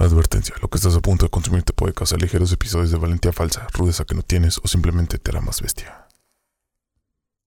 Advertencia, 0.00 0.54
lo 0.62 0.68
que 0.68 0.78
estás 0.78 0.96
a 0.96 1.00
punto 1.00 1.26
de 1.26 1.30
consumir 1.30 1.62
te 1.62 1.74
puede 1.74 1.92
causar 1.92 2.22
ligeros 2.22 2.50
episodios 2.50 2.90
de 2.90 2.96
valentía 2.96 3.32
falsa, 3.32 3.66
rudeza 3.74 4.06
que 4.06 4.14
no 4.14 4.22
tienes 4.22 4.56
o 4.56 4.66
simplemente 4.66 5.18
te 5.18 5.30
hará 5.30 5.42
más 5.42 5.60
bestia. 5.60 6.06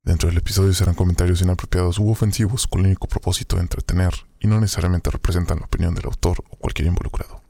Dentro 0.04 0.30
del 0.30 0.38
episodio 0.38 0.72
serán 0.72 0.94
comentarios 0.94 1.42
inapropiados 1.42 1.98
u 1.98 2.12
ofensivos 2.12 2.68
con 2.68 2.82
el 2.82 2.88
único 2.88 3.08
propósito 3.08 3.56
de 3.56 3.64
entretener 3.64 4.14
y 4.40 4.46
no 4.46 4.62
necesariamente 4.62 5.10
representan 5.10 5.62
la 5.62 5.66
opinión 5.66 5.96
del 5.96 6.06
autor 6.06 6.44
o 6.48 6.56
cualquier 6.58 6.90
involucrado. 6.90 7.42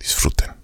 Disfruten. 0.00 0.54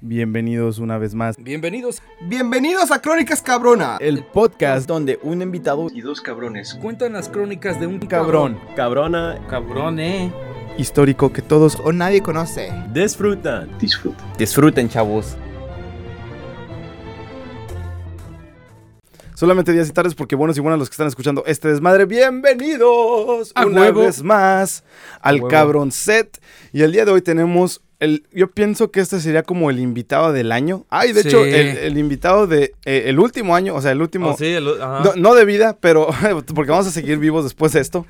Bienvenidos 0.00 0.78
una 0.78 0.98
vez 0.98 1.16
más. 1.16 1.36
Bienvenidos 1.36 2.00
Bienvenidos 2.28 2.92
a 2.92 3.02
Crónicas 3.02 3.42
Cabrona. 3.42 3.96
El 3.98 4.24
podcast 4.24 4.86
donde 4.86 5.18
un 5.24 5.42
invitado 5.42 5.88
y 5.92 6.02
dos 6.02 6.20
cabrones 6.20 6.78
cuentan 6.80 7.14
las 7.14 7.28
crónicas 7.28 7.80
de 7.80 7.88
un 7.88 7.98
cabrón, 7.98 8.60
Cabrona, 8.76 9.44
Cabrón, 9.48 9.98
eh. 9.98 10.32
Histórico 10.78 11.32
que 11.32 11.42
todos 11.42 11.78
O 11.82 11.92
nadie 11.92 12.22
conoce. 12.22 12.72
disfrutan. 12.94 13.68
disfruten, 14.38 14.88
chavos. 14.88 15.36
Solamente 19.34 19.72
días 19.72 19.88
y 19.88 19.92
tardes 19.92 20.14
porque 20.16 20.34
buenos 20.34 20.56
y 20.56 20.60
buenas 20.60 20.80
los 20.80 20.88
que 20.88 20.94
están 20.94 21.06
escuchando 21.06 21.44
este 21.46 21.68
desmadre. 21.68 22.06
Bienvenidos 22.06 23.52
A 23.54 23.66
una 23.66 23.82
huevo. 23.82 24.00
vez 24.00 24.22
más 24.24 24.82
al. 25.20 25.46
Cabrón 25.46 25.92
Set. 25.92 26.40
Y 26.72 26.82
el 26.82 26.90
día 26.90 27.04
de 27.04 27.12
hoy 27.12 27.22
tenemos 27.22 27.80
el, 28.00 28.26
yo 28.32 28.50
pienso 28.50 28.90
que 28.90 28.98
este 28.98 29.20
sería 29.20 29.44
como 29.44 29.70
el 29.70 29.78
invitado 29.78 30.32
del 30.32 30.50
año. 30.50 30.86
Ay, 30.90 31.12
de 31.12 31.22
Sí. 31.22 31.28
hecho, 31.28 31.44
el, 31.44 31.54
el 31.54 31.98
invitado 31.98 32.48
de 32.48 32.74
eh, 32.84 33.04
el 33.06 33.20
último 33.20 33.54
año, 33.54 33.76
o 33.76 33.80
sea, 33.80 33.92
el 33.92 34.02
último. 34.02 34.30
Oh, 34.30 34.36
sí, 34.36 34.46
el- 34.46 34.80
ajá. 34.82 35.02
No, 35.04 35.12
no 35.16 35.34
de 35.36 35.44
vida, 35.44 35.76
pero 35.80 36.08
porque 36.54 36.70
vamos 36.72 36.88
a 36.88 36.90
seguir 36.90 37.18
vivos 37.18 37.44
después 37.44 37.72
de 37.72 37.80
esto. 37.80 38.06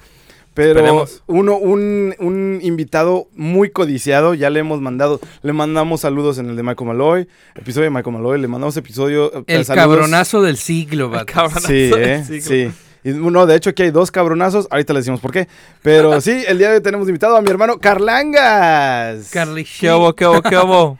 Pero 0.58 0.80
Esperemos. 0.80 1.22
uno, 1.28 1.56
un, 1.56 2.16
un 2.18 2.58
invitado 2.62 3.28
muy 3.36 3.70
codiciado, 3.70 4.34
ya 4.34 4.50
le 4.50 4.58
hemos 4.58 4.80
mandado, 4.80 5.20
le 5.42 5.52
mandamos 5.52 6.00
saludos 6.00 6.38
en 6.38 6.50
el 6.50 6.56
de 6.56 6.64
Michael 6.64 6.88
Malloy, 6.88 7.28
episodio 7.54 7.84
de 7.84 7.90
Michael 7.90 8.16
Malloy, 8.16 8.40
le 8.40 8.48
mandamos 8.48 8.76
episodio. 8.76 9.32
eh, 9.32 9.44
El 9.46 9.64
saludos. 9.64 9.86
cabronazo 9.88 10.42
del 10.42 10.56
siglo, 10.56 11.10
vato. 11.10 11.32
Cabronazo 11.32 11.68
Sí, 11.68 11.74
del 11.90 12.02
eh, 12.02 12.24
siglo. 12.24 12.42
sí. 12.42 12.70
Y 13.04 13.10
no, 13.10 13.46
de 13.46 13.54
hecho 13.54 13.70
aquí 13.70 13.84
hay 13.84 13.92
dos 13.92 14.10
cabronazos, 14.10 14.66
ahorita 14.72 14.92
les 14.94 15.02
decimos 15.04 15.20
por 15.20 15.30
qué. 15.30 15.46
Pero 15.82 16.20
sí, 16.20 16.42
el 16.48 16.58
día 16.58 16.70
de 16.70 16.78
hoy 16.78 16.82
tenemos 16.82 17.06
invitado 17.06 17.36
a 17.36 17.40
mi 17.40 17.48
hermano 17.50 17.78
Carlangas. 17.78 19.30
Carly 19.30 19.64
¿Qué 19.64 19.92
hubo, 19.92 20.12
qué 20.14 20.26
hubo, 20.26 20.42
qué 20.42 20.56
hubo? 20.58 20.98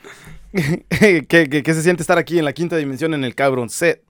¿Qué, 0.89 1.27
qué- 1.29 1.63
qué 1.65 1.75
se 1.75 1.83
siente 1.83 2.03
estar 2.03 2.17
aquí 2.17 2.39
en 2.39 2.45
la 2.45 2.53
quinta 2.53 2.77
dimensión 2.77 3.13
en 3.15 3.25
el 3.25 3.35
cabrón 3.35 3.69
set? 3.71 4.01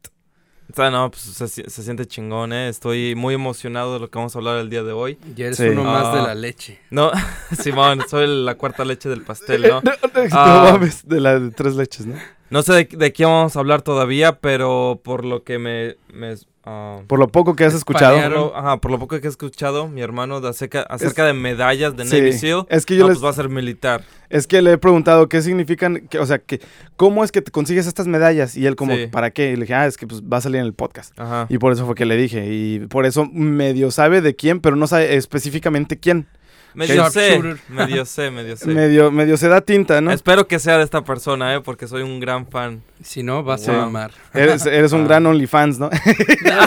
O 0.71 0.77
sea, 0.77 0.91
no, 0.91 1.11
pues 1.11 1.23
se, 1.23 1.49
se 1.49 1.83
siente 1.83 2.07
chingón, 2.07 2.53
¿eh? 2.53 2.69
Estoy 2.69 3.15
muy 3.15 3.33
emocionado 3.35 3.95
de 3.95 4.01
lo 4.01 4.11
que 4.11 4.19
vamos 4.19 4.35
a 4.35 4.39
hablar 4.39 4.59
el 4.59 4.69
día 4.69 4.83
de 4.83 4.93
hoy. 4.93 5.19
Ya 5.35 5.47
eres 5.47 5.57
Sí. 5.57 5.65
uno 5.69 5.83
más 5.85 6.13
de 6.13 6.21
Ah. 6.21 6.27
la 6.29 6.35
leche. 6.35 6.79
No, 6.91 7.11
Simón, 7.59 8.03
soy 8.09 8.27
la 8.45 8.55
cuarta 8.57 8.85
leche 8.85 9.09
del 9.09 9.23
pastel, 9.23 9.63
¿no? 9.63 9.81
No, 9.83 9.91
Ah. 10.33 10.71
mames, 10.73 11.07
de 11.09 11.21
las 11.21 11.41
de 11.41 11.51
tres 11.53 11.75
leches, 11.75 12.07
¿no? 12.07 12.17
No 12.51 12.63
sé 12.63 12.73
de, 12.75 12.85
de 12.97 13.13
qué 13.13 13.25
vamos 13.25 13.57
a 13.57 13.61
hablar 13.61 13.83
todavía, 13.83 14.41
pero 14.41 15.01
por 15.03 15.25
lo 15.25 15.43
que 15.43 15.59
me... 15.59 15.97
me 16.13 16.35
ah, 16.69 17.01
Por 17.07 17.19
lo 17.19 17.29
poco 17.29 17.57
que 17.57 17.65
has 17.65 17.75
escuchado. 17.75 18.21
por 18.21 18.31
lo, 18.31 18.57
ajá, 18.57 18.77
por 18.79 18.91
lo 18.91 18.99
poco 18.99 19.21
que 19.21 19.27
he 19.27 19.31
escuchado, 19.31 19.89
mi 19.89 20.01
hermano, 20.03 20.41
de 20.41 20.49
acerca, 20.49 20.83
acerca 20.83 21.25
de 21.25 21.33
medallas 21.33 21.97
de 21.97 22.05
Sí, 22.05 22.17
Navy 22.17 22.33
SEAL, 22.33 22.67
es 22.69 22.85
que 22.87 22.97
yo 22.97 23.03
no, 23.05 23.09
les- 23.09 23.19
pues 23.19 23.25
va 23.25 23.31
a 23.31 23.33
ser 23.33 23.49
militar. 23.49 24.03
Es 24.31 24.47
que 24.47 24.61
le 24.61 24.73
he 24.73 24.79
preguntado 24.79 25.29
qué 25.29 25.41
significan, 25.41 26.07
que, 26.09 26.19
o 26.19 26.27
sea, 26.27 26.39
que, 26.39 26.61
¿cómo 26.97 27.25
es 27.25 27.33
que 27.33 27.41
te 27.41 27.51
consigues 27.51 27.87
estas 27.87 28.07
medallas? 28.07 28.57
Y 28.57 28.67
él 28.67 28.77
como, 28.77 28.95
Sí. 28.95 29.07
¿para 29.07 29.31
qué? 29.31 29.53
Y 29.53 29.57
le 29.57 29.63
dije, 29.63 29.75
ah, 29.75 29.87
es 29.87 29.97
que 29.97 30.07
pues, 30.07 30.23
va 30.23 30.37
a 30.37 30.41
salir 30.43 30.61
en 30.61 30.67
el 30.67 30.75
podcast. 30.75 31.19
Ajá. 31.19 31.47
Y 31.49 31.57
por 31.59 31.73
eso 31.73 31.87
fue 31.87 31.95
que 31.95 32.05
le 32.05 32.17
dije. 32.17 32.47
Y 32.53 32.81
por 32.89 33.07
eso 33.07 33.25
medio 33.33 33.91
sabe 33.91 34.21
de 34.21 34.37
quién, 34.37 34.61
pero 34.61 34.77
no 34.77 34.87
sabe 34.87 35.17
específicamente 35.17 35.99
quién. 35.99 36.27
Medio 36.75 37.09
sé, 37.11 37.41
medio 37.71 38.05
sé, 38.05 38.31
medio 38.31 38.55
sé. 38.57 38.67
Medio, 38.69 39.11
medio 39.11 39.39
se 39.39 39.49
da 39.49 39.63
tinta, 39.63 40.03
¿no? 40.03 40.13
Espero 40.13 40.47
que 40.47 40.59
sea 40.59 40.77
de 40.77 40.85
esta 40.85 41.03
persona, 41.03 41.55
¿eh? 41.55 41.61
Porque 41.63 41.89
soy 41.89 42.03
un 42.03 42.21
gran 42.21 42.47
fan. 42.47 42.83
Si 43.03 43.23
no, 43.23 43.43
vas 43.45 43.67
Wow. 43.67 43.77
a 43.77 43.79
mamar. 43.83 44.11
Eres, 44.35 44.67
eres 44.67 44.93
un 44.93 45.03
Ah. 45.03 45.05
gran 45.05 45.27
OnlyFans, 45.27 45.79
¿no? 45.79 45.89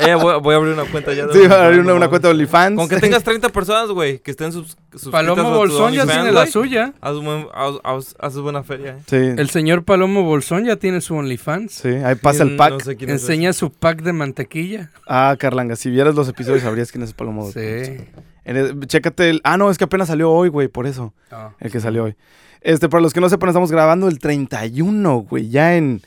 eh, 0.00 0.14
voy, 0.14 0.40
voy 0.40 0.54
a 0.54 0.56
abrir 0.56 0.72
una 0.74 0.84
cuenta 0.84 1.12
ya 1.12 1.26
de 1.26 1.32
sí, 1.34 1.46
va 1.46 1.56
a 1.62 1.66
abrir 1.66 1.80
una, 1.80 1.94
no 1.98 2.08
cuenta 2.08 2.28
de 2.28 2.34
OnlyFans. 2.34 2.76
Con 2.76 2.88
que 2.88 2.98
tengas 2.98 3.22
30 3.22 3.48
personas, 3.50 3.90
güey, 3.90 4.18
que 4.20 4.30
estén 4.30 4.52
sus, 4.52 4.76
Palomo 5.10 5.50
Bolsón 5.54 5.92
ya 5.92 6.06
tiene 6.06 6.32
la 6.32 6.46
suya. 6.46 6.92
Haz, 7.00 7.16
buen- 7.16 7.46
haz- 7.52 7.80
haz- 7.84 8.14
haz 8.18 8.36
buena 8.38 8.62
feria, 8.62 8.96
¿eh? 8.96 9.02
Sí, 9.06 9.16
El 9.16 9.50
señor 9.50 9.84
Palomo 9.84 10.22
Bolsón 10.24 10.64
ya 10.64 10.76
tiene 10.76 11.00
su 11.00 11.14
OnlyFans. 11.14 11.72
sí, 11.72 11.88
ahí 11.88 12.14
pasa 12.14 12.42
el 12.44 12.52
No 12.52 12.56
pack. 12.56 12.80
sé 12.82 12.96
quién 12.96 13.10
es 13.10 13.20
Enseña 13.22 13.52
su 13.52 13.70
pack 13.70 14.02
de 14.02 14.12
mantequilla. 14.12 14.90
Ah, 15.06 15.36
Carlanga, 15.38 15.76
si 15.76 15.90
vieras 15.90 16.14
los 16.14 16.28
episodios 16.28 16.62
sabrías 16.62 16.90
quién 16.90 17.02
es 17.04 17.12
Palomo. 17.12 17.50
Sí. 17.52 17.60
Eres- 18.44 18.74
Chécate 18.86 19.30
el... 19.30 19.40
Ah, 19.44 19.56
no, 19.56 19.70
es 19.70 19.78
que 19.78 19.84
apenas 19.84 20.08
salió 20.08 20.30
hoy, 20.30 20.48
güey, 20.48 20.68
por 20.68 20.86
eso. 20.86 21.12
Ah. 21.30 21.50
El 21.60 21.70
que 21.70 21.80
salió 21.80 22.04
hoy. 22.04 22.16
Este, 22.60 22.88
para 22.88 23.02
los 23.02 23.12
que 23.12 23.20
no 23.20 23.28
sepan, 23.28 23.48
estamos 23.48 23.72
grabando 23.72 24.08
el 24.08 24.18
31, 24.18 25.18
güey. 25.22 25.48
Ya 25.48 25.76
en 25.76 26.02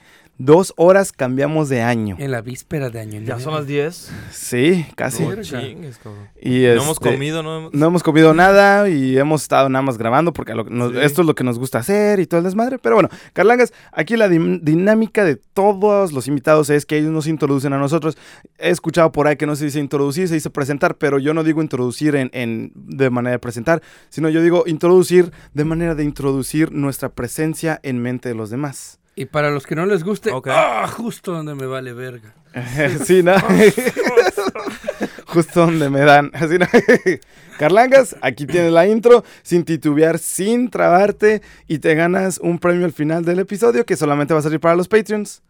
dos 0.46 0.74
horas 0.78 1.12
cambiamos 1.12 1.70
de 1.70 1.82
año. 1.82 2.16
En 2.20 2.32
la 2.32 2.42
víspera 2.42 2.90
de 2.90 3.00
año. 3.00 3.22
Ya 3.22 3.40
son 3.40 3.54
las 3.54 3.66
10. 3.68 4.12
Sí, 4.32 4.86
casi. 4.96 5.24
No 5.24 5.42
chingues. 5.42 6.00
Y 6.42 6.50
No 6.64 6.68
este, 6.70 6.74
hemos 6.84 7.00
comido, 7.00 7.44
no 7.44 7.58
hemos... 7.58 7.74
No 7.74 7.86
hemos 7.88 8.04
comido 8.04 8.34
nada 8.34 8.90
y 8.90 9.18
hemos 9.18 9.44
estado 9.44 9.70
nada 9.70 9.82
más 9.84 9.98
grabando 9.98 10.34
porque 10.34 10.54
lo- 10.54 10.66
nos- 10.66 10.92
Sí. 10.92 11.00
esto 11.02 11.22
es 11.22 11.28
lo 11.28 11.36
que 11.36 11.44
nos 11.44 11.58
gusta 11.60 11.80
hacer 11.80 12.20
y 12.20 12.26
todo 12.28 12.40
el 12.40 12.44
desmadre. 12.44 12.78
Pero 12.80 12.96
bueno, 12.96 13.10
Carlangas, 13.34 13.74
aquí 13.92 14.18
la 14.18 14.28
dinámica 14.28 15.24
de 15.24 15.36
todos 15.38 16.12
los 16.12 16.28
invitados 16.28 16.70
es 16.70 16.86
que 16.86 16.98
ellos 16.98 17.12
nos 17.12 17.28
introducen 17.28 17.74
a 17.74 17.78
nosotros. 17.78 18.18
He 18.58 18.70
escuchado 18.70 19.12
por 19.12 19.28
ahí 19.28 19.36
que 19.38 19.46
no 19.46 19.56
se 19.56 19.66
dice 19.66 19.80
introducir, 19.80 20.28
se 20.28 20.34
dice 20.36 20.50
presentar, 20.50 20.96
pero 20.98 21.20
yo 21.20 21.34
no 21.34 21.44
digo 21.44 21.62
introducir 21.62 22.16
en, 22.16 22.30
en- 22.34 22.72
de 22.76 23.10
manera 23.10 23.32
de 23.34 23.40
presentar, 23.40 23.82
sino 24.10 24.30
yo 24.30 24.42
digo 24.42 24.64
introducir 24.68 25.32
de 25.54 25.64
manera 25.66 25.96
de 25.96 26.04
introducir 26.04 26.72
nuestra 26.72 27.10
presencia 27.10 27.80
en 27.84 28.00
mente 28.00 28.30
de 28.30 28.36
los 28.36 28.50
demás. 28.50 29.00
Y 29.16 29.26
para 29.26 29.52
los 29.52 29.68
que 29.68 29.76
no 29.76 29.86
les 29.86 30.04
guste. 30.04 30.32
¡ah! 30.48 30.88
justo 30.88 31.32
donde 31.34 31.54
me 31.56 31.68
vale 31.68 31.94
verga. 31.94 32.34
sí, 33.06 33.24
¿no? 33.24 33.34
Justo 35.28 35.62
donde 35.62 35.90
me 35.90 36.02
dan. 36.02 36.32
Así, 36.34 36.58
¿no? 36.60 36.68
Carlangas, 37.58 38.16
aquí 38.22 38.46
tienes 38.46 38.72
la 38.72 38.88
intro, 38.88 39.24
sin 39.42 39.64
titubear, 39.64 40.20
sin 40.20 40.70
trabarte, 40.70 41.42
y 41.68 41.80
te 41.80 41.96
ganas 41.96 42.40
un 42.40 42.60
premio 42.60 42.86
al 42.86 42.94
final 42.94 43.26
del 43.26 43.40
episodio 43.40 43.86
que 43.86 43.96
solamente 43.96 44.34
va 44.34 44.40
a 44.40 44.44
salir 44.44 44.60
para 44.60 44.76
los 44.76 44.88
Patreons. 44.88 45.42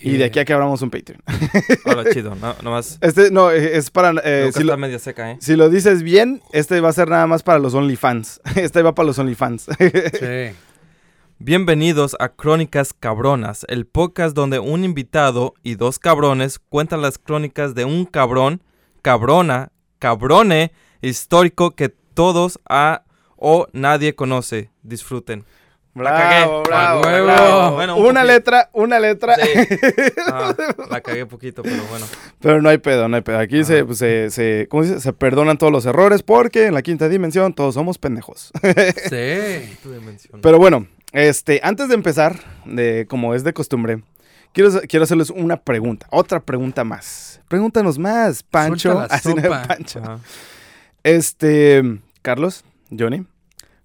Y 0.00 0.16
de 0.16 0.24
aquí 0.24 0.38
a 0.38 0.44
que 0.44 0.52
abramos 0.52 0.80
un 0.82 0.90
Patreon. 0.90 1.20
Ahora, 1.84 2.08
chido, 2.12 2.36
no, 2.36 2.54
nomás... 2.62 2.98
Este, 3.00 3.32
no, 3.32 3.50
eh, 3.50 3.76
es 3.76 3.90
para. 3.90 4.12
eh, 4.22 4.50
si, 4.52 4.60
está 4.60 4.62
lo, 4.62 4.76
media 4.76 4.98
seca, 4.98 5.32
¿eh? 5.32 5.38
si 5.40 5.56
lo 5.56 5.68
dices 5.68 6.04
bien, 6.04 6.40
este 6.52 6.80
va 6.80 6.90
a 6.90 6.92
ser 6.92 7.08
nada 7.08 7.26
más 7.26 7.42
para 7.42 7.58
los 7.58 7.74
OnlyFans. 7.74 8.40
Este 8.54 8.82
va 8.82 8.94
para 8.94 9.08
los 9.08 9.18
OnlyFans. 9.18 9.66
Sí. 9.78 10.54
Bienvenidos 11.40 12.16
a 12.18 12.30
Crónicas 12.30 12.92
Cabronas, 12.92 13.64
el 13.68 13.86
podcast 13.86 14.34
donde 14.34 14.58
un 14.58 14.82
invitado 14.82 15.54
y 15.62 15.76
dos 15.76 16.00
cabrones 16.00 16.58
cuentan 16.58 17.00
las 17.00 17.16
crónicas 17.18 17.76
de 17.76 17.84
un 17.84 18.06
cabrón, 18.06 18.60
cabrona, 19.02 19.70
cabrone 20.00 20.72
histórico 21.00 21.70
que 21.76 21.90
todos 21.90 22.58
a 22.68 23.04
o 23.36 23.68
nadie 23.72 24.16
conoce. 24.16 24.70
Disfruten. 24.82 25.44
bravo, 25.94 26.64
cagué. 26.64 27.22
bravo. 27.22 27.74
Bueno, 27.76 27.96
un 27.96 28.02
una 28.02 28.20
poquito. 28.22 28.24
letra, 28.34 28.70
una 28.72 28.98
letra. 28.98 29.36
Ah, 30.26 30.54
la 30.90 31.00
cagué 31.00 31.24
poquito, 31.24 31.62
pero 31.62 31.82
bueno. 31.88 32.06
Pero 32.40 32.60
no 32.60 32.68
hay 32.68 32.78
pedo, 32.78 33.08
no 33.08 33.14
hay 33.14 33.22
pedo. 33.22 33.38
Aquí 33.38 33.62
se, 33.64 33.84
pues, 33.84 33.98
se, 33.98 34.30
se, 34.30 34.66
¿cómo 34.68 34.82
se 34.82 34.90
dice? 34.90 35.00
Se 35.02 35.12
perdonan 35.12 35.56
todos 35.56 35.72
los 35.72 35.86
errores 35.86 36.22
porque 36.24 36.66
en 36.66 36.74
la 36.74 36.82
quinta 36.82 37.08
dimensión 37.08 37.54
todos 37.54 37.74
somos 37.74 37.96
pendejos. 37.98 38.50
Sí. 39.08 39.76
Tu 39.84 39.92
dimensión. 39.92 40.40
Pero 40.42 40.58
bueno, 40.58 40.86
este, 41.12 41.60
antes 41.62 41.88
de 41.88 41.94
empezar, 41.94 42.40
de, 42.64 43.06
como 43.08 43.34
es 43.34 43.44
de 43.44 43.52
costumbre, 43.52 44.02
quiero, 44.52 44.70
quiero 44.88 45.04
hacerles 45.04 45.30
una 45.30 45.56
pregunta, 45.56 46.06
otra 46.10 46.40
pregunta 46.40 46.84
más. 46.84 47.40
Pregúntanos 47.48 47.98
más, 47.98 48.42
Pancho. 48.42 48.98
Así 49.10 49.34
no. 49.34 49.42
Pancho. 49.42 50.00
Ajá. 50.00 50.20
Este, 51.02 52.00
Carlos, 52.22 52.64
Johnny, 52.96 53.24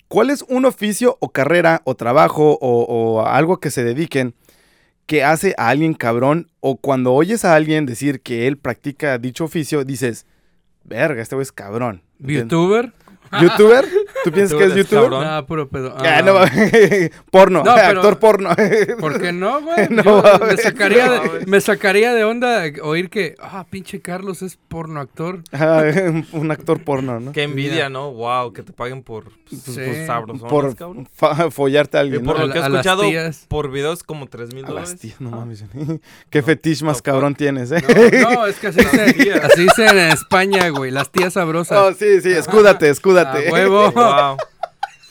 ¿cuál 0.07 0.29
es 0.29 0.43
un 0.49 0.65
oficio 0.65 1.17
o 1.21 1.29
carrera 1.29 1.81
o 1.85 1.95
trabajo 1.95 2.57
o, 2.59 2.83
o 2.83 3.25
algo 3.25 3.59
que 3.59 3.71
se 3.71 3.83
dediquen 3.83 4.35
que 5.05 5.23
hace 5.23 5.53
a 5.57 5.69
alguien 5.69 5.93
cabrón 5.93 6.49
o 6.59 6.77
cuando 6.77 7.13
oyes 7.13 7.45
a 7.45 7.55
alguien 7.55 7.85
decir 7.85 8.21
que 8.21 8.47
él 8.47 8.57
practica 8.57 9.17
dicho 9.17 9.43
oficio, 9.43 9.83
dices, 9.83 10.25
verga, 10.83 11.21
este 11.21 11.35
güey 11.35 11.43
es 11.43 11.51
cabrón. 11.51 12.01
¿Entiendes? 12.19 12.43
¿Youtuber? 12.51 12.93
¿Youtuber? 13.41 13.85
¿Tú 14.23 14.31
piensas 14.31 14.57
que 14.57 14.65
es 14.65 14.75
¿Youtuber 14.75 15.03
cabrón? 15.09 15.23
Ah, 15.27 15.45
puro 15.45 15.67
pedo. 15.69 15.93
Ah, 15.97 16.17
Ah. 16.17 16.21
no, 16.21 16.33
porno, 17.31 17.63
No, 17.63 17.75
pero- 17.75 17.99
actor 17.99 18.19
porno. 18.19 18.49
¿Por 18.99 19.19
qué 19.21 19.31
no, 19.33 19.61
güey? 19.61 19.87
No 19.89 20.21
me, 20.45 20.57
sacaría 20.57 21.07
no 21.07 21.13
de, 21.23 21.45
me 21.45 21.61
sacaría 21.61 22.13
de 22.13 22.23
onda 22.23 22.63
oír 22.81 23.09
que, 23.09 23.35
ah, 23.39 23.65
pinche 23.69 24.01
Carlos 24.01 24.41
es 24.41 24.57
porno 24.67 24.99
actor. 24.99 25.41
Ah, 25.51 25.83
un 26.31 26.51
actor 26.51 26.83
porno, 26.83 27.19
¿no? 27.19 27.31
Qué 27.31 27.43
envidia, 27.43 27.89
¿no? 27.89 28.11
Wow, 28.13 28.53
que 28.53 28.63
te 28.63 28.71
paguen 28.73 29.03
por, 29.03 29.25
pues, 29.49 29.61
Sí. 29.61 29.79
por 29.81 29.95
sabrosonas, 30.05 30.49
Por 30.51 30.75
cabrón. 30.75 31.07
follarte 31.51 31.97
a 31.97 32.01
Y 32.01 32.03
alguien, 32.03 32.23
por 32.23 32.39
¿no? 32.39 32.47
lo 32.47 32.53
que 32.53 32.59
he 32.59 32.61
escuchado, 32.61 33.03
por 33.47 33.71
videos 33.71 34.03
como 34.03 34.27
3 34.27 34.53
mil 34.53 34.65
dólares. 34.65 34.97
tías, 34.99 35.19
no 35.19 35.29
Ah. 35.33 35.37
mames. 35.37 35.63
Qué 36.29 36.39
No, 36.39 36.45
fetiche 36.45 36.85
más 36.85 36.97
no, 36.97 37.03
cabrón 37.03 37.35
tienes, 37.35 37.71
¿eh? 37.71 37.83
No, 38.21 38.31
no, 38.31 38.45
es 38.47 38.57
que 38.57 38.67
así 38.67 38.79
se, 38.81 39.33
así 39.33 39.61
dicen 39.63 39.89
en 39.97 40.09
España, 40.11 40.69
güey. 40.69 40.91
Las 40.91 41.11
tías 41.11 41.33
sabrosas. 41.33 41.77
Oh, 41.77 41.93
sí, 41.93 42.21
sí, 42.21 42.29
escúdate, 42.31 42.89
escúdate. 42.89 43.49
A 43.49 43.51
huevo. 43.51 43.91
Wow. 44.15 44.37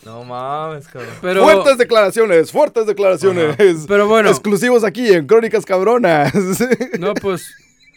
No 0.04 0.24
mames, 0.24 0.88
cabrón. 0.88 1.14
Pero, 1.20 1.44
Fuertes 1.44 1.78
declaraciones, 1.78 2.50
fuertes 2.50 2.86
declaraciones. 2.88 3.54
pero 3.86 4.08
bueno, 4.08 4.30
Exclusivos 4.30 4.82
aquí 4.82 5.12
en 5.12 5.28
Crónicas 5.28 5.64
Cabronas. 5.64 6.32
no, 6.98 7.14
pues, 7.14 7.46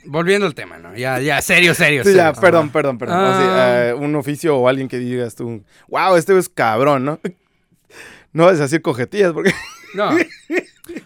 volviendo 0.05 0.45
al 0.45 0.53
tema, 0.53 0.77
¿no? 0.77 0.95
Ya, 0.95 1.19
ya, 1.19 1.41
serio, 1.41 1.73
serio. 1.73 2.03
Sí, 2.03 2.13
ya, 2.13 2.31
perdón, 2.33 2.69
perdón, 2.69 2.99
perdón. 2.99 3.17
O 3.17 3.21
Ah. 3.23 3.87
eh, 3.87 3.93
un 3.95 4.15
oficio 4.15 4.55
o 4.55 4.67
alguien 4.67 4.87
que 4.87 4.99
digas 4.99 5.33
tú, 5.33 5.63
wow, 5.87 6.15
este 6.15 6.37
es 6.37 6.47
cabrón, 6.47 7.05
¿no? 7.05 7.19
No 8.33 8.45
vas 8.45 8.59
a 8.59 8.63
decir 8.63 8.83
cojetillas 8.83 9.33
porque. 9.33 9.51
No, 9.95 10.09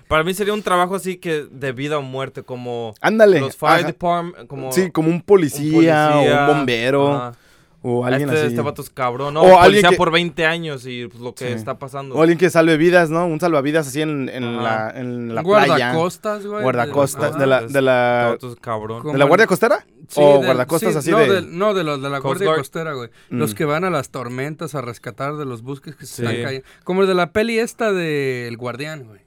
Para 0.09 0.23
mí 0.25 0.33
sería 0.33 0.51
un 0.53 0.63
trabajo 0.63 0.95
así 0.95 1.15
que 1.15 1.45
de 1.49 1.71
vida 1.71 1.97
o 1.97 2.01
muerte, 2.01 2.43
como 2.43 2.93
Ándale. 2.99 3.39
los 3.39 3.55
fire 3.55 3.85
department, 3.85 4.47
como 4.47 4.71
Sí, 4.73 4.91
como 4.91 5.07
un 5.07 5.13
un 5.15 5.21
policía, 5.21 6.09
o 6.09 6.13
policía, 6.15 6.41
un 6.41 6.47
bombero 6.47 7.13
ajá. 7.15 7.33
O 7.81 8.05
alguien 8.05 8.29
este, 8.29 8.41
así. 8.41 8.47
este 8.49 8.61
vato 8.61 8.81
es 8.81 8.89
cabrón, 8.89 9.33
¿no? 9.35 9.41
O 9.41 9.43
O 9.43 9.47
alguien 9.59 9.81
policía 9.83 9.89
que- 9.91 9.95
por 9.95 10.11
20 10.11 10.45
años 10.45 10.85
y 10.85 11.07
pues, 11.07 11.21
lo 11.21 11.33
que 11.33 11.47
Sí. 11.47 11.53
está 11.53 11.79
pasando. 11.79 12.15
O 12.15 12.21
alguien 12.21 12.37
que 12.37 12.49
salve 12.49 12.75
vidas, 12.77 13.09
¿no? 13.09 13.25
Un 13.25 13.39
salvavidas 13.39 13.87
así 13.87 14.01
en, 14.01 14.27
en 14.29 14.61
la, 14.61 14.91
en 14.95 15.33
la 15.33 15.43
playa. 15.43 15.67
guardacostas, 15.93 16.45
güey. 16.45 16.61
Guardacostas. 16.63 17.37
De 17.39 17.45
la, 17.47 17.61
de 17.61 17.81
la, 17.81 18.27
vato 18.31 18.51
es 18.51 18.59
cabrón. 18.59 19.03
¿de 19.11 19.17
la 19.17 19.25
Guardia 19.25 19.47
Costera? 19.47 19.85
Sí, 20.07 20.19
o 20.23 20.37
del- 20.37 20.45
guardacostas 20.47 20.91
sí, 20.93 20.97
así 20.99 21.11
no, 21.11 21.19
de. 21.19 21.29
del- 21.31 21.57
no, 21.57 21.73
de 21.73 21.83
los 21.83 22.01
de 22.01 22.09
la 22.09 22.17
Coast 22.19 22.25
Guardia 22.41 22.47
Guard. 22.47 22.57
Costera, 22.59 22.93
güey. 22.93 23.09
Mm. 23.29 23.37
Los 23.37 23.53
que 23.55 23.65
van 23.65 23.83
a 23.83 23.89
las 23.89 24.09
tormentas 24.09 24.73
a 24.75 24.81
rescatar 24.81 25.37
de 25.37 25.45
los 25.45 25.61
buques 25.61 25.95
que 25.95 26.05
se 26.05 26.15
Sí. 26.15 26.25
están 26.25 26.43
cayendo. 26.43 26.67
Como 26.83 27.01
el 27.03 27.07
de 27.07 27.13
la 27.13 27.31
peli 27.31 27.59
esta 27.59 27.93
de 27.93 28.47
El 28.47 28.57
Guardián, 28.57 29.03
güey. 29.05 29.21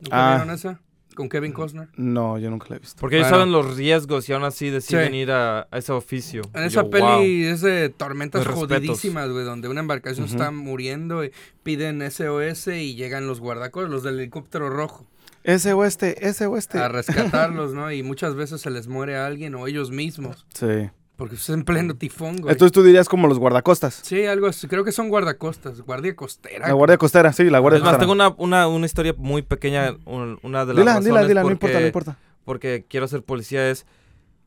¿Nunca 0.00 0.32
Ah. 0.32 0.36
vieron 0.36 0.54
esa? 0.54 0.80
Con 1.14 1.28
Kevin 1.28 1.52
Costner. 1.52 1.88
No, 1.96 2.38
yo 2.38 2.50
nunca 2.50 2.66
la 2.70 2.76
he 2.76 2.78
visto. 2.80 3.00
Porque 3.00 3.16
ellos 3.16 3.28
Bueno. 3.30 3.44
saben 3.44 3.52
los 3.52 3.76
riesgos 3.76 4.28
y 4.28 4.32
aún 4.32 4.44
así 4.44 4.70
deciden 4.70 5.10
Sí. 5.12 5.16
ir 5.18 5.30
a, 5.30 5.68
a 5.70 5.78
ese 5.78 5.92
oficio. 5.92 6.42
En 6.54 6.64
esa 6.64 6.82
yo, 6.82 6.90
peli 6.90 7.02
wow. 7.04 7.52
es 7.54 7.60
de 7.60 7.88
tormentas 7.88 8.46
jodidísimas, 8.46 9.30
güey, 9.30 9.44
donde 9.44 9.68
una 9.68 9.80
embarcación 9.80 10.26
está 10.26 10.50
muriendo 10.50 11.24
y 11.24 11.30
piden 11.62 12.02
SOS 12.10 12.68
y 12.68 12.94
llegan 12.96 13.26
los 13.26 13.40
guardacostas, 13.40 13.90
los 13.90 14.02
del 14.02 14.18
helicóptero 14.18 14.70
rojo, 14.70 15.06
Ese 15.44 15.72
oeste, 15.72 16.26
ese 16.26 16.46
oeste. 16.46 16.78
a 16.78 16.88
rescatarlos, 16.88 17.74
¿no? 17.74 17.92
Y 17.92 18.02
muchas 18.02 18.34
veces 18.34 18.60
se 18.60 18.70
les 18.70 18.88
muere 18.88 19.16
a 19.16 19.26
alguien 19.26 19.54
o 19.54 19.66
ellos 19.66 19.90
mismos, 19.90 20.46
Sí. 20.54 20.90
Porque 21.16 21.36
es 21.36 21.48
en 21.50 21.64
pleno 21.64 21.94
tifón, 21.94 22.38
güey. 22.38 22.52
Entonces 22.52 22.72
tú 22.72 22.82
dirías 22.82 23.08
como 23.08 23.28
los 23.28 23.38
guardacostas. 23.38 23.94
Sí, 24.02 24.24
algo 24.26 24.46
así. 24.48 24.66
Creo 24.66 24.84
que 24.84 24.92
son 24.92 25.08
guardacostas, 25.08 25.80
guardia 25.82 26.14
costera. 26.16 26.66
La 26.68 26.74
Guardia 26.74 26.98
Costera, 26.98 27.32
sí, 27.32 27.44
la 27.50 27.58
Guardia 27.60 27.78
Es 27.78 27.84
más, 27.84 27.92
Costera. 27.96 28.00
tengo 28.00 28.12
una, 28.12 28.28
una, 28.38 28.66
una 28.68 28.86
historia 28.86 29.14
muy 29.16 29.42
pequeña, 29.42 29.96
un- 30.06 30.38
una 30.42 30.64
de 30.66 30.74
las 30.74 30.76
Dila, 30.82 30.90
razones 30.92 31.04
dila, 31.06 31.26
dila, 31.26 31.40
no 31.42 31.44
porque- 31.48 31.52
importa, 31.66 31.80
no 31.80 31.86
importa. 31.86 32.18
porque 32.44 32.84
quiero 32.88 33.06
ser 33.08 33.22
policía 33.22 33.70
es 33.70 33.86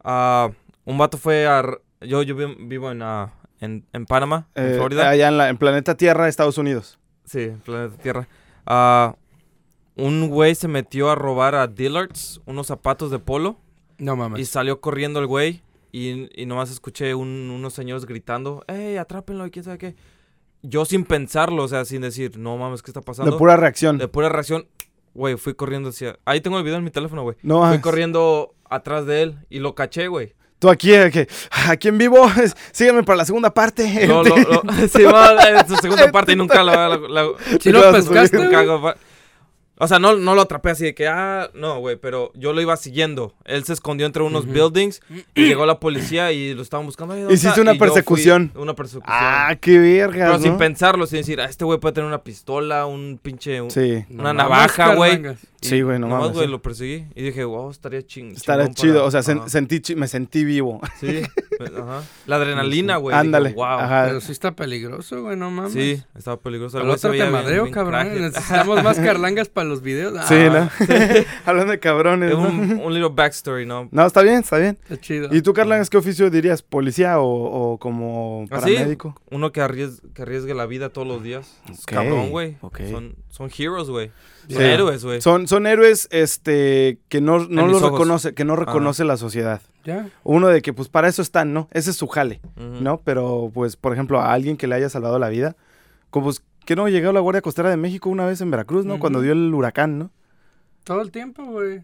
ah, 0.04 0.50
un 0.86 0.98
vato 0.98 1.18
fue 1.18 1.48
a 1.48 1.64
yo 2.02 2.22
yo 2.24 2.36
vi- 2.36 2.56
vivo 2.68 2.92
en 2.92 3.02
ah, 3.02 3.34
en, 3.60 3.86
en 3.94 4.06
Panamá 4.06 4.48
en 4.56 4.68
Eh, 4.74 4.76
Florida 4.76 5.10
allá 5.10 5.30
en, 5.30 5.38
la, 5.38 5.50
en 5.50 5.58
Planeta 5.58 5.96
Tierra, 5.96 6.28
Estados 6.28 6.58
Unidos. 6.58 7.00
sí 7.26 7.42
en 7.44 7.60
planeta 7.60 7.96
Tierra 8.02 8.28
Ah, 8.66 9.16
un 9.96 10.30
güey 10.30 10.54
se 10.54 10.68
metió 10.68 11.10
a 11.10 11.16
robar 11.16 11.56
a 11.56 11.66
Dillard's 11.68 12.40
unos 12.46 12.68
zapatos 12.68 13.10
de 13.10 13.18
polo 13.20 13.58
No 13.98 14.14
y 14.14 14.18
mames. 14.18 14.50
salió 14.50 14.80
corriendo 14.80 15.20
el 15.20 15.26
güey 15.28 15.62
y, 15.92 16.30
y 16.42 16.46
nomás 16.46 16.70
escuché 16.72 17.14
un- 17.16 17.50
unos 17.50 17.74
señores 17.74 18.06
gritando 18.06 18.64
¡Ey, 18.68 18.98
atrápenlo! 18.98 19.46
y 19.46 19.52
quién 19.52 19.66
sabe 19.66 19.78
qué 19.78 19.96
yo 20.64 20.86
sin 20.86 21.04
pensarlo 21.06 21.64
o 21.64 21.68
sea 21.68 21.86
sin 21.86 22.02
decir 22.02 22.38
no 22.38 22.58
mames 22.58 22.82
qué 22.82 22.90
está 22.92 23.02
pasando 23.02 23.32
De 23.32 23.38
pura 23.38 23.56
reacción. 23.58 23.98
de 23.98 24.08
pura 24.08 24.28
reacción 24.30 24.68
güey 25.14 25.36
fui 25.38 25.54
corriendo 25.54 25.90
hacia 25.90 26.18
ahí 26.26 26.42
tengo 26.42 26.58
el 26.58 26.64
video 26.64 26.78
en 26.78 26.84
mi 26.84 26.92
teléfono 26.92 27.24
güey 27.24 27.38
No, 27.42 27.68
Fui 27.70 27.80
corriendo 27.80 28.54
atrás 28.70 29.06
de 29.06 29.22
él 29.22 29.38
y 29.50 29.60
lo 29.60 29.76
caché, 29.76 30.08
güey. 30.10 30.36
tú 30.60 30.70
aquí, 30.70 30.94
eh, 30.94 31.10
que, 31.12 31.28
aquí 31.68 31.88
en 31.88 31.98
vivo, 31.98 32.28
es- 32.44 32.56
síganme 32.72 33.04
para 33.04 33.18
la 33.18 33.26
segunda 33.26 33.54
parte. 33.54 34.06
Lo, 34.08 34.24
lo, 34.24 34.36
lo, 34.38 34.62
sí, 34.92 35.04
va 35.04 35.32
en 35.50 35.68
su 35.68 35.76
segunda 35.78 36.12
parte 36.12 36.34
y 36.34 36.36
nunca 36.36 36.64
la... 36.64 36.90
la, 36.90 36.98
la- 36.98 37.28
¿Sí 37.62 37.72
lo 37.72 37.80
Lo 37.80 37.86
vas 37.86 37.96
a 37.96 37.98
pescaste, 38.10 38.38
subir. 38.38 38.44
nunca 38.46 38.58
güey? 38.64 38.70
hago 38.72 38.82
pa- 38.82 38.98
o 39.80 39.88
sea, 39.88 40.00
no, 40.00 40.16
no 40.16 40.36
lo 40.36 40.42
atrapé 40.42 40.72
así 40.72 40.84
de 40.86 40.96
que, 40.96 41.08
ah, 41.08 41.50
no, 41.54 41.80
güey, 41.80 41.96
pero 41.98 42.32
yo 42.36 42.54
lo 42.54 42.62
iba 42.62 42.76
siguiendo. 42.78 43.34
Él 43.46 43.64
se 43.64 43.74
escondió 43.74 44.06
entre 44.06 44.24
unos 44.24 44.46
buildings 44.48 45.02
y 45.36 45.46
llegó 45.48 45.66
la 45.66 45.80
policía 45.80 46.32
y 46.32 46.54
lo 46.54 46.62
estaban 46.62 46.86
buscando. 46.86 47.14
"Ay, 47.14 47.22
¿dónde 47.22 47.34
Hiciste 47.36 47.50
está?" 47.50 47.62
una 47.62 47.74
Y 47.74 47.80
persecución. 47.80 48.52
una 48.56 48.74
persecución. 48.74 49.14
Ah, 49.16 49.56
qué 49.62 49.78
verga. 49.80 50.26
pero 50.28 50.40
sin 50.40 50.58
pensarlo, 50.58 51.06
sin 51.08 51.20
decir, 51.20 51.40
ah, 51.42 51.46
este 51.46 51.64
güey 51.66 51.80
puede 51.80 51.94
tener 51.94 52.08
una 52.08 52.24
pistola, 52.24 52.86
un 52.86 53.20
pinche... 53.22 53.62
un- 53.62 53.72
Sí, 53.72 54.04
Una 54.10 54.24
No 54.34 54.34
navaja, 54.34 54.96
güey. 54.96 55.22
Y 55.62 55.68
Sí, 55.68 55.82
güey, 55.82 55.98
no 56.00 56.08
nomás, 56.08 56.20
mames, 56.22 56.34
güey, 56.36 56.46
sí. 56.46 56.52
lo 56.52 56.62
perseguí. 56.62 57.08
Y 57.16 57.24
dije, 57.24 57.44
wow, 57.44 57.70
estaría 57.72 58.06
ching 58.06 58.36
chingón 58.36 58.74
chido. 58.76 58.94
para- 58.96 59.06
O 59.06 59.12
sea, 59.12 59.22
sen- 59.22 59.48
sentí, 59.48 59.80
chi- 59.80 59.96
me 59.96 60.08
sentí 60.08 60.46
vivo. 60.46 60.80
Sí, 61.00 61.22
ajá. 61.76 62.04
La 62.28 62.36
adrenalina, 62.36 62.98
güey. 62.98 63.16
Ándale. 63.16 63.50
Dije, 63.50 63.56
wow. 63.56 63.66
Ajá. 63.66 64.06
Pero 64.08 64.22
sí 64.22 64.32
está 64.32 64.52
peligroso, 64.56 65.24
güey, 65.24 65.36
no 65.36 65.50
mames. 65.50 65.74
Sí, 65.74 66.04
estaba 66.16 66.38
peligroso. 66.40 66.78
El 66.78 66.86
Al 66.86 66.92
otro 66.92 67.12
te 67.12 67.30
madreo, 67.30 67.64
bien 67.64 67.74
cabrón. 67.74 68.22
Necesitamos 68.22 68.84
más 68.84 69.00
carlangas 69.00 69.50
para 69.50 69.68
los 69.68 69.82
videos. 69.82 70.14
Ah, 70.18 70.26
Sí, 70.28 70.36
¿no? 70.36 70.70
Hablando 71.46 71.72
de 71.72 71.80
cabrones. 71.80 72.32
Es 72.32 72.38
¿no? 72.38 72.48
un, 72.48 72.82
un 72.84 72.94
little 72.94 73.12
backstory, 73.14 73.66
¿no? 73.66 73.90
No, 73.92 74.06
está 74.06 74.22
bien, 74.22 74.40
está 74.40 74.58
bien. 74.58 74.78
Está 74.84 75.00
chido. 75.00 75.30
¿Y 75.32 75.42
tú, 75.42 75.54
Carlangas, 75.54 75.90
qué 75.90 75.98
oficio 75.98 76.30
dirías? 76.30 76.62
¿Policía 76.62 77.20
o, 77.20 77.74
o 77.74 77.78
como 77.80 78.46
¿Ah, 78.52 78.62
sí? 78.62 78.74
paramédico? 78.74 79.20
Uno 79.32 79.52
que 79.52 79.62
arriesgue, 79.62 80.08
que 80.14 80.22
arriesgue 80.22 80.54
la 80.54 80.66
vida 80.68 80.90
todos 80.90 81.08
los 81.08 81.24
días. 81.24 81.60
Es 81.72 81.80
Ok, 81.80 81.86
cabrón, 81.86 82.30
güey. 82.30 82.58
ok. 82.62 82.82
Son, 82.92 83.16
son 83.30 83.50
heroes, 83.58 83.90
güey. 83.90 84.12
Sí. 84.48 84.54
Son 84.56 84.64
héroes, 84.64 85.04
güey. 85.04 85.22
Son, 85.22 85.48
son 85.48 85.68
héroes 85.68 86.08
este, 86.12 87.00
que 87.10 87.22
no, 87.22 87.48
no 87.48 87.68
los 87.68 87.82
reconoce, 87.82 88.34
que 88.34 88.46
no 88.46 88.56
reconoce 88.56 89.04
la 89.04 89.18
sociedad. 89.18 89.62
Ya. 89.84 90.10
Uno 90.24 90.48
de 90.48 90.62
que, 90.62 90.74
pues, 90.74 90.90
para 90.90 91.08
eso 91.08 91.22
están, 91.22 91.54
¿no? 91.54 91.68
Ese 91.72 91.92
es 91.92 91.98
su 91.98 92.08
jale. 92.08 92.42
¿no? 92.56 93.02
Pero, 93.04 93.52
pues, 93.54 93.76
por 93.76 93.94
ejemplo, 93.94 94.20
a 94.20 94.34
alguien 94.34 94.58
que 94.58 94.68
le 94.68 94.76
haya 94.76 94.90
salvado 94.90 95.20
la 95.20 95.30
vida, 95.30 95.56
como, 96.10 96.26
pues, 96.26 96.42
que 96.66 96.76
no 96.76 96.90
llegó 96.90 97.14
la 97.14 97.20
Guardia 97.22 97.42
Costera 97.42 97.70
de 97.70 97.78
México 97.78 98.10
una 98.10 98.26
vez 98.26 98.42
en 98.42 98.52
Veracruz, 98.52 98.86
¿no? 98.86 99.00
Cuando 99.00 99.22
dio 99.22 99.32
el 99.32 99.54
huracán, 99.54 99.98
¿no? 100.00 100.12
Todo 100.84 101.02
el 101.02 101.12
tiempo, 101.12 101.44
güey. 101.46 101.84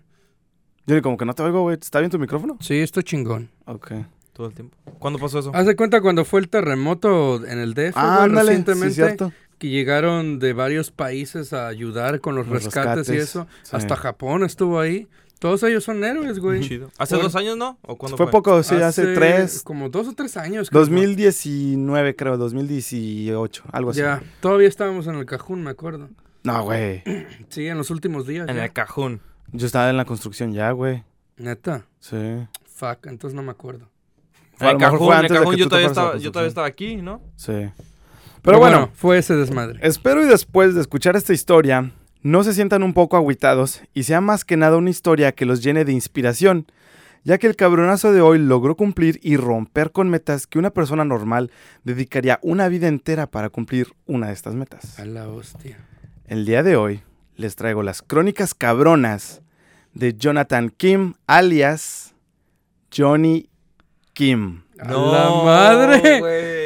Yo 0.85 1.01
como 1.01 1.17
que 1.17 1.25
no 1.25 1.33
te 1.33 1.43
oigo, 1.43 1.61
güey. 1.61 1.77
¿Está 1.79 1.99
bien 1.99 2.11
tu 2.11 2.19
micrófono? 2.19 2.57
Sí, 2.59 2.79
esto 2.79 3.01
chingón. 3.01 3.49
Ok. 3.65 3.91
Todo 4.33 4.47
el 4.47 4.53
tiempo. 4.53 4.75
¿Cuándo 4.99 5.19
pasó 5.19 5.39
eso? 5.39 5.51
Haz 5.53 5.65
de 5.65 5.75
cuenta 5.75 6.01
cuando 6.01 6.25
fue 6.25 6.39
el 6.39 6.49
terremoto 6.49 7.45
en 7.45 7.59
el 7.59 7.73
DF, 7.73 7.93
Ah, 7.95 8.15
güey, 8.15 8.25
ándale, 8.25 8.63
sí, 8.75 8.91
cierto. 8.91 9.31
Que 9.63 9.69
llegaron 9.69 10.39
de 10.39 10.51
varios 10.51 10.91
países 10.91 11.53
a 11.53 11.69
ayudar 11.69 12.19
con 12.19 12.35
los, 12.35 12.45
Los 12.49 12.65
rescates, 12.65 13.07
y 13.07 13.15
eso. 13.15 13.47
sí. 13.61 13.73
Hasta 13.73 13.95
Japón 13.95 14.43
estuvo 14.43 14.77
ahí. 14.77 15.07
Todos 15.39 15.63
ellos 15.63 15.85
son 15.85 16.03
héroes, 16.03 16.39
güey. 16.39 16.59
Chido. 16.59 16.91
¿Hace 16.97 17.15
dos 17.15 17.33
años, 17.37 17.55
no? 17.55 17.77
¿O 17.83 17.95
cuándo 17.95 18.17
Fue 18.17 18.25
fue? 18.25 18.31
poco, 18.31 18.61
sí, 18.61 18.75
hace, 18.75 19.13
tres, 19.13 19.61
Como 19.63 19.87
dos 19.87 20.09
o 20.09 20.13
tres 20.15 20.35
años. 20.35 20.69
creo, 20.69 20.81
2019 20.81 22.13
creo, 22.17 22.35
2018, 22.35 23.63
algo 23.71 23.91
así. 23.91 24.01
Ya, 24.01 24.21
todavía 24.41 24.67
estábamos 24.67 25.07
en 25.07 25.15
el 25.15 25.25
cajón, 25.25 25.63
me 25.63 25.69
acuerdo. 25.69 26.09
No, 26.43 26.61
güey. 26.63 27.01
Sí, 27.47 27.65
en 27.65 27.77
los 27.77 27.89
últimos 27.89 28.27
días. 28.27 28.49
En 28.49 28.57
ya. 28.57 28.65
el 28.65 28.73
cajón. 28.73 29.21
Yo 29.53 29.65
estaba 29.65 29.89
en 29.89 29.95
la 29.95 30.03
construcción 30.03 30.51
ya, 30.51 30.71
güey. 30.71 31.05
Neta. 31.37 31.85
Sí. 32.01 32.17
Fuck, 32.65 33.05
entonces 33.05 33.33
no 33.33 33.43
me 33.43 33.51
acuerdo. 33.51 33.87
En 34.59 34.67
el 34.67 34.77
cajón, 34.77 35.19
en 35.19 35.25
el 35.25 35.31
cajón 35.31 35.55
yo 35.55 35.69
todavía, 35.69 35.87
estaba, 35.87 36.17
yo 36.17 36.33
todavía 36.33 36.49
estaba 36.49 36.67
aquí, 36.67 36.97
¿no? 36.97 37.21
Sí. 37.37 37.69
Pero 38.43 38.59
bueno, 38.59 38.91
fue 38.93 39.17
ese 39.17 39.35
desmadre. 39.35 39.79
espero 39.81 40.23
y 40.23 40.27
después 40.27 40.75
de 40.75 40.81
escuchar 40.81 41.15
esta 41.15 41.33
historia, 41.33 41.91
no 42.21 42.43
se 42.43 42.53
sientan 42.53 42.83
un 42.83 42.93
poco 42.93 43.15
agüitados 43.15 43.81
y 43.93 44.03
sea 44.03 44.19
más 44.19 44.43
que 44.43 44.57
nada 44.57 44.77
una 44.77 44.89
historia 44.89 45.31
que 45.31 45.45
los 45.45 45.63
llene 45.63 45.85
de 45.85 45.93
inspiración, 45.93 46.67
ya 47.23 47.37
que 47.37 47.47
el 47.47 47.55
cabronazo 47.55 48.11
de 48.11 48.19
hoy 48.19 48.39
logró 48.39 48.75
cumplir 48.75 49.17
y 49.23 49.37
romper 49.37 49.91
con 49.91 50.09
metas 50.09 50.45
que 50.45 50.59
una 50.59 50.71
persona 50.71 51.05
normal 51.05 51.51
dedicaría 51.85 52.39
una 52.41 52.67
vida 52.67 52.89
entera 52.89 53.27
para 53.27 53.49
cumplir 53.49 53.93
una 54.05 54.27
de 54.27 54.33
estas 54.33 54.55
metas. 54.55 54.99
A 54.99 55.05
la 55.05 55.29
hostia. 55.29 55.77
El 56.27 56.45
día 56.45 56.63
de 56.63 56.75
hoy 56.75 57.01
les 57.37 57.55
traigo 57.55 57.81
las 57.81 58.01
crónicas 58.01 58.53
cabronas 58.53 59.41
de 59.93 60.15
Jonathan 60.15 60.69
Kim, 60.69 61.13
alias 61.27 62.13
Johnny 62.95 63.49
Kim. 64.13 64.63
¡A 64.79 64.91
la 64.91 65.29
madre! 65.43 66.62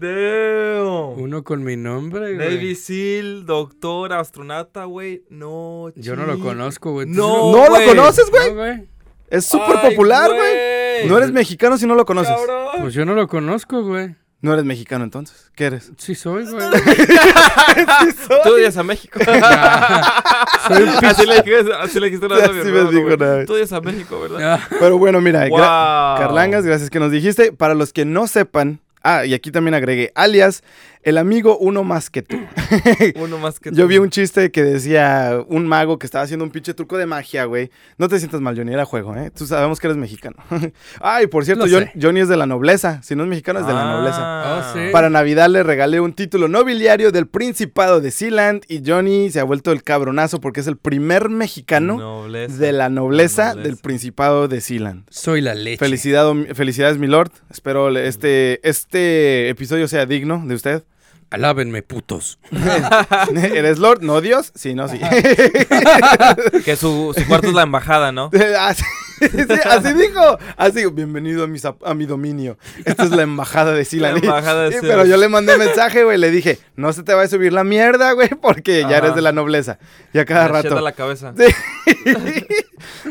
Damn. 0.00 1.20
Uno 1.20 1.42
con 1.42 1.64
mi 1.64 1.76
nombre, 1.76 2.34
güey. 2.34 2.54
Navy 2.54 2.74
SEAL, 2.74 3.46
doctor, 3.46 4.12
astronauta, 4.12 4.84
güey. 4.84 5.24
No, 5.28 5.92
Yo 5.96 6.14
no 6.16 6.24
lo 6.26 6.38
conozco, 6.38 6.92
güey. 6.92 7.06
¿Tú 7.06 7.12
No, 7.14 7.26
sí 7.26 7.52
¿No 7.52 7.78
lo 7.78 7.84
conoces, 7.86 8.30
güey? 8.30 8.54
No. 8.54 8.84
Es 9.30 9.44
súper 9.46 9.80
popular, 9.80 10.30
güey. 10.32 11.08
No 11.08 11.18
eres 11.18 11.32
mexicano 11.32 11.76
si 11.78 11.86
no 11.86 11.94
lo 11.94 12.04
conoces. 12.04 12.34
Cabrón. 12.34 12.82
Pues 12.82 12.94
yo 12.94 13.04
no 13.04 13.14
lo 13.14 13.26
conozco, 13.28 13.82
güey. 13.82 14.14
No 14.40 14.52
eres 14.52 14.64
mexicano 14.64 15.02
entonces. 15.02 15.50
¿Qué 15.56 15.64
eres? 15.64 15.90
Sí 15.96 16.14
soy, 16.14 16.44
güey. 16.46 16.64
Tú 18.44 18.50
odias 18.54 18.76
a 18.76 18.84
México. 18.84 19.18
soy 20.68 20.82
un 20.84 21.04
así, 21.04 21.26
le 21.26 21.42
dijiste, 21.42 21.74
así 21.74 21.98
le 21.98 22.06
dijiste 22.06 22.26
una 22.26 22.36
vez 22.36 22.44
Así 22.44 22.70
me 22.70 22.80
dijo 22.82 23.02
güey. 23.02 23.14
una 23.14 23.16
vez. 23.16 23.46
Tú 23.46 23.54
odias 23.54 23.72
a 23.72 23.80
México, 23.80 24.20
¿verdad? 24.20 24.60
Pero 24.78 24.96
bueno, 24.96 25.20
mira, 25.20 25.48
gra-. 25.48 26.16
Carlangas, 26.18 26.64
gracias 26.64 26.88
que 26.88 27.00
nos 27.00 27.10
dijiste. 27.10 27.50
Para 27.52 27.74
los 27.74 27.92
que 27.92 28.04
no 28.04 28.28
sepan, 28.28 28.80
ah, 29.08 29.24
y 29.24 29.34
aquí 29.34 29.50
también 29.50 29.74
agregué, 29.74 30.12
alias 30.14 30.62
el 31.02 31.18
amigo 31.18 31.56
uno 31.58 31.84
más 31.84 32.10
que 32.10 32.22
tú. 32.22 32.36
Uno 33.16 33.38
más 33.38 33.60
que 33.60 33.70
Yo 33.72 33.84
tú. 33.84 33.88
vi 33.88 33.98
un 33.98 34.10
chiste 34.10 34.50
que 34.50 34.62
decía 34.62 35.38
un 35.48 35.66
mago 35.66 35.98
que 35.98 36.06
estaba 36.06 36.24
haciendo 36.24 36.44
un 36.44 36.50
pinche 36.50 36.74
truco 36.74 36.98
de 36.98 37.06
magia, 37.06 37.44
güey. 37.44 37.70
No 37.96 38.08
te 38.08 38.18
sientas 38.18 38.40
mal, 38.40 38.56
Johnny, 38.56 38.72
era 38.72 38.84
juego, 38.84 39.16
¿eh? 39.16 39.30
Tú 39.30 39.46
sabemos 39.46 39.80
que 39.80 39.86
eres 39.86 39.96
mexicano. 39.96 40.36
Ay, 41.00 41.26
por 41.28 41.44
cierto, 41.44 41.64
John-. 41.70 41.88
Johnny 42.00 42.20
es 42.20 42.28
de 42.28 42.36
la 42.36 42.46
nobleza. 42.46 43.00
Si 43.02 43.14
no 43.16 43.22
es 43.22 43.28
mexicano, 43.28 43.60
es 43.60 43.66
de 43.66 43.72
la 43.72 43.84
nobleza. 43.92 44.18
Ah. 44.20 44.70
Oh, 44.70 44.74
sí. 44.74 44.88
Para 44.92 45.08
Navidad 45.10 45.48
le 45.48 45.62
regalé 45.62 46.00
un 46.00 46.12
título 46.12 46.48
nobiliario 46.48 47.10
del 47.12 47.26
Principado 47.26 48.00
de 48.00 48.10
Sealand 48.10 48.64
y 48.68 48.82
Johnny 48.86 49.30
se 49.30 49.40
ha 49.40 49.44
vuelto 49.44 49.72
el 49.72 49.82
cabronazo 49.82 50.40
porque 50.40 50.60
es 50.60 50.66
el 50.66 50.76
primer 50.76 51.28
mexicano 51.30 51.96
Nobleza. 51.96 52.56
de 52.58 52.72
la 52.72 52.88
nobleza, 52.88 53.42
La 53.42 53.48
nobleza. 53.54 53.68
del 53.68 53.76
Principado 53.78 54.48
de 54.48 54.60
Sealand. 54.60 55.04
Soy 55.10 55.40
la 55.40 55.54
leche. 55.54 55.78
Felicidad, 55.78 56.30
felicidades, 56.54 56.98
mi 56.98 57.06
lord. 57.06 57.30
Espero 57.50 57.96
este, 57.96 58.60
este 58.68 59.48
episodio 59.48 59.88
sea 59.88 60.04
digno 60.06 60.42
de 60.46 60.54
usted. 60.54 60.84
Alábenme, 61.30 61.82
putos. 61.82 62.38
¿Eres 63.36 63.78
lord? 63.78 64.00
No, 64.02 64.22
Dios. 64.22 64.50
Sí, 64.54 64.74
no, 64.74 64.88
sí. 64.88 64.98
Que 66.64 66.74
su, 66.74 67.14
su 67.16 67.26
cuarto 67.26 67.48
es 67.48 67.54
la 67.54 67.62
embajada, 67.64 68.12
¿no? 68.12 68.30
así, 68.60 68.82
sí, 69.20 69.60
así 69.64 69.92
dijo. 69.92 70.38
Así, 70.56 70.86
bienvenido 70.86 71.44
a 71.44 71.90
a 71.90 71.94
mi 71.94 72.06
dominio. 72.06 72.56
Esta 72.84 73.04
es 73.04 73.10
la 73.10 73.22
embajada 73.22 73.74
de. 73.74 73.86
La 73.98 74.10
embajada 74.10 74.70
de 74.70 74.72
Sí, 74.72 74.78
pero 74.80 75.04
yo 75.04 75.18
le 75.18 75.28
mandé 75.28 75.58
mensaje, 75.58 76.02
güey. 76.02 76.16
Le 76.16 76.30
dije, 76.30 76.58
no 76.76 76.94
se 76.94 77.02
te 77.02 77.12
va 77.12 77.22
a 77.22 77.28
subir 77.28 77.52
la 77.52 77.62
mierda, 77.64 78.12
güey, 78.12 78.30
porque 78.30 78.86
ya 78.88 78.96
eres 78.98 79.14
de 79.14 79.20
la 79.20 79.32
nobleza. 79.32 79.78
Y 80.14 80.18
a 80.18 80.24
cada 80.24 80.46
Le 80.46 80.52
rato. 80.52 80.80
la 80.80 80.92
cabeza. 80.92 81.34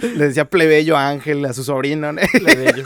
Le 0.02 0.28
decía 0.28 0.46
plebeyo 0.46 0.98
a 0.98 1.10
Ángel, 1.10 1.46
a 1.46 1.54
su 1.54 1.64
sobrino. 1.64 2.14
¿no? 2.14 2.22
Plebeyo. 2.32 2.84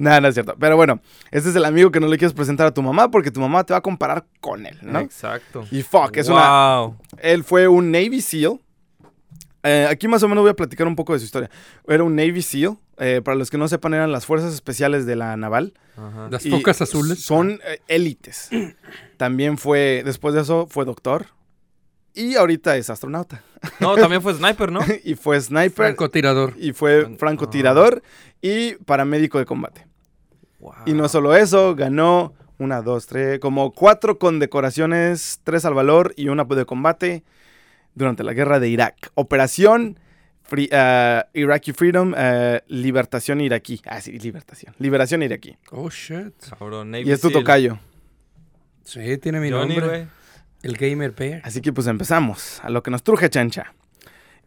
Nada, 0.00 0.20
no 0.20 0.28
es 0.28 0.34
cierto. 0.34 0.56
Pero 0.58 0.76
bueno, 0.76 1.00
este 1.30 1.50
es 1.50 1.56
el 1.56 1.64
amigo 1.64 1.90
que 1.90 2.00
no 2.00 2.08
le 2.08 2.16
quieres 2.18 2.32
presentar 2.34 2.66
a 2.66 2.74
tu 2.74 2.82
mamá 2.82 3.10
porque 3.10 3.30
tu 3.30 3.38
mamá 3.40 3.62
te 3.64 3.72
va 3.74 3.78
a 3.78 3.82
comparar 3.82 4.24
con 4.40 4.66
él, 4.66 4.78
¿no? 4.82 4.98
Exacto. 5.00 5.64
Y 5.70 5.82
fuck, 5.82 6.16
es 6.16 6.28
una. 6.28 6.78
wow. 6.80 6.96
Él 7.18 7.44
fue 7.44 7.68
un 7.68 7.90
Navy 7.92 8.20
SEAL. 8.20 8.58
Eh, 9.62 9.86
aquí 9.90 10.08
más 10.08 10.22
o 10.22 10.28
menos 10.28 10.42
voy 10.42 10.50
a 10.50 10.54
platicar 10.56 10.86
un 10.86 10.96
poco 10.96 11.12
de 11.12 11.18
su 11.18 11.26
historia. 11.26 11.50
Era 11.86 12.02
un 12.02 12.16
Navy 12.16 12.40
SEAL. 12.42 12.76
eh, 12.96 13.20
para 13.24 13.34
los 13.36 13.50
que 13.50 13.58
no 13.58 13.68
sepan, 13.68 13.94
eran 13.94 14.10
las 14.12 14.24
fuerzas 14.26 14.52
especiales 14.54 15.04
de 15.06 15.16
la 15.16 15.36
naval. 15.36 15.74
Ajá. 15.96 16.28
Las 16.30 16.48
focas 16.48 16.80
azules. 16.80 17.20
Son 17.20 17.60
eh, 17.66 17.80
élites. 17.88 18.48
También 19.18 19.58
fue, 19.58 20.02
después 20.04 20.34
de 20.34 20.40
eso, 20.40 20.66
fue 20.66 20.84
doctor. 20.86 21.26
Y 22.14 22.36
ahorita 22.36 22.76
es 22.76 22.90
astronauta. 22.90 23.42
No, 23.78 23.94
también 23.96 24.20
fue 24.22 24.34
sniper, 24.34 24.72
¿no? 24.72 24.80
y 25.04 25.14
fue 25.14 25.38
sniper. 25.40 25.72
Francotirador. 25.72 26.54
Y 26.58 26.72
fue 26.72 27.04
Fran- 27.06 27.18
francotirador. 27.18 28.02
Y 28.42 28.74
paramédico 28.86 29.38
de 29.38 29.44
combate. 29.44 29.86
Wow. 30.60 30.74
Y 30.86 30.92
no 30.92 31.08
solo 31.08 31.34
eso, 31.34 31.74
ganó 31.74 32.34
una, 32.58 32.82
dos, 32.82 33.06
tres, 33.06 33.40
como 33.40 33.72
cuatro 33.72 34.18
condecoraciones, 34.18 35.40
tres 35.44 35.64
al 35.64 35.74
valor 35.74 36.12
y 36.16 36.28
una 36.28 36.44
de 36.44 36.66
combate 36.66 37.24
durante 37.94 38.22
la 38.22 38.32
guerra 38.34 38.60
de 38.60 38.68
Irak. 38.68 39.10
Operación 39.14 39.98
Free- 40.42 40.68
ah, 40.72 41.26
Iraqi 41.32 41.72
Freedom, 41.72 42.12
ah, 42.16 42.60
Libertación 42.68 43.40
Iraquí. 43.40 43.80
Ah, 43.86 44.00
sí, 44.00 44.18
Libertación. 44.18 44.74
Liberación 44.78 45.22
Iraquí. 45.22 45.56
Oh, 45.70 45.88
shit. 45.90 46.34
Cabrón, 46.58 46.90
Navy 46.90 47.08
Y 47.08 47.12
es 47.12 47.20
tu 47.20 47.30
tocayo. 47.30 47.78
Sí, 48.84 49.16
tiene 49.18 49.40
mi 49.40 49.50
Johnny, 49.50 49.76
nombre. 49.76 50.08
El 50.62 50.76
Gamer 50.76 51.12
Bear. 51.12 51.40
Así 51.44 51.60
que 51.62 51.72
pues 51.72 51.86
empezamos. 51.86 52.60
A 52.62 52.68
lo 52.70 52.82
que 52.82 52.90
nos 52.90 53.02
truje 53.02 53.30
chancha. 53.30 53.72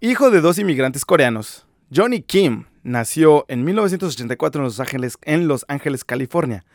Hijo 0.02 0.30
de 0.30 0.42
dos 0.42 0.60
inmigrantes 0.60 1.06
coreanos, 1.06 1.66
Johnny 1.94 2.22
Kim 2.22 2.66
nació 2.84 3.46
en 3.48 3.64
1984 3.64 4.62
en 4.62 4.66
Los 4.66 4.80
Ángeles, 4.80 5.18
en 5.22 5.48
Los 5.48 5.66
Ángeles, 5.68 6.04
California. 6.04 6.66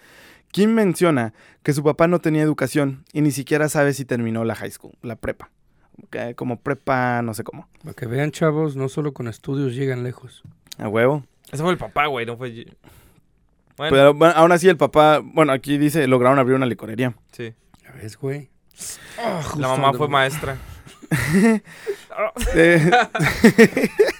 Kim 0.53 0.73
menciona 0.73 1.35
que 1.63 1.73
su 1.73 1.83
papá 1.83 2.07
no 2.07 2.21
tenía 2.21 2.43
educación 2.43 3.05
y 3.13 3.21
ni 3.21 3.33
siquiera 3.33 3.69
sabe 3.69 3.93
si 3.95 4.05
terminó 4.05 4.45
la 4.45 4.55
high 4.55 4.71
school, 4.71 4.93
la 5.03 5.17
prepa. 5.17 5.51
Como 6.37 6.61
prepa, 6.61 7.23
no 7.23 7.35
sé 7.35 7.43
cómo. 7.43 7.69
Para 7.83 7.95
que 7.95 8.07
vean, 8.07 8.31
chavos, 8.31 8.77
no 8.77 8.89
solo 8.89 9.13
con 9.13 9.27
estudios 9.27 9.75
llegan 9.75 10.05
lejos. 10.05 10.43
A 10.79 10.89
huevo. 10.89 11.25
Ese 11.51 11.63
fue 11.63 11.73
el 11.73 11.79
papá, 11.79 12.07
güey, 12.07 12.25
no 12.25 12.37
fue... 12.37 12.67
Bueno, 13.77 13.95
Pero 13.95 14.15
bueno, 14.15 14.35
aún 14.37 14.53
así 14.53 14.69
el 14.69 14.77
papá, 14.77 15.21
bueno, 15.23 15.53
aquí 15.53 15.79
dice, 15.79 16.07
lograron 16.07 16.39
abrir 16.39 16.57
una 16.57 16.67
licorería. 16.67 17.15
sí. 17.33 17.55
Ya 17.83 17.93
ves, 17.93 18.19
güey. 18.19 18.51
Ah, 19.19 19.41
La 19.57 19.69
mamá 19.69 19.93
fue 19.95 20.09
maestra. 20.09 20.59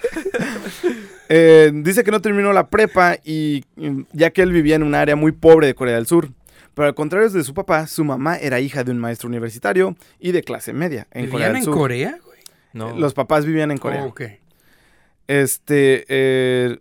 Eh, 1.29 1.71
dice 1.75 2.05
que 2.05 2.11
no 2.11 2.21
terminó 2.21 2.53
la 2.53 2.69
prepa 2.69 3.19
y 3.25 3.65
mm, 3.77 4.03
ya 4.13 4.31
que 4.31 4.43
él 4.43 4.53
vivía 4.53 4.77
en 4.77 4.83
un 4.83 4.95
área 4.95 5.17
muy 5.17 5.33
pobre 5.33 5.67
de 5.67 5.75
Corea 5.75 5.97
del 5.97 6.07
Sur. 6.07 6.31
Pero 6.75 6.89
al 6.89 6.95
contrario 6.95 7.29
de 7.29 7.43
su 7.43 7.55
papá, 7.55 7.87
su 7.87 8.05
mamá 8.05 8.37
era 8.37 8.61
hija 8.61 8.85
de 8.85 8.93
un 8.93 8.99
maestro 8.99 9.29
universitario 9.29 9.97
y 10.21 10.33
de 10.33 10.43
clase 10.43 10.73
media 10.73 11.09
en 11.11 11.29
Corea 11.29 11.49
¿Vivían 11.49 11.53
del 11.53 11.57
en 11.57 11.65
Sur. 11.65 11.75
Corea, 11.75 12.19
güey? 12.25 12.39
No. 12.73 12.97
Los 12.97 13.15
papás 13.15 13.45
vivían 13.45 13.71
en 13.71 13.79
Corea. 13.79 14.05
Oh, 14.05 14.09
ok. 14.09 14.23
Este, 15.27 16.07
eh, 16.09 16.79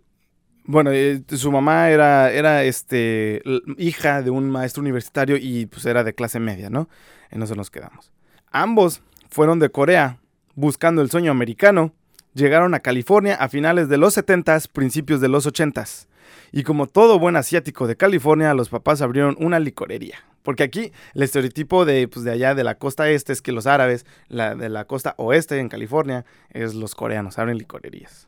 bueno, 0.64 0.92
eh, 0.92 1.22
su 1.28 1.50
mamá 1.50 1.90
era, 1.90 2.30
era 2.30 2.62
este, 2.62 3.42
hija 3.76 4.22
de 4.22 4.30
un 4.30 4.50
maestro 4.50 4.82
universitario 4.82 5.36
y 5.36 5.66
pues 5.66 5.84
era 5.86 6.04
de 6.04 6.14
clase 6.14 6.40
media, 6.40 6.70
¿no? 6.70 6.88
En 7.30 7.42
eso 7.42 7.54
nos 7.54 7.70
quedamos. 7.70 8.12
Ambos 8.50 9.02
fueron 9.30 9.58
de 9.58 9.70
Corea 9.70 10.18
buscando 10.54 11.02
el 11.02 11.10
sueño 11.10 11.30
americano. 11.30 11.92
Llegaron 12.34 12.74
a 12.74 12.80
California 12.80 13.34
a 13.34 13.48
finales 13.48 13.88
de 13.88 13.98
los 13.98 14.16
70s, 14.16 14.68
principios 14.68 15.20
de 15.20 15.28
los 15.28 15.46
80s. 15.46 16.06
Y 16.52 16.62
como 16.62 16.86
todo 16.86 17.18
buen 17.18 17.36
asiático 17.36 17.86
de 17.86 17.96
California, 17.96 18.54
los 18.54 18.68
papás 18.68 19.02
abrieron 19.02 19.36
una 19.38 19.58
licorería. 19.58 20.16
Porque 20.42 20.62
aquí 20.62 20.92
el 21.12 21.22
estereotipo 21.22 21.84
de, 21.84 22.08
pues, 22.08 22.24
de 22.24 22.30
allá 22.30 22.54
de 22.54 22.64
la 22.64 22.76
costa 22.76 23.10
este 23.10 23.34
es 23.34 23.42
que 23.42 23.52
los 23.52 23.66
árabes, 23.66 24.06
la, 24.28 24.54
de 24.54 24.70
la 24.70 24.86
costa 24.86 25.14
oeste 25.18 25.58
en 25.58 25.68
California, 25.68 26.24
es 26.50 26.74
los 26.74 26.94
coreanos, 26.94 27.38
abren 27.38 27.58
licorerías. 27.58 28.26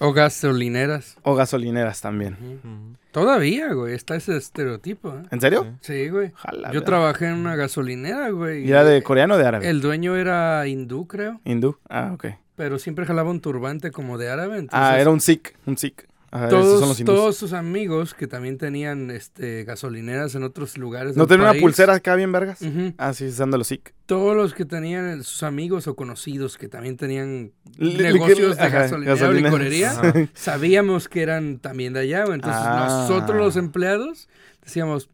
O 0.00 0.12
gasolineras. 0.12 1.18
O 1.22 1.36
gasolineras 1.36 2.00
también. 2.00 2.96
Todavía, 3.12 3.72
güey, 3.74 3.94
está 3.94 4.16
ese 4.16 4.36
estereotipo. 4.36 5.10
¿eh? 5.10 5.22
¿En 5.30 5.40
serio? 5.40 5.76
Sí, 5.82 6.08
güey. 6.08 6.32
Ojalá. 6.34 6.72
Yo 6.72 6.82
trabajé 6.82 7.26
en 7.26 7.34
una 7.34 7.54
gasolinera, 7.54 8.30
güey. 8.30 8.66
¿Y 8.66 8.70
era 8.70 8.82
de 8.82 9.00
coreano 9.04 9.34
o 9.34 9.38
de 9.38 9.46
árabe? 9.46 9.68
El 9.68 9.80
dueño 9.80 10.16
era 10.16 10.66
hindú, 10.66 11.06
creo, 11.06 11.40
Hindú. 11.44 11.78
Ah, 11.88 12.10
ok. 12.14 12.26
Pero 12.62 12.78
siempre 12.78 13.04
jalaba 13.06 13.28
un 13.28 13.40
turbante 13.40 13.90
como 13.90 14.18
de 14.18 14.30
árabe. 14.30 14.56
Entonces, 14.58 14.78
Ah, 14.88 15.00
era 15.00 15.10
un 15.10 15.20
sikh. 15.20 15.56
Un 15.66 15.76
sikh. 15.76 16.04
Ajá, 16.30 16.46
esos 16.46 16.60
todos, 16.62 16.78
son 16.80 16.88
los 16.90 17.00
hindús. 17.00 17.14
todos 17.16 17.36
sus 17.36 17.52
amigos 17.54 18.14
que 18.14 18.28
también 18.28 18.56
tenían 18.56 19.10
este 19.10 19.64
gasolineras 19.64 20.36
en 20.36 20.44
otros 20.44 20.78
lugares. 20.78 21.16
¿No 21.16 21.26
del 21.26 21.38
tenía 21.40 21.50
una 21.50 21.60
pulsera 21.60 21.94
acá 21.94 22.14
bien 22.14 22.30
vergas? 22.30 22.60
Ah, 22.98 23.12
sí, 23.14 23.32
son 23.32 23.50
de 23.50 23.58
los 23.58 23.66
sikh. 23.66 23.92
Todos 24.06 24.36
los 24.36 24.54
que 24.54 24.64
tenían 24.64 25.18
eh, 25.18 25.22
sus 25.24 25.42
amigos 25.42 25.88
o 25.88 25.96
conocidos 25.96 26.56
que 26.56 26.68
también 26.68 26.96
tenían 26.96 27.50
negocios 27.78 28.56
de 28.56 28.62
ajá, 28.62 28.78
gasolinera 28.82 29.14
o 29.14 29.18
gasolina. 29.18 29.48
licorería, 29.48 29.90
Ajá. 29.90 30.12
sabíamos 30.34 31.08
que 31.08 31.22
eran 31.22 31.58
también 31.58 31.92
de 31.94 32.00
allá. 32.00 32.20
Entonces 32.20 32.62
Ah. 32.64 33.06
nosotros 33.08 33.36
los 33.36 33.56
empleados 33.56 34.28
decíamos, 34.64 35.10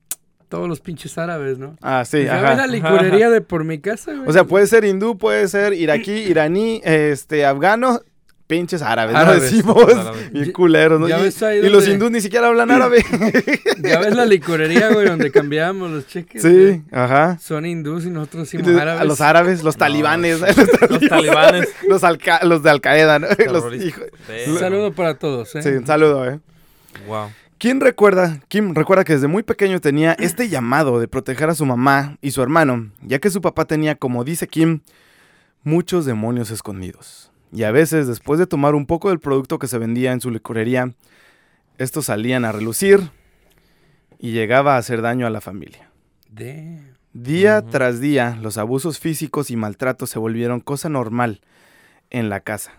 todos 0.49 0.69
los 0.69 0.81
pinches 0.81 1.19
árabes, 1.19 1.59
¿no? 1.59 1.77
Ah, 1.83 2.05
sí, 2.05 2.25
Ya 2.25 2.35
ves 2.35 2.43
la 2.43 2.65
ajá. 2.65 2.67
licorería 2.67 3.31
de 3.31 3.41
por 3.41 3.65
mi 3.65 3.79
casa, 3.79 4.13
güey. 4.15 4.29
O 4.29 4.33
sea, 4.33 4.45
puede 4.45 4.67
ser 4.67 4.85
hindú, 4.85 5.19
puede 5.19 5.47
ser 5.49 5.73
iraquí, 5.75 6.13
iraní, 6.29 6.81
este, 6.85 7.45
afgano, 7.45 8.01
pinches 8.47 8.81
árabes, 8.81 9.13
¿no? 9.13 9.21
Árabes. 9.21 9.43
Decimos. 9.43 9.95
Árabes. 9.95 10.33
Bien 10.33 10.51
culeros, 10.53 10.99
¿no? 10.99 11.07
Ya 11.07 11.19
Y, 11.21 11.23
ves 11.25 11.43
ahí 11.43 11.59
y 11.59 11.69
los 11.69 11.87
hindús 11.87 12.11
ni 12.11 12.23
siquiera 12.23 12.47
hablan 12.49 12.71
árabe. 12.71 13.05
Ya 13.83 13.99
ves 14.01 14.17
la 14.17 14.25
licorería, 14.25 14.91
güey, 14.91 15.07
donde 15.07 15.31
cambiábamos 15.31 15.91
los 15.91 16.07
cheques. 16.07 16.41
sí, 16.41 16.49
güey? 16.49 16.83
ajá. 16.93 17.37
Son 17.43 17.67
hindús 17.67 18.07
y 18.07 18.11
nosotros 18.11 18.51
decimos 18.51 18.75
árabes. 18.81 19.03
A 19.03 19.05
los 19.05 19.21
árabes, 19.21 19.63
los 19.63 19.77
talibanes, 19.77 20.41
los, 20.81 20.91
Los 20.91 21.09
talibanes. 21.11 21.69
los, 21.87 22.03
alca- 22.05 22.43
los 22.43 22.63
de 22.63 22.71
Al-Qaeda, 22.71 23.19
¿no? 23.19 23.27
Los 23.53 23.75
hijos. 23.75 24.05
Un 24.47 24.55
Sí. 24.55 24.59
saludo 24.59 24.93
para 24.93 25.19
todos, 25.19 25.55
¿eh? 25.57 25.63
Sí, 25.63 25.69
un 25.69 25.87
saludo, 25.87 26.27
eh. 26.27 26.41
Wow. 27.07 27.29
¿Quién 27.59 27.81
recuerda? 27.81 28.41
Kim 28.47 28.73
recuerda 28.73 29.03
que 29.03 29.15
desde 29.15 29.27
muy 29.27 29.43
pequeño 29.43 29.81
tenía 29.81 30.13
este 30.21 30.49
llamado 30.49 31.01
de 31.01 31.09
proteger 31.09 31.51
a 31.51 31.55
su 31.55 31.67
mamá 31.67 32.17
y 32.23 32.31
su 32.31 32.41
hermano, 32.43 32.91
ya 33.03 33.19
que 33.19 33.31
su 33.31 33.41
papá 33.41 33.65
tenía, 33.65 33.97
como 33.97 34.23
dice 34.23 34.47
Kim, 34.47 34.81
muchos 35.65 36.07
demonios 36.07 36.53
escondidos. 36.53 37.33
Y 37.53 37.65
a 37.65 37.73
veces, 37.73 38.07
después 38.07 38.39
de 38.39 38.47
tomar 38.47 38.75
un 38.75 38.87
poco 38.87 39.09
del 39.09 39.19
producto 39.19 39.59
que 39.59 39.67
se 39.67 39.79
vendía 39.79 40.13
en 40.13 40.21
su 40.21 40.31
licorería, 40.31 40.95
estos 41.79 42.07
salían 42.07 42.45
a 42.45 42.53
relucir 42.53 43.11
y 44.19 44.33
llegaba 44.33 44.75
a 44.75 44.79
hacer 44.79 45.03
daño 45.03 45.27
a 45.27 45.31
la 45.31 45.41
familia. 45.41 45.91
Damn. 46.31 46.97
Día 47.13 47.63
tras 47.63 48.01
día, 48.01 48.39
los 48.41 48.59
abusos 48.59 49.01
físicos 49.01 49.51
y 49.51 49.57
maltratos 49.57 50.11
se 50.11 50.19
volvieron 50.19 50.61
cosa 50.61 50.89
normal 50.89 51.41
en 52.11 52.29
la 52.29 52.41
casa. 52.41 52.73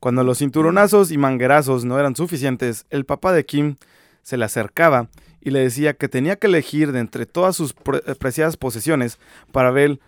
Cuando 0.00 0.22
los 0.24 0.38
cinturonazos 0.38 1.10
y 1.10 1.18
manguerazos 1.18 1.84
no 1.84 1.98
eran 1.98 2.14
suficientes, 2.16 2.86
el 2.90 3.04
papá 3.04 3.32
de 3.32 3.44
Kim 3.44 3.76
se 4.22 4.36
le 4.36 4.44
acercaba 4.44 5.08
y 5.40 5.50
le 5.50 5.60
decía 5.60 5.94
que 5.94 6.08
tenía 6.08 6.36
que 6.36 6.46
elegir 6.46 6.92
de 6.92 7.00
entre 7.00 7.26
todas 7.26 7.56
sus 7.56 7.72
pre- 7.72 8.02
eh, 8.06 8.14
preciadas 8.14 8.56
posesiones 8.56 9.18
para 9.52 9.70
ver, 9.70 9.98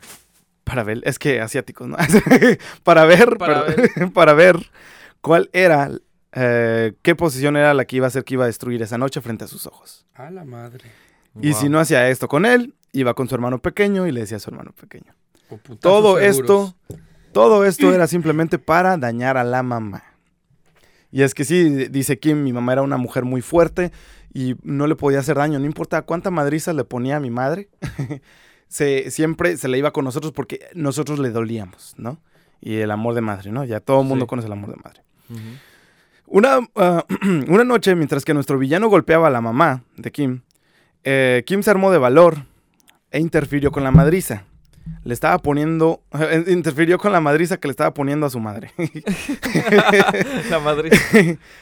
para 0.65 0.83
ver, 0.85 1.01
es 1.05 1.19
que 1.19 1.41
asiáticos, 1.41 1.89
¿no? 1.89 1.97
para 2.85 3.05
ver, 3.05 3.37
Para 3.39 3.67
perdón, 3.67 4.11
para 4.15 4.35
ver 4.35 4.57
cuál 5.21 5.51
era, 5.53 5.91
eh, 6.33 6.93
qué 7.03 7.15
posición 7.17 7.57
era 7.57 7.75
la 7.75 7.85
que 7.85 7.97
iba 7.97 8.07
a 8.07 8.11
ser 8.11 8.25
que 8.25 8.35
iba 8.35 8.45
a 8.45 8.49
destruir 8.49 8.83
esa 8.83 8.99
noche 8.99 9.21
frente 9.21 9.45
a 9.45 9.49
sus 9.49 9.67
ojos. 9.67 10.07
A 10.15 10.31
la 10.31 10.45
madre. 10.45 10.85
Y 11.41 11.53
Wow. 11.53 11.61
si 11.61 11.69
no 11.69 11.79
hacía 11.81 12.09
esto 12.11 12.29
con 12.29 12.45
él, 12.45 12.75
iba 12.93 13.15
con 13.15 13.29
su 13.29 13.35
hermano 13.35 13.59
pequeño 13.61 14.07
y 14.07 14.13
le 14.13 14.21
decía 14.21 14.37
a 14.37 14.41
su 14.41 14.51
hermano 14.51 14.73
pequeño. 14.73 15.15
Todo 15.81 16.19
seguros. 16.19 16.23
esto, 16.23 16.75
todo 17.33 17.65
esto 17.65 17.93
era 17.93 18.07
simplemente 18.07 18.59
para 18.59 18.97
dañar 18.97 19.37
a 19.37 19.45
la 19.45 19.63
mamá. 19.63 20.05
Y 21.13 21.23
es 21.23 21.35
que 21.35 21.45
sí, 21.45 21.89
dice 21.89 22.19
Kim, 22.19 22.43
mi 22.43 22.53
mamá 22.53 22.73
era 22.73 22.83
una 22.83 22.97
mujer 22.97 23.25
muy 23.25 23.43
fuerte 23.43 23.91
y 24.33 24.55
no 24.63 24.87
le 24.87 24.95
podía 24.95 25.19
hacer 25.19 25.37
daño, 25.37 25.59
no 25.59 25.67
importa 25.67 26.03
cuánta 26.03 26.31
madriza 26.31 26.73
le 26.73 26.85
ponía 26.85 27.17
a 27.17 27.21
mi 27.21 27.31
madre, 27.31 27.69
se, 28.69 29.11
siempre 29.11 29.57
se 29.57 29.67
le 29.69 29.79
iba 29.79 29.93
con 29.93 30.05
nosotros 30.05 30.33
porque 30.33 30.61
nosotros 30.75 31.19
le 31.19 31.31
dolíamos, 31.31 31.95
¿no? 31.97 32.21
Y 32.61 32.77
el 32.77 32.91
amor 32.93 33.15
de 33.15 33.23
madre, 33.23 33.51
¿no? 33.51 33.65
Ya 33.65 33.81
todo 33.81 34.03
el 34.03 34.07
mundo 34.07 34.27
Sí. 34.27 34.29
conoce 34.29 34.47
el 34.47 34.53
amor 34.53 34.71
de 34.71 34.77
madre. 34.77 35.03
Una, 36.27 36.61
ah, 36.77 37.05
una 37.49 37.65
noche, 37.65 37.95
mientras 37.97 38.25
que 38.25 38.35
nuestro 38.35 38.59
villano 38.59 38.89
golpeaba 38.89 39.27
a 39.27 39.31
la 39.31 39.41
mamá 39.41 39.83
de 39.97 40.13
Kim, 40.13 40.43
eh, 41.03 41.43
Kim 41.47 41.63
se 41.63 41.71
armó 41.71 41.91
de 41.91 41.99
valor 41.99 42.45
e 43.11 43.19
interfirió 43.19 43.73
con 43.73 43.83
la 43.83 43.91
madriza. 43.91 44.45
Le 45.05 45.15
estaba 45.15 45.39
poniendo, 45.39 46.03
interfirió 46.47 46.99
con 46.99 47.13
la 47.13 47.21
madriza 47.21 47.59
que 47.59 47.69
le 47.69 47.73
estaba 47.73 47.95
poniendo 47.95 48.27
a 48.27 48.31
su 48.31 48.41
madre. 48.41 48.73
la 50.51 50.59
Madrid. 50.59 50.93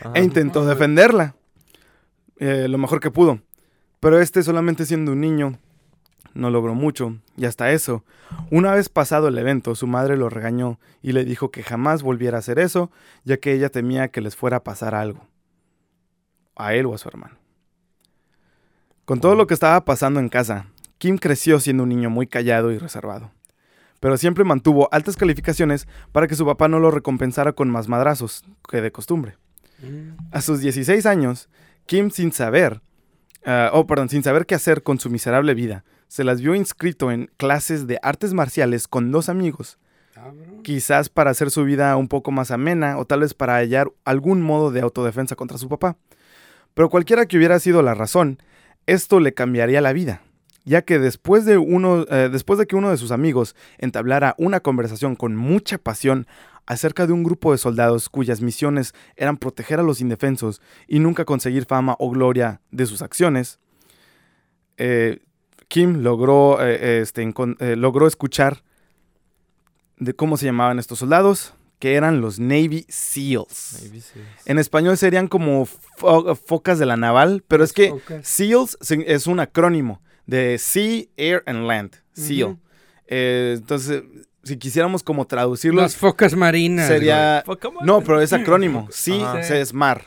Ajá. 0.00 0.12
e 0.14 0.22
intentó 0.22 0.64
defenderla 0.64 1.34
eh, 2.38 2.66
lo 2.68 2.78
mejor 2.78 3.00
que 3.00 3.10
pudo. 3.10 3.40
Pero 4.00 4.20
este, 4.20 4.42
solamente 4.42 4.86
siendo 4.86 5.12
un 5.12 5.20
niño, 5.20 5.58
no 6.34 6.50
logró 6.50 6.74
mucho. 6.74 7.18
Y 7.36 7.46
hasta 7.46 7.72
eso, 7.72 8.04
una 8.50 8.74
vez 8.74 8.88
pasado 8.88 9.28
el 9.28 9.38
evento, 9.38 9.74
su 9.74 9.86
madre 9.86 10.16
lo 10.16 10.28
regañó 10.28 10.78
y 11.02 11.12
le 11.12 11.24
dijo 11.24 11.50
que 11.50 11.62
jamás 11.62 12.02
volviera 12.02 12.36
a 12.36 12.40
hacer 12.40 12.58
eso, 12.58 12.90
ya 13.24 13.38
que 13.38 13.52
ella 13.52 13.70
temía 13.70 14.08
que 14.08 14.20
les 14.20 14.36
fuera 14.36 14.58
a 14.58 14.64
pasar 14.64 14.94
algo. 14.94 15.26
A 16.56 16.74
él 16.74 16.86
o 16.86 16.94
a 16.94 16.98
su 16.98 17.08
hermano. 17.08 17.36
Con 19.04 19.20
todo 19.20 19.34
lo 19.34 19.46
que 19.46 19.54
estaba 19.54 19.84
pasando 19.84 20.20
en 20.20 20.28
casa, 20.28 20.66
Kim 20.98 21.18
creció 21.18 21.60
siendo 21.60 21.84
un 21.84 21.88
niño 21.88 22.10
muy 22.10 22.26
callado 22.26 22.72
y 22.72 22.78
reservado. 22.78 23.30
Pero 24.00 24.16
siempre 24.16 24.44
mantuvo 24.44 24.88
altas 24.92 25.16
calificaciones 25.16 25.88
para 26.12 26.26
que 26.26 26.36
su 26.36 26.44
papá 26.44 26.68
no 26.68 26.78
lo 26.78 26.90
recompensara 26.90 27.52
con 27.52 27.70
más 27.70 27.88
madrazos 27.88 28.44
que 28.68 28.80
de 28.80 28.92
costumbre. 28.92 29.36
Mm. 29.82 30.16
A 30.32 30.40
sus 30.40 30.60
16 30.60 31.06
años, 31.06 31.48
Kim 31.86 32.10
sin 32.10 32.32
saber, 32.32 32.80
ah, 33.44 33.70
oh 33.72 33.86
perdón, 33.86 34.08
sin 34.08 34.22
saber 34.22 34.46
qué 34.46 34.54
hacer 34.54 34.82
con 34.82 35.00
su 35.00 35.10
miserable 35.10 35.54
vida, 35.54 35.84
se 36.08 36.24
las 36.24 36.40
vio 36.40 36.54
inscrito 36.54 37.10
en 37.10 37.30
clases 37.36 37.86
de 37.86 37.98
artes 38.02 38.34
marciales 38.34 38.88
con 38.88 39.12
dos 39.12 39.28
amigos, 39.28 39.78
quizás 40.64 41.08
para 41.08 41.30
hacer 41.30 41.50
su 41.50 41.64
vida 41.64 41.96
un 41.96 42.08
poco 42.08 42.32
más 42.32 42.50
amena 42.50 42.98
o 42.98 43.04
tal 43.04 43.20
vez 43.20 43.34
para 43.34 43.54
hallar 43.54 43.92
algún 44.04 44.42
modo 44.42 44.72
de 44.72 44.80
autodefensa 44.80 45.36
contra 45.36 45.58
su 45.58 45.68
papá. 45.68 45.96
Pero 46.74 46.90
cualquiera 46.90 47.26
que 47.26 47.36
hubiera 47.36 47.58
sido 47.60 47.82
la 47.82 47.94
razón, 47.94 48.42
esto 48.86 49.20
le 49.20 49.32
cambiaría 49.32 49.80
la 49.80 49.92
vida, 49.92 50.22
ya 50.68 50.82
que 50.82 50.98
después 50.98 51.44
de, 51.44 51.58
uno, 51.58 52.04
eh, 52.10 52.28
después 52.30 52.58
de 52.58 52.66
que 52.66 52.76
uno 52.76 52.90
de 52.90 52.96
sus 52.96 53.10
amigos 53.10 53.56
entablara 53.78 54.34
una 54.38 54.60
conversación 54.60 55.16
con 55.16 55.34
mucha 55.36 55.78
pasión 55.78 56.26
acerca 56.66 57.06
de 57.06 57.12
un 57.14 57.24
grupo 57.24 57.52
de 57.52 57.58
soldados 57.58 58.08
cuyas 58.08 58.40
misiones 58.42 58.92
eran 59.16 59.38
proteger 59.38 59.80
a 59.80 59.82
los 59.82 60.00
indefensos 60.00 60.60
y 60.86 60.98
nunca 60.98 61.24
conseguir 61.24 61.64
fama 61.64 61.96
o 61.98 62.10
gloria 62.10 62.60
de 62.70 62.84
sus 62.86 63.00
acciones, 63.02 63.58
eh, 64.76 65.20
Kim 65.68 66.02
logró, 66.02 66.58
eh, 66.64 67.00
este, 67.00 67.30
logró 67.76 68.06
escuchar 68.06 68.62
de 69.98 70.14
cómo 70.14 70.36
se 70.36 70.46
llamaban 70.46 70.78
estos 70.78 70.98
soldados, 71.00 71.54
que 71.78 71.94
eran 71.94 72.20
los 72.20 72.38
Navy 72.38 72.86
SEALs. 72.88 73.82
En 74.46 74.58
español 74.58 74.96
serían 74.96 75.28
como 75.28 75.66
fo- 75.66 76.36
focas 76.36 76.78
de 76.78 76.86
la 76.86 76.96
naval, 76.96 77.44
pero 77.46 77.64
es 77.64 77.72
que. 77.72 77.90
SEALs 78.24 78.78
se- 78.80 79.12
es 79.12 79.26
un 79.26 79.40
acrónimo 79.40 80.00
de 80.28 80.58
Sea, 80.58 81.04
Air 81.16 81.42
and 81.46 81.66
Land. 81.66 81.96
SEAL. 82.12 82.56
Eh, 83.08 83.54
entonces, 83.56 84.02
si 84.44 84.56
quisiéramos 84.58 85.02
como 85.02 85.26
traducirlo, 85.26 85.80
Las 85.82 85.96
focas 85.96 86.34
marinas. 86.36 86.86
sería... 86.86 87.42
No, 87.82 88.02
pero 88.02 88.20
es 88.20 88.32
acrónimo. 88.32 88.86
Sea 88.90 89.40
es 89.40 89.72
mar. 89.72 90.04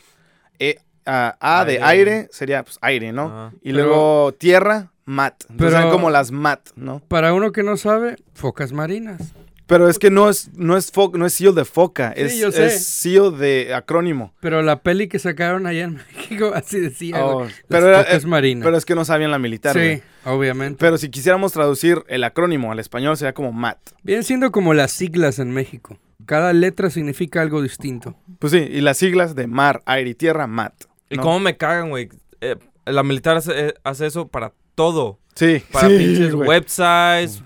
E- 0.59 0.77
a- 1.05 1.35
A 1.39 1.65
de 1.65 1.81
Aire. 1.81 2.27
sería 2.31 2.63
pues, 2.63 2.77
aire, 2.81 3.11
¿no? 3.11 3.23
Ajá. 3.25 3.53
Y 3.63 3.73
Pero- 3.73 3.85
luego 3.87 4.31
tierra, 4.33 4.91
mat. 5.05 5.33
Entonces 5.49 5.57
Pero- 5.73 5.77
eran 5.79 5.89
como 5.91 6.11
las 6.11 6.31
mat, 6.31 6.69
¿no? 6.75 6.99
Para 7.07 7.33
uno 7.33 7.51
que 7.51 7.63
no 7.63 7.75
sabe, 7.75 8.17
focas 8.35 8.71
marinas. 8.71 9.33
Pero 9.71 9.87
es 9.89 9.97
que 9.99 10.11
no 10.11 10.29
es, 10.29 10.51
no 10.53 10.75
es, 10.75 10.91
fo- 10.91 11.13
no 11.17 11.25
es 11.25 11.33
SEAL 11.33 11.55
de 11.55 11.63
foca, 11.63 12.13
Sí, 12.15 12.21
es, 12.23 12.37
yo 12.39 12.51
sé. 12.51 12.65
es 12.65 12.85
SEAL 12.85 13.37
de 13.37 13.73
acrónimo. 13.73 14.33
Pero 14.41 14.61
la 14.61 14.81
peli 14.83 15.07
que 15.07 15.17
sacaron 15.17 15.65
allá 15.65 15.85
en 15.85 15.93
México 16.17 16.51
así 16.53 16.77
decía, 16.79 17.25
Oh, 17.25 17.47
pero, 17.69 17.87
era- 17.87 18.01
eh, 18.01 18.19
marinas. 18.25 18.65
pero 18.65 18.75
es 18.75 18.83
que 18.83 18.95
no 18.95 19.05
sabían 19.05 19.31
la 19.31 19.39
militar. 19.39 19.73
sí, 19.73 20.01
obviamente. 20.25 20.77
Pero 20.77 20.97
si 20.97 21.07
quisiéramos 21.09 21.53
traducir 21.53 22.03
el 22.09 22.23
acrónimo 22.25 22.73
al 22.73 22.79
español 22.79 23.15
sería 23.15 23.33
como 23.33 23.53
MAT. 23.53 23.77
Vienen 24.03 24.25
siendo 24.25 24.51
como 24.51 24.73
las 24.73 24.91
siglas 24.91 25.39
en 25.39 25.51
México. 25.51 25.97
Cada 26.25 26.51
letra 26.51 26.89
significa 26.89 27.41
algo 27.41 27.61
distinto. 27.61 28.17
Pues 28.39 28.51
sí, 28.51 28.59
y 28.59 28.81
las 28.81 28.97
siglas 28.97 29.35
de 29.35 29.47
mar, 29.47 29.81
aire 29.85 30.09
y 30.09 30.15
tierra, 30.15 30.47
MAT. 30.47 30.73
¿Y 31.09 31.15
¿no? 31.15 31.23
cómo 31.23 31.39
me 31.39 31.55
cagan, 31.55 31.89
güey? 31.89 32.09
Eh, 32.41 32.57
la 32.85 33.03
militar 33.03 33.37
hace, 33.37 33.67
eh, 33.69 33.73
hace 33.85 34.05
eso 34.07 34.27
para 34.27 34.51
todo. 34.75 35.17
Sí, 35.33 35.63
Para 35.71 35.87
sí, 35.87 35.97
pinches 35.97 36.33
websites, 36.33 37.41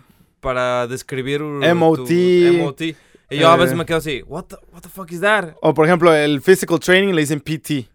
para 0.46 0.88
describir... 0.88 1.42
MOT. 1.42 2.08
tu- 2.08 2.54
MOT. 2.60 2.82
Y 2.82 3.38
yo 3.40 3.50
a 3.50 3.56
veces 3.58 3.74
Eh. 3.74 3.76
me 3.76 3.86
quedo 3.86 3.98
así, 3.98 4.22
what 4.28 4.44
the, 4.46 4.56
what 4.72 4.82
the 4.82 4.90
fuck 4.90 5.12
is 5.12 5.20
that? 5.22 5.56
O 5.62 5.74
por 5.74 5.86
ejemplo, 5.86 6.14
el 6.14 6.42
physical 6.42 6.80
training 6.80 7.14
le 7.14 7.22
dicen 7.22 7.40
PT. 7.42 7.88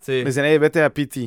Sí. 0.00 0.12
Le 0.12 0.24
dicen, 0.26 0.44
hey, 0.44 0.56
vete 0.58 0.82
a 0.82 0.90
PT. 0.90 1.20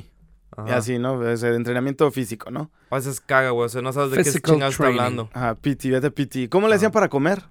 Y 0.67 0.71
así, 0.71 0.97
¿no? 0.97 1.25
Es 1.29 1.43
el 1.43 1.55
entrenamiento 1.55 2.09
físico, 2.11 2.51
¿no? 2.51 2.69
A 2.89 2.95
veces 2.95 3.21
caga, 3.21 3.51
güey. 3.51 3.65
O 3.65 3.69
sea, 3.69 3.81
no 3.81 3.93
sabes 3.93 4.11
de 4.11 4.23
qué 4.23 4.41
chingados 4.41 4.73
está 4.75 4.87
hablando. 4.87 5.29
Ajá, 5.33 5.55
PT, 5.55 5.89
vete 5.91 6.07
a 6.07 6.09
PT. 6.09 6.49
¿Cómo 6.49 6.67
le 6.67 6.73
decían 6.75 6.91
para 6.91 7.07
comer? 7.09 7.43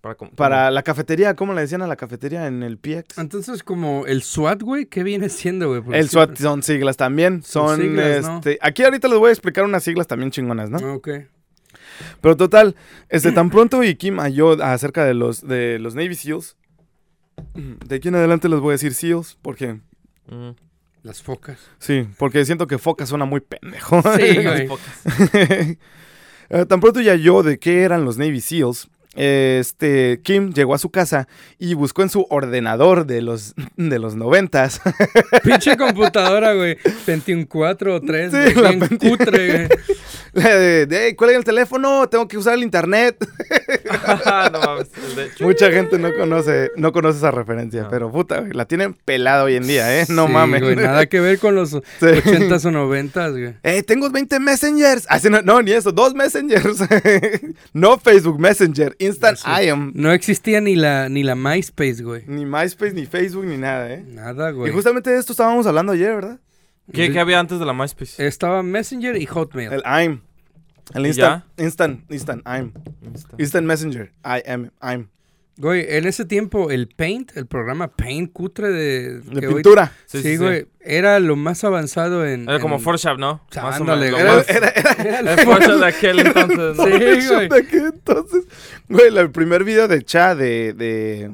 Para, 0.00 0.16
com- 0.16 0.30
Para 0.30 0.70
la 0.70 0.82
cafetería, 0.82 1.34
¿cómo 1.34 1.54
le 1.54 1.62
decían 1.62 1.80
a 1.82 1.86
la 1.86 1.96
cafetería 1.96 2.46
en 2.46 2.62
el 2.62 2.76
PX? 2.78 3.18
Entonces, 3.18 3.62
como 3.62 4.04
el 4.06 4.22
SWAT, 4.22 4.62
güey, 4.62 4.86
¿qué 4.86 5.02
viene 5.02 5.28
siendo, 5.30 5.68
güey? 5.68 5.78
El 5.98 6.08
siempre- 6.08 6.36
SWAT 6.36 6.36
son 6.38 6.62
siglas 6.62 6.96
también. 6.96 7.42
Son 7.42 7.68
Son, 7.68 7.80
siglas, 7.80 8.22
¿no? 8.26 8.36
este, 8.36 8.58
Aquí 8.60 8.82
ahorita 8.82 9.08
les 9.08 9.18
voy 9.18 9.28
a 9.30 9.32
explicar 9.32 9.64
unas 9.64 9.82
siglas 9.82 10.06
también 10.06 10.30
chingonas, 10.30 10.70
¿no? 10.70 10.78
Ah, 10.78 10.92
Ok. 10.94 11.08
Pero 12.20 12.36
total, 12.36 12.76
este, 13.08 13.32
tan 13.32 13.50
pronto 13.50 13.82
y 13.82 13.94
Kim 13.94 14.18
halló 14.18 14.62
acerca 14.62 15.04
de 15.04 15.14
los, 15.14 15.46
de 15.46 15.78
los 15.78 15.94
Navy 15.94 16.14
SEALs. 16.14 16.56
De 17.54 17.96
aquí 17.96 18.08
en 18.08 18.14
adelante 18.14 18.48
les 18.48 18.60
voy 18.60 18.70
a 18.70 18.72
decir 18.72 18.94
SEALs, 18.94 19.38
porque... 19.42 19.80
Ujú. 20.28 20.56
Las 21.02 21.22
focas. 21.22 21.58
Sí, 21.78 22.08
porque 22.16 22.44
siento 22.46 22.66
que 22.66 22.78
foca 22.78 23.04
suena 23.04 23.26
muy 23.26 23.40
pendejo. 23.40 24.02
Sí, 24.16 24.34
güey. 24.42 24.68
Eh, 26.50 26.66
tan 26.66 26.78
pronto 26.78 27.00
ya 27.00 27.14
yo 27.14 27.42
de 27.42 27.58
qué 27.58 27.82
eran 27.84 28.04
los 28.04 28.18
Navy 28.18 28.38
SEALs, 28.38 28.90
este, 29.14 30.20
Kim 30.22 30.52
llegó 30.52 30.74
a 30.74 30.78
su 30.78 30.90
casa 30.90 31.28
y 31.58 31.74
buscó 31.74 32.02
en 32.02 32.10
su 32.10 32.26
ordenador 32.30 33.06
de 33.06 33.22
los, 33.22 33.54
de 33.76 33.98
los 33.98 34.14
noventas. 34.16 34.80
Pinche 35.42 35.76
computadora, 35.76 36.52
güey. 36.54 36.76
21.4 37.06 37.92
o 37.92 38.00
3. 38.00 38.30
Sí, 38.30 38.36
güey, 38.36 38.54
la 38.54 38.68
bien 38.70 38.80
Pentium. 38.80 39.16
cutre, 39.16 39.52
güey. 39.52 39.68
De, 40.34 40.86
de, 40.86 40.98
"Hey, 41.06 41.14
¿cuál 41.14 41.30
es 41.30 41.36
el 41.36 41.44
teléfono? 41.44 42.08
Tengo 42.08 42.26
que 42.28 42.36
usar 42.38 42.54
el 42.54 42.62
internet. 42.62 43.16
no 44.52 44.60
mames. 44.60 44.88
Mucha 45.40 45.70
gente 45.70 45.98
no 45.98 46.12
conoce, 46.14 46.70
no 46.76 46.92
conoce 46.92 47.18
esa 47.18 47.30
referencia, 47.30 47.82
No. 47.82 47.90
pero 47.90 48.10
puta, 48.10 48.40
güey, 48.40 48.52
la 48.52 48.64
tienen 48.66 48.94
pelada 48.94 49.44
hoy 49.44 49.56
en 49.56 49.66
día, 49.66 50.00
¿eh? 50.00 50.06
No 50.08 50.26
Sí, 50.26 50.32
mames. 50.32 50.62
güey, 50.62 50.76
nada 50.76 51.06
que 51.06 51.20
ver 51.20 51.38
con 51.38 51.54
los 51.54 51.70
Sí. 51.70 51.80
80s 52.00 52.64
o 52.66 52.70
90s, 52.70 53.30
güey. 53.32 53.54
Eh, 53.62 53.82
tengo 53.82 54.10
20 54.10 54.38
messengers. 54.40 55.06
Ah, 55.08 55.18
sí, 55.18 55.28
no, 55.30 55.42
no, 55.42 55.62
ni 55.62 55.72
eso, 55.72 55.92
dos 55.92 56.14
messengers. 56.14 56.78
no 57.72 57.98
Facebook 57.98 58.38
Messenger, 58.38 58.94
Instant 58.98 59.38
Sí. 59.38 59.48
I 59.64 59.68
am. 59.68 59.92
No 59.94 60.12
existía 60.12 60.60
ni 60.60 60.76
la, 60.76 61.08
ni 61.08 61.22
la 61.22 61.34
MySpace, 61.34 62.02
güey. 62.02 62.22
Ni 62.26 62.44
MySpace, 62.44 62.92
ni 62.92 63.06
Facebook, 63.06 63.44
ni 63.46 63.56
nada, 63.56 63.92
¿eh? 63.92 64.04
Nada, 64.06 64.50
Y 64.50 64.54
güey. 64.54 64.72
justamente 64.72 65.10
de 65.10 65.18
esto 65.18 65.32
estábamos 65.32 65.66
hablando 65.66 65.92
ayer, 65.92 66.14
¿verdad? 66.14 66.38
¿Qué, 66.92 67.10
qué 67.12 67.18
había 67.20 67.40
antes 67.40 67.58
de 67.58 67.64
la 67.66 67.72
MySpace? 67.72 68.26
Estaba 68.26 68.62
Messenger 68.62 69.16
y 69.16 69.26
Hotmail. 69.26 69.72
El 69.72 69.82
I'm. 69.84 70.22
El 70.94 71.06
¿Y 71.06 71.08
instant, 71.08 71.44
instant, 71.58 72.12
instant, 72.12 72.42
I'm. 72.46 72.72
Insta. 73.02 73.36
Instant 73.38 73.66
Messenger, 73.66 74.12
I 74.24 74.42
am, 74.50 74.70
I'm. 74.82 75.08
Güey, 75.56 75.86
en 75.88 76.04
ese 76.06 76.24
tiempo 76.24 76.70
el 76.70 76.88
Paint, 76.88 77.36
el 77.36 77.46
programa 77.46 77.88
Paint 77.88 78.32
cutre 78.32 78.68
de... 78.70 79.20
De 79.20 79.40
que 79.40 79.48
pintura. 79.48 79.92
Sí, 80.04 80.18
Sí, 80.18 80.22
sí, 80.24 80.30
sí. 80.32 80.36
güey. 80.36 80.66
Era 80.80 81.20
lo 81.20 81.36
más 81.36 81.62
avanzado 81.64 82.26
en... 82.26 82.42
Era 82.48 82.58
como 82.58 82.74
en- 82.74 82.80
Photoshop, 82.82 83.18
¿no? 83.18 83.40
Más 83.62 83.80
o 83.80 83.84
menos, 83.84 84.04
Era, 84.04 84.34
más- 84.34 84.50
era, 84.50 84.68
era, 84.70 84.92
Era 85.20 85.32
el 85.34 85.38
Photoshop 85.46 85.78
de 85.80 85.86
aquel 85.86 86.18
entonces. 86.18 86.76
¿no? 86.76 86.84
Sí, 86.84 87.28
güey. 87.28 87.48
de 87.48 87.56
aquel 87.56 87.86
entonces. 87.86 88.44
Güey, 88.88 89.16
el 89.16 89.30
primer 89.30 89.62
video 89.62 89.86
de 89.86 90.02
Cha 90.02 90.34
de, 90.34 90.72
de, 90.74 91.30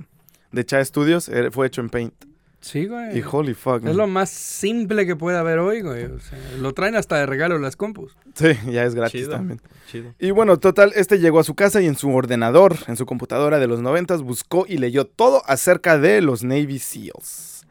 de 0.53 0.65
Cha 0.67 0.85
Studios 0.85 1.31
fue 1.51 1.67
hecho 1.67 1.81
en 1.81 1.89
Paint. 1.89 2.13
Sí, 2.61 2.87
güey. 2.87 3.18
Y 3.18 3.23
holy 3.23 3.55
fuck. 3.55 3.79
Es 3.79 3.85
man. 3.85 3.96
lo 3.96 4.07
más 4.07 4.29
simple 4.29 5.07
que 5.07 5.16
puede 5.16 5.38
haber 5.38 5.59
hoy, 5.61 5.81
güey. 5.81 6.05
O 6.05 6.18
sea, 6.20 6.38
lo 6.59 6.75
traen 6.75 6.94
hasta 6.94 7.16
de 7.16 7.25
regalo 7.27 7.59
las 7.59 7.75
compus. 7.77 8.16
Sí, 8.35 8.49
ya 8.70 8.85
es 8.85 8.94
gratis 8.94 9.23
Chido. 9.23 9.31
también. 9.31 9.61
Chido. 9.90 10.14
Y 10.18 10.31
bueno, 10.31 10.59
total, 10.59 10.92
este 10.94 11.18
llegó 11.18 11.40
a 11.40 11.44
su 11.44 11.55
casa 11.55 11.81
y 11.81 11.87
en 11.87 11.96
su 11.96 12.14
ordenador, 12.14 12.77
en 12.87 12.96
su 12.96 13.07
computadora 13.07 13.59
de 13.59 13.66
los 13.66 13.81
noventas, 13.81 14.20
buscó 14.23 14.66
y 14.68 14.77
leyó 14.77 15.07
todo 15.07 15.42
acerca 15.46 15.99
de 15.99 16.20
los 16.20 16.44
Navy 16.44 16.79
SEALs. 16.79 17.66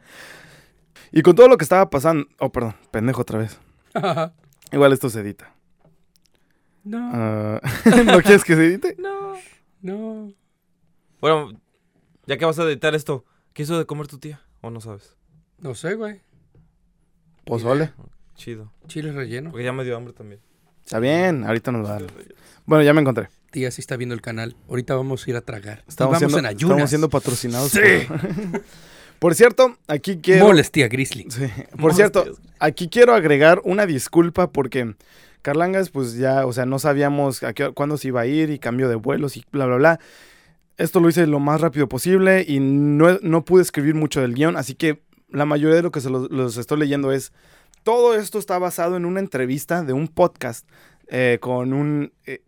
Y 1.12 1.22
con 1.22 1.34
todo 1.36 1.48
lo 1.48 1.56
que 1.56 1.64
estaba 1.64 1.88
pasando... 1.90 2.26
Oh, 2.38 2.50
perdón, 2.50 2.74
pendejo 2.90 3.22
otra 3.22 3.38
vez. 3.38 3.58
Igual 4.72 4.92
esto 4.92 5.08
se 5.08 5.20
edita. 5.20 5.54
No, 6.84 7.10
Ah, 7.12 7.60
¿No 8.06 8.20
quieres 8.22 8.42
que 8.44 8.54
se 8.56 8.64
edite? 8.66 8.96
no, 8.98 9.34
no. 9.82 10.32
Bueno, 11.20 11.52
ya 12.26 12.38
que 12.38 12.44
vas 12.44 12.58
a 12.58 12.64
editar 12.64 12.94
esto, 12.94 13.24
¿qué 13.52 13.62
hizo 13.64 13.78
de 13.78 13.86
comer 13.86 14.06
tu 14.08 14.18
tía? 14.18 14.40
¿O 14.60 14.70
no 14.70 14.80
sabes? 14.80 15.16
No 15.58 15.74
sé, 15.74 15.94
güey. 15.94 16.20
Pozole. 17.44 17.90
Chido. 18.36 18.72
Chile 18.86 19.12
relleno. 19.12 19.50
Porque 19.50 19.64
ya 19.64 19.72
me 19.72 19.84
dio 19.84 19.96
hambre 19.96 20.12
también. 20.12 20.40
Está 20.84 20.98
bien, 20.98 21.44
ahorita 21.44 21.72
nos 21.72 21.86
va 21.86 21.96
a 21.96 22.00
dar. 22.00 22.10
Bueno, 22.66 22.82
ya 22.84 22.92
me 22.94 23.00
encontré. 23.00 23.28
Tía 23.50 23.70
sí 23.70 23.80
está 23.80 23.96
viendo 23.96 24.14
el 24.14 24.20
canal. 24.20 24.56
Ahorita 24.68 24.94
vamos 24.94 25.26
a 25.26 25.30
ir 25.30 25.36
a 25.36 25.40
tragar. 25.40 25.84
Estamos, 25.88 26.12
vamos 26.14 26.18
siendo, 26.32 26.38
en 26.38 26.46
ayunas. 26.46 26.70
estamos 26.74 26.90
siendo 26.90 27.08
patrocinados. 27.10 27.70
Sí. 27.72 27.80
Por, 28.08 28.62
por 29.18 29.34
cierto, 29.34 29.76
aquí 29.88 30.18
quiero... 30.18 30.46
Moles, 30.46 30.70
tía 30.70 30.88
Grizzly. 30.88 31.26
Sí, 31.30 31.46
Por 31.78 31.94
cierto, 31.94 32.24
aquí 32.58 32.88
quiero 32.88 33.14
agregar 33.14 33.60
una 33.64 33.86
disculpa 33.86 34.50
porque 34.50 34.94
Carlangas, 35.42 35.90
pues 35.90 36.14
ya, 36.14 36.46
o 36.46 36.52
sea, 36.52 36.64
no 36.66 36.78
sabíamos 36.78 37.42
a 37.42 37.52
qué- 37.52 37.72
cuándo 37.72 37.96
se 37.96 38.08
iba 38.08 38.20
a 38.20 38.26
ir 38.26 38.50
y 38.50 38.58
cambio 38.58 38.88
de 38.88 38.94
vuelos 38.94 39.36
y 39.36 39.44
bla, 39.50 39.66
bla, 39.66 39.76
bla. 39.76 40.00
Esto 40.80 40.98
lo 41.00 41.08
hice 41.08 41.26
lo 41.26 41.40
más 41.40 41.60
rápido 41.60 41.88
posible 41.88 42.44
y 42.46 42.58
no, 42.60 43.18
no 43.22 43.44
pude 43.44 43.62
escribir 43.62 43.94
mucho 43.94 44.20
del 44.20 44.34
guion, 44.34 44.56
así 44.56 44.74
que 44.74 45.02
la 45.28 45.44
mayoría 45.44 45.76
de 45.76 45.82
lo 45.82 45.90
que 45.90 46.00
se 46.00 46.10
los, 46.10 46.30
los 46.30 46.56
estoy 46.56 46.78
leyendo 46.78 47.12
es, 47.12 47.32
todo 47.84 48.14
esto 48.14 48.38
está 48.38 48.58
basado 48.58 48.96
en 48.96 49.04
una 49.04 49.20
entrevista 49.20 49.84
de 49.84 49.92
un 49.92 50.08
podcast 50.08 50.66
eh, 51.08 51.38
con 51.40 51.72
un... 51.72 52.12
eh, 52.26 52.42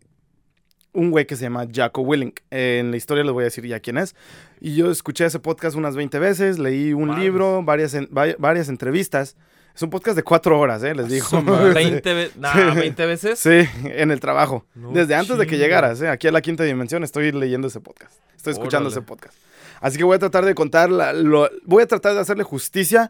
un 0.95 1.09
güey 1.09 1.25
que 1.25 1.35
se 1.35 1.41
llama 1.43 1.65
Jaco 1.73 2.01
Willink. 2.01 2.41
Eh, 2.51 2.77
en 2.79 2.91
la 2.91 2.97
historia 2.97 3.23
les 3.23 3.33
voy 3.33 3.41
a 3.41 3.45
decir 3.45 3.65
ya 3.65 3.79
quién 3.79 3.97
es. 3.97 4.15
Y 4.61 4.75
yo 4.75 4.91
escuché 4.91 5.25
ese 5.25 5.39
podcast 5.39 5.75
unas 5.75 5.95
20 5.95 6.19
veces, 6.19 6.59
leí 6.59 6.93
un 6.93 7.19
libro, 7.19 7.63
varias, 7.63 7.95
en- 7.95 8.07
va- 8.15 8.35
varias 8.37 8.69
entrevistas. 8.69 9.35
Es 9.75 9.81
un 9.81 9.89
podcast 9.89 10.15
de 10.15 10.23
cuatro 10.23 10.59
horas, 10.59 10.83
¿eh? 10.83 10.93
Les 10.93 11.07
digo. 11.09 11.25
su 11.27 11.41
madre. 11.41 11.73
20, 11.73 12.13
ve- 12.13 12.31
nah, 12.37 12.73
20 12.75 13.05
veces. 13.07 13.39
Sí, 13.39 13.67
en 13.85 14.11
el 14.11 14.19
trabajo. 14.19 14.65
No 14.75 14.91
Desde 14.91 15.15
antes 15.15 15.37
de 15.37 15.47
que 15.47 15.57
llegaras, 15.57 15.99
¿eh? 16.01 16.09
Aquí 16.09 16.27
a 16.27 16.31
la 16.31 16.41
quinta 16.41 16.63
dimensión 16.63 17.03
estoy 17.03 17.31
leyendo 17.31 17.67
ese 17.67 17.79
podcast. 17.79 18.13
Estoy 18.35 18.53
escuchando 18.53 18.87
Órale. 18.89 18.99
ese 18.99 19.07
podcast. 19.07 19.35
Así 19.81 19.97
que 19.97 20.03
voy 20.03 20.15
a 20.15 20.19
tratar 20.19 20.45
de 20.45 20.53
contar, 20.53 20.89
la- 20.91 21.11
lo- 21.13 21.49
voy 21.65 21.81
a 21.83 21.87
tratar 21.87 22.13
de 22.13 22.19
hacerle 22.19 22.43
justicia, 22.43 23.09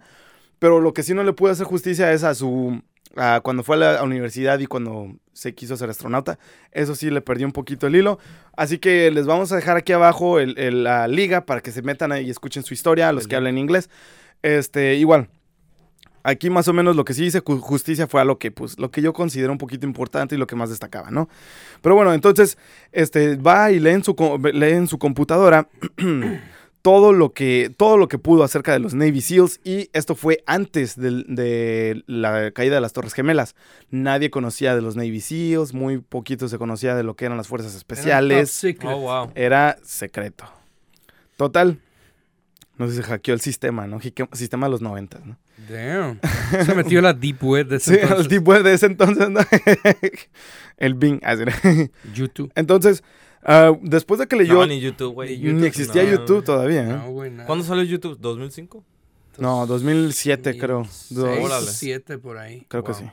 pero 0.59 0.79
lo 0.79 0.93
que 0.93 1.03
sí 1.03 1.13
no 1.13 1.23
le 1.23 1.33
pude 1.33 1.51
hacer 1.51 1.65
justicia 1.65 2.13
es 2.13 2.23
a 2.23 2.33
su, 2.33 2.81
a 3.17 3.41
cuando 3.43 3.63
fue 3.63 3.75
a 3.75 3.79
la 3.79 4.03
universidad 4.03 4.57
y 4.59 4.65
cuando 4.65 5.13
se 5.33 5.53
quiso 5.53 5.75
ser 5.75 5.89
astronauta. 5.89 6.39
Eso 6.71 6.95
sí 6.95 7.09
le 7.09 7.19
perdí 7.21 7.43
un 7.43 7.51
poquito 7.51 7.87
el 7.87 7.95
hilo. 7.97 8.19
Así 8.55 8.77
que 8.77 9.11
les 9.11 9.25
vamos 9.25 9.51
a 9.51 9.57
dejar 9.57 9.75
aquí 9.75 9.91
abajo 9.91 10.39
el- 10.39 10.57
el- 10.57 10.83
la 10.85 11.07
liga 11.09 11.45
para 11.45 11.59
que 11.59 11.71
se 11.71 11.81
metan 11.81 12.13
ahí 12.13 12.27
y 12.27 12.29
escuchen 12.29 12.63
su 12.63 12.73
historia, 12.73 13.11
los 13.11 13.23
El 13.25 13.29
que 13.29 13.35
hablen 13.35 13.57
inglés. 13.57 13.89
Este, 14.41 14.95
igual. 14.95 15.27
Aquí 16.23 16.49
más 16.49 16.67
o 16.69 16.73
menos 16.73 16.95
lo 16.95 17.03
que 17.05 17.13
sí 17.13 17.25
hice 17.25 17.43
ju- 17.43 17.59
justicia 17.59 18.07
fue 18.07 18.21
a 18.21 18.25
lo 18.25 18.37
que, 18.39 18.49
pues, 18.49 18.79
lo 18.79 18.91
que 18.91 19.01
yo 19.01 19.11
considero 19.13 19.51
un 19.51 19.57
poquito 19.57 19.85
importante 19.85 20.35
y 20.35 20.37
lo 20.37 20.47
que 20.47 20.55
más 20.55 20.69
destacaba, 20.69 21.11
¿no? 21.11 21.27
Pero 21.81 21.95
bueno, 21.95 22.13
entonces, 22.13 22.57
este, 22.93 23.35
va 23.35 23.71
y 23.71 23.79
lee 23.79 23.89
en 23.91 24.03
su, 24.03 24.15
lee 24.53 24.71
en 24.71 24.87
su 24.87 24.97
computadora 24.99 25.67
todo 26.81 27.13
lo 27.13 27.31
que, 27.33 27.73
todo 27.75 27.97
lo 27.97 28.07
que 28.07 28.17
pudo 28.19 28.43
acerca 28.43 28.73
de 28.73 28.79
los 28.79 28.93
Navy 28.93 29.21
SEALs 29.21 29.59
y 29.63 29.89
esto 29.93 30.15
fue 30.15 30.43
antes 30.45 30.95
de, 30.97 32.03
la 32.07 32.51
caída 32.51 32.75
de 32.75 32.81
las 32.81 32.93
Torres 32.93 33.13
Gemelas. 33.13 33.55
Nadie 33.89 34.29
conocía 34.29 34.75
de 34.75 34.81
los 34.81 34.95
Navy 34.95 35.21
SEALs, 35.21 35.73
muy 35.73 35.99
poquito 35.99 36.47
se 36.47 36.57
conocía 36.57 36.95
de 36.95 37.03
lo 37.03 37.15
que 37.15 37.25
eran 37.25 37.37
las 37.37 37.47
fuerzas 37.47 37.75
especiales. 37.75 38.49
Secret. 38.51 38.91
Oh, 38.93 38.99
wow. 38.99 39.31
Era 39.35 39.77
secreto. 39.83 40.45
Total. 41.37 41.79
No 42.77 42.87
sé 42.87 42.93
si 42.95 42.97
se 42.97 43.03
hackeó 43.03 43.33
el 43.33 43.41
sistema, 43.41 43.87
¿no? 43.87 43.99
Sistema 44.33 44.67
de 44.67 44.71
los 44.71 44.81
90, 44.81 45.19
¿no? 45.25 45.37
Damn. 45.69 46.19
Se 46.65 46.75
metió 46.75 47.01
la 47.01 47.13
deep 47.13 47.43
web 47.43 47.67
de 47.67 47.77
ese 47.77 47.91
Sí, 47.93 47.97
el 47.97 48.03
entonces. 48.03 48.29
deep 48.29 48.47
web 48.47 48.63
de 48.63 48.73
ese 48.73 48.85
entonces, 48.87 49.29
¿no? 49.29 49.39
el 50.77 50.93
Bing. 50.95 51.19
así. 51.23 51.43
YouTube. 52.13 52.51
Entonces, 52.55 53.03
ah, 53.43 53.71
después 53.81 54.19
de 54.19 54.27
que 54.27 54.35
leyó, 54.35 54.55
No, 54.55 54.65
ni 54.67 54.79
YouTube, 54.79 55.13
güey. 55.13 55.37
Ni 55.37 55.65
existía 55.65 56.03
no. 56.03 56.11
YouTube 56.11 56.43
todavía, 56.43 56.83
¿eh? 56.83 56.93
No, 56.93 57.09
güey, 57.11 57.31
nada. 57.31 57.45
¿Cuándo 57.45 57.63
salió 57.65 57.83
YouTube? 57.83 58.19
¿2005? 58.19 58.83
No, 59.39 59.65
2007 59.65 60.57
creo. 60.59 60.79
Dos- 61.09 61.27
Seis, 61.33 61.45
Órale. 61.45 61.67
siete 61.67 62.17
por 62.19 62.37
ahí. 62.37 62.65
creo 62.67 62.83
que 62.83 62.91
Wow. 62.91 63.01
sí. 63.01 63.05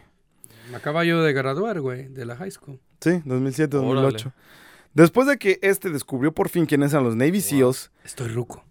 Me 0.70 0.76
acaba 0.76 1.04
yo 1.04 1.22
de 1.22 1.32
graduar, 1.32 1.80
güey, 1.80 2.08
de 2.08 2.24
la 2.26 2.36
high 2.36 2.50
school. 2.50 2.78
Sí, 3.00 3.22
2007, 3.24 3.76
Órale. 3.78 4.02
2008. 4.02 4.32
Después 4.92 5.26
de 5.28 5.38
que 5.38 5.58
este 5.62 5.88
descubrió 5.90 6.32
por 6.32 6.48
fin 6.48 6.66
quiénes 6.66 6.92
eran 6.92 7.04
los 7.04 7.14
Navy 7.16 7.40
SEALs, 7.40 7.90
Estoy 8.04 8.28
ruco. 8.28 8.64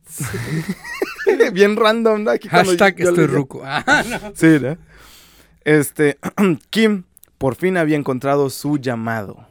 bien 1.53 1.75
random, 1.75 2.23
¿no? 2.23 2.31
Aquí 2.31 2.47
Hashtag 2.47 2.95
yo- 2.97 3.03
yo 3.05 3.09
estoy 3.11 3.27
ruco. 3.27 3.61
Ah, 3.65 4.03
no. 4.07 4.31
Sí, 4.35 4.57
¿no? 4.61 4.77
Este, 5.65 6.17
Kim 6.69 7.03
por 7.37 7.55
fin 7.55 7.77
había 7.77 7.97
encontrado 7.97 8.49
su 8.49 8.77
llamado. 8.77 9.47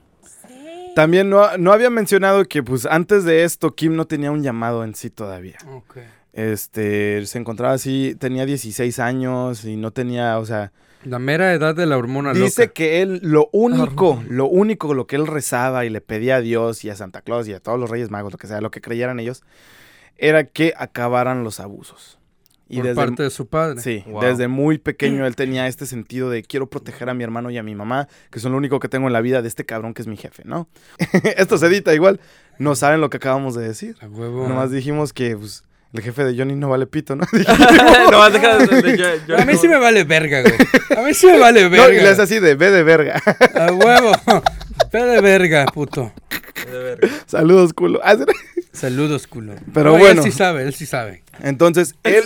También 0.94 1.30
no, 1.30 1.56
no 1.58 1.72
había 1.72 1.90
mencionado 1.90 2.44
que 2.46 2.62
pues 2.62 2.84
antes 2.86 3.24
de 3.24 3.44
esto 3.44 3.74
Kim 3.74 3.94
no 3.94 4.06
tenía 4.06 4.30
un 4.32 4.42
llamado 4.42 4.82
en 4.84 4.94
sí 4.94 5.10
todavía. 5.10 5.58
Ok. 5.72 5.98
Este, 6.32 7.24
se 7.26 7.38
encontraba 7.38 7.74
así, 7.74 8.14
tenía 8.18 8.46
16 8.46 8.98
años 8.98 9.64
y 9.64 9.76
no 9.76 9.90
tenía, 9.92 10.38
o 10.38 10.46
sea, 10.46 10.72
La 11.04 11.18
mera 11.18 11.52
edad 11.52 11.74
de 11.74 11.86
la 11.86 11.96
hormona 11.96 12.32
dice 12.32 12.62
loca. 12.62 12.74
que 12.74 13.02
él 13.02 13.20
lo 13.22 13.48
único, 13.52 14.22
lo 14.28 14.46
único 14.46 14.92
lo 14.94 15.06
que 15.06 15.16
él 15.16 15.26
rezaba 15.26 15.84
y 15.84 15.90
le 15.90 16.00
pedía 16.00 16.36
a 16.36 16.40
Dios 16.40 16.84
y 16.84 16.90
a 16.90 16.96
Santa 16.96 17.22
Claus 17.22 17.48
y 17.48 17.54
a 17.54 17.60
todos 17.60 17.78
los 17.78 17.90
Reyes 17.90 18.10
Magos, 18.10 18.32
lo 18.32 18.38
que 18.38 18.46
sea, 18.46 18.60
lo 18.60 18.70
que 18.70 18.80
creyeran 18.80 19.18
ellos, 19.20 19.42
era 20.18 20.44
que 20.44 20.74
acabaran 20.76 21.44
los 21.44 21.60
abusos. 21.60 22.18
Y 22.70 22.76
por 22.76 22.84
desde 22.86 22.96
parte 22.96 23.22
de 23.22 23.30
su 23.30 23.46
padre. 23.46 23.80
Sí, 23.80 24.04
Wow. 24.06 24.20
desde 24.20 24.46
muy 24.46 24.76
pequeño 24.90 25.26
él 25.26 25.34
tenía 25.36 25.66
este 25.68 25.86
sentido 25.86 26.28
de 26.28 26.42
quiero 26.42 26.68
proteger 26.68 27.08
a 27.08 27.14
mi 27.14 27.24
hermano 27.24 27.50
y 27.50 27.56
a 27.56 27.62
mi 27.62 27.74
mamá, 27.74 28.08
que 28.30 28.40
son 28.40 28.52
lo 28.52 28.58
único 28.58 28.78
que 28.78 28.88
tengo 28.88 29.06
en 29.06 29.14
la 29.14 29.22
vida 29.22 29.40
de 29.40 29.48
este 29.48 29.64
cabrón 29.64 29.94
que 29.94 30.02
es 30.02 30.08
mi 30.08 30.18
jefe, 30.18 30.42
¿no? 30.44 30.68
Esto 31.38 31.56
se 31.56 31.66
edita 31.66 31.94
igual, 31.94 32.20
no 32.58 32.74
saben 32.74 33.00
lo 33.00 33.08
que 33.08 33.16
acabamos 33.16 33.54
de 33.54 33.66
decir. 33.66 33.96
A 34.02 34.06
huevo. 34.06 34.46
Nomás 34.46 34.70
dijimos 34.70 35.14
que 35.14 35.34
pues, 35.34 35.64
el 35.94 36.02
jefe 36.02 36.24
de 36.24 36.36
Johnny 36.36 36.56
no 36.56 36.68
vale 36.68 36.86
pito, 36.86 37.16
¿no? 37.16 37.24
no, 38.12 38.30
deja 38.30 38.58
de, 38.58 38.82
de- 38.82 38.98
yo- 38.98 39.26
yo- 39.26 39.38
a 39.38 39.46
mí 39.46 39.56
sí 39.56 39.66
me 39.66 39.78
vale 39.78 40.04
verga, 40.04 40.42
güey. 40.42 40.54
A 40.94 41.00
mí 41.02 41.14
sí 41.14 41.26
me 41.26 41.38
vale 41.38 41.62
no, 41.64 41.70
verga. 41.70 41.94
y 41.94 42.02
le 42.02 42.08
hace 42.08 42.20
así 42.22 42.38
de 42.38 42.54
ve 42.54 42.70
de 42.70 42.82
verga. 42.82 43.22
A 43.54 43.72
huevo. 43.72 44.12
Ve 44.92 45.02
de 45.04 45.20
verga, 45.22 45.64
puto. 45.72 46.12
de 46.70 46.78
verga. 46.78 47.08
Saludos, 47.24 47.72
culo. 47.72 48.00
Saludos, 48.78 49.26
culo. 49.26 49.54
Pero 49.74 49.92
No, 49.92 49.98
bueno. 49.98 50.22
Él 50.22 50.30
sí 50.30 50.36
sabe, 50.36 50.62
él 50.62 50.72
sí 50.74 50.86
sabe. 50.86 51.22
Entonces, 51.42 51.94
él 52.04 52.24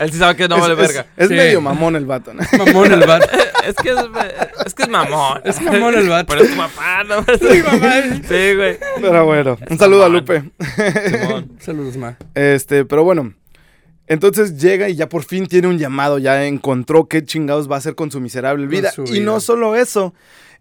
Él 0.00 0.12
sí 0.12 0.18
sabe 0.18 0.36
que 0.36 0.48
no 0.48 0.56
es, 0.56 0.60
vale 0.62 0.74
es- 0.74 0.80
verga. 0.80 1.06
es 1.16 1.28
Sí. 1.28 1.34
medio 1.34 1.60
mamón 1.60 1.94
el 1.96 2.06
vato, 2.06 2.34
¿no? 2.34 2.42
Mamón 2.64 2.92
el 2.92 3.06
vato. 3.06 3.26
Es 3.66 3.74
que 3.74 3.90
es, 3.90 3.96
es 4.64 4.74
que 4.74 4.84
es 4.84 4.88
mamón. 4.88 5.40
Es 5.44 5.60
mamón 5.60 5.96
el 5.96 6.08
vato. 6.08 6.26
Pero 6.32 6.44
es 6.44 6.50
tu 6.52 6.56
papá, 6.56 7.02
¿no? 7.02 7.16
Sí, 7.50 7.62
mamá. 7.64 7.94
Sí, 8.28 8.54
güey. 8.54 8.78
Pero 9.00 9.24
bueno, 9.26 9.58
un 9.68 9.76
saludo 9.78 10.04
a 10.04 10.08
Lupe. 10.08 10.44
Simón. 11.10 11.50
Saludos, 11.60 11.96
ma. 11.96 12.16
Este, 12.36 12.84
pero 12.84 13.02
bueno. 13.02 13.34
Entonces 14.06 14.56
llega 14.60 14.88
y 14.88 14.94
ya 14.94 15.08
por 15.08 15.24
fin 15.24 15.46
tiene 15.46 15.66
un 15.66 15.78
llamado, 15.78 16.18
ya 16.18 16.44
encontró 16.46 17.08
qué 17.08 17.24
chingados 17.24 17.68
va 17.68 17.74
a 17.74 17.78
hacer 17.78 17.96
con 17.96 18.12
su 18.12 18.20
miserable 18.20 18.66
vida. 18.68 18.92
su 18.92 19.02
Y 19.12 19.18
no 19.18 19.40
solo 19.40 19.74
eso, 19.74 20.14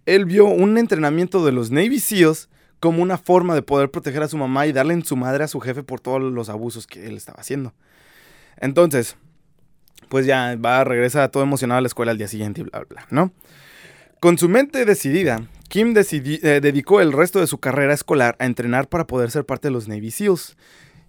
él 0.07 0.25
vio 0.25 0.45
un 0.45 0.79
entrenamiento 0.79 1.45
de 1.45 1.51
los 1.51 1.69
Navy 1.69 1.99
SEALs 1.99 2.49
como 2.85 3.01
una 3.01 3.17
forma 3.17 3.55
de 3.55 3.63
poder 3.63 3.89
proteger 3.89 4.21
a 4.21 4.27
su 4.27 4.37
mamá 4.37 4.67
y 4.67 4.71
darle 4.71 4.93
en 4.93 5.03
su 5.03 5.15
madre 5.15 5.43
a 5.43 5.47
su 5.47 5.59
jefe 5.59 5.81
por 5.81 5.99
todos 5.99 6.21
los 6.21 6.49
abusos 6.49 6.85
que 6.85 7.07
él 7.07 7.17
estaba 7.17 7.39
haciendo. 7.39 7.73
Entonces, 8.57 9.17
pues 10.09 10.25
ya 10.25 10.55
va, 10.55 10.83
regresa 10.83 11.27
todo 11.29 11.41
emocionado 11.43 11.79
a 11.79 11.81
la 11.81 11.87
escuela 11.87 12.11
al 12.11 12.17
día 12.17 12.27
siguiente 12.27 12.61
y 12.61 12.63
bla, 12.65 12.79
bla, 12.79 12.85
bla, 12.89 13.07
¿no? 13.09 13.31
Con 14.19 14.37
su 14.37 14.49
mente 14.49 14.85
decidida, 14.85 15.47
Kim 15.67 15.93
decidi- 15.95 16.39
eh, 16.43 16.61
dedicó 16.61 17.01
el 17.01 17.11
resto 17.11 17.39
de 17.39 17.47
su 17.47 17.57
carrera 17.59 17.93
escolar 17.93 18.35
a 18.39 18.45
entrenar 18.45 18.87
para 18.87 19.07
poder 19.07 19.31
ser 19.31 19.45
parte 19.45 19.67
de 19.67 19.71
los 19.71 19.87
Navy 19.87 20.11
SEALs. 20.11 20.55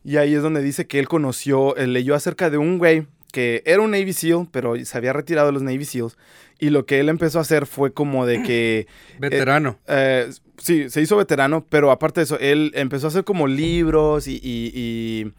Y 0.03 0.17
ahí 0.17 0.35
es 0.35 0.43
donde 0.43 0.63
dice 0.63 0.87
que 0.87 0.99
él 0.99 1.09
conoció, 1.09 1.77
él 1.77 1.93
leyó 1.93 2.15
acerca 2.15 2.49
de 2.49 2.59
un 2.59 2.79
güey 2.79 3.07
que 3.33 3.63
era 3.67 3.83
un 3.83 3.91
Navy 3.91 4.13
SEAL, 4.15 4.49
pero 4.51 4.83
se 4.83 4.97
había 4.97 5.13
retirado 5.13 5.49
de 5.49 5.53
los 5.53 5.63
Navy 5.63 5.85
SEAls. 5.85 6.17
Y 6.59 6.71
lo 6.71 6.87
que 6.87 7.01
él 7.01 7.11
empezó 7.11 7.39
a 7.39 7.43
hacer 7.43 7.67
fue 7.67 7.93
como 7.93 8.25
de 8.25 8.43
que, 8.43 8.87
Veterano. 9.19 9.79
eh, 9.89 10.31
sí, 10.67 10.91
se 10.91 11.01
hizo 11.01 11.17
veterano, 11.17 11.65
pero 11.69 11.91
aparte 11.91 12.21
de 12.21 12.25
eso, 12.25 12.39
él 12.41 12.73
empezó 12.75 13.07
a 13.07 13.09
hacer 13.09 13.25
como 13.25 13.47
libros 13.47 14.27
y, 14.29 14.35
y- 14.43 14.73
y- 14.75 15.33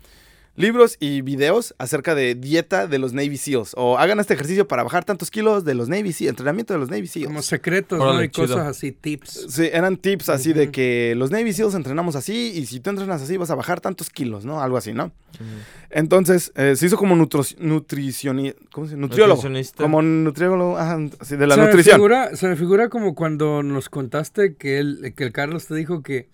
libros 0.57 0.97
y 0.99 1.21
videos 1.21 1.73
acerca 1.77 2.15
de 2.15 2.35
dieta 2.35 2.87
de 2.87 2.97
los 2.97 3.13
Navy 3.13 3.37
SEAls. 3.37 3.73
O 3.77 3.97
hagan 3.97 4.19
este 4.19 4.33
ejercicio 4.33 4.67
para 4.67 4.83
bajar 4.83 5.05
tantos 5.05 5.31
kilos 5.31 5.63
de 5.63 5.75
los 5.75 5.87
Navy 5.87 6.11
SEAls, 6.11 6.31
entrenamiento 6.31 6.73
de 6.73 6.79
los 6.79 6.89
Navy 6.89 7.07
SEAls. 7.07 7.27
Como 7.27 7.41
secretos, 7.41 7.99
¿no? 7.99 8.21
Y 8.21 8.29
chido. 8.29 8.47
cosas 8.47 8.67
así, 8.67 8.91
tips. 8.91 9.45
Sí, 9.49 9.69
eran 9.71 9.97
tips 9.97 10.29
así 10.29 10.51
de 10.51 10.71
que 10.71 11.13
los 11.15 11.31
Navy 11.31 11.53
SEAls 11.53 11.75
entrenamos 11.75 12.15
así 12.15 12.51
y 12.55 12.65
si 12.65 12.79
tú 12.79 12.89
entrenas 12.89 13.21
así 13.21 13.37
vas 13.37 13.51
a 13.51 13.55
bajar 13.55 13.79
tantos 13.79 14.09
kilos, 14.09 14.43
¿no? 14.43 14.61
Algo 14.61 14.77
así, 14.77 14.93
¿no? 14.93 15.11
Entonces, 15.91 16.51
eh, 16.55 16.75
se 16.75 16.87
hizo 16.87 16.97
como 16.97 17.15
nutricionista, 17.15 18.59
¿cómo 18.71 18.87
se 18.87 18.95
dice? 18.95 19.01
Nutriólogo. 19.01 19.35
Nutricionista. 19.35 19.83
Como 19.83 20.01
nutriólogo, 20.01 20.77
ajá, 20.77 20.97
así 21.19 21.35
de 21.35 21.47
la 21.47 21.55
se 21.55 21.61
Me 21.61 21.67
nutrición. 21.67 21.95
figura, 21.97 22.35
se 22.35 22.47
me 22.47 22.55
figura 22.55 22.89
como 22.89 23.13
cuando 23.13 23.61
nos 23.61 23.89
contaste 23.89 24.55
que, 24.55 24.79
él, 24.79 25.13
que 25.15 25.23
el 25.23 25.31
Carlos 25.31 25.67
te 25.67 25.75
dijo 25.75 26.01
que, 26.01 26.29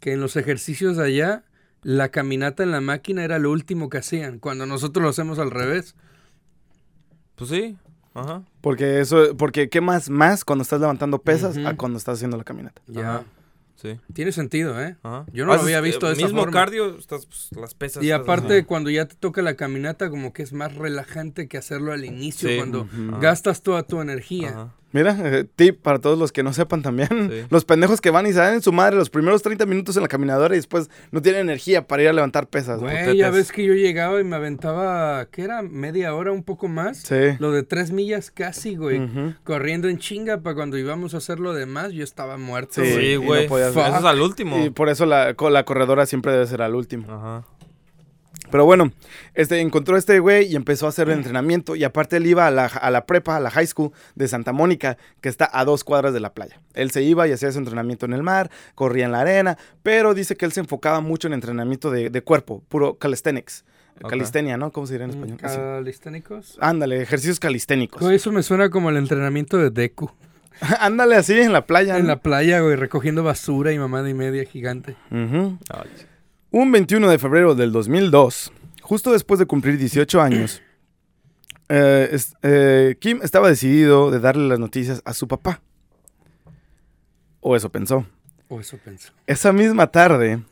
que 0.00 0.12
en 0.12 0.20
los 0.20 0.36
ejercicios 0.36 0.98
allá, 0.98 1.44
la 1.88 2.08
caminata 2.08 2.64
en 2.64 2.72
la 2.72 2.80
máquina 2.80 3.22
era 3.22 3.38
lo 3.38 3.52
último 3.52 3.88
que 3.88 3.98
hacían, 3.98 4.40
cuando 4.40 4.66
nosotros 4.66 5.04
lo 5.04 5.08
hacemos 5.08 5.38
al 5.38 5.52
revés. 5.52 5.94
Pues 7.36 7.50
sí. 7.50 7.76
Ajá. 8.12 8.42
Porque 8.60 8.98
eso, 8.98 9.36
porque 9.36 9.68
quemas 9.68 10.10
más 10.10 10.44
cuando 10.44 10.62
estás 10.62 10.80
levantando 10.80 11.20
pesas 11.20 11.56
a 11.58 11.76
cuando 11.76 11.96
estás 11.98 12.14
haciendo 12.18 12.36
la 12.36 12.42
caminata. 12.42 12.82
Ya. 12.88 13.16
Ajá. 13.16 13.24
Sí. 13.76 14.00
Tiene 14.14 14.32
sentido, 14.32 14.82
¿eh? 14.82 14.96
Ajá. 15.04 15.26
Yo 15.32 15.44
no 15.44 15.48
lo 15.48 15.52
Haces, 15.52 15.66
había 15.66 15.80
visto 15.80 16.06
eh, 16.06 16.08
de 16.08 16.14
esa 16.16 16.24
Mismo 16.26 16.40
forma. 16.40 16.52
cardio, 16.58 16.98
estás, 16.98 17.26
pues, 17.26 17.50
las 17.52 17.74
pesas. 17.74 18.02
Y 18.02 18.10
aparte, 18.10 18.58
Ajá. 18.58 18.66
cuando 18.66 18.90
ya 18.90 19.06
te 19.06 19.14
toca 19.14 19.42
la 19.42 19.54
caminata, 19.54 20.10
como 20.10 20.32
que 20.32 20.42
es 20.42 20.52
más 20.52 20.74
relajante 20.74 21.46
que 21.46 21.56
hacerlo 21.58 21.92
al 21.92 22.04
inicio, 22.04 22.48
Sí. 22.48 22.56
cuando 22.56 22.88
gastas 23.20 23.62
toda 23.62 23.84
tu 23.84 24.00
energía. 24.00 24.70
Mira, 24.96 25.16
eh, 25.24 25.44
tip 25.56 25.82
para 25.82 25.98
todos 25.98 26.18
los 26.18 26.32
que 26.32 26.42
no 26.42 26.52
sepan 26.54 26.80
también. 26.82 27.08
Sí. 27.30 27.46
Los 27.50 27.64
pendejos 27.66 28.00
que 28.00 28.10
van 28.10 28.26
y 28.26 28.32
salen 28.32 28.54
en 28.54 28.62
su 28.62 28.72
madre 28.72 28.96
los 28.96 29.10
primeros 29.10 29.42
30 29.42 29.66
minutos 29.66 29.94
en 29.96 30.02
la 30.02 30.08
caminadora 30.08 30.54
y 30.54 30.58
después 30.58 30.88
no 31.10 31.20
tienen 31.20 31.42
energía 31.42 31.86
para 31.86 32.02
ir 32.02 32.08
a 32.08 32.12
levantar 32.12 32.48
pesas. 32.48 32.80
Güey, 32.80 33.16
ya 33.16 33.30
ves 33.30 33.52
que 33.52 33.64
yo 33.64 33.74
llegaba 33.74 34.18
y 34.20 34.24
me 34.24 34.36
aventaba, 34.36 35.26
¿qué 35.30 35.42
era? 35.42 35.60
Media 35.62 36.14
hora, 36.14 36.32
un 36.32 36.42
poco 36.42 36.68
más. 36.68 36.98
Sí. 36.98 37.36
Lo 37.38 37.52
de 37.52 37.62
tres 37.62 37.90
millas 37.92 38.30
casi, 38.30 38.74
güey. 38.76 39.00
Corriendo 39.44 39.88
en 39.88 39.98
chinga 39.98 40.40
para 40.40 40.54
cuando 40.56 40.78
íbamos 40.78 41.14
a 41.14 41.18
hacer 41.18 41.38
lo 41.40 41.52
demás, 41.52 41.92
yo 41.92 42.02
estaba 42.04 42.36
muerto, 42.38 42.82
Sí. 42.84 43.16
güey. 43.16 43.42
Sí, 43.48 43.52
no 43.52 43.58
Eso 43.58 43.80
es 43.86 44.04
al 44.04 44.20
último. 44.20 44.64
Y 44.64 44.70
por 44.70 44.88
eso 44.88 45.04
la, 45.06 45.34
co- 45.34 45.50
la 45.50 45.64
corredora 45.64 46.06
siempre 46.06 46.32
debe 46.32 46.46
ser 46.46 46.62
al 46.62 46.74
último. 46.74 47.12
Ajá. 47.12 47.44
Pero 48.50 48.64
bueno, 48.64 48.92
este, 49.34 49.60
encontró 49.60 49.96
a 49.96 49.98
este 49.98 50.18
güey 50.18 50.46
y 50.52 50.56
empezó 50.56 50.86
a 50.86 50.90
hacer 50.90 51.08
el 51.08 51.14
entrenamiento. 51.18 51.76
Y 51.76 51.84
aparte 51.84 52.16
él 52.16 52.26
iba 52.26 52.46
a 52.46 52.50
la, 52.50 52.66
a 52.66 52.90
la 52.90 53.06
prepa, 53.06 53.36
a 53.36 53.40
la 53.40 53.50
high 53.50 53.66
school 53.66 53.92
de 54.14 54.28
Santa 54.28 54.52
Mónica, 54.52 54.96
que 55.20 55.28
está 55.28 55.48
a 55.52 55.64
dos 55.64 55.84
cuadras 55.84 56.12
de 56.14 56.20
la 56.20 56.32
playa. 56.34 56.60
Él 56.74 56.90
se 56.90 57.02
iba 57.02 57.26
y 57.26 57.32
hacía 57.32 57.50
su 57.52 57.58
entrenamiento 57.58 58.06
en 58.06 58.12
el 58.12 58.22
mar, 58.22 58.50
corría 58.74 59.06
en 59.06 59.12
la 59.12 59.20
arena, 59.20 59.58
pero 59.82 60.14
dice 60.14 60.36
que 60.36 60.44
él 60.44 60.52
se 60.52 60.60
enfocaba 60.60 61.00
mucho 61.00 61.26
en 61.28 61.34
entrenamiento 61.34 61.90
de, 61.90 62.10
de 62.10 62.22
cuerpo, 62.22 62.62
puro 62.68 62.94
calisthenics. 62.98 63.64
Ok. 64.02 64.10
Calistenia, 64.10 64.56
¿no? 64.58 64.72
¿Cómo 64.72 64.86
se 64.86 64.92
diría 64.94 65.06
en 65.06 65.12
Mm, 65.18 65.24
español? 65.24 65.38
¿Calisténicos? 65.40 66.58
Ándale, 66.60 67.00
ejercicios 67.00 67.40
calisténicos. 67.40 68.02
Güey, 68.02 68.16
eso 68.16 68.30
me 68.30 68.42
suena 68.42 68.68
como 68.68 68.90
el 68.90 68.98
entrenamiento 68.98 69.56
de 69.56 69.70
Deku. 69.70 70.10
Ándale 70.80 71.16
así 71.16 71.38
en 71.38 71.52
la 71.52 71.66
playa. 71.66 71.96
En 71.96 72.02
¿no? 72.02 72.08
la 72.08 72.20
playa, 72.20 72.60
güey, 72.60 72.76
recogiendo 72.76 73.22
basura 73.22 73.72
y 73.72 73.78
mamada 73.78 74.08
y 74.10 74.14
media 74.14 74.44
gigante. 74.44 74.96
Ay, 75.10 75.58
Un 76.50 76.72
21 76.72 77.08
de 77.08 77.18
febrero 77.18 77.54
del 77.54 77.72
2002, 77.72 78.52
justo 78.82 79.12
después 79.12 79.38
de 79.38 79.46
cumplir 79.46 79.76
18 79.78 80.20
años, 80.20 80.62
eh, 81.68 82.08
es- 82.12 82.34
eh, 82.42 82.96
Kim 83.00 83.20
estaba 83.22 83.48
decidido 83.48 84.10
de 84.10 84.20
darle 84.20 84.48
las 84.48 84.58
noticias 84.58 85.02
a 85.04 85.12
su 85.12 85.28
papá. 85.28 85.60
O 87.40 87.56
eso 87.56 87.70
pensó. 87.70 88.06
O 88.48 88.60
eso 88.60 88.78
pensó. 88.78 89.12
Esa 89.26 89.52
misma 89.52 89.88
tarde, 89.88 90.42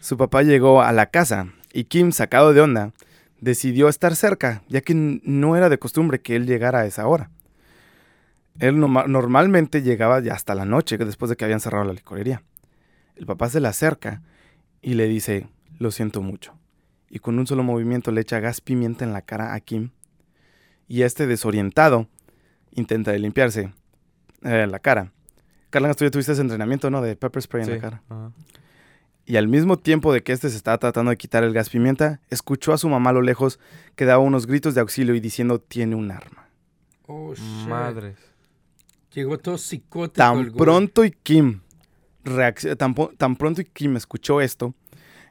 su 0.00 0.16
papá 0.16 0.42
llegó 0.42 0.82
a 0.82 0.92
la 0.92 1.06
casa 1.06 1.48
y 1.72 1.84
Kim, 1.84 2.12
sacado 2.12 2.52
de 2.52 2.60
onda, 2.60 2.92
decidió 3.40 3.88
estar 3.88 4.16
cerca, 4.16 4.62
ya 4.68 4.80
que 4.80 4.94
no 4.94 5.56
era 5.56 5.68
de 5.68 5.78
costumbre 5.78 6.20
que 6.20 6.36
él 6.36 6.46
llegara 6.46 6.80
a 6.80 6.86
esa 6.86 7.06
hora. 7.06 7.30
Él 8.58 8.78
normalmente 8.80 9.82
llegaba 9.82 10.20
ya 10.20 10.34
hasta 10.34 10.54
la 10.54 10.64
noche, 10.64 10.98
después 10.98 11.28
de 11.30 11.36
que 11.36 11.44
habían 11.44 11.60
cerrado 11.60 11.84
la 11.84 11.92
licorería. 11.92 12.42
El 13.14 13.26
papá 13.26 13.48
se 13.48 13.60
le 13.60 13.68
acerca 13.68 14.22
y 14.82 14.94
le 14.94 15.08
dice, 15.08 15.48
lo 15.78 15.90
siento 15.90 16.22
mucho. 16.22 16.54
Y 17.10 17.18
con 17.18 17.38
un 17.38 17.46
solo 17.46 17.62
movimiento 17.62 18.10
le 18.10 18.20
echa 18.20 18.40
gas 18.40 18.60
pimienta 18.60 19.04
en 19.04 19.12
la 19.12 19.22
cara 19.22 19.54
a 19.54 19.60
Kim. 19.60 19.90
Y 20.86 21.02
este 21.02 21.26
desorientado 21.26 22.08
intenta 22.72 23.12
de 23.12 23.18
limpiarse 23.18 23.72
eh, 24.42 24.66
la 24.66 24.78
cara. 24.78 25.12
Carla, 25.70 25.92
tú 25.94 26.04
ya 26.04 26.10
tuviste 26.10 26.32
ese 26.32 26.40
entrenamiento, 26.40 26.90
¿no? 26.90 27.02
De 27.02 27.16
pepper 27.16 27.42
spray 27.42 27.62
en 27.62 27.68
sí. 27.68 27.74
la 27.74 27.80
cara. 27.80 28.02
Y 29.26 29.36
al 29.36 29.48
mismo 29.48 29.78
tiempo 29.78 30.12
de 30.12 30.22
que 30.22 30.32
este 30.32 30.48
se 30.48 30.56
estaba 30.56 30.78
tratando 30.78 31.10
de 31.10 31.18
quitar 31.18 31.44
el 31.44 31.52
gas 31.52 31.68
pimienta, 31.68 32.20
escuchó 32.30 32.72
a 32.72 32.78
su 32.78 32.88
mamá 32.88 33.10
a 33.10 33.12
lo 33.12 33.20
lejos 33.20 33.58
que 33.94 34.06
daba 34.06 34.22
unos 34.22 34.46
gritos 34.46 34.74
de 34.74 34.80
auxilio 34.80 35.14
y 35.14 35.20
diciendo 35.20 35.60
tiene 35.60 35.94
un 35.94 36.10
arma. 36.10 36.48
Oh, 37.06 37.34
shit. 37.34 37.68
Madres. 37.68 38.16
Llegó 39.12 39.38
todo 39.38 39.58
psicótico. 39.58 40.16
Tan 40.16 40.52
pronto 40.52 41.04
y 41.04 41.10
Kim 41.10 41.60
tan, 42.76 42.94
tan 43.16 43.36
pronto 43.36 43.60
y 43.60 43.64
Kim 43.64 43.96
escuchó 43.96 44.40
esto, 44.40 44.74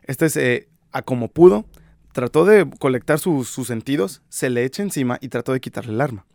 este 0.04 0.30
se 0.30 0.68
a 0.92 1.02
como 1.02 1.28
pudo 1.28 1.66
trató 2.14 2.46
de 2.46 2.68
colectar 2.80 3.20
sus- 3.20 3.48
sus 3.50 3.68
sentidos, 3.68 4.22
se 4.30 4.50
le 4.50 4.64
echa 4.66 4.82
encima 4.84 5.18
y 5.22 5.28
trató 5.30 5.54
de 5.54 5.60
quitarle 5.60 5.94
el 5.94 6.02
arma. 6.02 6.26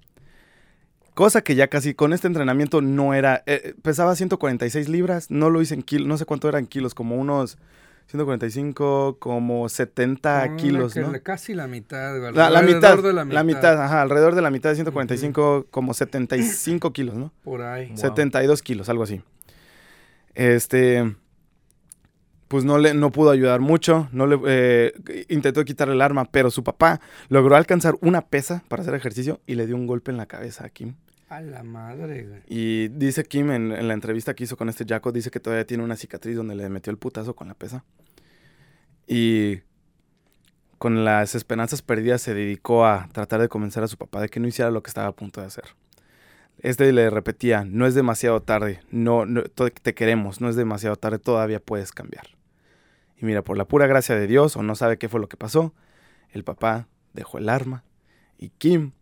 Cosa 1.15 1.43
que 1.43 1.55
ya 1.55 1.69
casi 1.69 1.93
con 1.95 2.13
este 2.13 2.27
entrenamiento 2.27 2.81
no 2.81 3.13
era. 3.13 3.43
eh, 3.47 3.75
pesaba 3.83 4.17
146 4.17 4.89
libras, 4.89 5.31
no 5.31 5.51
lo 5.51 5.61
hice 5.61 5.75
en 5.75 5.83
kilos, 5.83 6.09
no 6.09 6.17
sé 6.17 6.25
cuánto 6.25 6.49
eran 6.49 6.67
kilos, 6.67 6.95
como 6.95 7.17
unos 7.17 7.59
145, 8.07 9.17
como 9.19 9.69
70 9.69 10.45
Ponle 10.47 10.63
kilos, 10.63 10.95
que 10.95 11.23
Casi 11.23 11.55
la 11.55 11.67
mitad, 11.67 12.19
güey. 12.19 12.33
La, 12.33 12.63
mitad, 12.63 12.99
de 13.03 13.13
la 13.13 13.25
mitad, 13.45 13.83
ajá, 13.83 14.03
alrededor 14.03 14.35
de 14.35 14.43
la 14.43 14.51
mitad 14.51 14.71
de 14.71 14.77
145, 14.77 15.67
como 15.71 15.93
75 15.95 16.93
kilos, 16.93 17.15
¿no? 17.17 17.33
Por 17.45 17.63
ahí. 17.63 17.89
Wow. 17.89 17.97
72 17.99 18.63
kilos, 18.63 18.89
algo 18.89 19.03
así. 19.03 19.21
Este, 20.35 21.15
pues 22.49 22.65
no 22.65 22.79
le, 22.79 22.95
no 22.95 23.11
pudo 23.13 23.31
ayudar 23.31 23.61
mucho, 23.61 24.09
no 24.13 24.27
le, 24.27 24.39
eh, 24.47 25.25
intentó 25.29 25.65
quitarle 25.65 25.95
el 25.95 26.03
arma, 26.03 26.27
pero 26.27 26.51
su 26.51 26.63
papá 26.63 27.01
logró 27.29 27.57
alcanzar 27.57 27.97
una 28.01 28.23
pesa 28.27 28.63
para 28.69 28.83
hacer 28.83 28.95
ejercicio 28.95 29.41
y 29.47 29.55
le 29.55 29.67
dio 29.67 29.77
un 29.77 29.87
golpe 29.87 30.11
en 30.11 30.17
la 30.17 30.27
cabeza 30.27 30.67
a 30.67 30.69
Kim. 30.69 30.95
A 31.29 31.41
la 31.41 31.63
madre, 31.63 32.27
güey. 32.27 32.43
Y 32.47 32.89
dice 32.89 33.25
Kim 33.25 33.51
en, 33.53 33.73
en 33.73 33.89
la 33.89 33.95
entrevista 33.95 34.35
que 34.35 34.45
hizo 34.45 34.59
con 34.59 34.69
este 34.69 34.85
Jaco, 34.87 35.13
dice 35.13 35.31
que 35.31 35.41
todavía 35.41 35.67
tiene 35.67 35.83
una 35.83 35.97
cicatriz 35.97 36.37
donde 36.37 36.55
le 36.55 36.69
metió 36.69 36.91
el 36.91 36.99
putazo 36.99 37.35
con 37.35 37.49
la 37.49 37.55
pesa. 37.55 37.85
Y 39.07 39.61
con 40.77 41.05
las 41.05 41.35
esperanzas 41.35 41.81
perdidas 41.81 42.21
se 42.21 42.35
dedicó 42.35 42.85
a 42.85 43.09
tratar 43.13 43.41
de 43.41 43.49
convencer 43.49 43.83
a 43.83 43.89
su 43.89 43.97
papá 43.97 44.21
de 44.21 44.29
que 44.29 44.41
no 44.41 44.49
hiciera 44.49 44.71
lo 44.71 44.83
que 44.83 44.91
estaba 44.91 45.07
a 45.07 45.13
punto 45.13 45.41
de 45.41 45.47
hacer. 45.47 45.65
Este 46.63 46.93
le 46.93 47.11
repetía, 47.11 47.65
no 47.65 47.87
es 47.87 47.95
demasiado 47.95 48.41
tarde, 48.41 48.81
no, 48.93 49.27
no 49.27 49.43
te 49.43 49.95
queremos, 49.95 50.41
no 50.41 50.49
es 50.49 50.55
demasiado 50.55 50.95
tarde, 50.95 51.19
todavía 51.19 51.59
puedes 51.59 51.91
cambiar. 51.91 52.29
Y 53.21 53.27
mira, 53.27 53.43
por 53.43 53.57
la 53.59 53.67
pura 53.67 53.89
gracia 53.89 54.15
de 54.15 54.29
Dios, 54.29 54.57
o 54.57 54.63
no 54.63 54.77
sabe 54.77 54.97
qué 54.97 55.09
fue 55.09 55.21
lo 55.21 55.29
que 55.29 55.37
pasó, 55.37 55.75
el 56.31 56.45
papá 56.45 56.89
dejó 57.15 57.39
el 57.39 57.49
arma 57.49 57.83
y 58.39 58.51
Kim, 58.51 58.93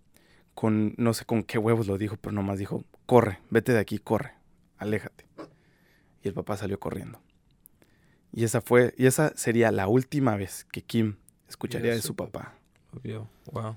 con 0.55 0.95
no 0.97 1.13
sé 1.13 1.27
con 1.27 1.43
qué 1.43 1.59
huevos 1.59 1.87
lo 1.87 1.99
dijo, 1.99 2.17
pero 2.19 2.33
nomás 2.33 2.59
dijo, 2.59 2.85
corre, 3.05 3.41
vete 3.51 3.73
de 3.73 3.79
aquí, 3.79 3.99
corre, 3.99 4.33
aléjate. 4.79 5.27
Y 6.23 6.29
el 6.29 6.35
papá 6.35 6.57
salió 6.57 6.81
corriendo. 6.81 7.21
Y 8.33 8.45
esa 8.45 8.63
fue, 8.63 8.95
y 8.97 9.07
esa 9.07 9.37
sería 9.37 9.71
la 9.71 9.87
última 9.87 10.37
vez 10.37 10.65
que 10.73 10.83
Kim 10.83 11.17
escucharía 11.49 11.93
de 11.93 12.01
su 12.01 12.09
su 12.09 12.17
papá. 12.17 12.55
Obvio. 12.97 13.29
Wow. 13.53 13.77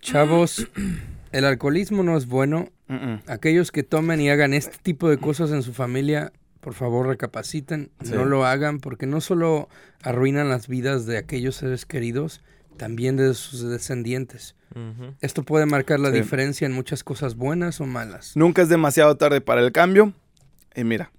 Chavos, 0.00 0.68
el 1.32 1.44
alcoholismo 1.44 2.02
no 2.02 2.16
es 2.16 2.26
bueno. 2.26 2.70
Mm, 2.90 2.94
mm. 3.12 3.22
Aquellos 3.28 3.70
que 3.72 3.82
tomen 3.84 4.20
y 4.20 4.30
hagan 4.30 4.52
este 4.52 4.76
tipo 4.82 5.08
de 5.08 5.18
cosas 5.18 5.50
en 5.52 5.62
su 5.62 5.72
familia, 5.72 6.32
por 6.60 6.74
favor 6.74 7.06
recapaciten, 7.06 7.90
Sí. 8.02 8.12
no 8.12 8.24
lo 8.24 8.44
hagan 8.44 8.80
porque 8.80 9.06
no 9.06 9.20
solo 9.20 9.68
arruinan 10.02 10.48
las 10.48 10.66
vidas 10.66 11.06
de 11.06 11.16
aquellos 11.16 11.54
seres 11.56 11.86
queridos, 11.86 12.40
también 12.76 13.16
de 13.16 13.32
sus 13.34 13.62
descendientes. 13.62 14.56
Esto 15.20 15.42
puede 15.42 15.66
marcar 15.66 16.00
la 16.00 16.10
Sí. 16.10 16.16
diferencia 16.16 16.66
en 16.66 16.72
muchas 16.72 17.02
cosas 17.04 17.34
buenas 17.36 17.80
o 17.80 17.86
malas. 17.86 18.32
Nunca 18.36 18.62
es 18.62 18.68
demasiado 18.68 19.16
tarde 19.16 19.40
para 19.40 19.60
el 19.62 19.72
cambio. 19.72 20.12
Y 20.74 20.84
mira, 20.84 21.10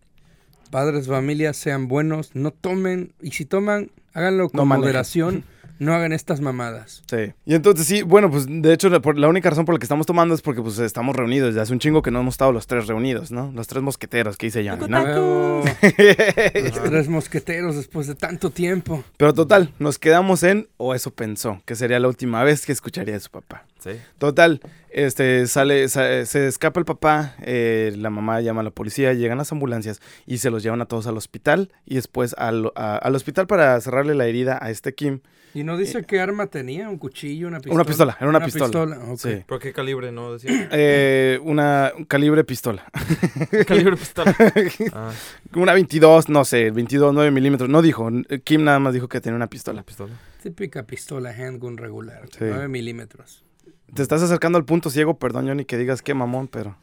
Padres, 0.71 1.07
familias, 1.07 1.57
sean 1.57 1.88
buenos, 1.89 2.34
no 2.34 2.51
tomen 2.51 3.13
y 3.21 3.31
si 3.31 3.43
toman, 3.45 3.91
háganlo 4.13 4.49
con 4.49 4.57
No 4.57 4.65
manejen. 4.65 5.43
no 5.82 5.94
hagan 5.96 6.13
estas 6.13 6.41
mamadas. 6.41 7.02
Sí. 7.10 7.34
Y 7.46 7.56
entonces 7.56 7.88
sí, 7.88 8.04
bueno, 8.04 8.30
pues 8.30 8.46
de 8.48 8.72
hecho 8.72 8.88
la, 8.89 9.00
por- 9.02 9.17
la 9.17 9.28
única 9.28 9.50
razón 9.50 9.65
por 9.65 9.74
la 9.74 9.80
que 9.80 9.86
estamos 9.86 10.06
tomando 10.06 10.36
es 10.36 10.41
porque 10.41 10.62
pues 10.62 10.78
estamos 10.78 11.15
reunidos. 11.15 11.56
Ya 11.56 11.63
hace 11.63 11.74
un 11.74 11.80
chingo 11.80 12.02
que 12.04 12.12
no 12.12 12.20
hemos 12.22 12.36
estado 12.36 12.52
los 12.52 12.67
tres 12.67 12.86
reunidos, 12.88 13.32
¿no? 13.32 13.52
Los 13.56 13.67
tres 13.67 13.82
mosqueteros 13.82 14.38
que 14.38 14.48
hice 14.48 14.67
Johnny, 14.67 14.88
¿no? 14.88 15.63
Los 15.63 15.65
tres 16.84 17.10
mosqueteros 17.10 17.76
después 17.76 18.06
de 18.08 18.15
tanto 18.15 18.52
tiempo. 18.52 19.04
Pero 19.17 19.34
total, 19.34 19.74
nos 19.80 19.98
quedamos 19.98 20.44
en, 20.44 20.67
o 20.78 20.94
eso 20.94 21.12
pensó, 21.12 21.62
que 21.65 21.76
sería 21.76 22.00
la 22.00 22.08
última 22.08 22.44
vez 22.44 22.65
que 22.65 22.72
escucharía 22.72 23.13
de 23.15 23.20
su 23.20 23.30
papá. 23.32 23.65
Sí. 23.84 23.91
Total, 24.20 24.62
este, 24.91 25.48
sale, 25.48 25.89
sa- 25.89 26.26
se 26.26 26.48
escapa 26.48 26.80
el 26.80 26.86
papá, 26.86 27.36
eh, 27.41 27.94
la 27.98 28.10
mamá 28.10 28.39
llama 28.41 28.62
a 28.62 28.63
la 28.63 28.70
policía, 28.72 29.13
llegan 29.13 29.38
las 29.39 29.52
ambulancias 29.52 30.00
y 30.28 30.38
se 30.38 30.50
los 30.52 30.62
llevan 30.63 30.82
a 30.82 30.86
todos 30.86 31.08
al 31.08 31.17
hospital 31.17 31.72
y 31.86 31.96
después 31.96 32.36
al, 32.38 32.72
a- 32.76 32.98
al 32.98 33.15
hospital 33.15 33.48
para 33.48 33.80
cerrarle 33.82 34.13
la 34.15 34.28
herida 34.28 34.60
a 34.62 34.70
este 34.70 34.94
Kim. 34.94 35.22
Y 35.54 35.65
no 35.65 35.76
dice 35.76 36.04
qué 36.06 36.22
arma 36.22 36.48
tenía, 36.48 36.88
un 36.88 36.98
cuchillo, 36.98 37.50
una 37.50 37.58
pistola. 37.60 37.76
Una 37.76 37.84
pistola, 37.84 38.17
era 38.22 38.30
una 38.30 38.46
pistola. 38.46 39.00
ok. 39.12 39.20
Sí. 39.20 39.44
¿Por 39.46 39.60
qué 39.60 39.74
calibre 39.74 40.10
no 40.13 40.32
decía? 40.34 40.70
Eh, 40.72 41.39
una 41.44 41.91
un 41.98 42.06
calibre 42.06 42.44
pistola. 42.46 42.86
calibre 43.67 43.98
pistola. 43.98 44.34
Ah, 44.94 45.12
Una 45.54 45.74
22, 45.74 46.30
no 46.30 46.46
sé, 46.46 46.72
22, 46.72 47.13
9 47.13 47.32
milímetros. 47.32 47.70
No 47.70 47.82
dijo, 47.82 48.10
Kim 48.46 48.63
nada 48.63 48.80
más 48.80 48.94
dijo 48.94 49.10
que 49.10 49.20
tenía 49.20 49.36
una 49.36 49.46
la 49.46 49.50
pistola. 49.50 49.84
pistola. 49.84 50.13
Típica 50.41 50.84
pistola 50.84 51.32
handgun 51.32 51.78
regular, 51.78 52.22
Sí. 52.32 52.38
9 52.39 52.67
milímetros. 52.70 53.44
Te 53.93 54.01
estás 54.01 54.21
acercando 54.21 54.58
al 54.58 54.65
punto 54.65 54.89
ciego, 54.89 55.17
perdón, 55.17 55.47
Johnny, 55.47 55.65
que 55.65 55.77
digas 55.77 56.01
qué 56.01 56.13
mamón, 56.13 56.47
pero 56.47 56.77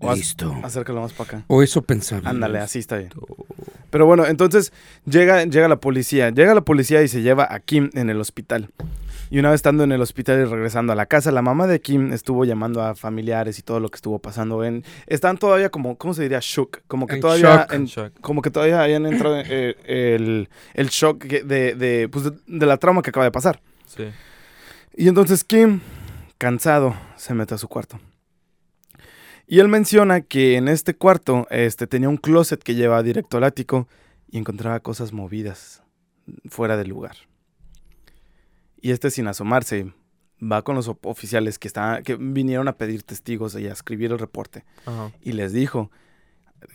O 0.00 0.12
Listo. 0.14 0.54
acércalo 0.62 1.00
más 1.00 1.12
para 1.12 1.38
acá. 1.38 1.44
O 1.48 1.62
eso 1.62 1.82
pensaba. 1.82 2.28
Ándale, 2.28 2.58
así 2.58 2.78
está 2.78 2.96
bien. 2.96 3.10
Pero 3.90 4.04
bueno, 4.04 4.26
entonces 4.26 4.72
llega, 5.06 5.44
llega 5.44 5.68
la 5.68 5.76
policía. 5.80 6.30
Llega 6.30 6.54
la 6.54 6.60
policía 6.60 7.02
y 7.02 7.08
se 7.08 7.22
lleva 7.22 7.46
a 7.50 7.60
Kim 7.60 7.90
en 7.94 8.10
el 8.10 8.20
hospital. 8.20 8.70
Y 9.30 9.38
una 9.38 9.50
vez 9.50 9.56
estando 9.58 9.82
en 9.84 9.90
el 9.92 10.00
hospital 10.00 10.40
y 10.40 10.44
regresando 10.44 10.92
a 10.92 10.96
la 10.96 11.06
casa, 11.06 11.30
la 11.32 11.42
mamá 11.42 11.66
de 11.66 11.80
Kim 11.80 12.12
estuvo 12.12 12.44
llamando 12.44 12.82
a 12.82 12.94
familiares 12.94 13.58
y 13.58 13.62
todo 13.62 13.80
lo 13.80 13.88
que 13.88 13.96
estuvo 13.96 14.18
pasando. 14.18 14.62
En, 14.64 14.84
están 15.06 15.38
todavía 15.38 15.68
como, 15.70 15.96
¿cómo 15.96 16.14
se 16.14 16.22
diría? 16.22 16.38
Shook. 16.42 16.82
Como 16.86 17.06
que 17.06 17.14
En 17.16 17.20
todavía... 17.20 17.62
shock. 17.62 17.72
en- 17.72 17.86
Shock. 17.86 18.12
como 18.20 18.42
que 18.42 18.50
todavía 18.50 18.82
hayan 18.82 19.06
entrado 19.06 19.36
eh, 19.44 19.76
el, 19.86 20.48
el 20.74 20.88
shock 20.88 21.24
de, 21.24 21.74
de, 21.74 22.08
pues, 22.08 22.24
de, 22.26 22.32
de 22.46 22.66
la 22.66 22.76
trauma 22.76 23.02
que 23.02 23.10
acaba 23.10 23.24
de 23.24 23.32
pasar. 23.32 23.60
Sí. 23.86 24.04
Y 24.96 25.08
entonces 25.08 25.44
Kim, 25.44 25.80
cansado, 26.38 26.96
se 27.16 27.34
mete 27.34 27.54
a 27.54 27.58
su 27.58 27.68
cuarto. 27.68 28.00
Y 29.46 29.60
él 29.60 29.68
menciona 29.68 30.22
que 30.22 30.56
en 30.56 30.68
este 30.68 30.96
cuarto 30.96 31.46
este, 31.50 31.86
tenía 31.86 32.08
un 32.08 32.16
closet 32.16 32.62
que 32.62 32.74
llevaba 32.74 33.02
directo 33.02 33.36
al 33.36 33.44
ático 33.44 33.86
y 34.30 34.38
encontraba 34.38 34.80
cosas 34.80 35.12
movidas 35.12 35.82
fuera 36.48 36.78
del 36.78 36.88
lugar. 36.88 37.16
Y 38.80 38.90
este 38.90 39.10
sin 39.10 39.28
asomarse 39.28 39.92
va 40.42 40.62
con 40.62 40.74
los 40.74 40.90
oficiales 41.02 41.58
que, 41.58 41.70
que 42.02 42.16
vinieron 42.16 42.66
a 42.66 42.76
pedir 42.76 43.02
testigos 43.02 43.54
y 43.54 43.66
a 43.68 43.72
escribir 43.72 44.12
el 44.12 44.18
reporte. 44.18 44.64
Ajá. 44.86 45.12
Y 45.20 45.32
les 45.32 45.52
dijo, 45.52 45.90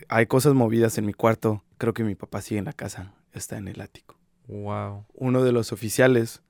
hay 0.08 0.26
cosas 0.26 0.54
movidas 0.54 0.96
en 0.96 1.06
mi 1.06 1.12
cuarto, 1.12 1.64
creo 1.76 1.92
que 1.92 2.04
mi 2.04 2.14
papá 2.14 2.40
sigue 2.40 2.60
en 2.60 2.66
la 2.66 2.72
casa, 2.72 3.14
está 3.32 3.58
en 3.58 3.66
el 3.66 3.80
ático. 3.80 4.16
Wow. 4.46 5.06
Uno 5.12 5.42
de 5.42 5.52
los 5.52 5.72
oficiales 5.72 6.42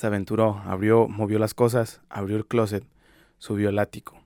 se 0.00 0.06
aventuró, 0.06 0.62
abrió, 0.64 1.08
movió 1.08 1.38
las 1.38 1.52
cosas, 1.52 2.00
abrió 2.08 2.38
el 2.38 2.46
closet, 2.46 2.82
subió 3.36 3.68
al 3.68 3.78
ático. 3.78 4.18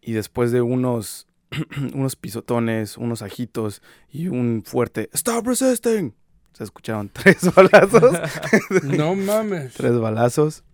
Y 0.00 0.12
después 0.12 0.52
de 0.52 0.62
unos, 0.62 1.26
unos 1.94 2.16
pisotones, 2.16 2.96
unos 2.96 3.20
ajitos 3.20 3.82
y 4.10 4.28
un 4.28 4.62
fuerte 4.64 5.10
¡Stop 5.12 5.48
resisting! 5.48 6.14
Se 6.54 6.64
escucharon 6.64 7.10
tres 7.12 7.54
balazos. 7.54 8.18
No 8.84 9.14
mames. 9.14 9.74
tres 9.74 9.98
balazos. 9.98 10.64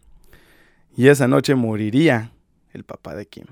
Y 0.97 1.09
esa 1.09 1.27
noche 1.27 1.57
moriría 1.57 2.31
el 2.73 2.85
papá 2.85 3.17
de 3.17 3.27
Kim. 3.27 3.47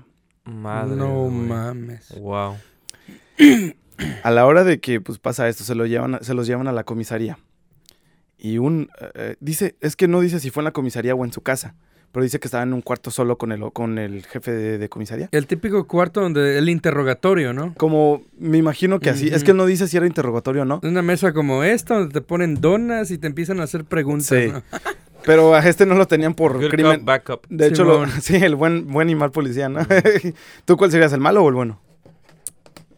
Madre. 0.45 0.95
no 0.95 1.27
mames. 1.27 2.17
Wow. 2.17 2.55
A 4.23 4.31
la 4.31 4.45
hora 4.45 4.63
de 4.63 4.79
que 4.79 5.01
pues, 5.01 5.19
pasa 5.19 5.49
esto, 5.49 5.65
se, 5.65 5.75
lo 5.75 5.85
llevan, 5.85 6.19
se 6.23 6.33
los 6.33 6.47
llevan 6.47 6.69
a 6.69 6.71
la 6.71 6.85
comisaría. 6.85 7.37
Y 8.43 8.57
un... 8.57 8.89
eh, 9.13 9.35
dice, 9.39 9.75
es 9.81 9.95
que 9.95 10.07
no 10.07 10.19
dice 10.19 10.39
si 10.39 10.49
fue 10.49 10.61
en 10.61 10.65
la 10.65 10.71
comisaría 10.71 11.13
o 11.13 11.23
en 11.23 11.31
su 11.31 11.41
casa, 11.41 11.75
pero 12.11 12.23
dice 12.23 12.39
que 12.39 12.47
estaba 12.47 12.63
en 12.63 12.73
un 12.73 12.81
cuarto 12.81 13.11
solo 13.11 13.37
con 13.37 13.51
el, 13.51 13.71
con 13.71 13.99
el 13.99 14.25
jefe 14.25 14.51
de, 14.51 14.77
de 14.79 14.89
comisaría. 14.89 15.29
El 15.31 15.45
típico 15.45 15.85
cuarto 15.87 16.21
donde 16.21 16.57
el 16.57 16.67
interrogatorio, 16.67 17.53
¿no? 17.53 17.73
Como, 17.75 18.23
me 18.39 18.57
imagino 18.57 18.99
que 18.99 19.11
así, 19.11 19.27
es 19.27 19.43
que 19.43 19.53
no 19.53 19.65
dice 19.67 19.87
si 19.87 19.95
era 19.95 20.07
interrogatorio 20.07 20.63
o 20.63 20.65
no, 20.65 20.79
Una 20.83 21.03
mesa 21.03 21.33
como 21.33 21.63
esta 21.63 21.93
donde 21.99 22.13
te 22.13 22.21
ponen 22.21 22.55
donas 22.55 23.11
y 23.11 23.19
te 23.19 23.27
empiezan 23.27 23.59
a 23.59 23.63
hacer 23.63 23.85
preguntas. 23.85 24.25
Sí. 24.27 24.47
¿no? 24.51 24.63
pero 25.23 25.53
a 25.53 25.59
este 25.59 25.85
no 25.85 25.93
lo 25.93 26.07
tenían 26.07 26.33
por 26.33 26.59
Good 26.59 26.69
crimen. 26.71 26.97
cop, 26.97 27.05
bad 27.05 27.21
cop. 27.23 27.45
De 27.47 27.67
hecho, 27.67 27.83
lo- 27.83 28.07
sí, 28.21 28.37
el 28.37 28.55
buen, 28.55 28.87
buen 28.87 29.07
y 29.09 29.13
mal 29.15 29.29
policía, 29.31 29.69
¿no? 29.69 29.81
¿Tú 30.65 30.77
cuál 30.77 30.89
serías, 30.91 31.13
el 31.13 31.19
malo 31.21 31.43
o 31.43 31.47
el 31.49 31.53
bueno? 31.53 31.79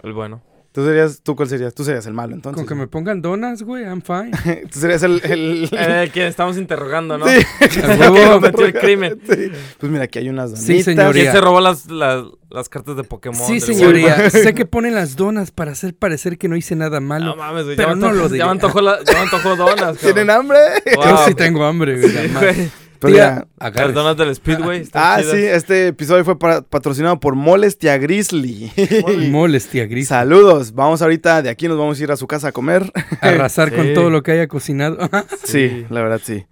El 0.01 0.13
bueno. 0.13 0.41
Tú 0.73 0.83
serías, 0.83 1.21
¿tú 1.21 1.35
cuál 1.35 1.47
serías? 1.47 1.75
Tú 1.75 1.83
serías 1.83 2.03
el 2.07 2.13
malo, 2.13 2.33
entonces. 2.33 2.57
Con 2.57 2.67
que 2.67 2.73
me 2.73 2.87
pongan 2.87 3.21
donas, 3.21 3.61
güey, 3.61 3.83
I'm 3.83 4.01
fine. 4.01 4.31
Tú 4.73 4.79
serías 4.79 5.03
el... 5.03 5.21
el... 5.23 5.69
El 5.71 6.11
que 6.11 6.25
estamos 6.25 6.57
interrogando, 6.57 7.15
¿no? 7.19 7.27
Sí. 7.27 7.35
El 7.61 7.69
que 7.69 8.27
cometió 8.31 8.65
el 8.65 8.73
crimen. 8.73 9.19
Sí. 9.29 9.51
Pues 9.77 9.91
mira, 9.91 10.05
aquí 10.05 10.17
hay 10.17 10.29
unas 10.29 10.49
donitas. 10.49 10.65
Sí, 10.65 10.81
señoría. 10.81 11.21
¿Quién 11.23 11.33
se 11.33 11.41
robó 11.41 11.61
las, 11.61 11.85
las, 11.91 12.25
las 12.49 12.69
cartas 12.69 12.95
de 12.97 13.03
Pokémon? 13.03 13.45
Sí, 13.47 13.59
señoría. 13.59 14.31
Sé 14.31 14.55
que 14.55 14.65
ponen 14.65 14.95
las 14.95 15.15
donas 15.15 15.51
para 15.51 15.73
hacer 15.73 15.93
parecer 15.95 16.39
que 16.39 16.47
no 16.47 16.55
hice 16.55 16.75
nada 16.75 16.99
malo. 16.99 17.27
No 17.27 17.35
mames, 17.35 17.65
güey. 17.65 17.75
Pero 17.77 17.89
ya 17.89 17.95
me 17.95 18.01
no 18.01 18.07
antojó- 18.07 18.15
lo 18.17 18.23
Ya 18.23 18.29
diría. 18.29 18.45
me 18.45 18.51
antojó, 18.51 18.81
la- 18.81 19.03
ya 19.03 19.13
me 19.13 19.19
antojó 19.19 19.55
donas. 19.55 19.97
¿Tienen 19.99 20.29
hambre? 20.31 20.57
Wow. 20.95 21.05
Yo 21.05 21.17
sí 21.27 21.35
tengo 21.35 21.63
hambre, 21.65 21.99
güey. 22.01 22.11
Sí. 22.55 22.71
Pero 23.03 23.13
Tía, 23.15 23.45
ya- 23.61 23.87
donas 23.89 24.17
del 24.17 24.33
Speedway. 24.35 24.87
Ah, 24.93 25.17
chidas. 25.19 25.31
sí, 25.35 25.43
este 25.43 25.87
episodio 25.89 26.23
fue 26.25 26.39
para- 26.39 26.61
patrocinado 26.61 27.19
por 27.19 27.35
Molestia 27.35 27.97
Grizzly. 27.97 28.71
Molestia 29.29 29.85
gris. 29.87 30.07
Saludos, 30.07 30.73
vamos 30.73 31.01
ahorita, 31.01 31.41
de 31.41 31.49
aquí 31.49 31.67
nos 31.67 31.77
vamos 31.77 31.99
a 31.99 32.03
ir 32.03 32.11
a 32.11 32.17
su 32.17 32.27
casa 32.27 32.47
a 32.47 32.51
comer. 32.51 32.91
Arrasar 33.21 33.69
Sí. 33.69 33.75
con 33.75 33.93
todo 33.93 34.09
lo 34.09 34.23
que 34.23 34.31
haya 34.31 34.47
cocinado. 34.47 34.97
Sí, 35.43 35.85
la 35.89 36.01
verdad 36.01 36.21
sí. 36.23 36.45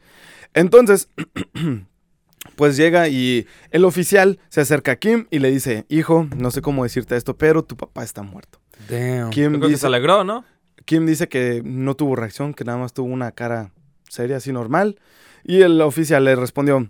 Entonces, 0.54 1.10
pues 2.56 2.76
llega 2.78 3.08
y 3.08 3.48
el 3.72 3.86
oficial 3.86 4.40
se 4.50 4.62
acerca 4.62 4.94
a 4.94 4.96
Kim 4.98 5.28
y 5.32 5.40
le 5.40 5.50
dice, 5.52 5.86
hijo, 5.90 6.28
no 6.36 6.52
sé 6.52 6.62
cómo 6.62 6.84
decirte 6.84 7.16
esto, 7.16 7.38
pero 7.38 7.64
tu 7.64 7.76
papá 7.78 8.04
está 8.04 8.24
muerto. 8.24 8.60
Damn. 8.90 9.30
Kim 9.30 9.54
Yo 9.54 9.60
creo 9.60 9.70
que 9.72 9.78
se 9.78 9.88
alegró, 9.88 10.24
¿no? 10.24 10.44
Kim 10.86 11.06
dice 11.06 11.28
que 11.30 11.62
no 11.64 11.96
tuvo 11.96 12.16
reacción, 12.16 12.54
que 12.54 12.64
nada 12.66 12.78
más 12.78 12.94
tuvo 12.94 13.08
una 13.08 13.32
cara 13.32 13.72
seria, 14.10 14.38
así 14.38 14.52
normal. 14.52 15.00
Y 15.44 15.62
el 15.62 15.82
oficial 15.82 16.24
le 16.24 16.36
respondió, 16.36 16.90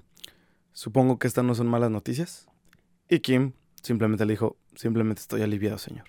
supongo 0.74 1.20
que 1.20 1.28
estas 1.28 1.44
no 1.44 1.56
son 1.56 1.68
malas 1.68 1.92
noticias. 1.92 2.48
Y 3.10 3.20
Kim 3.20 3.54
simplemente 3.82 4.26
le 4.26 4.34
dijo, 4.34 4.58
simplemente 4.76 5.22
estoy 5.22 5.42
aliviado, 5.42 5.78
señor. 5.78 6.06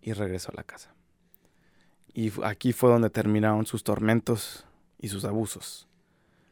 Y 0.00 0.12
regresó 0.12 0.50
a 0.52 0.56
la 0.56 0.64
casa. 0.64 0.94
Y 2.12 2.32
aquí 2.44 2.72
fue 2.72 2.90
donde 2.90 3.10
terminaron 3.10 3.66
sus 3.66 3.82
tormentos 3.82 4.66
y 4.98 5.08
sus 5.08 5.24
abusos. 5.24 5.88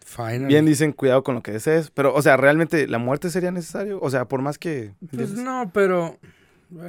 Finally. 0.04 0.46
Bien 0.46 0.66
dicen, 0.66 0.92
cuidado 0.92 1.22
con 1.22 1.36
lo 1.36 1.42
que 1.42 1.52
desees, 1.52 1.90
pero, 1.90 2.14
o 2.14 2.20
sea, 2.22 2.36
¿realmente 2.36 2.88
la 2.88 2.98
muerte 2.98 3.30
sería 3.30 3.50
necesario? 3.50 3.98
O 4.00 4.10
sea, 4.10 4.26
por 4.26 4.42
más 4.42 4.58
que... 4.58 4.94
¿me 5.00 5.08
Pues 5.08 5.32
no, 5.32 5.70
pero 5.72 6.18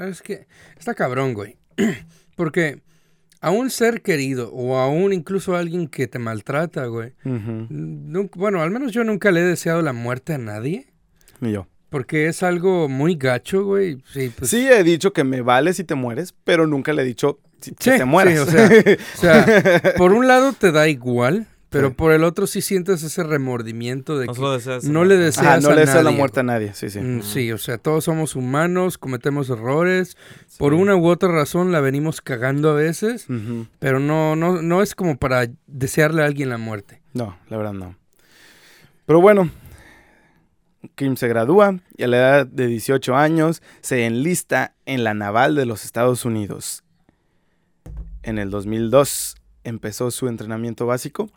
es 0.10 0.22
que 0.22 0.48
está 0.78 0.96
cabrón, 0.96 1.34
güey. 1.34 1.58
Porque 2.36 2.82
a 3.44 3.52
un 3.52 3.70
ser 3.70 4.02
querido 4.02 4.50
o 4.54 4.78
a 4.78 4.88
un 4.88 5.12
incluso 5.14 5.56
a 5.56 5.60
alguien 5.60 5.88
que 5.88 6.08
te 6.08 6.18
maltrata, 6.18 6.86
güey. 6.86 7.14
Nunca- 7.26 8.40
bueno, 8.40 8.62
al 8.62 8.72
menos 8.72 8.92
yo 8.92 9.04
nunca 9.04 9.32
le 9.32 9.42
he 9.42 9.44
deseado 9.44 9.82
la 9.82 9.94
muerte 9.94 10.34
a 10.34 10.38
nadie. 10.38 10.88
Ni 11.40 11.52
yo. 11.52 11.68
Porque 11.90 12.28
es 12.28 12.42
algo 12.42 12.90
muy 12.90 13.16
gacho, 13.16 13.64
güey. 13.66 14.02
Sí, 14.14 14.32
pues, 14.36 14.50
sí 14.50 14.68
he 14.68 14.84
dicho 14.84 15.14
que 15.14 15.24
me 15.24 15.42
vale 15.42 15.74
si 15.74 15.84
te 15.84 15.94
mueres, 15.96 16.34
pero 16.44 16.66
nunca 16.68 16.92
le 16.94 17.04
he 17.04 17.06
dicho 17.06 17.40
si 17.62 17.72
Sí, 17.80 17.92
te 17.98 18.06
mueras. 18.06 18.34
sí, 18.34 18.40
o 18.40 18.46
sea, 18.46 18.70
O 19.16 19.18
sea, 19.20 19.94
por 19.98 20.12
un 20.14 20.28
lado 20.28 20.54
te 20.54 20.72
da 20.72 20.88
igual, 20.88 21.48
pero 21.74 21.90
Sí. 21.90 21.94
por 21.96 22.14
el 22.14 22.24
otro 22.24 22.48
sí 22.48 22.62
sientes 22.62 23.04
ese 23.04 23.24
remordimiento 23.24 24.18
de 24.18 24.28
No 24.28 24.34
que 24.34 24.42
deseas. 24.42 24.86
no 24.86 25.04
le 25.04 25.18
deseas 25.18 25.46
Ajá, 25.46 25.60
no 25.60 25.70
a 25.70 25.76
le 25.76 25.82
deseo 25.82 25.96
la 25.98 26.04
nadie, 26.04 26.18
muerte 26.18 26.40
a 26.40 26.44
nadie, 26.44 26.74
sí, 26.74 26.90
sí. 26.90 27.00
Mm, 27.02 27.22
Sí, 27.24 27.52
o 27.52 27.58
sea, 27.58 27.78
todos 27.78 28.06
somos 28.06 28.36
humanos, 28.38 28.98
cometemos 28.98 29.50
errores. 29.50 30.16
Sí. 30.48 30.58
Por 30.60 30.74
una 30.74 30.96
u 30.96 31.06
otra 31.08 31.30
razón 31.30 31.72
la 31.74 31.82
venimos 31.82 32.22
cagando 32.22 32.70
a 32.70 32.74
veces, 32.74 33.28
pero 33.80 34.00
no, 34.00 34.38
no, 34.38 34.62
no 34.62 34.82
es 34.82 34.96
como 34.96 35.18
para 35.18 35.48
desearle 35.68 36.22
a 36.24 36.26
alguien 36.28 36.48
la 36.50 36.58
muerte. 36.58 37.02
No, 37.14 37.38
la 37.50 37.58
verdad 37.58 37.74
no. 37.74 37.98
Pero 39.06 39.20
bueno, 39.20 39.50
Kim 40.96 41.16
se 41.18 41.28
gradúa 41.28 41.80
y 41.98 42.04
a 42.04 42.08
la 42.08 42.18
edad 42.18 42.48
de 42.48 42.68
18 42.68 43.16
años 43.16 43.62
se 43.82 44.06
enlista 44.06 44.74
en 44.86 45.04
la 45.04 45.14
Naval 45.14 45.56
de 45.56 45.66
los 45.66 45.86
Estados 45.86 46.24
Unidos. 46.26 46.84
En 48.22 48.38
el 48.38 48.50
2002 48.50 49.36
empezó 49.64 50.12
su 50.12 50.28
entrenamiento 50.28 50.86
básico. 50.86 51.30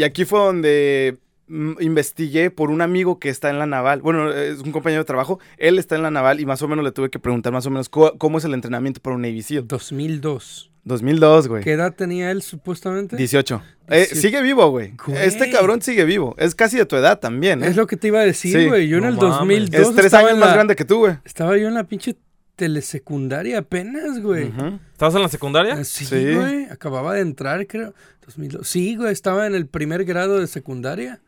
Y 0.00 0.02
aquí 0.02 0.24
fue 0.24 0.38
donde 0.40 1.18
mm, 1.48 1.72
investigué 1.80 2.50
por 2.50 2.70
un 2.70 2.80
amigo 2.80 3.18
que 3.18 3.28
está 3.28 3.50
en 3.50 3.58
la 3.58 3.66
Naval. 3.66 4.00
Bueno, 4.00 4.32
es 4.32 4.60
un 4.60 4.72
compañero 4.72 5.02
de 5.02 5.04
trabajo. 5.04 5.40
Él 5.58 5.78
está 5.78 5.94
en 5.94 6.02
la 6.02 6.10
Naval 6.10 6.40
y 6.40 6.46
más 6.46 6.62
o 6.62 6.68
menos 6.68 6.82
le 6.82 6.90
tuve 6.90 7.10
que 7.10 7.18
preguntar 7.18 7.52
más 7.52 7.66
o 7.66 7.70
menos 7.70 7.90
cómo 7.90 8.38
es 8.38 8.44
el 8.46 8.54
entrenamiento 8.54 8.98
para 9.02 9.14
un 9.14 9.20
Navy 9.20 9.42
SEAL. 9.42 9.68
2002. 9.68 10.70
2002, 10.84 11.48
güey. 11.48 11.62
¿Qué 11.62 11.72
edad 11.72 11.92
tenía 11.94 12.30
él 12.30 12.40
supuestamente? 12.40 13.14
18. 13.14 13.62
Eh, 13.88 13.96
18. 13.98 14.16
sigue 14.22 14.40
vivo, 14.40 14.70
güey. 14.70 14.94
Güey. 15.06 15.18
Este 15.22 15.50
cabrón 15.50 15.82
sigue 15.82 16.06
vivo. 16.06 16.34
Es 16.38 16.54
casi 16.54 16.78
de 16.78 16.86
tu 16.86 16.96
edad 16.96 17.20
también, 17.20 17.62
¿eh? 17.62 17.66
Es 17.66 17.76
lo 17.76 17.86
que 17.86 17.98
te 17.98 18.06
iba 18.06 18.20
a 18.20 18.24
decir, 18.24 18.58
Sí. 18.58 18.68
güey. 18.68 18.88
Yo 18.88 18.96
en 18.96 19.02
No 19.02 19.08
el 19.10 19.16
mames. 19.16 19.38
2002 19.38 19.80
Es 19.90 19.94
tres 19.94 20.06
estaba 20.06 20.22
años 20.28 20.32
en 20.36 20.40
más 20.40 20.54
grande 20.54 20.74
que 20.76 20.86
tú, 20.86 21.00
güey. 21.00 21.16
Estaba 21.26 21.58
yo 21.58 21.68
en 21.68 21.74
la 21.74 21.84
pinche 21.84 22.16
telesecundaria 22.60 23.58
apenas, 23.60 24.20
güey. 24.20 24.52
¿Estabas 24.92 25.14
en 25.14 25.22
la 25.22 25.28
secundaria? 25.30 25.76
Ah, 25.78 25.84
Sí, 25.84 26.04
Sí. 26.04 26.34
güey. 26.34 26.64
Acababa 26.66 27.14
de 27.14 27.22
entrar, 27.22 27.66
creo. 27.66 27.94
2002. 28.26 28.68
Sí, 28.68 28.96
güey. 28.96 29.10
Estaba 29.12 29.46
en 29.46 29.54
el 29.54 29.66
primer 29.66 30.04
grado 30.04 30.38
de 30.38 30.46
secundaria. 30.46 31.22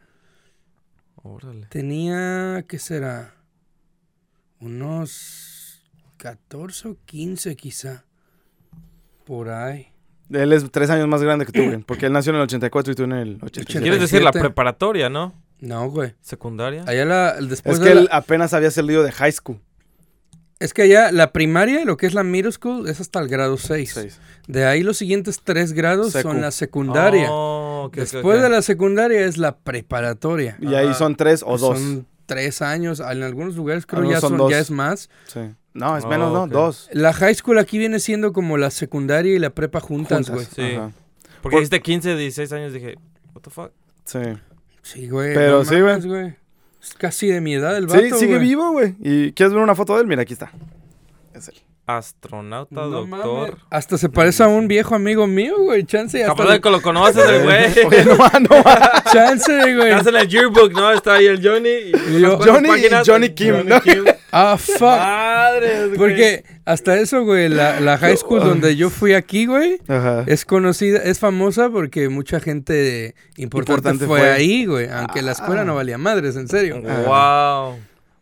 Órale. 1.17 1.67
Tenía, 1.71 2.65
¿qué 2.69 2.79
será? 2.79 3.35
Unos 4.61 5.83
14 6.19 6.89
o 6.89 6.97
15 7.07 7.57
quizá. 7.57 8.05
Por 9.25 9.49
ahí. 9.49 9.89
Él 10.31 10.53
es 10.53 10.71
tres 10.71 10.91
años 10.91 11.09
más 11.09 11.23
grande 11.23 11.47
que 11.47 11.53
tú, 11.53 11.65
güey. 11.65 11.79
Porque 11.79 12.07
él 12.07 12.13
nació 12.13 12.31
en 12.31 12.37
el 12.37 12.43
84 12.43 12.93
y 12.93 12.97
tú 12.97 13.05
en 13.05 13.13
el 13.13 13.35
87. 13.43 13.81
¿Quieres 13.81 14.01
decir 14.01 14.23
la 14.23 14.31
87? 14.31 14.41
preparatoria, 14.49 15.09
no? 15.09 15.33
No, 15.61 15.89
güey. 15.91 16.15
¿Secundaria? 16.21 16.85
Allá 16.87 17.05
la, 17.05 17.33
después 17.41 17.77
Es 17.77 17.81
de 17.81 17.89
que 17.89 17.95
la- 17.95 18.01
él 18.03 18.09
apenas 18.11 18.53
había 18.53 18.71
salido 18.71 19.03
de 19.03 19.13
high 19.13 19.33
school. 19.33 19.61
Es 20.63 20.75
que 20.75 20.83
allá 20.83 21.13
la 21.13 21.33
primaria, 21.33 21.85
lo 21.85 21.97
que 21.97 22.07
es 22.07 22.15
la 22.15 22.23
middle 22.25 22.53
school, 22.53 22.89
es 22.89 23.01
hasta 23.01 23.21
el 23.21 23.29
grado 23.29 23.57
6. 23.57 23.91
Seis. 23.93 24.21
De 24.47 24.65
ahí 24.67 24.83
los 24.83 24.97
siguientes 24.97 25.41
tres 25.43 25.73
grados 25.73 26.13
Secu. 26.13 26.29
son 26.29 26.41
la 26.41 26.51
secundaria. 26.51 27.29
Oh, 27.31 27.85
ok, 27.87 27.93
ok, 27.93 27.97
Después 27.97 28.43
de 28.43 28.49
la 28.49 28.63
secundaria 28.63 29.25
es 29.27 29.39
la 29.39 29.57
preparatoria. 29.57 30.57
Y 30.61 30.75
ahí 30.75 30.93
son 30.95 31.17
tres 31.17 31.43
o 31.47 31.59
dos. 31.59 31.79
Son 31.79 32.07
tres 32.27 32.63
años. 32.63 33.01
En 33.01 33.23
algunos 33.23 33.55
lugares 33.57 33.87
creo 33.87 34.01
Algunos 34.01 34.23
ya, 34.23 34.29
son 34.29 34.51
ya 34.51 34.59
es 34.59 34.71
más. 34.71 35.11
Sí. 35.27 35.41
No, 35.75 35.97
es 35.97 36.05
Oh, 36.05 36.09
menos, 36.09 36.33
¿no? 36.33 36.43
ok. 36.45 36.51
Dos. 36.51 36.89
La 36.93 37.13
high 37.13 37.35
school 37.35 37.59
aquí 37.59 37.79
viene 37.79 37.99
siendo 38.01 38.33
como 38.33 38.59
la 38.59 38.71
secundaria 38.71 39.35
y 39.35 39.39
la 39.39 39.51
prepa 39.51 39.81
juntas, 39.81 40.29
güey. 40.29 40.47
Sí. 40.47 40.63
Ajá. 40.77 40.93
Porque 41.41 41.57
dijiste 41.57 41.81
15, 41.81 42.17
16 42.17 42.53
años, 42.53 42.73
dije, 42.73 42.97
what 43.35 43.43
the 43.43 43.51
fuck? 43.51 43.71
Sí. 44.05 44.19
Sí, 44.83 45.09
güey. 45.09 45.35
Pero 45.35 45.59
no 45.59 45.65
sí, 45.65 45.81
güey. 46.09 46.37
Es 46.83 46.95
casi 46.95 47.29
de 47.29 47.41
mi 47.41 47.55
edad 47.55 47.77
el 47.77 47.87
vato, 47.87 48.01
Sí, 48.01 48.11
sigue 48.19 48.37
güey. 48.37 48.49
vivo, 48.49 48.73
güey. 48.73 48.95
¿Y 49.01 49.33
quieres 49.33 49.53
ver 49.55 49.63
una 49.63 49.75
foto 49.77 49.95
de 49.95 50.03
él? 50.03 50.07
Mira, 50.09 50.23
aquí 50.23 50.33
está. 50.33 50.51
Es 51.35 51.49
él. 51.49 51.55
Astronauta, 51.87 52.75
No 52.75 52.89
doctor. 52.91 53.09
mames. 53.09 53.55
Hasta 53.71 53.99
se 53.99 54.09
parece 54.09 54.43
a 54.45 54.49
un 54.49 54.69
viejo 54.69 54.95
amigo 54.95 55.27
mío, 55.27 55.55
güey. 55.59 55.85
Chance, 55.85 56.23
hasta 56.23 56.35
Capaz 56.37 56.53
de 56.53 56.61
que 56.61 56.71
lo 56.71 56.81
conoces, 56.83 57.25
el 57.29 57.43
güey. 57.85 58.05
No, 58.07 58.17
va, 58.17 58.33
no, 58.41 58.63
va. 58.65 59.03
Chance, 59.13 59.75
güey. 59.75 59.91
Estás 59.91 60.07
en 60.09 60.17
el 60.17 60.29
yearbook, 60.29 60.73
¿no? 60.73 60.91
Está 60.93 61.15
ahí 61.15 61.27
el 61.27 61.47
Johnny. 61.47 61.69
Y 61.69 62.21
yo- 62.21 62.37
unas 62.39 62.63
cuantas 62.63 63.07
Johnny 63.07 63.27
y. 63.27 63.31
Johnny 63.31 63.31
Kim, 63.35 63.55
¿no? 63.67 63.77
Ah, 64.31 64.57
fuck. 64.59 64.81
Madres, 64.81 65.87
güey. 65.89 65.99
Porque 65.99 66.45
hasta 66.65 66.97
eso, 66.99 67.25
güey, 67.25 67.49
la, 67.49 67.81
la 67.81 67.99
high 67.99 68.17
school 68.17 68.41
donde 68.41 68.77
yo 68.77 68.89
fui 68.91 69.15
aquí, 69.15 69.47
güey, 69.47 69.79
Ajá. 69.89 70.25
es 70.27 70.45
conocida, 70.45 70.99
es 70.99 71.19
famosa 71.19 71.71
porque 71.71 72.09
mucha 72.09 72.39
gente 72.41 73.15
importante, 73.37 73.73
Importante 73.91 74.07
fue, 74.07 74.21
fue. 74.21 74.31
ahí, 74.31 74.65
güey. 74.67 74.89
Aunque 74.89 75.23
la 75.23 75.33
escuela 75.33 75.63
Ah. 75.63 75.65
no 75.65 75.75
valía 75.75 75.99
madres, 75.99 76.37
en 76.37 76.49
serio. 76.49 76.81
Wow. 76.83 77.79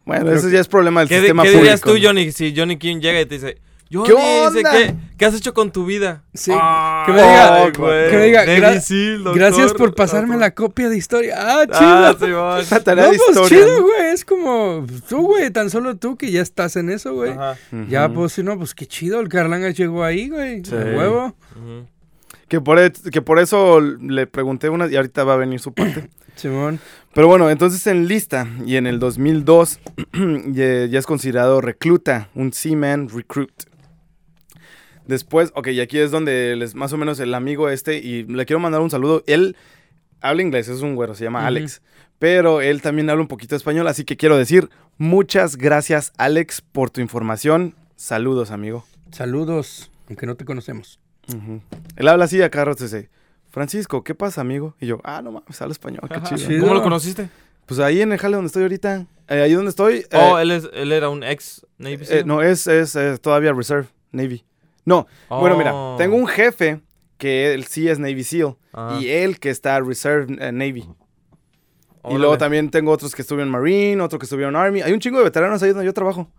Bueno, 0.07 0.33
ese 0.33 0.51
ya 0.51 0.61
es 0.61 0.69
problema 0.69 1.01
del 1.01 1.09
¿Qué, 1.09 1.17
di- 1.17 1.21
sistema 1.23 1.43
qué 1.43 1.49
público. 1.51 1.63
dirías 1.65 1.81
tú, 1.81 1.97
Johnny, 2.03 2.33
si 2.33 2.55
Johnny 2.57 2.77
Kim 2.79 3.01
llega 3.01 3.21
y 3.21 3.27
te 3.27 3.35
dice, 3.37 3.59
¿Qué 3.91 4.13
dice, 4.13 4.47
onda? 4.59 4.71
¿qué, 4.73 4.95
¿qué 5.19 5.25
has 5.27 5.35
hecho 5.35 5.53
con 5.53 5.73
tu 5.73 5.85
vida? 5.85 6.23
Sí, 6.33 6.53
Ay, 6.55 7.07
que 7.07 7.13
me 7.13 7.23
diga- 7.23 7.77
güey. 7.77 8.11
que 8.11 8.17
me 8.17 8.25
diga, 8.27 8.45
gra- 8.45 8.81
Seal, 8.81 9.25
doctor. 9.25 9.35
Gracias 9.39 9.73
por 9.75 9.95
pasarme 9.97 10.37
Ah, 10.37 10.39
la 10.39 10.55
copia 10.55 10.89
de 10.89 10.97
historia. 10.97 11.35
Ah, 11.37 11.65
Ah, 11.73 12.15
chido. 12.17 12.59
sí. 12.61 12.63
Esa 12.63 12.81
tarea 12.85 13.07
no, 13.07 13.11
de 13.11 13.17
pues 13.19 13.29
historia. 13.31 13.49
chido, 13.67 13.83
güey. 13.83 14.13
Es 14.13 14.25
como 14.25 14.87
tú, 15.09 15.27
güey. 15.27 15.51
Tan 15.51 15.71
solo 15.71 15.97
tú 15.97 16.17
que 16.17 16.31
ya 16.31 16.41
estás 16.41 16.77
en 16.77 16.89
eso, 16.91 17.15
güey. 17.15 17.33
Ajá. 17.33 17.57
Ya, 17.89 18.09
pues, 18.09 18.33
si 18.35 18.45
no, 18.45 18.57
pues 18.57 18.75
qué 18.77 18.87
chido. 18.87 19.19
El 19.21 19.29
Carlanga 19.29 19.71
llegó 19.71 20.05
ahí, 20.05 20.29
güey. 20.29 20.65
Sí. 20.65 20.75
A 20.75 20.79
huevo. 20.79 21.35
Que 22.49 22.61
por, 22.61 22.79
e- 22.79 22.93
que 23.13 23.23
por 23.23 23.39
eso 23.39 23.81
le 23.81 24.27
pregunté 24.27 24.69
una 24.69 24.87
y 24.89 24.97
ahorita 24.97 25.25
va 25.25 25.35
a 25.35 25.37
venir 25.37 25.59
su 25.61 25.73
parte. 25.73 26.09
Simón. 26.37 26.81
Pero 27.13 27.27
bueno, 27.27 27.51
entonces 27.51 27.85
en 27.89 28.07
lista 28.07 28.47
y 28.65 28.77
en 28.77 28.87
el 28.87 28.99
2002 29.01 29.81
ya, 30.47 30.87
ya 30.87 30.99
es 30.99 31.07
considerado 31.07 31.61
recluta, 31.61 32.29
un 32.37 32.53
Seaman 32.53 33.09
Recruit. 33.09 33.51
Después, 35.11 35.51
ok, 35.57 35.67
y 35.69 35.81
aquí 35.81 35.99
es 35.99 36.13
donde 36.13 36.55
les, 36.55 36.77
más 36.77 36.93
o 36.93 36.97
menos 36.97 37.19
el 37.19 37.35
amigo 37.35 37.69
este, 37.69 37.99
y 37.99 38.23
le 38.23 38.47
quiero 38.47 38.61
mandar 38.61 38.81
un 38.81 38.91
saludo. 38.91 39.25
Él 39.27 39.57
habla 40.21 40.41
inglés, 40.41 40.69
es 40.69 40.83
un 40.83 40.95
güero, 40.95 41.17
se 41.17 41.25
llama. 41.25 41.49
Alex. 41.49 41.83
Pero 42.21 42.61
él 42.61 42.81
también 42.81 43.11
habla 43.11 43.21
un 43.21 43.27
poquito 43.27 43.57
español, 43.57 43.89
así 43.89 44.05
que 44.05 44.17
quiero 44.17 44.37
decir 44.37 44.71
muchas 44.99 45.57
gracias, 45.57 46.13
Alex, 46.17 46.61
por 46.61 46.91
tu 46.91 47.01
información. 47.01 47.75
Saludos, 47.97 48.53
amigo. 48.53 48.85
Saludos, 49.11 49.91
aunque 50.07 50.27
no 50.27 50.37
te 50.37 50.45
conocemos. 50.45 51.01
Ujú. 51.27 51.61
Él 51.97 52.07
habla 52.07 52.27
así 52.27 52.41
a 52.41 52.49
cada 52.49 52.67
rato, 52.67 52.85
dice, 52.85 53.11
Francisco, 53.49 54.05
¿qué 54.05 54.15
pasa, 54.15 54.43
amigo? 54.43 54.77
Y 54.81 54.87
yo, 54.87 55.01
ah, 55.03 55.23
no 55.23 55.33
mames, 55.33 55.61
habla 55.61 55.73
español, 55.73 56.09
qué 56.09 56.23
chido. 56.23 56.37
chido. 56.37 56.61
¿Cómo 56.61 56.75
lo 56.75 56.83
conociste? 56.85 57.29
Pues 57.67 57.81
ahí 57.81 58.01
en 58.01 58.13
el 58.13 58.19
jale 58.19 58.37
donde 58.37 58.47
estoy 58.47 58.63
ahorita, 58.63 59.07
eh, 59.27 59.43
ahí 59.43 59.55
donde 59.55 59.71
estoy. 59.71 60.07
Oh, 60.13 60.39
eh, 60.39 60.43
él, 60.43 60.53
es, 60.53 60.71
él 60.73 60.93
era 60.93 61.09
un 61.09 61.25
ex 61.25 61.67
Navy 61.79 61.99
eh, 62.09 62.23
no, 62.25 62.43
es, 62.43 62.69
es, 62.69 62.97
todavía 63.21 63.53
Reserve, 63.53 63.89
Navy. 64.13 64.45
No, 64.91 65.07
bueno, 65.29 65.57
mira, 65.57 65.73
Oh. 65.75 65.97
tengo 65.97 66.17
un 66.17 66.27
jefe 66.27 66.81
que 67.19 67.55
él 67.55 67.65
sí 67.65 67.89
es 67.89 67.99
Navy 67.99 68.25
SEAL 68.25 68.57
Ajá. 68.73 68.99
y 69.01 69.09
él 69.09 69.39
que 69.41 69.51
está 69.51 69.79
Reserve 69.81 70.37
eh, 70.41 70.53
Navy. 70.53 70.87
Y 72.09 72.15
luego 72.17 72.39
también 72.39 72.71
tengo 72.71 72.93
otros 72.93 73.15
que 73.15 73.21
estuvieron 73.23 73.51
Marine, 73.51 74.01
otro 74.03 74.19
que 74.19 74.25
estuvieron 74.25 74.57
Army. 74.57 74.81
Hay 74.81 74.93
un 74.93 75.01
chingo 75.01 75.19
de 75.19 75.25
veteranos 75.25 75.63
ahí 75.63 75.69
donde 75.71 75.85
yo 75.85 75.93
trabajo. 75.93 76.31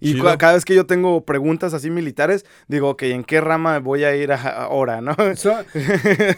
Y 0.00 0.12
Chido. 0.12 0.38
cada 0.38 0.52
vez 0.52 0.64
que 0.64 0.76
yo 0.76 0.86
tengo 0.86 1.24
preguntas 1.24 1.74
así 1.74 1.90
militares, 1.90 2.46
digo, 2.68 2.90
ok, 2.90 3.02
¿en 3.02 3.24
qué 3.24 3.40
rama 3.40 3.80
voy 3.80 4.04
a 4.04 4.14
ir 4.14 4.30
ahora, 4.30 5.00
no? 5.00 5.16
Son, 5.34 5.64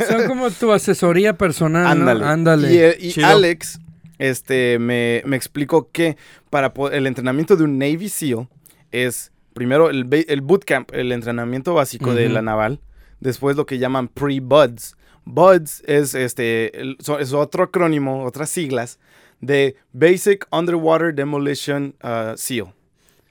son 0.09 0.25
como 0.29 0.51
tu 0.51 0.73
asesoría 0.73 1.35
personal, 1.35 1.83
¿no? 1.85 1.91
Ándale. 1.91 2.25
Ándale. 2.25 2.73
Y, 2.73 2.79
eh, 2.79 2.97
y. 2.99 3.23
Alex 3.23 3.79
este, 4.19 4.79
me, 4.79 5.23
me 5.27 5.37
explicó 5.37 5.91
que 5.93 6.17
para 6.49 6.73
el 6.93 7.07
entrenamiento 7.07 7.55
de 7.57 7.65
un 7.65 7.77
Navy 7.79 8.09
SEAL 8.09 8.49
es 8.93 9.31
primero 9.61 9.91
el, 9.91 10.07
el 10.27 10.41
bootcamp, 10.41 10.91
el 10.95 11.13
entrenamiento 11.13 11.75
básico 11.75 12.15
de 12.15 12.31
la 12.31 12.41
naval. 12.41 12.81
Después 13.21 13.57
lo 13.59 13.67
que 13.67 13.77
llaman 13.79 14.09
pre-BUDS. 14.09 14.97
BUDS 15.27 15.83
es, 15.87 16.15
este, 16.15 16.81
el- 16.81 16.97
so- 17.01 17.19
es 17.19 17.35
otro 17.35 17.65
acrónimo, 17.65 18.25
otras 18.25 18.49
siglas 18.49 18.99
de 19.43 19.77
Basic 19.93 20.47
Underwater 20.51 21.15
Demolition 21.15 21.95
uh, 22.03 22.39
SEAL. 22.39 22.73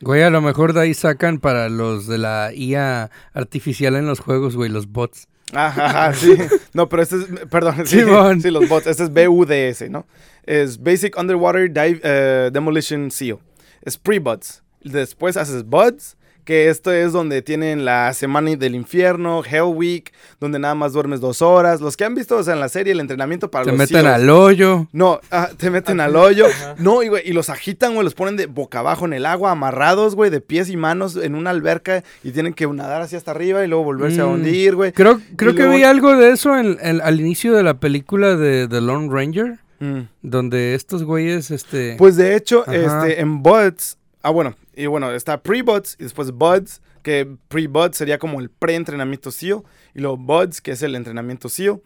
Güey, 0.02 0.22
a 0.22 0.30
lo 0.30 0.40
mejor 0.42 0.74
de 0.74 0.82
ahí 0.82 0.94
sacan 0.94 1.40
para 1.40 1.68
los 1.68 2.06
de 2.06 2.20
la 2.20 2.52
IA 2.54 3.10
artificial 3.34 3.96
en 3.96 4.06
los 4.06 4.20
juegos, 4.20 4.56
güey, 4.56 4.70
los 4.70 4.86
bots. 4.92 5.28
Ajá, 5.52 5.86
ajá, 5.88 6.14
sí. 6.14 6.38
No, 6.76 6.88
pero 6.90 7.02
este 7.02 7.16
es, 7.16 7.26
perdón, 7.50 7.88
sí, 7.88 8.02
sí, 8.42 8.52
los 8.52 8.70
bots. 8.70 8.86
Este 8.86 9.02
es 9.02 9.10
BUDS, 9.12 9.90
¿no? 9.90 10.06
Es 10.44 10.78
Basic 10.80 11.18
Underwater 11.18 11.72
Dive, 11.74 12.00
eh, 12.04 12.52
Demolition 12.54 13.10
SEAL. 13.10 13.40
Es 13.82 13.98
pre-BUDS. 13.98 14.62
Después 14.84 15.36
haces 15.36 15.66
BUDS, 15.66 16.16
que 16.50 16.68
esto 16.70 16.92
es 16.92 17.12
donde 17.14 17.44
tienen 17.44 17.86
la 17.86 18.12
Semana 18.16 18.56
del 18.56 18.74
Infierno, 18.74 19.44
Hell 19.46 19.66
Week, 19.76 20.12
donde 20.40 20.58
nada 20.58 20.74
más 20.74 20.94
duermes 20.94 21.20
dos 21.20 21.44
horas. 21.44 21.80
Los 21.80 21.96
que 21.96 22.06
han 22.06 22.16
visto 22.16 22.38
o 22.38 22.44
sea, 22.44 22.56
en 22.56 22.60
la 22.60 22.70
serie 22.70 22.94
el 22.94 23.00
entrenamiento 23.00 23.52
para 23.52 23.66
Se 23.66 23.70
los 23.70 23.78
meten 23.78 24.02
SEALs. 24.02 24.16
al 24.24 24.30
hoyo. 24.32 24.88
No, 24.92 25.20
ah, 25.30 25.50
te 25.56 25.70
meten 25.70 26.00
al 26.00 26.16
hoyo. 26.16 26.48
No, 26.80 27.04
y, 27.04 27.08
güey, 27.10 27.22
y 27.24 27.34
los 27.34 27.52
agitan, 27.52 27.94
güey, 27.94 28.04
los 28.04 28.16
ponen 28.16 28.36
de 28.36 28.48
boca 28.48 28.80
abajo 28.80 29.06
en 29.06 29.14
el 29.14 29.28
agua, 29.28 29.52
amarrados, 29.52 30.16
güey, 30.16 30.32
de 30.32 30.42
pies 30.42 30.72
y 30.72 30.76
manos 30.78 31.16
en 31.18 31.36
una 31.36 31.52
alberca 31.52 32.04
y 32.24 32.32
tienen 32.32 32.56
que 32.56 32.66
nadar 32.66 33.04
hacia 33.04 33.20
hasta 33.20 33.30
arriba 33.30 33.64
y 33.64 33.68
luego 33.68 33.84
volverse 33.84 34.22
a 34.22 34.26
Mm. 34.26 34.32
hundir, 34.32 34.74
güey. 34.76 34.92
Creo, 34.92 35.22
creo 35.36 35.52
Y 35.52 35.56
que 35.56 35.62
luego- 35.62 35.78
vi 35.78 35.84
algo 35.84 36.18
de 36.18 36.32
eso 36.32 36.58
en, 36.58 36.80
en- 36.82 37.00
al 37.02 37.20
inicio 37.20 37.54
de 37.54 37.62
la 37.62 37.76
película 37.76 38.36
de 38.36 38.68
The 38.68 38.82
Lone 38.82 39.08
Ranger, 39.12 39.60
Mm. 39.82 40.08
donde 40.24 40.74
estos 40.74 41.04
güeyes, 41.04 41.52
este... 41.52 41.96
Pues 42.00 42.16
de 42.18 42.36
hecho, 42.36 42.64
Ajá. 42.66 43.08
este, 43.08 43.22
en 43.22 43.44
Buds, 43.44 43.99
ah, 44.22 44.30
bueno, 44.30 44.56
y 44.76 44.86
bueno, 44.86 45.12
está 45.12 45.42
pre-Buds 45.42 45.98
y 46.00 46.04
después 46.04 46.32
Buds, 46.32 46.82
que 47.04 47.36
pre-Buds 47.48 47.98
sería 47.98 48.20
como 48.20 48.40
el 48.40 48.50
pre-entrenamiento 48.50 49.32
SEAL, 49.32 49.64
y 49.94 50.00
luego 50.00 50.18
Buds, 50.18 50.62
que 50.62 50.72
es 50.72 50.82
el 50.84 50.96
entrenamiento 50.96 51.50
SEAL. 51.50 51.82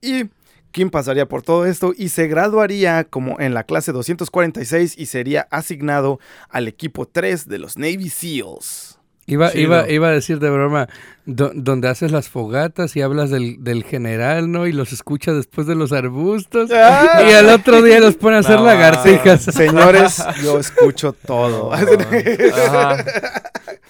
Y 0.00 0.30
Kim 0.72 0.90
pasaría 0.90 1.28
por 1.28 1.42
todo 1.42 1.66
esto 1.66 1.92
y 1.96 2.08
se 2.08 2.26
graduaría 2.28 3.04
como 3.04 3.38
en 3.38 3.52
la 3.52 3.64
clase 3.64 3.92
246 3.92 4.94
y 4.96 5.06
sería 5.06 5.46
asignado 5.50 6.18
al 6.48 6.66
equipo 6.66 7.06
3 7.06 7.46
de 7.46 7.58
los 7.58 7.76
Navy 7.76 8.08
SEALs. 8.08 8.98
Iba, 9.26 9.54
iba, 9.56 9.88
iba 9.88 10.08
a 10.08 10.10
decir 10.10 10.40
de 10.40 10.50
broma, 10.50 10.88
do- 11.26 11.52
donde 11.54 11.88
haces 11.88 12.10
las 12.10 12.28
fogatas 12.28 12.96
y 12.96 13.02
hablas 13.02 13.30
del, 13.30 13.62
del 13.62 13.84
general, 13.84 14.50
¿no? 14.50 14.66
Y 14.66 14.72
los 14.72 14.92
escuchas 14.92 15.36
después 15.36 15.68
de 15.68 15.76
los 15.76 15.92
arbustos. 15.92 16.70
Ah. 16.74 17.22
Y 17.28 17.32
al 17.32 17.48
otro 17.50 17.82
día 17.82 18.00
los 18.00 18.16
pone 18.16 18.36
a 18.36 18.40
hacer 18.40 18.56
No, 18.58 18.64
lagartijas. 18.66 19.42
Señores, 19.44 20.20
yo 20.42 20.58
escucho 20.58 21.12
todo. 21.12 21.70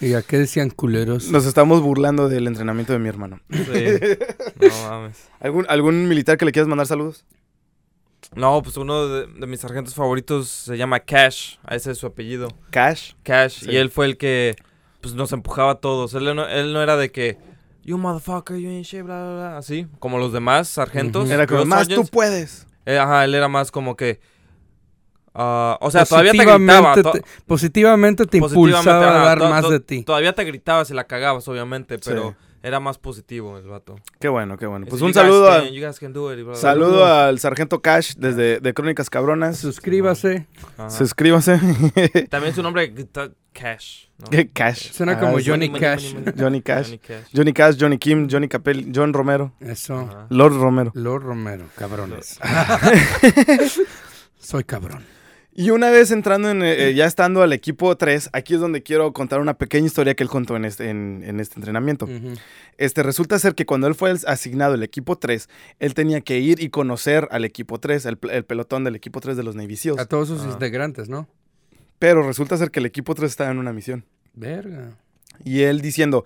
¿Y 0.00 0.14
a 0.14 0.22
qué 0.22 0.38
decían 0.38 0.70
culeros? 0.70 1.30
Nos 1.30 1.46
estamos 1.46 1.80
burlando 1.80 2.28
del 2.28 2.46
entrenamiento 2.46 2.92
de 2.92 2.98
mi 2.98 3.08
hermano. 3.08 3.40
Sí. 3.50 3.60
No 4.60 4.68
mames. 4.90 5.28
¿Algún, 5.40 5.66
¿Algún 5.68 6.08
militar 6.08 6.36
que 6.36 6.44
le 6.44 6.52
quieras 6.52 6.68
mandar 6.68 6.86
saludos? 6.86 7.24
No, 8.36 8.62
pues 8.62 8.76
uno 8.76 9.08
de, 9.08 9.26
de 9.26 9.46
mis 9.46 9.60
sargentos 9.60 9.94
favoritos 9.94 10.48
se 10.48 10.76
llama 10.76 11.00
Cash. 11.00 11.56
Ese 11.68 11.90
es 11.90 11.98
su 11.98 12.06
apellido. 12.06 12.48
Cash. 12.70 13.14
Cash. 13.24 13.64
Sí. 13.64 13.70
Y 13.72 13.76
él 13.76 13.90
fue 13.90 14.06
el 14.06 14.16
que 14.16 14.54
pues, 15.02 15.14
nos 15.14 15.32
empujaba 15.32 15.72
a 15.72 15.74
todos. 15.74 16.14
Él 16.14 16.34
no, 16.34 16.48
él 16.48 16.72
no 16.72 16.82
era 16.82 16.96
de 16.96 17.10
que, 17.12 17.36
you 17.84 17.98
motherfucker, 17.98 18.56
you 18.56 18.70
ain't 18.70 18.86
shit, 18.86 19.02
bla, 19.02 19.22
bla, 19.22 19.34
bla. 19.34 19.56
Así, 19.58 19.86
como 19.98 20.18
los 20.18 20.32
demás 20.32 20.68
sargentos. 20.68 21.24
Ujú. 21.24 21.32
Era 21.32 21.46
como, 21.46 21.64
más 21.66 21.88
tú 21.88 22.06
puedes. 22.06 22.66
Eh, 22.86 22.98
ajá, 22.98 23.24
él 23.24 23.34
era 23.34 23.48
más 23.48 23.70
como 23.70 23.96
que. 23.96 24.20
ah, 25.34 25.78
o 25.80 25.90
sea, 25.90 26.04
todavía 26.04 26.32
te 26.32 26.38
gritaba. 26.44 26.94
Positivamente 26.94 27.02
to- 27.02 27.12
te, 27.12 27.22
positivamente 27.46 28.26
te 28.26 28.38
positivamente, 28.38 28.90
impulsaba 28.90 29.22
a 29.22 29.24
dar 29.24 29.38
más 29.40 29.68
de 29.68 29.80
ti. 29.80 30.02
Todavía 30.04 30.34
te 30.34 30.44
gritaba 30.44 30.84
si 30.84 30.94
la 30.94 31.04
cagabas, 31.04 31.46
obviamente, 31.48 31.98
pero 31.98 32.30
Sí. 32.30 32.36
Era 32.62 32.80
más 32.80 32.98
positivo 32.98 33.58
el 33.58 33.66
vato. 33.66 33.96
Qué 34.20 34.28
bueno, 34.28 34.56
qué 34.56 34.66
bueno. 34.66 34.86
Pues 34.86 35.02
un 35.02 35.08
"You 35.08 35.14
guys 35.14 35.22
saludo, 35.22 35.50
a- 35.50 35.62
can- 35.62 35.72
you 35.72 35.84
guys 35.84 35.98
can 35.98 36.12
do 36.12 36.32
it", 36.32 36.38
y 36.38 36.42
bla, 36.42 36.52
bla, 36.52 36.60
bla. 36.60 36.60
saludo 36.60 37.04
al 37.06 37.38
sargento 37.38 37.80
Cash 37.82 38.14
desde 38.16 38.60
de 38.60 38.74
Crónicas 38.74 39.10
Cabronas. 39.10 39.58
Suscríbase. 39.58 40.46
Ajá. 40.78 40.90
Suscríbase. 40.90 41.58
También 42.30 42.54
su 42.54 42.62
nombre 42.62 42.92
Cash. 43.52 44.06
¿no? 44.18 44.26
Cash. 44.54 44.92
Suena 44.92 45.12
Ah, 45.12 45.20
como 45.20 45.38
sí. 45.40 45.44
Johnny 45.50 45.68
Money, 45.68 45.80
Cash. 45.80 46.14
money, 46.14 46.24
money. 46.24 46.34
Johnny 46.38 46.62
Cash. 46.62 46.86
Johnny 46.86 46.98
Cash. 46.98 47.24
Johnny 47.34 47.52
Cash, 47.52 47.76
Johnny 47.78 47.98
Kim, 47.98 48.28
Johnny 48.30 48.48
Capel, 48.48 48.90
John 48.94 49.12
Romero, 49.12 49.52
Eso. 49.60 49.98
Ajá. 49.98 50.26
Lord 50.30 50.54
Romero. 50.54 50.92
Lord 50.94 51.22
Romero, 51.24 51.64
cabrones. 51.76 52.38
Soy 54.38 54.64
cabrón. 54.64 55.04
Y 55.54 55.68
una 55.70 55.90
vez 55.90 56.10
entrando 56.10 56.50
en, 56.50 56.62
eh, 56.62 56.94
ya 56.94 57.04
estando 57.04 57.42
al 57.42 57.52
equipo 57.52 57.94
3, 57.94 58.30
aquí 58.32 58.54
es 58.54 58.60
donde 58.60 58.82
quiero 58.82 59.12
contar 59.12 59.38
una 59.40 59.54
pequeña 59.58 59.86
historia 59.86 60.14
que 60.14 60.22
él 60.22 60.30
contó 60.30 60.56
en 60.56 60.64
este, 60.64 60.88
en, 60.88 61.22
en 61.26 61.40
este 61.40 61.56
entrenamiento. 61.56 62.08
Este, 62.78 63.02
resulta 63.02 63.38
ser 63.38 63.54
que 63.54 63.66
cuando 63.66 63.86
él 63.86 63.94
fue 63.94 64.14
asignado 64.26 64.74
al 64.74 64.82
equipo 64.82 65.16
3, 65.18 65.48
él 65.78 65.92
tenía 65.92 66.22
que 66.22 66.38
ir 66.40 66.62
y 66.62 66.70
conocer 66.70 67.28
al 67.30 67.44
equipo 67.44 67.78
3, 67.78 68.06
el, 68.06 68.18
el 68.30 68.44
pelotón 68.46 68.84
del 68.84 68.96
equipo 68.96 69.20
3 69.20 69.36
de 69.36 69.42
los 69.42 69.54
Navy 69.54 69.76
Seals. 69.76 69.98
A 70.00 70.06
todos 70.06 70.28
sus 70.28 70.40
Ah. 70.42 70.48
integrantes, 70.52 71.10
¿no? 71.10 71.28
Pero 71.98 72.26
resulta 72.26 72.56
ser 72.56 72.70
que 72.70 72.80
el 72.80 72.86
equipo 72.86 73.14
3 73.14 73.30
estaba 73.30 73.50
en 73.50 73.58
una 73.58 73.74
misión. 73.74 74.06
Verga. 74.34 74.96
Y 75.44 75.60
él 75.62 75.82
diciendo, 75.82 76.24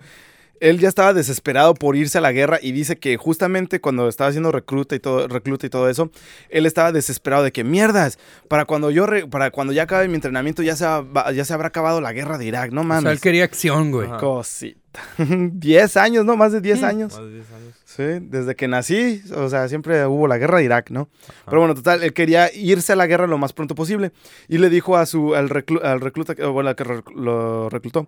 él 0.59 0.79
ya 0.79 0.89
estaba 0.89 1.13
desesperado 1.13 1.73
por 1.73 1.95
irse 1.95 2.17
a 2.17 2.21
la 2.21 2.31
guerra 2.31 2.59
y 2.61 2.71
dice 2.71 2.97
que 2.97 3.17
justamente 3.17 3.79
cuando 3.81 4.07
estaba 4.09 4.29
haciendo 4.29 4.51
recluta 4.51 4.95
y 4.95 4.99
todo, 4.99 5.27
recluta 5.27 5.65
y 5.65 5.69
todo 5.69 5.89
eso, 5.89 6.11
él 6.49 6.65
estaba 6.65 6.91
desesperado 6.91 7.43
de 7.43 7.51
que 7.51 7.63
mierdas, 7.63 8.17
para 8.47 8.65
cuando 8.65 8.89
yo 8.91 9.05
re- 9.05 9.27
para 9.27 9.51
cuando 9.51 9.73
ya 9.73 9.83
acabe 9.83 10.07
mi 10.07 10.15
entrenamiento 10.15 10.63
ya 10.63 10.75
se, 10.75 10.85
ha- 10.85 11.03
ya 11.33 11.45
se 11.45 11.53
habrá 11.53 11.67
acabado 11.67 12.01
la 12.01 12.13
guerra 12.13 12.37
de 12.37 12.45
Irak, 12.45 12.71
no 12.71 12.81
O 12.81 12.83
sea, 12.85 12.97
él 12.97 13.03
mames. 13.03 13.21
quería 13.21 13.43
acción, 13.43 13.91
güey. 13.91 14.07
Ajá. 14.07 14.17
Cosita. 14.17 14.79
10 15.17 15.97
años, 15.97 16.25
¿no? 16.25 16.35
Más 16.37 16.51
de 16.51 16.61
10 16.61 16.81
Mm. 16.81 16.85
años. 16.85 17.13
Más 17.13 17.23
de 17.25 17.33
10 17.33 17.45
años. 17.51 17.73
Sí, 17.85 18.03
desde 18.29 18.55
que 18.55 18.67
nací, 18.67 19.21
o 19.35 19.49
sea, 19.49 19.67
siempre 19.69 20.05
hubo 20.05 20.27
la 20.27 20.37
guerra 20.37 20.57
de 20.59 20.65
Irak, 20.65 20.89
¿no? 20.91 21.09
Ajá. 21.23 21.43
Pero 21.47 21.59
bueno, 21.61 21.73
total, 21.75 22.03
él 22.03 22.13
quería 22.13 22.51
irse 22.53 22.93
a 22.93 22.95
la 22.95 23.07
guerra 23.07 23.25
lo 23.27 23.37
más 23.37 23.53
pronto 23.53 23.75
posible 23.75 24.11
y 24.47 24.57
le 24.59 24.69
dijo 24.69 24.97
a 24.97 25.05
su 25.05 25.35
al, 25.35 25.49
reclu- 25.49 25.83
al 25.83 26.01
recluta, 26.01 26.35
que- 26.35 26.45
bueno, 26.45 26.69
al 26.69 26.75
que 26.75 26.83
lo 27.15 27.69
reclutó, 27.69 28.07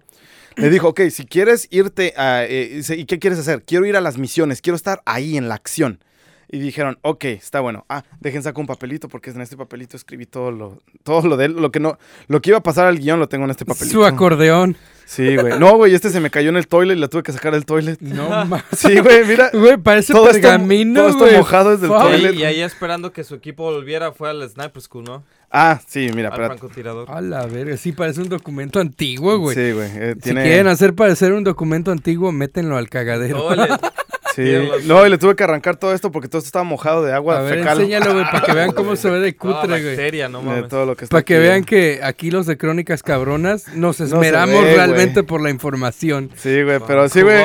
le 0.56 0.70
dijo, 0.70 0.90
ok, 0.90 1.02
si 1.10 1.26
quieres 1.26 1.68
irte 1.72 2.14
a, 2.18 2.44
eh, 2.46 2.82
¿y 2.90 3.06
qué 3.06 3.20
quieres 3.20 3.40
hacer? 3.40 3.64
Quiero 3.64 3.86
ir 3.86 3.96
a 3.96 4.02
las 4.02 4.18
misiones, 4.18 4.62
quiero 4.62 4.76
estar 4.76 5.02
ahí 5.06 5.38
en 5.38 5.50
la 5.50 5.56
acción. 5.56 6.04
Y 6.52 6.58
dijeron, 6.58 6.98
ok, 7.04 7.26
está 7.26 7.60
bueno. 7.60 7.86
Ah, 7.90 8.04
dejen 8.20 8.42
saco 8.42 8.60
un 8.60 8.66
papelito 8.66 9.08
porque 9.08 9.30
en 9.30 9.40
este 9.42 9.56
papelito 9.56 9.96
escribí 9.96 10.26
todo 10.26 10.50
lo, 10.50 10.82
todo 11.04 11.28
lo 11.28 11.38
de 11.38 11.46
él, 11.46 11.54
lo 11.54 11.72
que 11.72 11.80
no, 11.80 12.00
lo 12.28 12.42
que 12.42 12.50
iba 12.50 12.58
a 12.58 12.64
pasar 12.64 12.88
al 12.88 12.98
guion 12.98 13.20
lo 13.20 13.30
tengo 13.30 13.46
en 13.46 13.52
este 13.52 13.66
papelito. 13.66 13.94
Su 13.94 14.04
acordeón. 14.04 14.76
Sí, 15.06 15.38
güey. 15.38 15.60
No, 15.60 15.76
güey, 15.78 15.94
este 15.94 16.10
se 16.10 16.20
me 16.20 16.32
cayó 16.32 16.50
en 16.50 16.58
el 16.58 16.68
toilet 16.68 16.98
y 16.98 17.00
la 17.00 17.08
tuve 17.08 17.22
que 17.22 17.32
sacar 17.32 17.54
del 17.54 17.66
toilet. 17.66 18.00
No 18.02 18.30
mames. 18.30 18.64
Sí, 18.76 19.00
güey, 19.00 19.26
mira. 19.26 19.52
Güey, 19.54 19.78
parece 19.78 20.12
Todo 20.12 20.28
esto, 20.30 20.42
pergamino, 20.42 21.02
todo 21.02 21.28
esto 21.28 21.38
mojado 21.38 21.72
desde 21.78 21.86
el 21.86 22.00
toilet. 22.00 22.34
Y, 22.34 22.40
y 22.40 22.44
ahí 22.46 22.62
esperando 22.62 23.12
que 23.12 23.24
su 23.24 23.36
equipo 23.36 23.72
volviera 23.72 24.12
fue 24.12 24.32
al 24.32 24.48
Sniper 24.50 24.82
School, 24.82 25.04
¿no? 25.04 25.24
Ah, 25.52 25.80
sí, 25.88 26.10
mira, 26.16 26.30
Al 26.30 26.36
francotirador. 26.36 27.10
A 27.10 27.22
la 27.22 27.46
verga, 27.48 27.76
sí 27.78 27.92
parece 27.92 28.22
un 28.22 28.30
documento 28.30 28.80
antiguo, 28.80 29.38
güey. 29.40 29.56
Sí, 29.56 29.72
güey. 29.72 29.90
eh, 29.96 30.16
Si 30.22 30.32
quieren 30.34 30.68
hacer 30.68 30.94
parecer 30.94 31.34
un 31.34 31.44
documento 31.44 31.92
antiguo, 31.92 32.32
métenlo 32.32 32.78
al 32.78 32.90
cagadero. 32.90 33.56
No, 33.56 33.66
Sí. 34.46 34.88
No, 34.88 35.06
y 35.06 35.10
le 35.10 35.18
tuve 35.18 35.36
que 35.36 35.44
arrancar 35.44 35.76
todo 35.76 35.94
esto 35.94 36.12
porque 36.12 36.28
todo 36.28 36.40
esto 36.40 36.48
estaba 36.48 36.64
mojado 36.64 37.04
de 37.04 37.14
agua 37.14 37.40
A 37.40 37.42
ver, 37.42 37.60
fecal. 37.60 37.80
enséñalo, 37.82 38.14
güey, 38.14 38.26
para 38.26 38.42
que 38.42 38.54
vean 38.54 38.72
cómo 38.72 38.96
se 38.96 39.10
ve 39.10 39.20
de 39.20 39.36
cutre, 39.38 39.68
güey. 39.68 39.86
bacteria, 39.86 40.30
no 40.30 40.40
De 40.40 40.46
mames. 40.46 40.68
todo 40.70 40.86
lo 40.86 40.96
que 40.96 41.06
está 41.06 41.14
Para 41.14 41.24
que 41.24 41.36
aquí. 41.36 41.44
vean 41.44 41.64
que 41.64 42.00
aquí 42.04 42.32
los 42.32 42.46
de 42.46 42.58
Crónicas 42.58 43.04
Cabronas 43.04 43.68
nos 43.76 44.00
esmeramos 44.00 44.64
ve, 44.64 44.76
realmente 44.76 45.22
güey. 45.22 45.26
por 45.26 45.42
la 45.42 45.50
información. 45.50 46.30
Sí, 46.38 46.64
güey, 46.64 46.80
pero 46.88 47.10
sí, 47.10 47.22
güey. 47.22 47.44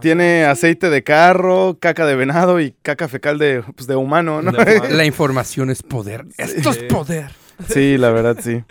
Tiene 0.00 0.44
aceite 0.44 0.90
de 0.90 1.02
carro, 1.02 1.76
caca 1.80 2.06
de 2.06 2.14
venado 2.16 2.60
y 2.60 2.74
caca 2.82 3.08
fecal 3.08 3.38
de, 3.38 3.62
pues, 3.74 3.86
de 3.86 3.96
humano, 3.96 4.40
¿no? 4.42 4.52
De. 4.52 4.90
La 4.90 5.04
información 5.04 5.70
es 5.70 5.82
poder. 5.82 6.24
Esto 6.38 6.70
es 6.70 6.78
poder. 6.84 7.30
Sí, 7.68 7.98
la 7.98 8.10
verdad, 8.10 8.36
sí. 8.42 8.62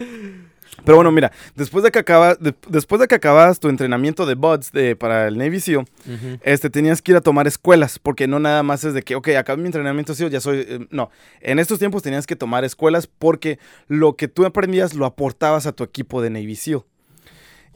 Pero 0.86 0.96
bueno, 0.98 1.12
mira, 1.12 1.32
después 1.56 1.84
de 1.84 1.92
que 1.92 2.00
acabas, 2.00 2.40
de- 2.40 2.56
después 2.68 3.00
de 3.00 3.08
que 3.08 3.16
acabas 3.16 3.60
tu 3.60 3.70
entrenamiento 3.70 4.26
de 4.26 4.36
bots 4.36 4.72
de, 4.72 4.96
para 4.96 5.28
el 5.28 5.38
Navy 5.38 5.60
SEAL, 5.60 5.86
este, 6.44 6.70
tenías 6.70 7.02
que 7.02 7.12
ir 7.12 7.18
a 7.18 7.22
tomar 7.22 7.48
escuelas, 7.48 8.00
porque 8.00 8.28
no 8.28 8.40
nada 8.40 8.64
más 8.64 8.84
es 8.84 8.94
de 8.94 9.02
que, 9.04 9.16
ok, 9.16 9.30
acabé 9.38 9.62
mi 9.62 9.68
entrenamiento 9.68 10.14
SEAL, 10.16 10.30
ya 10.32 10.42
soy, 10.42 10.66
eh, 10.68 10.88
no, 10.90 11.10
en 11.42 11.60
estos 11.60 11.80
tiempos 11.80 12.02
tenías 12.04 12.26
que 12.28 12.36
tomar 12.36 12.64
escuelas 12.66 13.08
porque 13.08 13.60
lo 13.88 14.16
que 14.16 14.28
tú 14.28 14.46
aprendías 14.46 14.94
lo 14.94 15.06
aportabas 15.06 15.66
a 15.68 15.72
tu 15.74 15.84
equipo 15.84 16.22
de 16.22 16.30
Navy 16.32 16.56
SEAL. 16.56 16.84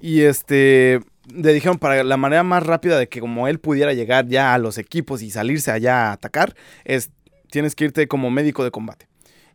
Y 0.02 0.22
este, 0.22 1.00
le 1.34 1.54
dijeron 1.54 1.78
para 1.80 2.04
la 2.04 2.18
manera 2.18 2.44
más 2.44 2.64
rápida 2.66 3.00
de 3.00 3.08
que 3.10 3.20
como 3.20 3.48
él 3.48 3.60
pudiera 3.60 3.94
llegar 3.94 4.28
ya 4.28 4.54
a 4.54 4.58
los 4.58 4.78
equipos 4.78 5.22
y 5.22 5.32
salirse 5.32 5.72
allá 5.72 6.10
a 6.10 6.12
atacar, 6.14 6.56
es, 6.86 7.10
tienes 7.50 7.74
que 7.76 7.86
irte 7.86 8.08
como 8.08 8.30
médico 8.30 8.64
de 8.64 8.72
combate. 8.72 9.08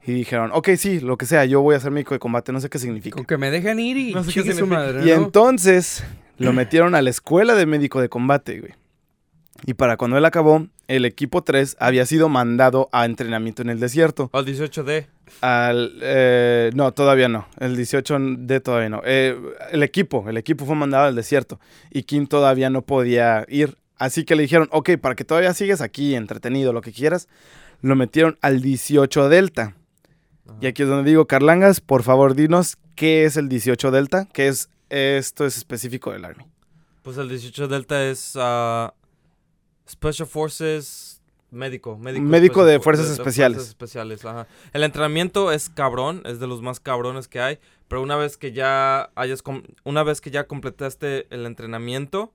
Y 0.05 0.13
dijeron, 0.13 0.51
ok, 0.53 0.71
sí, 0.77 1.01
lo 1.01 1.17
que 1.17 1.27
sea, 1.27 1.45
yo 1.45 1.61
voy 1.61 1.77
a 1.77 1.81
ser 1.81 1.93
médico 1.93 2.15
de 2.15 2.19
combate, 2.19 2.53
no 2.53 2.61
sé 2.61 2.69
qué 2.69 2.79
significa. 2.79 3.15
Con 3.17 3.25
que 3.25 3.39
me 3.39 3.51
dejen 3.51 3.79
ir 3.79 3.97
y 3.97 4.13
No 4.13 4.25
sé 4.25 4.43
qué 4.43 4.53
su 4.53 4.67
madre, 4.67 5.03
Y 5.03 5.17
¿no? 5.17 5.25
entonces 5.25 6.05
lo 6.39 6.53
metieron 6.55 6.95
a 6.95 7.03
la 7.03 7.11
escuela 7.11 7.55
de 7.55 7.67
médico 7.67 8.01
de 8.01 8.09
combate, 8.09 8.61
güey. 8.61 8.73
Y 9.65 9.75
para 9.75 9.97
cuando 9.97 10.19
él 10.19 10.25
acabó, 10.25 10.67
el 10.89 11.05
equipo 11.05 11.43
3 11.43 11.77
había 11.79 12.05
sido 12.05 12.29
mandado 12.29 12.89
a 12.91 13.05
entrenamiento 13.05 13.63
en 13.63 13.71
el 13.71 13.79
desierto. 13.79 14.29
Al 14.33 14.45
18D. 14.45 15.07
Al, 15.41 15.93
eh, 16.03 16.71
no, 16.75 16.93
todavía 16.93 17.29
no. 17.29 17.47
El 17.61 17.77
18 17.77 18.19
de 18.39 18.61
todavía 18.61 18.89
no. 18.89 19.03
Eh, 19.05 19.39
el 19.71 19.85
equipo, 19.85 20.29
el 20.29 20.37
equipo 20.37 20.67
fue 20.67 20.75
mandado 20.75 21.05
al 21.07 21.15
desierto. 21.15 21.61
Y 21.91 22.03
Kim 22.03 22.27
todavía 22.27 22.71
no 22.71 22.83
podía 22.83 23.47
ir. 23.49 23.77
Así 23.99 24.25
que 24.25 24.35
le 24.35 24.43
dijeron, 24.43 24.69
ok, 24.73 24.97
para 25.01 25.15
que 25.15 25.25
todavía 25.25 25.55
sigas 25.55 25.81
aquí 25.81 26.17
entretenido, 26.17 26.73
lo 26.73 26.81
que 26.81 26.91
quieras, 26.93 27.29
lo 27.83 27.95
metieron 27.95 28.37
al 28.41 28.61
18 28.63 29.29
Delta. 29.29 29.77
Y 30.61 30.67
aquí 30.67 30.83
es 30.83 30.89
donde 30.89 31.09
digo, 31.09 31.27
Carlangas, 31.27 31.81
por 31.81 32.03
favor, 32.03 32.35
dinos 32.35 32.77
qué 32.95 33.25
es 33.25 33.37
el 33.37 33.49
18 33.49 33.91
Delta, 33.91 34.29
qué 34.33 34.49
es 34.49 34.69
esto 34.93 35.47
es 35.47 35.57
específico 35.57 36.13
del 36.13 36.25
Army. 36.25 36.45
Pues 37.03 37.17
el 37.17 37.29
18 37.29 37.67
Delta 37.69 38.05
es 38.05 38.35
ah, 38.37 38.93
Special 39.89 40.29
Forces 40.29 41.23
médico. 41.51 41.97
Médico, 41.97 42.25
Médico 42.25 42.65
de 42.65 42.79
fuerzas 42.81 43.09
especiales. 43.09 43.57
fuerzas 43.57 43.71
especiales, 43.71 44.25
ajá. 44.25 44.47
El 44.73 44.83
entrenamiento 44.83 45.53
es 45.53 45.71
cabrón, 45.71 46.23
es 46.25 46.41
de 46.41 46.47
los 46.47 46.63
más 46.63 46.81
cabrones 46.81 47.29
que 47.29 47.41
hay. 47.41 47.59
Pero 47.89 48.03
una 48.03 48.17
vez 48.17 48.37
que 48.37 48.53
ya 48.53 49.11
hayas 49.15 49.43
una 49.85 50.03
vez 50.03 50.21
que 50.21 50.31
ya 50.31 50.47
completaste 50.47 51.27
el 51.31 51.47
entrenamiento, 51.47 52.33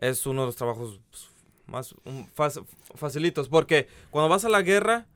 es 0.00 0.26
uno 0.26 0.42
de 0.42 0.46
los 0.46 0.56
trabajos 0.56 1.00
pues, 1.10 1.30
más 1.66 1.94
un, 2.04 2.28
facilitos. 2.94 3.48
Porque 3.48 3.88
cuando 4.10 4.28
vas 4.28 4.44
a 4.44 4.48
la 4.48 4.62
guerra 4.62 5.06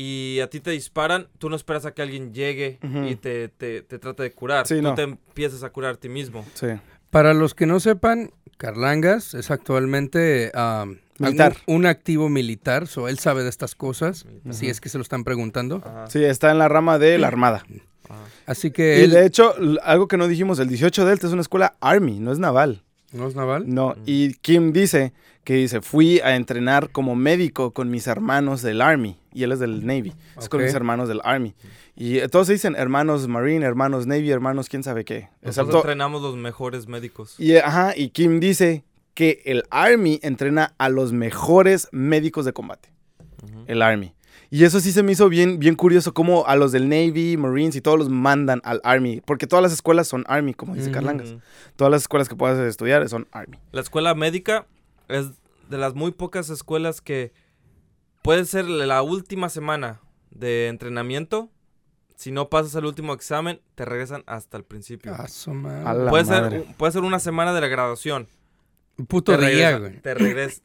y 0.00 0.38
a 0.40 0.48
ti 0.48 0.60
te 0.60 0.70
disparan, 0.70 1.26
tú 1.38 1.50
no 1.50 1.56
esperas 1.56 1.84
a 1.84 1.92
que 1.92 2.02
alguien 2.02 2.32
llegue 2.32 2.78
y 3.08 3.16
te, 3.16 3.48
te, 3.48 3.82
te 3.82 3.98
trate 3.98 4.22
de 4.22 4.30
curar. 4.32 4.64
Sí, 4.66 4.76
tú 4.76 4.82
no. 4.82 4.94
te 4.94 5.02
empiezas 5.02 5.64
a 5.64 5.70
curar 5.70 5.94
a 5.94 5.96
ti 5.96 6.08
mismo. 6.08 6.44
Sí. 6.54 6.68
Para 7.10 7.34
los 7.34 7.54
que 7.54 7.66
no 7.66 7.80
sepan, 7.80 8.30
Carlangas 8.58 9.34
es 9.34 9.50
actualmente 9.50 10.52
um, 10.54 10.96
Militar. 11.18 11.56
algún- 11.58 11.76
un 11.76 11.86
activo 11.86 12.28
militar, 12.28 12.86
so 12.86 13.08
él 13.08 13.18
sabe 13.18 13.42
de 13.42 13.48
estas 13.48 13.74
cosas, 13.74 14.24
Militar. 14.26 14.54
si 14.54 14.68
es 14.68 14.80
que 14.80 14.88
se 14.88 14.98
lo 14.98 15.02
están 15.02 15.24
preguntando. 15.24 15.82
Ajá, 15.84 16.06
Sí, 16.08 16.22
está 16.22 16.50
en 16.52 16.58
la 16.58 16.68
rama 16.68 16.98
de 16.98 17.18
la 17.18 17.26
Armada. 17.28 17.64
ajá. 18.08 18.20
Así 18.46 18.70
que 18.70 19.00
Y 19.00 19.02
él 19.04 19.10
de 19.10 19.26
hecho, 19.26 19.54
algo 19.82 20.06
que 20.06 20.16
no 20.16 20.28
dijimos, 20.28 20.58
el 20.60 20.68
18 20.68 21.04
Delta 21.06 21.26
es 21.26 21.32
una 21.32 21.42
escuela 21.42 21.74
Army, 21.80 22.20
no 22.20 22.30
es 22.30 22.38
naval. 22.38 22.82
no 23.12 23.26
es 23.26 23.34
naval. 23.34 23.64
No, 23.66 23.94
Mm. 23.96 24.02
y 24.06 24.34
Kim 24.34 24.72
dice 24.72 25.12
que 25.48 25.54
dice, 25.54 25.80
fui 25.80 26.20
a 26.20 26.36
entrenar 26.36 26.90
como 26.90 27.16
médico 27.16 27.70
con 27.72 27.88
mis 27.88 28.06
hermanos 28.06 28.60
del 28.60 28.82
Army, 28.82 29.18
y 29.32 29.44
él 29.44 29.52
es 29.52 29.60
del 29.60 29.86
Navy, 29.86 30.12
es 30.36 30.46
con 30.50 30.62
mis 30.62 30.74
hermanos 30.74 31.08
del 31.08 31.22
Army. 31.24 31.54
Y 31.96 32.18
eh, 32.18 32.28
todos 32.28 32.48
se 32.48 32.52
dicen 32.52 32.76
hermanos 32.76 33.26
Marine, 33.28 33.64
hermanos 33.64 34.06
Navy, 34.06 34.30
hermanos 34.30 34.68
quién 34.68 34.82
sabe 34.82 35.06
qué. 35.06 35.30
Nosotros 35.40 35.76
entrenamos 35.76 36.20
los 36.20 36.36
mejores 36.36 36.86
médicos. 36.86 37.34
y, 37.38 37.52
eh, 37.52 37.62
ajá, 37.64 37.94
y 37.96 38.10
Kim 38.10 38.40
dice 38.40 38.84
que 39.14 39.40
el 39.46 39.62
Army 39.70 40.20
entrena 40.22 40.74
a 40.76 40.90
los 40.90 41.14
mejores 41.14 41.88
médicos 41.92 42.44
de 42.44 42.52
combate, 42.52 42.90
Ujú. 43.42 43.64
el 43.68 43.80
Army. 43.80 44.12
Y 44.50 44.64
eso 44.64 44.80
sí 44.80 44.92
se 44.92 45.02
me 45.02 45.12
hizo 45.12 45.30
bien, 45.30 45.58
bien 45.58 45.76
curioso, 45.76 46.12
como 46.12 46.46
a 46.46 46.56
los 46.56 46.72
del 46.72 46.90
Navy, 46.90 47.38
Marines 47.38 47.74
y 47.74 47.80
todos 47.80 47.98
los 47.98 48.10
mandan 48.10 48.60
al 48.64 48.82
Army, 48.84 49.22
porque 49.24 49.46
todas 49.46 49.62
las 49.62 49.72
escuelas 49.72 50.08
son 50.08 50.24
Army, 50.28 50.52
como 50.52 50.74
dice. 50.74 50.90
Carlangas. 50.90 51.36
Todas 51.76 51.90
las 51.90 52.02
escuelas 52.02 52.28
que 52.28 52.36
puedas 52.36 52.58
estudiar 52.58 53.08
son 53.08 53.26
Army. 53.32 53.56
La 53.72 53.80
escuela 53.80 54.14
médica 54.14 54.66
es 55.08 55.28
de 55.68 55.78
las 55.78 55.94
muy 55.94 56.12
pocas 56.12 56.50
escuelas 56.50 57.00
que 57.00 57.32
puede 58.22 58.44
ser 58.44 58.66
la 58.66 59.02
última 59.02 59.48
semana 59.48 60.00
de 60.30 60.68
entrenamiento. 60.68 61.50
Si 62.16 62.32
no 62.32 62.48
pasas 62.48 62.74
el 62.74 62.84
último 62.84 63.12
examen, 63.12 63.60
te 63.76 63.84
regresan 63.84 64.24
hasta 64.26 64.56
el 64.56 64.64
principio. 64.64 65.14
Ah, 65.86 65.94
puede, 66.10 66.24
ser, 66.24 66.64
puede 66.76 66.92
ser 66.92 67.02
una 67.02 67.20
semana 67.20 67.52
de 67.52 67.60
la 67.60 67.68
graduación. 67.68 68.28
Un 68.96 69.06
puto 69.06 69.38
te 69.38 69.46
día, 69.46 69.70
regresan- 69.78 69.80
güey. 69.80 70.00
Te 70.02 70.14
regresan. 70.14 70.64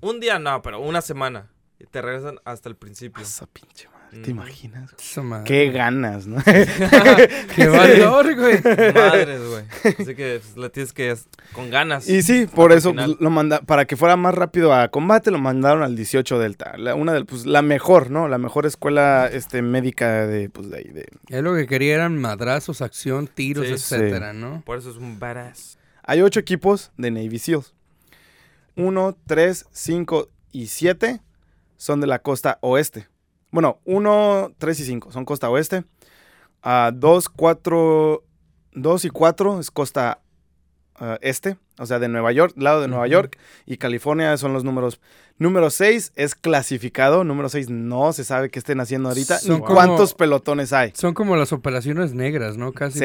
Un 0.00 0.18
día 0.18 0.38
no, 0.40 0.60
pero 0.62 0.80
una 0.80 1.00
semana. 1.00 1.52
Y 1.78 1.84
te 1.86 2.02
regresan 2.02 2.40
hasta 2.44 2.68
el 2.68 2.76
principio. 2.76 3.22
Esa 3.22 3.46
pinche 3.46 3.88
¿te 4.20 4.30
imaginas? 4.30 4.90
Madre. 5.22 5.44
Qué 5.44 5.70
ganas, 5.70 6.26
¿no? 6.26 6.36
Qué 7.56 7.66
valor, 7.66 8.34
güey. 8.34 8.60
Madres, 8.94 9.40
güey. 9.48 9.64
Así 9.98 10.14
que 10.14 10.40
pues, 10.42 10.56
le 10.56 10.70
tienes 10.70 10.92
que 10.92 11.16
con 11.52 11.70
ganas. 11.70 12.08
y 12.08 12.22
sí, 12.22 12.46
por 12.46 12.72
eso 12.72 12.94
pues, 12.94 13.08
lo 13.18 13.30
manda 13.30 13.60
para 13.62 13.86
que 13.86 13.96
fuera 13.96 14.16
más 14.16 14.34
rápido 14.34 14.74
a 14.74 14.88
combate 14.88 15.30
lo 15.30 15.38
mandaron 15.38 15.82
al 15.82 15.96
18 15.96 16.38
Delta, 16.38 16.76
la, 16.76 16.94
una 16.94 17.12
de 17.12 17.24
pues 17.24 17.46
la 17.46 17.62
mejor, 17.62 18.10
¿no? 18.10 18.28
La 18.28 18.38
mejor 18.38 18.66
escuela 18.66 19.28
este 19.32 19.62
médica 19.62 20.26
de 20.26 20.48
pues 20.50 20.70
de 20.70 20.78
ahí 20.78 20.84
de 20.92 21.08
Él 21.28 21.44
lo 21.44 21.54
que 21.54 21.66
quería 21.66 21.94
eran 21.94 22.18
madrazos, 22.18 22.82
acción, 22.82 23.26
tiros, 23.28 23.66
Sí. 23.66 23.72
etcétera, 23.72 24.32
¿no? 24.32 24.62
Por 24.64 24.78
eso 24.78 24.90
es 24.90 24.96
un 24.96 25.18
badass. 25.18 25.78
Hay 26.04 26.20
ocho 26.22 26.40
equipos 26.40 26.90
de 26.96 27.10
Navy 27.10 27.38
SEALs. 27.38 27.74
Uno, 28.74 29.16
tres, 29.26 29.66
cinco 29.70 30.28
y 30.50 30.66
siete 30.66 31.20
son 31.76 32.00
de 32.00 32.06
la 32.06 32.20
costa 32.20 32.58
oeste. 32.62 33.08
Bueno, 33.52 33.78
uno, 33.84 34.50
tres 34.58 34.80
y 34.80 34.84
cinco 34.84 35.12
son 35.12 35.24
costa 35.24 35.48
oeste. 35.50 35.84
Ah, 36.62 36.90
dos, 36.92 37.28
cuatro, 37.28 38.24
dos 38.72 39.04
y 39.04 39.10
cuatro 39.10 39.60
es 39.60 39.70
costa 39.70 40.20
ah, 40.96 41.18
este, 41.20 41.58
o 41.78 41.84
sea, 41.84 41.98
de 41.98 42.08
Nueva 42.08 42.32
York, 42.32 42.54
lado 42.56 42.80
de 42.80 42.88
Nueva. 42.88 43.06
York. 43.06 43.38
Y 43.66 43.76
California 43.76 44.36
son 44.38 44.54
los 44.54 44.64
números. 44.64 45.00
Número 45.36 45.68
seis 45.68 46.12
es 46.16 46.34
clasificado. 46.34 47.24
Número 47.24 47.50
seis 47.50 47.68
no 47.68 48.14
se 48.14 48.24
sabe 48.24 48.48
qué 48.48 48.58
estén 48.58 48.80
haciendo 48.80 49.10
ahorita. 49.10 49.38
Son 49.38 49.56
ni 49.56 49.60
como- 49.60 49.74
cuántos 49.74 50.14
pelotones 50.14 50.72
hay. 50.72 50.92
Son 50.94 51.12
como 51.12 51.36
las 51.36 51.52
operaciones 51.52 52.14
negras, 52.14 52.56
¿no? 52.56 52.72
Casi. 52.72 53.00
Sí, 53.00 53.04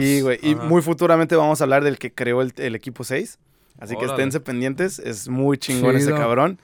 sí, 0.00 0.20
güey. 0.22 0.38
Y 0.42 0.54
muy 0.54 0.80
futuramente 0.80 1.36
vamos 1.36 1.60
a 1.60 1.64
hablar 1.64 1.84
del 1.84 1.98
que 1.98 2.10
creó 2.12 2.40
el, 2.40 2.54
el 2.56 2.74
equipo 2.74 3.04
6, 3.04 3.38
Así 3.80 3.96
que 3.96 4.04
esténse 4.04 4.38
pendientes, 4.40 4.98
es 5.00 5.28
muy 5.28 5.58
chingón 5.58 5.96
ese 5.96 6.12
cabrón. 6.12 6.60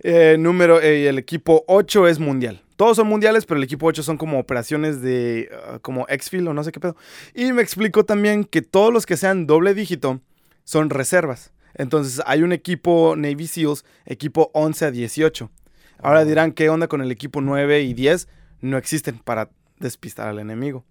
Eh, 0.00 0.36
número, 0.38 0.80
eh, 0.80 1.08
el 1.08 1.18
equipo 1.18 1.64
8 1.68 2.08
es 2.08 2.18
mundial. 2.18 2.62
Todos 2.76 2.96
son 2.96 3.06
mundiales, 3.06 3.46
pero 3.46 3.58
el 3.58 3.64
equipo 3.64 3.86
8 3.86 4.02
son 4.02 4.16
como 4.16 4.38
operaciones 4.38 5.00
de, 5.00 5.48
ah, 5.66 5.78
como 5.80 6.06
Exfil 6.08 6.46
o 6.48 6.54
no 6.54 6.64
sé 6.64 6.72
qué 6.72 6.80
pedo. 6.80 6.96
Y 7.34 7.52
me 7.52 7.62
explico 7.62 8.04
también 8.04 8.44
que 8.44 8.62
todos 8.62 8.92
los 8.92 9.06
que 9.06 9.16
sean 9.16 9.46
doble 9.46 9.74
dígito 9.74 10.20
son 10.64 10.90
reservas. 10.90 11.52
Entonces 11.74 12.22
hay 12.26 12.42
un 12.42 12.52
equipo 12.52 13.14
Navy 13.16 13.46
SEALs, 13.46 13.84
equipo 14.06 14.50
11 14.54 14.86
a 14.86 14.90
18. 14.90 15.50
Ahora 15.98 16.22
Oh. 16.22 16.24
dirán, 16.24 16.52
¿qué 16.52 16.68
onda 16.68 16.88
con 16.88 17.00
el 17.00 17.10
equipo 17.10 17.40
9 17.40 17.82
y 17.82 17.94
10? 17.94 18.28
No 18.60 18.76
existen 18.76 19.18
para 19.18 19.50
despistar 19.78 20.28
al 20.28 20.38
enemigo. 20.38 20.84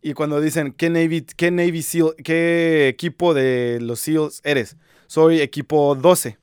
Y 0.00 0.12
cuando 0.12 0.40
dicen, 0.40 0.72
¿qué 0.72 0.90
Navy, 0.90 1.22
qué 1.36 1.50
Navy 1.50 1.82
SEAL, 1.82 2.14
qué 2.22 2.88
equipo 2.88 3.34
de 3.34 3.78
los 3.80 3.98
SEALs 4.00 4.40
eres? 4.44 4.76
Soy 5.08 5.40
equipo 5.40 5.96
12. 5.96 6.38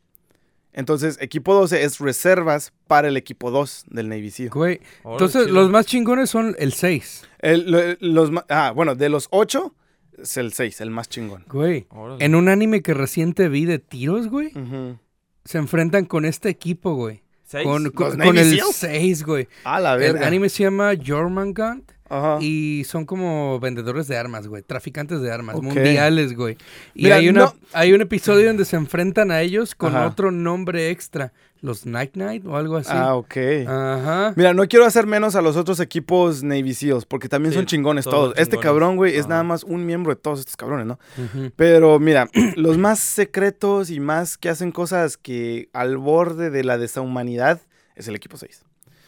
Entonces, 0.78 1.18
equipo 1.22 1.54
12 1.56 1.84
es 1.84 2.00
reservas 2.00 2.74
para 2.86 3.08
el 3.08 3.16
equipo 3.18 3.50
2 3.50 3.86
del 3.88 4.10
Navy 4.10 4.30
SEAL. 4.30 4.50
Güey. 4.50 4.82
Entonces, 5.06 5.44
chido. 5.46 5.56
los 5.56 5.70
más 5.72 5.86
chingones 5.86 6.30
son 6.30 6.56
el 6.60 6.74
6. 6.74 7.24
El- 7.40 7.72
lo- 7.72 7.96
los, 8.02 8.30
ma- 8.32 8.46
ah, 8.50 8.72
bueno, 8.76 8.94
de 8.96 9.08
los 9.10 9.28
8 9.32 9.74
es 10.22 10.38
el 10.38 10.52
6, 10.54 10.82
el 10.82 10.92
más 10.92 11.08
chingón. 11.10 11.46
Güey. 11.50 11.88
Órale. 11.90 12.24
En 12.26 12.36
un 12.36 12.50
anime 12.50 12.82
que 12.82 12.94
reciente 12.94 13.48
vi 13.50 13.66
de 13.66 13.80
tiros, 13.80 14.28
güey, 14.28 14.48
Ujú. 14.48 15.00
se 15.46 15.58
enfrentan 15.58 16.06
con 16.06 16.26
este 16.26 16.50
equipo, 16.50 16.94
güey. 16.96 17.24
¿Seis? 17.48 17.64
Con, 17.66 17.90
con- 17.92 18.08
¿Los 18.08 18.18
con 18.18 18.36
Navy 18.36 18.40
el 18.40 18.50
Seals? 18.60 18.76
6, 18.76 19.24
güey. 19.24 19.48
A 19.64 19.80
la 19.80 19.94
El 19.94 20.00
verga. 20.00 20.28
anime 20.28 20.50
se 20.50 20.64
llama 20.64 20.92
Jormungand 21.06 21.84
Ajá. 22.10 22.38
y 22.40 22.84
son 22.86 23.06
como 23.06 23.60
vendedores 23.60 24.08
de 24.08 24.18
armas, 24.18 24.48
güey. 24.48 24.62
Traficantes 24.64 25.22
de 25.22 25.32
armas 25.32 25.62
mundiales, 25.62 26.36
güey. 26.36 26.58
Y 26.94 27.04
Mira, 27.06 27.16
hay, 27.18 27.30
una, 27.30 27.42
no- 27.46 27.56
hay 27.74 27.94
un 27.94 28.02
episodio 28.02 28.48
donde 28.48 28.66
se 28.66 28.76
enfrentan 28.76 29.32
a 29.32 29.42
ellos 29.42 29.74
con 29.76 29.96
Ajá. 29.96 30.08
otro 30.08 30.32
nombre 30.32 30.90
extra. 30.92 31.34
Los 31.62 31.88
Night 31.88 32.12
Knight 32.12 32.46
o 32.46 32.58
algo 32.58 32.78
así. 32.78 32.92
Ah, 32.94 33.16
ok. 33.16 33.38
Ajá. 33.66 34.34
Mira, 34.36 34.54
no 34.54 34.68
quiero 34.68 34.86
hacer 34.86 35.08
menos 35.08 35.36
a 35.36 35.42
los 35.42 35.56
otros 35.58 35.80
equipos 35.80 36.44
Navy 36.44 36.76
SEAls, 36.76 37.06
porque 37.06 37.28
también 37.28 37.54
Sí, 37.54 37.58
son 37.58 37.66
chingones 37.66 38.06
todos 38.06 38.36
Este 38.38 38.60
cabrón, 38.60 38.98
güey, 38.98 39.16
es 39.18 39.28
nada 39.28 39.42
más 39.42 39.64
un 39.64 39.84
miembro 39.84 40.14
de 40.14 40.22
todos 40.22 40.42
estos 40.42 40.58
cabrones, 40.58 40.86
¿no? 40.86 41.00
Ujú. 41.18 41.52
Pero 41.56 41.98
mira, 41.98 42.30
los 42.56 42.78
más 42.78 43.00
secretos 43.00 43.90
y 43.90 44.00
más 44.00 44.38
que 44.38 44.50
hacen 44.50 44.72
cosas 44.72 45.18
que 45.18 45.70
al 45.74 45.98
borde 45.98 46.52
de 46.52 46.64
la 46.64 46.78
deshumanidad 46.78 47.62
es 47.96 48.08
el 48.10 48.16
equipo 48.16 48.38
6. 48.38 48.62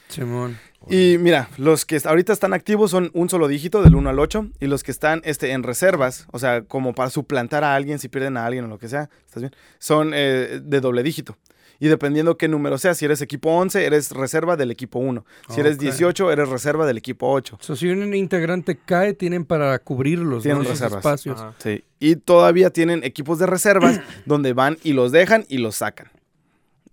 Simón. 0.07 0.57
Y 0.89 1.17
mira, 1.19 1.49
los 1.57 1.85
que 1.85 1.99
ahorita 2.03 2.31
están 2.31 2.53
activos 2.53 2.91
son 2.91 3.11
un 3.13 3.29
solo 3.29 3.47
dígito, 3.49 3.81
del 3.83 3.95
1 3.95 4.09
al 4.09 4.19
8, 4.19 4.47
y 4.61 4.67
los 4.67 4.83
que 4.83 4.91
están 4.91 5.21
este, 5.25 5.51
en 5.51 5.63
reservas, 5.63 6.27
o 6.31 6.39
sea, 6.39 6.61
como 6.61 6.93
para 6.93 7.09
suplantar 7.09 7.63
a 7.65 7.75
alguien, 7.75 7.99
si 7.99 8.07
pierden 8.07 8.37
a 8.37 8.45
alguien 8.45 8.63
o 8.65 8.67
lo 8.67 8.79
que 8.79 8.87
sea, 8.87 9.09
¿estás 9.25 9.41
bien? 9.43 9.51
Son 9.79 10.11
eh, 10.13 10.61
de 10.63 10.79
doble 10.79 11.03
dígito. 11.03 11.37
Y 11.79 11.89
dependiendo 11.89 12.37
qué 12.37 12.47
número 12.47 12.77
sea, 12.79 12.95
si 12.95 13.05
eres 13.05 13.21
equipo 13.21 13.51
11, 13.51 13.85
eres 13.85 14.11
reserva 14.11 14.55
del 14.55 14.71
equipo 14.71 14.97
1. 14.97 15.23
Si 15.49 15.59
eres 15.59 15.75
Ok. 15.75 15.81
18, 15.81 16.31
eres 16.31 16.49
reserva 16.49 16.87
del 16.87 16.97
equipo 16.97 17.29
8. 17.31 17.57
So, 17.61 17.75
si 17.75 17.87
un 17.89 18.15
integrante 18.15 18.77
cae, 18.77 19.13
tienen 19.13 19.45
para 19.45 19.77
cubrirlos, 19.77 20.41
Tienen 20.41 20.63
¿no? 20.63 20.69
Reservas. 20.69 20.97
espacios. 20.99 21.39
Ajá. 21.39 21.53
Sí. 21.59 21.83
Y 21.99 22.15
todavía 22.15 22.71
tienen 22.71 23.03
equipos 23.03 23.37
de 23.37 23.45
reservas 23.45 23.99
donde 24.25 24.53
van 24.53 24.77
y 24.83 24.93
los 24.93 25.11
dejan 25.11 25.45
y 25.49 25.59
los 25.59 25.75
sacan. 25.75 26.07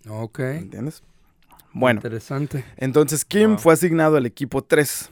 Ok. 0.08 0.40
¿Entiendes? 0.40 1.02
Bueno. 1.74 1.98
Interesante. 1.98 2.64
Entonces 2.76 3.24
Kim 3.24 3.50
Wow. 3.50 3.58
fue 3.58 3.74
asignado 3.74 4.16
al 4.16 4.24
equipo 4.26 4.62
3. 4.62 5.10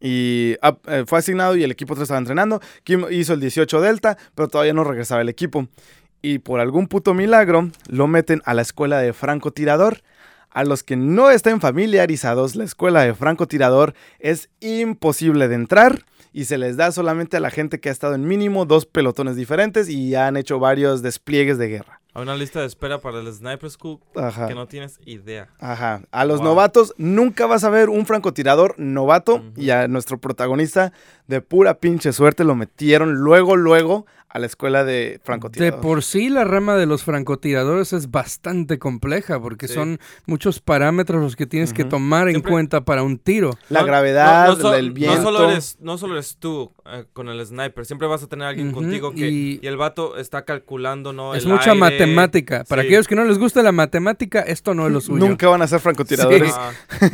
Y 0.00 0.56
ah, 0.62 0.76
eh, 0.86 1.04
fue 1.06 1.18
asignado 1.18 1.56
y 1.56 1.64
el 1.64 1.70
equipo 1.70 1.94
3 1.94 2.02
estaba 2.02 2.18
entrenando. 2.18 2.60
Kim 2.84 3.06
hizo 3.10 3.32
el 3.32 3.40
18 3.40 3.80
Delta, 3.80 4.16
pero 4.34 4.48
todavía 4.48 4.74
no 4.74 4.84
regresaba 4.84 5.22
al 5.22 5.28
equipo. 5.28 5.66
Y 6.22 6.38
por 6.38 6.60
algún 6.60 6.86
puto 6.86 7.14
milagro 7.14 7.70
lo 7.88 8.06
meten 8.06 8.42
a 8.44 8.54
la 8.54 8.62
escuela 8.62 8.98
de 8.98 9.12
francotirador. 9.12 10.02
A 10.50 10.64
los 10.64 10.82
que 10.82 10.96
no 10.96 11.30
estén 11.30 11.60
familiarizados, 11.60 12.54
la 12.56 12.64
escuela 12.64 13.02
de 13.02 13.14
francotirador 13.14 13.94
es 14.18 14.48
imposible 14.60 15.48
de 15.48 15.54
entrar 15.54 16.04
y 16.32 16.44
se 16.46 16.56
les 16.58 16.76
da 16.76 16.92
solamente 16.92 17.36
a 17.36 17.40
la 17.40 17.50
gente 17.50 17.80
que 17.80 17.88
ha 17.88 17.92
estado 17.92 18.14
en 18.14 18.26
mínimo 18.26 18.64
dos 18.66 18.86
pelotones 18.86 19.36
diferentes 19.36 19.88
y 19.88 20.10
ya 20.10 20.26
han 20.26 20.36
hecho 20.36 20.58
varios 20.58 21.02
despliegues 21.02 21.58
de 21.58 21.68
guerra. 21.68 21.95
Hay 22.16 22.22
una 22.22 22.34
lista 22.34 22.60
de 22.60 22.66
espera 22.66 22.98
para 22.98 23.20
el 23.20 23.30
Sniper 23.30 23.68
School 23.70 23.98
Ajá. 24.14 24.46
que 24.48 24.54
no 24.54 24.66
tienes 24.66 24.98
idea. 25.04 25.48
Ajá. 25.60 26.00
A 26.10 26.24
los 26.24 26.38
Wow. 26.38 26.46
novatos 26.48 26.94
nunca 26.96 27.44
vas 27.44 27.62
a 27.62 27.68
ver 27.68 27.90
un 27.90 28.06
francotirador 28.06 28.74
novato 28.78 29.44
y 29.54 29.68
a 29.68 29.86
nuestro 29.86 30.16
protagonista 30.18 30.94
de 31.26 31.42
pura 31.42 31.74
pinche 31.74 32.14
suerte 32.14 32.42
lo 32.42 32.54
metieron 32.54 33.16
luego, 33.16 33.54
luego 33.56 34.06
a 34.36 34.38
la 34.38 34.46
escuela 34.46 34.84
de 34.84 34.92
De 34.92 35.20
francotirador. 35.24 35.80
por 35.80 36.02
sí 36.02 36.28
la 36.28 36.44
rama 36.44 36.76
de 36.76 36.84
los 36.86 37.02
francotiradores 37.04 37.92
es 37.92 38.10
bastante 38.10 38.78
compleja 38.78 39.40
porque 39.40 39.66
Sí. 39.66 39.74
son 39.74 39.98
muchos 40.26 40.60
parámetros 40.60 41.22
los 41.22 41.36
que 41.36 41.46
tienes 41.46 41.72
que 41.72 41.84
tomar 41.84 42.28
en 42.28 42.42
cuenta 42.42 42.82
para 42.82 43.02
un 43.02 43.18
tiro. 43.18 43.50
La 43.70 43.80
No- 43.80 43.86
gravedad, 43.86 44.48
no- 44.48 44.54
no 44.56 44.60
so- 44.60 44.74
el 44.74 44.90
viento. 44.92 45.16
No 45.16 45.22
solo 45.22 45.50
eres, 45.50 45.78
no 45.80 45.98
solo 45.98 46.14
eres 46.14 46.36
tú 46.38 46.70
eh, 46.88 47.04
con 47.12 47.28
el 47.28 47.44
sniper, 47.44 47.84
siempre 47.84 48.06
vas 48.06 48.22
a 48.22 48.28
tener 48.28 48.46
a 48.46 48.50
alguien 48.50 48.70
contigo 48.72 49.10
que 49.12 49.28
y- 49.28 49.58
y, 49.60 49.66
el 49.66 49.76
vato 49.76 50.16
está 50.18 50.44
calculando, 50.44 51.12
¿no? 51.12 51.34
es 51.34 51.42
El 51.44 51.50
mucha 51.50 51.70
aire. 51.72 51.80
matemática. 51.80 52.62
Para 52.68 52.82
Sí. 52.82 52.88
aquellos 52.88 53.08
que 53.08 53.16
no 53.16 53.24
les 53.24 53.38
gusta 53.38 53.62
la 53.62 53.72
matemática, 53.72 54.40
esto 54.40 54.72
no 54.74 54.86
es 54.86 54.92
lo 54.92 55.00
suyo. 55.00 55.26
Nunca 55.26 55.48
van 55.48 55.62
a 55.62 55.66
ser 55.66 55.80
francotiradores. 55.80 56.52
Ah, 56.54 56.70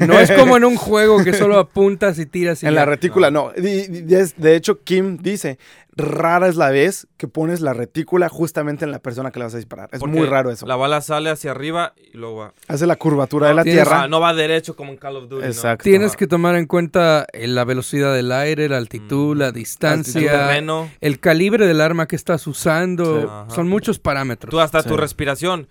No 0.07 0.19
es 0.19 0.31
como 0.53 0.57
en 0.59 0.65
un 0.65 0.77
juego 0.77 1.23
que 1.25 1.33
solo 1.33 1.59
apuntas 1.59 2.19
y 2.19 2.27
tiras 2.27 2.63
y 2.63 2.67
En 2.67 2.73
ya. 2.75 2.81
la 2.81 2.85
retícula, 2.85 3.31
no. 3.31 3.51
De, 3.57 4.33
de 4.37 4.57
hecho, 4.57 4.83
Kim 4.83 5.17
dice, 5.23 5.59
rara 5.95 6.49
es 6.49 6.57
la 6.57 6.71
vez 6.71 7.07
que 7.19 7.29
pones 7.29 7.61
la 7.61 7.75
retícula 7.75 8.29
justamente 8.31 8.85
en 8.87 8.91
la 8.93 8.99
persona 9.01 9.31
que 9.31 9.39
le 9.39 9.45
vas 9.45 9.55
a 9.55 9.59
disparar. 9.59 9.91
Es 9.93 10.01
porque 10.01 10.17
muy 10.19 10.27
raro 10.27 10.51
eso. 10.51 10.67
La 10.67 10.77
bala 10.77 11.01
sale 11.03 11.29
hacia 11.29 11.51
arriba 11.51 11.93
y 12.13 12.17
luego 12.17 12.37
va. 12.37 12.55
Hace 12.69 12.87
la 12.87 12.97
curvatura 12.97 13.49
de 13.49 13.55
la 13.55 13.63
tienes- 13.63 13.85
tierra. 13.85 14.09
No 14.09 14.19
va 14.21 14.33
derecho 14.33 14.75
como 14.75 14.91
en 14.93 14.97
Call 14.97 15.17
of 15.17 15.29
Duty. 15.29 15.43
¿no? 15.43 15.47
Exacto. 15.49 15.83
Tienes 15.85 16.17
que 16.17 16.27
tomar 16.27 16.57
en 16.57 16.67
cuenta 16.67 17.27
eh, 17.33 17.47
la 17.47 17.65
velocidad 17.65 18.15
del 18.15 18.33
aire, 18.33 18.69
la 18.71 18.79
altitud, 18.79 19.37
Mm. 19.37 19.39
la 19.39 19.47
El 19.49 19.53
distancia, 19.53 20.31
terreno. 20.33 20.91
el 21.03 21.21
calibre 21.21 21.67
del 21.67 21.81
arma 21.83 22.09
que 22.09 22.17
estás 22.17 22.47
usando. 22.47 23.47
Sí. 23.49 23.55
Son 23.55 23.69
muchos 23.69 23.99
parámetros. 23.99 24.51
Tú 24.51 24.61
hasta 24.61 24.83
Sí. 24.83 24.89
tu 24.89 24.97
respiración. 24.97 25.69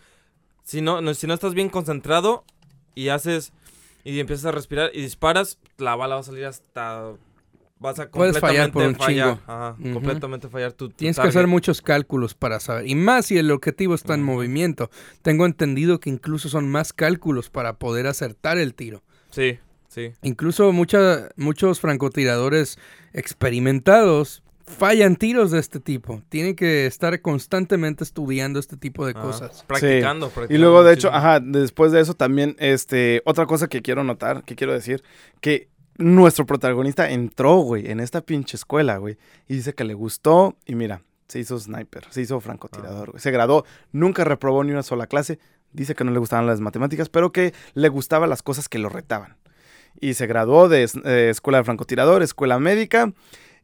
Si 0.63 0.81
no, 0.81 1.01
no- 1.01 1.13
si 1.15 1.25
no 1.25 1.33
estás 1.33 1.53
bien 1.55 1.69
concentrado 1.69 2.43
y 2.93 3.09
haces 3.09 3.53
y 4.03 4.19
empiezas 4.19 4.45
a 4.45 4.51
respirar 4.51 4.91
y 4.93 5.01
disparas, 5.01 5.57
la 5.77 5.95
bala 5.95 6.15
va 6.15 6.21
a 6.21 6.23
salir 6.23 6.45
hasta 6.45 7.11
vas 7.81 7.99
a 7.99 8.09
Puedes 8.09 8.39
fallar 8.39 8.71
por 8.71 8.83
un 8.83 8.95
fallar, 8.95 9.37
chingo. 9.39 9.41
Ajá, 9.51 9.75
completamente 9.93 10.47
fallar 10.47 10.71
tu, 10.71 10.87
tu 10.89 10.95
Tienes 10.95 11.19
que 11.19 11.27
hacer 11.27 11.47
muchos 11.47 11.81
cálculos 11.81 12.33
para 12.35 12.59
saber. 12.59 12.87
Y 12.87 12.95
más 12.95 13.25
si 13.25 13.37
el 13.37 13.51
objetivo 13.51 13.95
está 13.95 14.13
en 14.13 14.23
movimiento. 14.23 14.89
Tengo 15.23 15.45
entendido 15.45 15.99
que 15.99 16.09
incluso 16.09 16.47
son 16.47 16.69
más 16.69 16.93
cálculos 16.93 17.49
para 17.49 17.73
poder 17.79 18.07
acertar 18.07 18.57
el 18.59 18.75
tiro. 18.75 19.01
Sí, 19.31 19.57
sí. 19.89 20.11
Incluso 20.21 20.71
mucha- 20.71 21.29
muchos 21.35 21.79
francotiradores 21.79 22.77
experimentados 23.13 24.43
fallan 24.67 25.15
tiros 25.17 25.51
de 25.51 25.59
este 25.59 25.79
tipo. 25.79 26.21
Tienen 26.29 26.55
que 26.55 26.85
estar 26.85 27.19
constantemente 27.21 28.03
estudiando 28.03 28.59
este 28.59 28.77
tipo 28.77 29.05
de 29.05 29.11
Ajá. 29.11 29.21
cosas. 29.21 29.65
Practicando, 29.67 30.27
Y 30.27 30.29
practicando 30.29 30.61
luego, 30.61 30.83
de 30.83 30.93
hecho, 30.93 31.09
ajá, 31.11 31.39
después 31.41 31.91
de 31.91 31.99
eso 31.99 32.13
también, 32.13 32.55
este, 32.59 33.21
otra 33.25 33.47
cosa 33.47 33.67
que 33.67 33.81
quiero 33.81 34.03
notar, 34.03 34.43
que 34.43 34.55
quiero 34.55 34.71
decir, 34.71 35.03
que 35.41 35.67
nuestro 36.01 36.45
protagonista 36.45 37.09
entró, 37.09 37.57
güey, 37.57 37.89
en 37.89 37.99
esta 37.99 38.21
pinche 38.21 38.57
escuela, 38.57 38.97
güey, 38.97 39.17
y 39.47 39.55
dice 39.55 39.73
que 39.73 39.83
le 39.83 39.93
gustó, 39.93 40.55
y 40.65 40.75
mira, 40.75 41.01
se 41.27 41.39
hizo 41.39 41.57
sniper, 41.57 42.05
se 42.09 42.21
hizo 42.21 42.39
francotirador, 42.39 43.11
güey, 43.11 43.21
se 43.21 43.31
graduó, 43.31 43.65
nunca 43.91 44.23
reprobó 44.23 44.63
ni 44.63 44.71
una 44.71 44.83
sola 44.83 45.07
clase, 45.07 45.39
dice 45.71 45.95
que 45.95 46.03
no 46.03 46.11
le 46.11 46.19
gustaban 46.19 46.47
las 46.47 46.59
matemáticas, 46.59 47.09
pero 47.09 47.31
que 47.31 47.53
le 47.73 47.89
gustaban 47.89 48.29
las 48.29 48.43
cosas 48.43 48.67
que 48.67 48.79
lo 48.79 48.89
retaban. 48.89 49.37
Y 49.99 50.13
se 50.13 50.27
graduó 50.27 50.69
de 50.69 50.89
eh, 51.05 51.29
escuela 51.29 51.59
de 51.59 51.63
francotirador, 51.63 52.23
escuela 52.23 52.59
médica, 52.59 53.13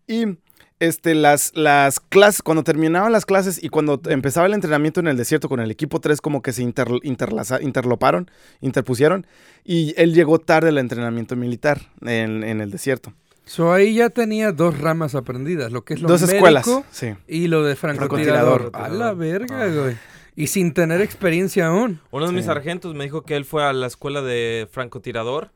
y 0.07 0.37
este, 0.79 1.15
las, 1.15 1.51
las 1.55 1.99
clases, 1.99 2.41
cuando 2.41 2.63
terminaban 2.63 3.11
las 3.11 3.25
clases 3.25 3.63
y 3.63 3.69
cuando 3.69 3.99
empezaba 4.09 4.45
el 4.47 4.53
entrenamiento 4.53 4.99
en 4.99 5.07
el 5.07 5.17
desierto 5.17 5.49
con 5.49 5.59
el 5.59 5.71
equipo 5.71 5.99
3, 5.99 6.21
como 6.21 6.41
que 6.41 6.53
se 6.53 6.61
inter, 6.63 6.87
interlaza- 7.03 7.61
interloparon, 7.61 8.29
interpusieron, 8.61 9.25
y 9.63 9.93
él 9.97 10.13
llegó 10.13 10.39
tarde 10.39 10.69
al 10.69 10.77
entrenamiento 10.77 11.35
militar 11.35 11.81
en, 12.01 12.43
en 12.43 12.61
el 12.61 12.69
desierto. 12.71 13.13
So 13.45 13.71
ahí 13.71 13.95
ya 13.95 14.09
tenía 14.09 14.51
dos 14.51 14.77
ramas 14.77 15.15
aprendidas, 15.15 15.71
lo 15.71 15.85
que 15.85 15.93
es 15.93 16.01
lo 16.01 16.09
Dos 16.09 16.21
médico 16.21 16.35
escuelas, 16.35 16.69
sí. 16.91 17.13
y 17.27 17.47
lo 17.47 17.63
de 17.63 17.75
francotirador. 17.77 18.71
Francotirador. 18.71 18.91
A 18.91 18.93
la 19.05 19.13
verga, 19.13 19.63
Ajá. 19.65 19.73
güey. 19.73 19.95
Y 20.35 20.47
sin 20.47 20.73
tener 20.73 21.01
experiencia 21.01 21.67
aún. 21.67 21.99
Uno 22.11 22.27
de 22.27 22.33
mis 22.33 22.45
sargentos 22.45 22.93
me 22.93 23.05
dijo 23.05 23.23
que 23.23 23.35
él 23.35 23.45
fue 23.45 23.63
a 23.63 23.73
la 23.73 23.87
escuela 23.87 24.21
de 24.21 24.67
francotirador. 24.69 25.51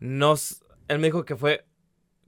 Nos, 0.00 0.62
él 0.88 0.98
me 0.98 1.06
dijo 1.06 1.24
que 1.24 1.36
fue 1.36 1.64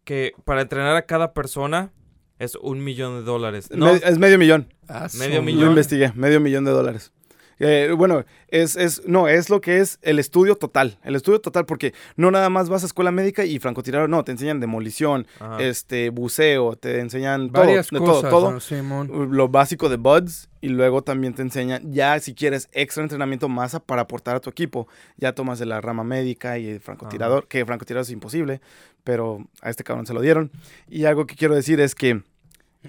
que 0.05 0.33
para 0.45 0.63
entrenar 0.63 0.97
a 0.97 1.03
cada 1.07 1.35
persona 1.35 1.93
es 2.39 2.55
un 2.57 2.83
millón 2.85 3.17
de 3.21 3.23
dólares. 3.23 3.69
No, 3.73 3.87
Me- 3.93 4.01
es 4.05 4.19
medio 4.19 4.39
millón, 4.39 4.73
Ah, 4.89 5.07
Medio 5.19 5.37
lo 5.37 5.43
millón. 5.43 5.69
investigué, 5.71 6.13
medio 6.15 6.41
millón 6.41 6.65
de 6.65 6.71
dólares. 6.71 7.13
Eh, 7.61 7.93
bueno, 7.97 8.25
es, 8.47 8.77
es, 8.77 9.03
no, 9.05 9.27
es 9.27 9.51
lo 9.51 9.61
que 9.61 9.79
es 9.81 9.99
el 10.03 10.21
estudio 10.21 10.55
total. 10.55 10.97
El 11.03 11.17
estudio 11.17 11.41
total, 11.41 11.67
porque 11.67 11.93
no 12.15 12.31
nada 12.31 12.51
más 12.51 12.69
vas 12.69 12.85
a 12.85 12.87
escuela 12.87 13.11
médica 13.11 13.45
y 13.45 13.59
francotirador, 13.59 14.09
no, 14.09 14.23
te 14.23 14.31
enseñan 14.31 14.61
demolición, 14.61 15.27
Ajá. 15.41 15.61
este, 15.61 16.11
buceo, 16.11 16.77
te 16.77 17.01
enseñan 17.01 17.51
todo, 17.51 17.63
Varias 17.65 17.91
de 17.91 17.99
cosas, 17.99 18.31
todo, 18.31 18.59
todo. 18.61 19.27
Lo 19.27 19.49
básico 19.49 19.89
de 19.89 19.97
buds 19.97 20.49
y 20.61 20.69
luego 20.69 21.03
también 21.03 21.35
te 21.35 21.43
enseñan, 21.43 21.93
ya 21.93 22.21
si 22.21 22.33
quieres 22.33 22.69
extra 22.73 23.03
entrenamiento 23.03 23.49
más 23.49 23.75
a- 23.75 23.81
para 23.81 24.03
aportar 24.03 24.37
a 24.37 24.41
tu 24.41 24.51
equipo, 24.51 24.87
ya 25.17 25.33
tomas 25.33 25.59
de 25.59 25.67
la 25.67 25.81
rama 25.81 26.05
médica 26.05 26.59
y 26.59 26.69
el 26.69 26.81
francotirador, 26.81 27.49
que 27.49 27.67
francotirador 27.67 28.03
es 28.05 28.11
imposible, 28.11 28.61
pero 29.09 29.49
a 29.63 29.71
este 29.71 29.85
cabrón 29.85 30.05
se 30.05 30.13
lo 30.13 30.21
dieron. 30.21 30.51
Y 30.87 31.07
algo 31.07 31.27
que 31.27 31.35
quiero 31.35 31.55
decir 31.55 31.81
es 31.81 31.95
que 31.95 32.25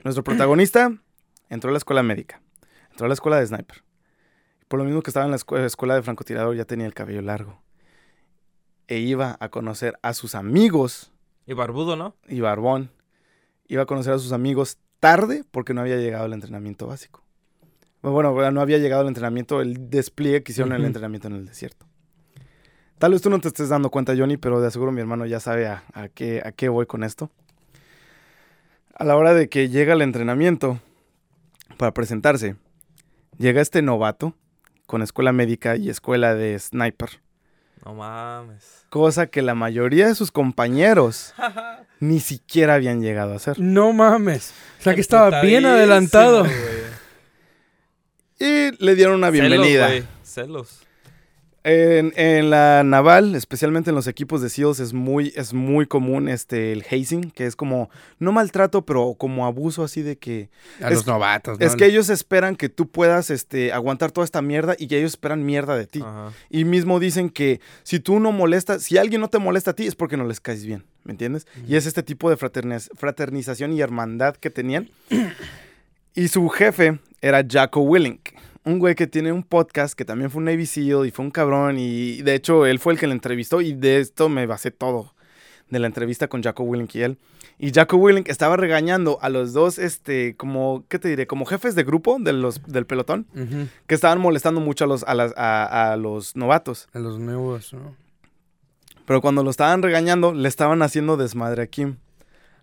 nuestro 0.04 0.22
protagonista 0.22 0.92
entró 1.48 1.70
a 1.70 1.72
la 1.72 1.78
escuela 1.78 2.04
médica, 2.04 2.42
entró 2.92 3.06
a 3.06 3.08
la 3.08 3.14
escuela 3.14 3.40
de 3.40 3.48
sniper. 3.48 3.86
Por 4.68 4.80
lo 4.80 4.84
mismo 4.84 5.02
que 5.02 5.12
estaba 5.12 5.26
en 5.26 5.32
la 5.32 5.38
escuela, 5.38 5.66
escuela 5.66 5.96
de 5.96 6.02
francotirador, 6.02 6.58
ya 6.58 6.66
tenía 6.66 6.88
el 6.88 6.94
cabello 6.94 7.22
largo. 7.22 7.62
E 8.90 8.98
iba 8.98 9.38
a 9.40 9.48
conocer 9.48 9.98
a 10.02 10.14
sus 10.14 10.36
amigos 10.36 11.14
Y 11.48 11.54
barbudo, 11.54 11.96
¿no? 11.96 12.18
y 12.28 12.42
Barbón 12.42 12.92
iba 13.70 13.84
a 13.84 13.86
conocer 13.86 14.12
a 14.12 14.20
sus 14.20 14.34
amigos 14.34 14.78
tarde 15.00 15.46
porque 15.50 15.74
no 15.74 15.80
había 15.80 15.96
llegado 15.96 16.26
al 16.26 16.34
entrenamiento 16.34 16.86
básico. 16.86 17.24
Bueno, 18.02 18.34
bueno, 18.34 18.52
no 18.52 18.60
había 18.60 18.78
llegado 18.78 19.04
al 19.04 19.08
entrenamiento, 19.08 19.62
el 19.62 19.90
despliegue 19.90 20.44
que 20.44 20.52
hicieron 20.52 20.74
en 20.74 20.82
el 20.82 20.86
entrenamiento 20.88 21.30
en 21.30 21.36
el 21.36 21.46
desierto. 21.46 21.89
Tal 23.00 23.14
vez 23.14 23.22
tú 23.22 23.30
no 23.30 23.40
te 23.40 23.48
estés 23.48 23.70
dando 23.70 23.90
cuenta, 23.90 24.14
Johnny, 24.16 24.36
pero 24.36 24.60
de 24.60 24.68
aseguro 24.68 24.92
mi 24.92 25.00
hermano 25.00 25.26
ya 25.26 25.40
sabe 25.40 25.68
a, 25.68 25.84
a 25.94 26.10
qué, 26.10 26.42
a 26.46 26.52
qué 26.52 26.68
voy 26.68 26.86
con 26.86 27.06
esto. 27.06 27.32
A 28.94 29.06
la 29.06 29.16
hora 29.16 29.34
de 29.34 29.48
que 29.48 29.70
llega 29.70 29.94
el 29.94 30.02
entrenamiento 30.02 30.80
para 31.78 31.94
presentarse, 31.94 32.58
llega 33.38 33.62
este 33.62 33.82
novato 33.82 34.36
con 34.86 35.02
escuela 35.02 35.32
médica 35.32 35.78
y 35.78 35.90
escuela 35.90 36.36
de 36.36 36.60
sniper. 36.60 37.22
No 37.86 37.94
mames. 37.94 38.86
Cosa 38.90 39.28
que 39.28 39.42
la 39.42 39.56
mayoría 39.56 40.08
de 40.08 40.16
sus 40.16 40.32
compañeros 40.32 41.34
ni 42.02 42.20
siquiera 42.20 42.74
habían 42.74 43.02
llegado 43.02 43.32
a 43.32 43.38
hacer. 43.38 43.62
No 43.62 43.94
mames. 43.94 44.54
O 44.80 44.84
sea 44.84 44.94
que 44.94 45.02
estaba 45.02 45.42
bien 45.42 45.66
adelantado. 45.66 46.46
Y 48.38 48.72
le 48.84 48.96
dieron 48.96 49.16
una 49.16 49.30
bienvenida. 49.30 49.88
Celos. 49.88 50.06
Celos. 50.24 50.89
En, 51.64 52.14
en 52.16 52.50
la 52.50 52.84
naval, 52.84 53.36
especialmente 53.36 53.90
en 53.90 53.96
los 53.96 54.08
equipos 54.08 54.42
de 54.42 54.50
SEALs, 54.50 54.80
es 54.80 54.94
muy, 54.94 55.34
es 55.36 55.54
muy 55.54 55.86
común 55.88 56.30
este, 56.30 56.72
el 56.72 56.86
hazing, 56.90 57.32
que 57.32 57.46
es 57.46 57.56
como, 57.58 57.90
no 58.18 58.32
maltrato, 58.32 58.86
pero 58.86 59.16
como 59.18 59.46
abuso 59.46 59.84
así 59.84 60.02
de 60.02 60.18
que... 60.18 60.50
A 60.82 60.88
Es- 60.88 60.94
los 60.96 61.08
novatos, 61.08 61.60
¿no? 61.60 61.66
Es 61.66 61.76
que 61.76 61.86
ellos 61.86 62.10
esperan 62.10 62.56
que 62.56 62.70
tú 62.70 62.88
puedas 62.88 63.30
este, 63.30 63.74
aguantar 63.74 64.12
toda 64.12 64.24
esta 64.24 64.42
mierda 64.42 64.76
y 64.80 64.88
que 64.88 64.98
ellos 65.00 65.12
esperan 65.12 65.46
mierda 65.46 65.76
de 65.76 65.86
ti. 65.86 66.00
Ajá. 66.02 66.32
Y 66.50 66.64
mismo 66.64 67.00
dicen 67.00 67.30
que 67.30 67.60
si 67.84 68.00
tú 68.00 68.20
no 68.22 68.32
molestas, 68.32 68.82
si 68.84 68.98
alguien 68.98 69.20
no 69.20 69.28
te 69.30 69.40
molesta 69.40 69.72
a 69.72 69.76
ti 69.76 69.86
es 69.86 69.96
porque 69.96 70.16
no 70.16 70.26
les 70.26 70.40
caes 70.40 70.66
bien, 70.66 70.86
¿me 71.04 71.12
entiendes? 71.12 71.46
Y 71.68 71.76
es 71.76 71.86
este 71.86 72.04
tipo 72.04 72.30
de 72.30 72.38
fraterniz- 72.38 72.90
fraternización 72.96 73.74
y 73.74 73.82
hermandad 73.82 74.36
que 74.38 74.50
tenían. 74.50 74.90
y 76.16 76.28
su 76.30 76.48
jefe 76.50 77.00
era 77.22 77.42
Jacko 77.46 77.82
Willink, 77.82 78.30
un 78.70 78.80
güey 78.80 78.96
que 78.96 79.08
tiene 79.08 79.32
un 79.32 79.44
podcast 79.44 79.94
que 79.98 80.06
también 80.06 80.30
fue 80.32 80.40
un 80.40 80.46
Navy 80.46 80.66
SEAL 80.66 81.06
y 81.06 81.12
fue 81.12 81.26
un 81.26 81.32
cabrón 81.32 81.78
y 81.80 82.22
de 82.22 82.36
hecho 82.36 82.66
él 82.66 82.80
fue 82.80 82.94
el 82.94 83.00
que 83.00 83.08
le 83.08 83.14
entrevistó 83.14 83.62
y 83.62 83.74
de 83.74 84.00
esto 84.00 84.30
me 84.30 84.46
basé 84.46 84.72
todo 84.72 85.14
de 85.70 85.80
la 85.80 85.88
entrevista 85.88 86.28
con 86.28 86.42
Jacko 86.42 86.64
Willink 86.64 86.96
y 86.96 87.02
él. 87.04 87.18
Y 87.60 87.72
Jacko 87.72 87.98
Willink 87.98 88.30
estaba 88.30 88.56
regañando 88.58 89.20
a 89.22 89.30
los 89.30 89.54
dos, 89.54 89.78
este, 89.78 90.36
como, 90.36 90.84
¿qué 90.88 90.98
te 90.98 91.10
diré? 91.10 91.28
Como 91.28 91.46
jefes 91.46 91.76
de 91.76 91.84
grupo 91.84 92.18
de 92.20 92.32
los, 92.34 92.64
del 92.66 92.86
pelotón 92.86 93.28
que 93.86 93.94
estaban 93.96 94.20
molestando 94.20 94.62
mucho 94.62 94.86
a 94.86 94.88
los, 94.88 95.04
a 95.04 95.14
las- 95.14 95.34
a- 95.38 95.92
a 95.92 95.98
los 95.98 96.36
novatos. 96.36 96.88
A 96.94 97.00
los 97.00 97.20
nuevos, 97.20 97.74
¿no? 97.74 97.96
Pero 99.06 99.22
cuando 99.22 99.44
lo 99.44 99.50
estaban 99.50 99.82
regañando, 99.84 100.34
le 100.34 100.48
estaban 100.48 100.82
haciendo 100.82 101.18
desmadre 101.18 101.64
a 101.64 101.68
Kim. 101.68 101.98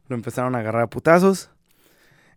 Lo 0.08 0.16
empezaron 0.16 0.54
a 0.54 0.58
agarrar 0.60 0.82
a 0.82 0.86
putazos 0.86 1.50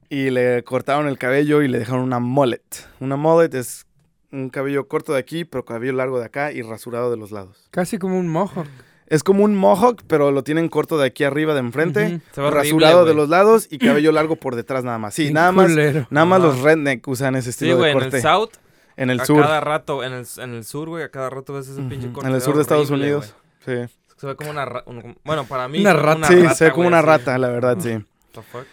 y 0.10 0.30
le 0.32 0.64
cortaron 0.64 1.08
el 1.08 1.18
cabello 1.18 1.62
y 1.62 1.68
le 1.68 1.80
dejaron 1.80 2.02
una 2.04 2.20
mullet. 2.20 2.62
Una 3.00 3.16
mullet 3.16 3.54
es 3.54 3.86
un 4.32 4.50
cabello 4.50 4.88
corto 4.88 5.14
de 5.14 5.20
aquí, 5.20 5.46
pero 5.46 5.66
cabello 5.66 5.94
largo 5.94 6.20
de 6.20 6.26
acá 6.26 6.52
y 6.52 6.62
rasurado 6.62 7.12
de 7.12 7.18
los 7.18 7.32
lados. 7.32 7.68
Casi 7.72 7.98
como 7.98 8.18
un 8.20 8.28
mohawk. 8.28 8.68
Es 9.08 9.24
como 9.24 9.44
un 9.44 9.56
mohawk, 9.56 10.04
pero 10.08 10.32
lo 10.32 10.44
tienen 10.44 10.70
corto 10.70 11.00
de 11.00 11.08
aquí 11.08 11.24
arriba 11.24 11.54
de 11.56 11.62
enfrente, 11.62 12.00
ve 12.00 12.22
horrible, 12.44 12.52
rasurado 12.52 13.06
de 13.06 13.16
los 13.16 13.28
lados 13.28 13.68
y 13.72 13.80
cabello 13.80 14.12
largo 14.12 14.36
por 14.36 14.56
detrás 14.56 14.84
nada 14.84 15.00
más. 15.00 15.16
Sí, 15.16 15.34
nada 15.34 15.52
más, 15.52 15.72
nada 16.12 16.26
más 16.26 16.40
los 16.42 16.60
redneck 16.62 17.08
usan 17.08 17.36
ese 17.36 17.46
Sí, 17.46 17.66
estilo 17.66 17.78
güey, 17.78 17.86
de 17.88 17.92
en 17.94 18.00
corte. 18.00 18.18
el 18.18 18.22
South, 18.24 18.50
en 18.98 19.10
el 19.10 19.20
a 19.22 19.26
sur. 19.26 19.42
cada 19.42 19.62
rato, 19.62 20.04
en 20.04 20.14
el, 20.14 20.28
en 20.38 20.54
el 20.54 20.64
sur, 20.64 20.90
güey, 20.90 21.04
a 21.04 21.10
cada 21.10 21.32
rato 21.32 21.54
ves 21.54 21.68
ese 21.70 21.82
pinche 21.84 22.12
corte. 22.12 22.30
En 22.30 22.36
el 22.36 22.42
sur 22.42 22.56
de 22.56 22.62
Estados 22.62 22.92
horrible, 22.92 23.16
Unidos. 23.16 23.36
Sí. 23.66 23.96
Se 24.18 24.28
ve 24.28 24.36
como 24.36 24.52
una 24.52 24.66
rata. 24.66 24.92
Bueno, 25.24 25.46
para 25.46 25.68
mí. 25.68 25.80
Una 25.80 25.94
rata. 25.94 26.28
sí, 26.28 26.36
rata, 26.36 26.54
se 26.56 26.66
ve 26.66 26.70
como 26.72 26.84
güey, 26.84 26.88
una 26.90 27.02
rata, 27.02 27.36
la 27.40 27.48
verdad, 27.50 27.78
sí. 27.80 27.94
What 27.94 28.04
the 28.34 28.42
fuck? 28.44 28.66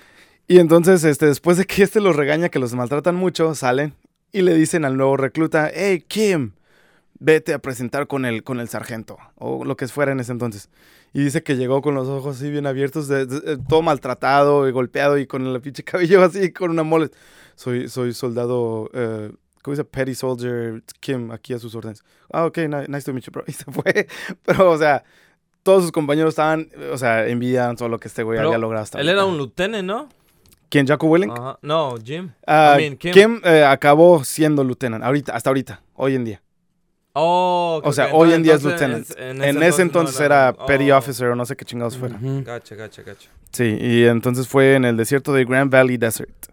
Y 0.49 0.59
entonces, 0.59 1.03
este, 1.05 1.27
después 1.27 1.57
de 1.57 1.65
que 1.67 1.83
este 1.83 2.01
los 2.01 2.15
regaña, 2.17 2.49
que 2.49 2.59
los 2.59 2.73
maltratan 2.75 3.15
mucho, 3.17 3.55
salen 3.55 3.95
y 4.33 4.43
le 4.43 4.55
dicen 4.55 4.85
al 4.85 4.97
nuevo 4.97 5.17
recluta, 5.17 5.71
hey, 5.75 6.05
Kim, 6.07 6.53
vete 7.19 7.53
a 7.55 7.59
presentar 7.59 8.07
con 8.07 8.25
el, 8.25 8.45
con 8.45 8.61
el 8.61 8.69
sargento, 8.69 9.17
o 9.37 9.65
lo 9.65 9.77
que 9.77 9.89
fuera 9.89 10.13
en 10.13 10.21
ese 10.21 10.33
entonces. 10.33 10.69
Y 11.13 11.21
dice 11.25 11.43
que 11.43 11.57
llegó 11.57 11.81
con 11.83 11.95
los 11.95 12.07
ojos 12.09 12.37
así 12.37 12.51
bien 12.51 12.67
abiertos, 12.67 13.09
de- 13.09 13.27
de- 13.27 13.53
eh, 13.55 13.59
todo 13.69 13.83
maltratado 13.83 14.69
y 14.69 14.73
golpeado 14.73 15.19
y 15.19 15.27
con 15.27 15.47
el 15.47 15.61
pinche 15.61 15.83
cabello 15.85 16.23
así, 16.23 16.53
con 16.53 16.71
una 16.71 16.83
mole. 16.83 17.11
Soy, 17.57 17.89
soy 17.89 18.13
soldado, 18.13 18.91
eh, 18.93 19.33
¿cómo 19.63 19.73
dice? 19.75 19.85
Petty 19.85 20.15
Soldier 20.15 20.83
Kim, 21.01 21.31
aquí 21.33 21.55
a 21.55 21.59
sus 21.59 21.75
órdenes. 21.75 22.05
Ah, 22.33 22.45
ok, 22.45 22.59
ni- 22.59 22.87
nice 22.89 23.03
to 23.05 23.13
meet 23.15 23.25
you, 23.25 23.33
bro. 23.33 23.45
Y 23.49 23.53
se 23.53 23.65
fue. 23.65 24.07
Pero, 24.45 24.71
o 24.71 24.79
sea, 24.79 25.03
todos 25.63 25.83
sus 25.83 25.93
compañeros 25.93 26.31
estaban, 26.31 26.69
o 26.93 26.99
sea, 26.99 27.27
envidiaban 27.27 27.77
todo 27.77 27.89
lo 27.89 27.99
que 27.99 28.09
este 28.09 28.23
güey 28.23 28.37
Pero 28.37 28.51
había 28.51 28.59
logrado 28.59 28.85
hasta 28.85 29.01
Él 29.01 29.09
era 29.09 29.25
un 29.25 29.39
lieutenant, 29.39 29.85
¿no? 29.85 30.09
¿Quién, 30.69 30.87
Jaco 30.87 31.07
Willink? 31.07 31.33
Ajá. 31.33 31.59
No, 31.63 31.97
Jim. 32.03 32.31
Ah, 32.47 32.77
I 32.77 32.83
mean, 32.83 32.97
Kim. 32.97 33.13
Kim, 33.13 33.41
eh, 33.45 33.65
acabó 33.65 34.25
siendo 34.25 34.65
lieutenant, 34.65 35.05
ahorita, 35.05 35.35
hasta 35.35 35.51
ahorita, 35.51 35.83
hoy 35.95 36.15
en 36.15 36.25
día. 36.25 36.43
Oh, 37.19 37.81
O 37.83 37.93
sea, 37.93 38.11
hoy 38.13 38.29
no, 38.29 38.35
en 38.35 38.43
día 38.43 38.55
es 38.55 38.63
lieutenant. 38.63 39.07
En, 39.19 39.63
ese 39.63 39.81
entonces 39.81 40.19
no 40.19 40.27
era 40.27 40.55
oh, 40.59 40.67
petty 40.67 40.91
officer 40.91 41.29
o 41.29 41.35
no 41.35 41.47
sé 41.47 41.57
qué 41.57 41.65
chingados 41.65 41.97
fuera. 41.97 42.19
Gacha, 42.21 42.75
gacha, 42.75 43.03
gacha. 43.03 43.31
Sí, 43.53 43.79
y 43.81 44.05
entonces 44.05 44.47
fue 44.47 44.75
en 44.75 44.85
el 44.85 44.99
desierto 44.99 45.33
de 45.33 45.47
Grand 45.47 45.73
Valley 45.73 45.97
Desert. 45.97 46.49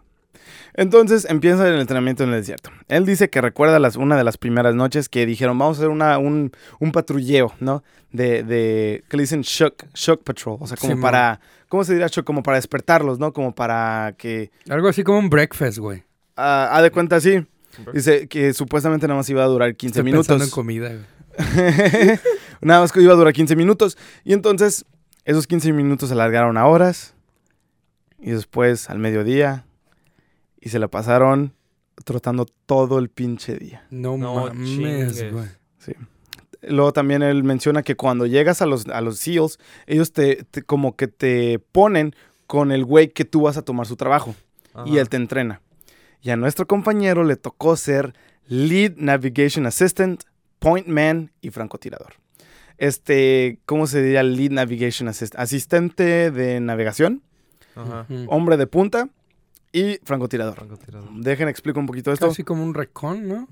Entonces 0.75 1.25
empieza 1.29 1.67
el 1.67 1.79
entrenamiento 1.79 2.23
en 2.23 2.29
el 2.29 2.37
desierto. 2.37 2.71
Él 2.87 3.05
dice 3.05 3.29
que 3.29 3.41
recuerda 3.41 3.77
las, 3.79 3.95
una 3.95 4.15
de 4.15 4.23
las 4.23 4.37
primeras 4.37 4.73
noches 4.73 5.09
que 5.09 5.25
dijeron, 5.25 5.57
vamos 5.57 5.77
a 5.77 5.81
hacer 5.81 5.89
una, 5.89 6.17
un, 6.17 6.51
un 6.79 6.91
patrulleo, 6.91 7.53
¿no? 7.59 7.83
De, 8.11 8.43
de, 8.43 9.03
que 9.09 9.17
le 9.17 9.23
dicen 9.23 9.41
shock, 9.41 9.85
shock 9.93 10.23
patrol. 10.23 10.57
O 10.61 10.67
sea, 10.67 10.77
como 10.77 10.99
para, 10.99 11.41
¿cómo 11.73 11.83
se 11.83 11.93
diría 11.93 12.05
shock? 12.05 12.23
Como 12.23 12.43
para 12.43 12.57
despertarlos, 12.57 13.17
¿no? 13.17 13.33
Como 13.33 13.55
para 13.55 14.13
que, 14.15 14.51
Algo 14.69 14.89
así 14.89 15.03
como 15.03 15.17
un 15.17 15.27
breakfast, 15.27 15.79
güey. 15.79 16.03
ah, 16.35 16.69
haz 16.71 16.83
de 16.83 16.91
cuenta, 16.91 17.19
sí. 17.19 17.47
Dice 17.91 18.27
que 18.27 18.53
supuestamente 18.53 19.07
nada 19.07 19.17
más 19.17 19.27
iba 19.31 19.43
a 19.43 19.47
durar 19.47 19.75
15 19.75 19.87
Estoy 19.91 20.03
minutos. 20.03 20.27
pensando 20.27 20.45
en 20.45 20.51
comida, 20.51 20.89
güey. 20.89 20.99
Nada 22.61 22.81
más 22.81 22.91
que 22.91 23.01
iba 23.01 23.11
a 23.13 23.15
durar 23.15 23.33
15 23.33 23.55
minutos. 23.55 23.97
Y 24.23 24.33
entonces, 24.33 24.85
esos 25.25 25.47
15 25.47 25.73
minutos 25.73 26.09
se 26.09 26.13
alargaron 26.13 26.57
a 26.57 26.67
horas. 26.67 27.15
Y 28.19 28.29
después 28.29 28.91
al 28.91 28.99
mediodía. 28.99 29.65
Y 30.61 30.69
se 30.69 30.77
la 30.77 30.89
pasaron 30.89 31.55
trotando 32.05 32.45
todo 32.67 32.99
el 32.99 33.09
pinche 33.09 33.55
día. 33.55 33.87
No, 33.89 34.15
No 34.15 34.45
mames, 34.45 35.31
güey. 35.31 35.47
Luego 36.67 36.93
también 36.93 37.21
él 37.23 37.43
menciona 37.43 37.83
que 37.83 37.95
cuando 37.95 38.25
llegas 38.25 38.61
a 38.61 38.65
los, 38.65 38.87
a 38.87 39.01
los 39.01 39.19
SEALs, 39.19 39.59
ellos 39.87 40.11
te, 40.13 40.43
te- 40.45 40.63
como 40.63 40.95
que 40.95 41.07
te 41.07 41.59
ponen 41.71 42.15
con 42.47 42.71
el 42.71 42.85
güey 42.85 43.09
que 43.09 43.25
tú 43.25 43.41
vas 43.41 43.57
a 43.57 43.61
tomar 43.63 43.85
su 43.87 43.95
trabajo. 43.95 44.35
Y 44.85 44.97
él 44.97 45.07
te 45.09 45.17
entrena. 45.17 45.61
Y 46.21 46.29
a 46.31 46.35
nuestro 46.37 46.65
compañero 46.67 47.23
le 47.23 47.35
tocó 47.35 47.75
ser 47.75 48.13
Lead 48.47 48.93
Navigation 48.97 49.65
Assistant, 49.65 50.23
Point 50.59 50.87
Man 50.87 51.31
y 51.41 51.49
francotirador. 51.51 52.13
Este, 52.77 53.59
¿cómo 53.65 53.85
se 53.87 54.01
diría 54.01 54.23
Lead 54.23 54.51
Navigation 54.51 55.07
Assistant? 55.07 55.39
Asistente 55.41 56.31
de 56.31 56.59
navegación, 56.59 57.21
Ajá. 57.75 58.05
Hombre 58.27 58.57
de 58.57 58.67
punta 58.67 59.09
y 59.71 59.99
francotirador. 60.03 60.55
Francotirador. 60.55 61.09
Dejen 61.15 61.47
explico 61.47 61.79
un 61.79 61.87
poquito 61.87 62.11
esto. 62.13 62.27
Casi 62.29 62.43
como 62.43 62.63
un 62.63 62.73
recon, 62.75 63.27
¿no? 63.27 63.47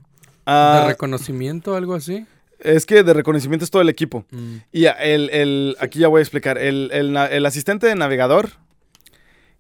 Ah, 0.46 0.82
De 0.84 0.88
reconocimiento, 0.90 1.76
algo 1.76 1.94
así. 1.96 2.26
Es 2.64 2.86
que 2.86 3.04
de 3.04 3.14
reconocimiento 3.14 3.64
es 3.66 3.72
todo 3.72 3.82
el 3.82 3.90
equipo. 3.90 4.26
Mm. 4.32 4.56
Y 4.72 4.82
ya, 4.82 4.92
el, 4.92 5.30
el- 5.30 5.76
aquí 5.80 6.00
ya 6.00 6.08
voy 6.08 6.20
a 6.20 6.22
explicar. 6.24 6.58
El, 6.58 6.90
el 6.94 7.16
el 7.18 7.46
asistente 7.46 7.88
de 7.88 7.96
navegador, 7.96 8.50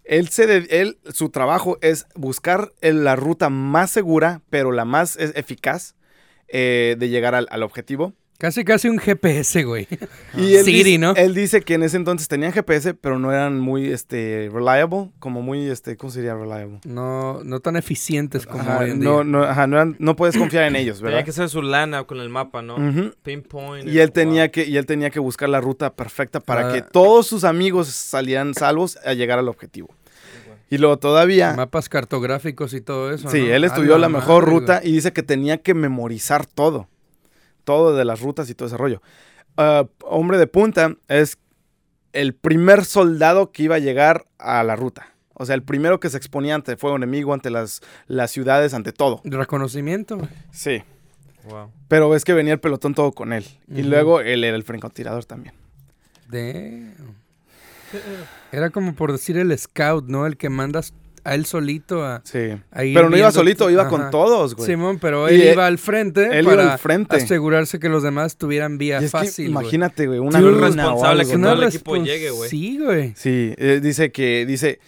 él, 0.03 0.29
se 0.29 0.47
de- 0.47 0.81
él, 0.81 0.97
su 1.13 1.29
trabajo 1.29 1.77
es 1.81 2.05
buscar 2.15 2.71
la 2.81 3.15
ruta 3.15 3.49
más 3.49 3.91
segura, 3.91 4.41
pero 4.49 4.71
la 4.71 4.85
más 4.85 5.17
eficaz 5.17 5.95
eh, 6.47 6.95
de 6.99 7.09
llegar 7.09 7.35
al, 7.35 7.47
al 7.49 7.63
objetivo. 7.63 8.13
Casi, 8.41 8.63
casi 8.63 8.89
un 8.89 8.97
GPS, 8.97 9.63
güey. 9.65 9.87
Y 10.35 10.55
él, 10.55 10.65
Siri, 10.65 10.83
dice, 10.83 10.97
¿no? 10.97 11.13
él 11.15 11.35
dice 11.35 11.61
que 11.61 11.75
en 11.75 11.83
ese 11.83 11.95
entonces 11.97 12.27
tenían 12.27 12.51
GPS, 12.51 12.95
pero 12.95 13.19
no 13.19 13.31
eran 13.31 13.59
muy 13.59 13.91
este, 13.91 14.49
reliable, 14.51 15.11
como 15.19 15.43
muy, 15.43 15.67
este, 15.69 15.95
¿cómo 15.95 16.09
sería 16.11 16.33
reliable? 16.33 16.79
No, 16.85 17.43
no 17.43 17.59
tan 17.59 17.75
eficientes 17.75 18.47
como 18.47 18.63
Ajá, 18.63 18.79
hoy 18.79 18.89
en 18.89 18.99
día. 18.99 19.09
no, 19.09 19.23
no, 19.23 19.43
ajá, 19.43 19.67
no, 19.67 19.75
eran- 19.75 19.95
no 19.99 20.15
puedes 20.15 20.35
confiar 20.35 20.63
en 20.63 20.75
ellos, 20.75 20.97
Tenía 20.97 21.11
¿verdad? 21.17 21.25
que 21.25 21.31
ser 21.33 21.49
su 21.49 21.61
lana 21.61 22.03
con 22.05 22.19
el 22.19 22.29
mapa, 22.29 22.63
¿no? 22.63 22.77
Pinpoint. 23.21 23.87
Y 23.87 23.99
él 23.99 24.07
wow. 24.07 24.13
tenía 24.13 24.49
que, 24.49 24.65
y 24.65 24.75
él 24.77 24.87
tenía 24.87 25.11
que 25.11 25.19
buscar 25.19 25.47
la 25.47 25.61
ruta 25.61 25.93
perfecta 25.93 26.39
para 26.39 26.69
Ah. 26.69 26.73
que 26.73 26.81
todos 26.81 27.27
sus 27.27 27.43
amigos 27.43 27.89
salieran 27.89 28.55
salvos 28.55 28.97
a 29.05 29.13
llegar 29.13 29.37
al 29.37 29.49
objetivo. 29.49 29.89
Y 30.71 30.77
luego 30.79 30.97
todavía, 30.97 31.53
Mapas 31.53 31.89
cartográficos 31.89 32.73
y 32.73 32.81
todo 32.81 33.11
eso. 33.11 33.29
sí, 33.29 33.41
¿no? 33.41 33.53
él 33.53 33.65
estudió 33.65 33.99
la, 33.99 34.09
mejor 34.09 34.45
madre, 34.45 34.59
ruta 34.59 34.81
y 34.83 34.93
dice 34.93 35.11
que 35.13 35.21
tenía 35.21 35.57
que 35.59 35.73
memorizar 35.75 36.45
todo, 36.47 36.87
todo 37.63 37.95
de 37.95 38.05
las 38.05 38.21
rutas 38.21 38.49
y 38.49 38.55
todo 38.55 38.67
ese 38.67 38.77
rollo. 38.77 39.01
Ah, 39.57 39.85
hombre 40.03 40.37
de 40.37 40.47
punta 40.47 40.95
es 41.07 41.37
el 42.13 42.33
primer 42.33 42.85
soldado 42.85 43.51
que 43.51 43.63
iba 43.63 43.75
a 43.75 43.79
llegar 43.79 44.27
a 44.37 44.63
la 44.63 44.75
ruta. 44.75 45.07
O 45.33 45.45
sea, 45.45 45.55
el 45.55 45.63
primero 45.63 45.99
que 45.99 46.09
se 46.09 46.17
exponía 46.17 46.55
ante 46.55 46.73
el 46.73 46.77
fuego 46.77 46.95
enemigo, 46.95 47.33
ante 47.33 47.49
las, 47.49 47.81
las 48.07 48.31
ciudades, 48.31 48.73
ante 48.73 48.91
todo. 48.91 49.21
Reconocimiento. 49.23 50.19
Sí. 50.51 50.83
Wow. 51.49 51.71
Pero 51.87 52.09
ves 52.09 52.23
que 52.23 52.33
venía 52.33 52.53
el 52.53 52.59
pelotón 52.59 52.93
todo 52.93 53.11
con 53.11 53.33
él. 53.33 53.45
Y 53.67 53.81
luego 53.81 54.19
él 54.19 54.43
era 54.43 54.55
el 54.55 54.63
francotirador 54.63 55.25
también. 55.25 55.55
Damn. 56.27 57.15
Era 58.51 58.69
como 58.69 58.93
por 58.93 59.11
decir 59.11 59.37
el 59.37 59.57
scout, 59.57 60.07
¿no? 60.07 60.27
El 60.27 60.37
que 60.37 60.49
mandas 60.49 60.93
a 61.23 61.35
él 61.35 61.45
solito 61.45 62.03
a, 62.03 62.21
Sí. 62.23 62.39
a 62.71 62.83
ir 62.83 62.95
Pero 62.95 63.09
no 63.09 63.17
iba 63.17 63.31
solito, 63.31 63.69
iba 63.69 63.81
Ajá. 63.83 63.89
con 63.89 64.09
todos, 64.11 64.55
güey. 64.55 64.67
Simón, 64.67 64.97
pero 64.99 65.29
Y 65.29 65.35
él 65.35 65.41
él- 65.41 65.53
iba 65.53 65.67
al 65.67 65.77
frente 65.77 66.25
él 66.37 66.45
iba 66.45 66.55
para 66.55 66.73
al 66.73 66.79
frente. 66.79 67.15
asegurarse 67.17 67.79
que 67.79 67.89
los 67.89 68.03
demás 68.03 68.37
tuvieran 68.37 68.77
vía 68.77 68.95
Y 69.01 69.05
es 69.05 69.11
que 69.11 69.17
fácil. 69.17 69.51
güey. 69.51 69.63
imagínate, 69.65 70.07
güey, 70.07 70.19
una 70.19 70.39
Sí, 70.39 70.45
o 70.45 70.51
responsable 70.59 71.21
algo, 71.21 71.31
que 71.31 71.37
¿no? 71.37 71.47
todo 71.51 71.61
el 71.63 71.67
equipo 71.69 71.95
llegue, 71.97 72.29
güey. 72.31 72.49
Sí, 72.49 72.79
güey. 72.81 73.13
Sí, 73.15 73.53
eh, 73.57 73.79
dice 73.83 74.11
que, 74.11 74.45
dice, 74.45 74.79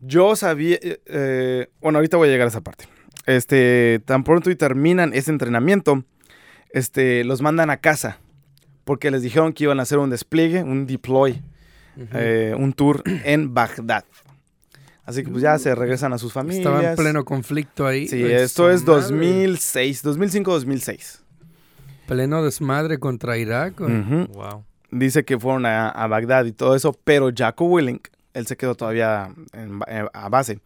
yo 0.00 0.36
sabía, 0.36 0.78
eh, 0.82 1.00
eh, 1.06 1.68
bueno, 1.80 1.98
ahorita 1.98 2.16
voy 2.16 2.28
a 2.28 2.30
llegar 2.32 2.46
a 2.46 2.50
esa 2.50 2.60
parte. 2.60 2.86
Este, 3.26 4.00
tan 4.04 4.22
pronto 4.22 4.50
y 4.50 4.56
terminan 4.56 5.12
ese 5.14 5.30
entrenamiento, 5.30 6.04
este, 6.70 7.24
los 7.24 7.40
mandan 7.42 7.70
a 7.70 7.78
casa, 7.78 8.18
porque 8.84 9.10
les 9.10 9.22
dijeron 9.22 9.52
que 9.54 9.64
iban 9.64 9.80
a 9.80 9.84
hacer 9.84 9.98
un 9.98 10.10
despliegue, 10.10 10.62
un 10.62 10.86
deploy, 10.86 11.40
eh, 12.12 12.54
un 12.58 12.72
tour 12.74 13.02
en 13.24 13.54
Bagdad. 13.54 14.04
Así 15.06 15.22
que 15.22 15.30
pues 15.30 15.42
ya 15.42 15.58
se 15.58 15.74
regresan 15.74 16.12
a 16.12 16.18
sus 16.18 16.32
familias. 16.32 16.66
Estaba 16.66 16.90
en 16.90 16.96
pleno 16.96 17.24
conflicto 17.24 17.86
ahí. 17.86 18.08
Sí, 18.08 18.22
esto 18.22 18.70
es 18.70 18.84
madre. 18.86 19.02
2006, 19.02 20.04
2005-2006. 20.04 21.20
Pleno 22.06 22.42
desmadre 22.42 22.98
contra 22.98 23.36
Irak. 23.36 23.80
Wow. 23.80 24.64
Dice 24.90 25.24
que 25.24 25.38
fueron 25.38 25.66
a, 25.66 25.88
a 25.90 26.06
Bagdad 26.06 26.44
y 26.46 26.52
todo 26.52 26.74
eso, 26.74 26.96
pero 27.04 27.30
Jaco 27.34 27.66
Willink, 27.66 28.08
él 28.32 28.46
se 28.46 28.56
quedó 28.56 28.74
todavía 28.74 29.34
en 29.52 29.80
eh, 29.88 30.06
a 30.12 30.28
base. 30.28 30.60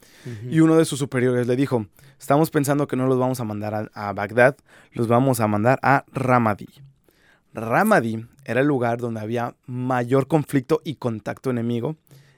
Y 0.49 0.61
uno 0.61 0.76
de 0.76 0.84
sus 0.84 0.99
superiores 0.99 1.47
le 1.47 1.57
dijo, 1.57 1.86
estamos 2.20 2.51
pensando 2.51 2.86
que 2.86 2.97
no 2.97 3.07
los 3.07 3.18
vamos 3.18 3.41
a 3.41 3.45
mandar 3.45 3.74
a, 3.74 4.09
a 4.09 4.12
Bagdad, 4.12 4.57
los 4.93 5.09
vamos 5.09 5.41
a 5.41 5.49
mandar 5.49 5.78
a 5.82 6.05
Ramadi. 6.12 6.68
Ramadi 7.55 8.26
era 8.45 8.61
el 8.61 8.66
lugar 8.66 8.99
donde 8.99 9.20
había 9.20 9.55
mayor 9.66 10.28
conflicto 10.28 10.80
y 10.84 10.97
contacto 10.97 11.51
enemigo 11.51 11.97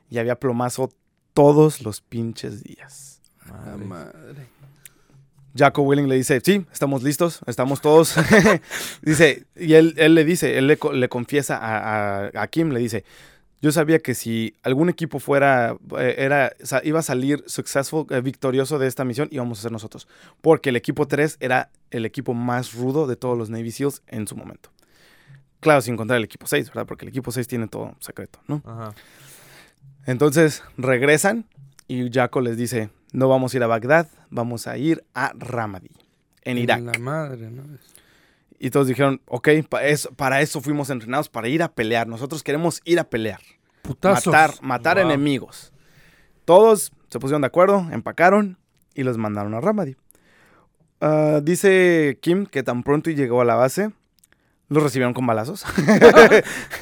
y 0.08 0.18
había 0.18 0.36
plomazo 0.36 0.90
todos 1.34 1.80
los 1.82 2.00
pinches 2.00 2.62
días. 2.62 3.20
La 3.46 3.76
madre. 3.76 4.46
Jaco 5.56 5.82
Willing 5.82 6.08
le 6.08 6.14
dice, 6.14 6.40
sí, 6.44 6.64
estamos 6.72 7.02
listos, 7.02 7.40
estamos 7.46 7.80
todos. 7.80 8.14
dice, 9.02 9.46
y 9.56 9.74
él, 9.74 9.94
él 9.96 10.14
le 10.14 10.24
dice, 10.24 10.56
él 10.58 10.68
le, 10.68 10.76
co- 10.76 10.92
le 10.92 11.08
confiesa 11.08 11.56
a, 11.56 12.26
a- 12.26 12.42
a 12.42 12.46
Kim, 12.46 12.70
le 12.70 12.78
dice, 12.78 13.04
yo 13.60 13.72
sabía 13.72 13.98
que 13.98 14.14
si 14.14 14.54
algún 14.62 14.88
equipo 14.88 15.18
fuera, 15.18 15.76
eh, 15.98 16.14
era, 16.18 16.52
iba 16.84 17.00
a 17.00 17.02
salir 17.02 17.42
successful, 17.46 18.06
eh, 18.10 18.20
victorioso 18.20 18.78
de 18.78 18.86
esta 18.86 19.04
misión, 19.04 19.28
íbamos 19.32 19.58
a 19.58 19.62
ser 19.62 19.72
nosotros. 19.72 20.06
Porque 20.40 20.70
el 20.70 20.76
equipo 20.76 21.08
3 21.08 21.36
era 21.40 21.68
el 21.90 22.06
equipo 22.06 22.32
más 22.32 22.72
rudo 22.72 23.06
de 23.08 23.16
todos 23.16 23.36
los 23.36 23.50
Navy 23.50 23.72
SEALs 23.72 24.02
en 24.06 24.28
su 24.28 24.36
momento. 24.36 24.70
Claro, 25.58 25.82
sin 25.82 25.96
contar 25.96 26.16
el 26.16 26.24
equipo 26.24 26.46
6, 26.46 26.68
¿verdad? 26.68 26.86
Porque 26.86 27.04
el 27.04 27.10
equipo 27.10 27.32
6 27.32 27.46
tiene 27.48 27.66
todo 27.68 27.96
secreto, 27.98 28.38
¿no? 28.46 28.62
Ajá. 28.64 28.94
Entonces 30.06 30.62
regresan 30.76 31.46
y 31.88 32.10
Jaco 32.10 32.40
les 32.40 32.56
dice, 32.56 32.90
no 33.12 33.28
vamos 33.28 33.52
a 33.52 33.56
ir 33.56 33.62
a 33.62 33.66
Bagdad, 33.66 34.08
vamos 34.30 34.66
a 34.66 34.76
ir 34.78 35.04
a 35.14 35.32
Ramadi, 35.36 35.90
en 36.42 36.58
Irak. 36.58 36.80
La 36.82 36.98
madre, 36.98 37.50
¿no? 37.50 37.62
Y 38.58 38.70
todos 38.70 38.86
dijeron, 38.86 39.20
ok, 39.26 39.48
pa- 39.68 39.84
eso- 39.84 40.10
para 40.12 40.40
eso 40.42 40.60
fuimos 40.60 40.90
entrenados, 40.90 41.28
para 41.28 41.48
ir 41.48 41.62
a 41.62 41.72
pelear. 41.72 42.06
Nosotros 42.06 42.42
queremos 42.42 42.80
ir 42.84 42.98
a 43.00 43.04
pelear, 43.04 43.40
Putazos. 43.82 44.26
matar, 44.26 44.54
matar 44.62 44.96
Wow. 44.98 45.06
enemigos. 45.06 45.72
Todos 46.44 46.92
se 47.08 47.18
pusieron 47.18 47.40
de 47.42 47.46
acuerdo, 47.46 47.86
empacaron 47.92 48.58
y 48.94 49.02
los 49.02 49.16
mandaron 49.18 49.54
a 49.54 49.60
Ramadi. 49.60 49.96
Ah, 51.00 51.40
dice 51.42 52.18
Kim 52.20 52.44
que 52.46 52.62
tan 52.62 52.82
pronto 52.82 53.10
llegó 53.10 53.40
a 53.40 53.44
la 53.46 53.54
base, 53.54 53.90
los 54.68 54.82
recibieron 54.82 55.14
con 55.14 55.26
balazos. 55.26 55.64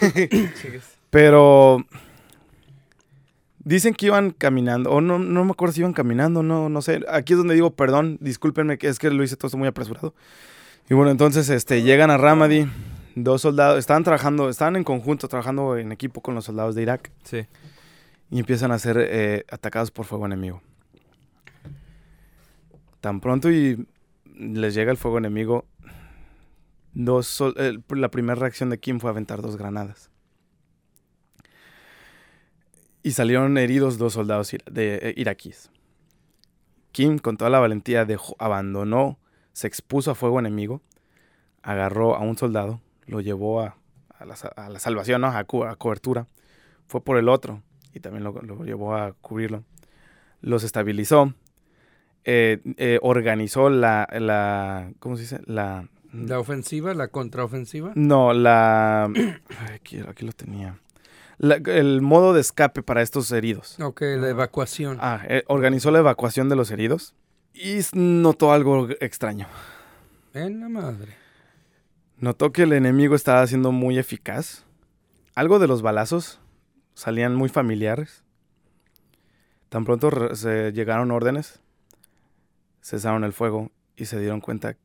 Pero 1.10 1.84
dicen 3.60 3.94
que 3.94 4.06
iban 4.06 4.30
caminando, 4.30 4.90
o 4.90 5.00
no, 5.00 5.18
no 5.18 5.44
me 5.44 5.50
acuerdo 5.52 5.72
si 5.74 5.80
iban 5.80 5.92
caminando, 5.92 6.42
no, 6.42 6.68
no 6.68 6.82
sé. 6.82 7.00
Aquí 7.10 7.32
es 7.34 7.38
donde 7.38 7.54
digo, 7.54 7.70
perdón, 7.74 8.18
discúlpenme, 8.20 8.78
que 8.78 8.88
es 8.88 8.98
que 8.98 9.10
lo 9.10 9.22
hice 9.22 9.36
todo 9.36 9.56
muy 9.58 9.68
apresurado. 9.68 10.14
Y 10.88 10.94
bueno, 10.94 11.10
entonces 11.10 11.48
este, 11.50 11.82
llegan 11.82 12.10
a 12.10 12.16
Ramadi, 12.16 12.66
dos 13.14 13.42
soldados, 13.42 13.78
estaban 13.78 14.04
trabajando, 14.04 14.48
estaban 14.48 14.76
en 14.76 14.84
conjunto, 14.84 15.28
trabajando 15.28 15.76
en 15.76 15.92
equipo 15.92 16.20
con 16.22 16.34
los 16.34 16.44
soldados 16.46 16.74
de 16.74 16.82
Irak, 16.82 17.10
Sí. 17.24 17.46
y 18.30 18.38
empiezan 18.38 18.70
a 18.72 18.78
ser 18.78 18.96
eh, 18.98 19.44
atacados 19.50 19.90
por 19.90 20.06
fuego 20.06 20.24
enemigo. 20.26 20.62
Tan 23.00 23.20
pronto 23.20 23.50
y 23.50 23.86
les 24.34 24.74
llega 24.74 24.90
el 24.90 24.96
fuego 24.96 25.18
enemigo, 25.18 25.64
dos 26.94 27.26
sol- 27.26 27.54
la 27.90 28.08
primera 28.10 28.34
reacción 28.34 28.70
de 28.70 28.78
Kim 28.78 28.98
fue 28.98 29.10
aventar 29.10 29.40
dos 29.42 29.56
granadas. 29.56 30.10
Y 33.08 33.12
salieron 33.12 33.56
heridos 33.56 33.96
dos 33.96 34.12
soldados 34.12 34.52
ira- 34.52 34.66
de, 34.70 34.96
eh, 34.96 35.14
iraquíes. 35.16 35.70
Kim, 36.92 37.18
con 37.18 37.38
toda 37.38 37.48
la 37.48 37.58
valentía, 37.58 38.04
dejó, 38.04 38.36
abandonó, 38.38 39.18
se 39.54 39.66
expuso 39.66 40.10
a 40.10 40.14
fuego 40.14 40.38
enemigo, 40.38 40.82
agarró 41.62 42.16
a 42.16 42.18
un 42.20 42.36
soldado, 42.36 42.82
lo 43.06 43.22
llevó 43.22 43.62
a, 43.62 43.76
a 44.18 44.26
la, 44.26 44.36
sa- 44.36 44.48
a 44.48 44.68
la 44.68 44.78
salvación, 44.78 45.22
¿no? 45.22 45.28
a, 45.28 45.42
cu- 45.44 45.64
a 45.64 45.76
cobertura. 45.76 46.26
Fue 46.86 47.00
por 47.02 47.16
el 47.16 47.30
otro 47.30 47.62
y 47.94 48.00
también 48.00 48.24
lo, 48.24 48.32
lo 48.42 48.62
llevó 48.62 48.94
a 48.94 49.12
cubrirlo. 49.14 49.64
Los 50.42 50.62
estabilizó. 50.62 51.32
eh, 52.24 52.60
eh, 52.76 52.98
organizó 53.00 53.70
la, 53.70 54.06
la. 54.12 54.92
¿Cómo 54.98 55.16
se 55.16 55.22
dice? 55.22 55.40
La. 55.46 55.88
La 56.12 56.38
ofensiva, 56.38 56.92
la 56.92 57.08
contraofensiva. 57.08 57.92
No, 57.94 58.34
la. 58.34 59.10
aquí 59.74 60.26
lo 60.26 60.32
tenía. 60.32 60.78
La- 61.38 61.56
el 61.56 62.02
modo 62.02 62.34
de 62.34 62.40
escape 62.40 62.82
para 62.82 63.02
estos 63.02 63.30
heridos. 63.32 63.78
Ok, 63.80 64.00
la 64.02 64.28
evacuación. 64.28 64.98
Ah, 65.00 65.22
eh, 65.28 65.44
organizó 65.46 65.90
la 65.90 66.00
evacuación 66.00 66.48
de 66.48 66.56
los 66.56 66.70
heridos 66.70 67.14
y 67.54 67.78
notó 67.94 68.52
algo 68.52 68.88
extraño. 69.00 69.46
En 70.34 70.60
la 70.60 70.68
madre. 70.68 71.16
Notó 72.18 72.50
que 72.52 72.62
el 72.64 72.72
enemigo 72.72 73.14
estaba 73.14 73.46
siendo 73.46 73.70
muy 73.72 73.98
eficaz. 73.98 74.64
Algo 75.36 75.58
de 75.60 75.68
los 75.68 75.82
balazos 75.82 76.40
salían 76.94 77.36
muy 77.36 77.48
familiares. 77.48 78.24
Tan 79.68 79.84
pronto 79.84 80.34
se 80.34 80.72
llegaron 80.72 81.10
órdenes, 81.12 81.60
cesaron 82.82 83.22
el 83.22 83.32
fuego 83.32 83.70
y 83.96 84.06
se 84.06 84.18
dieron 84.18 84.40
cuenta 84.40 84.76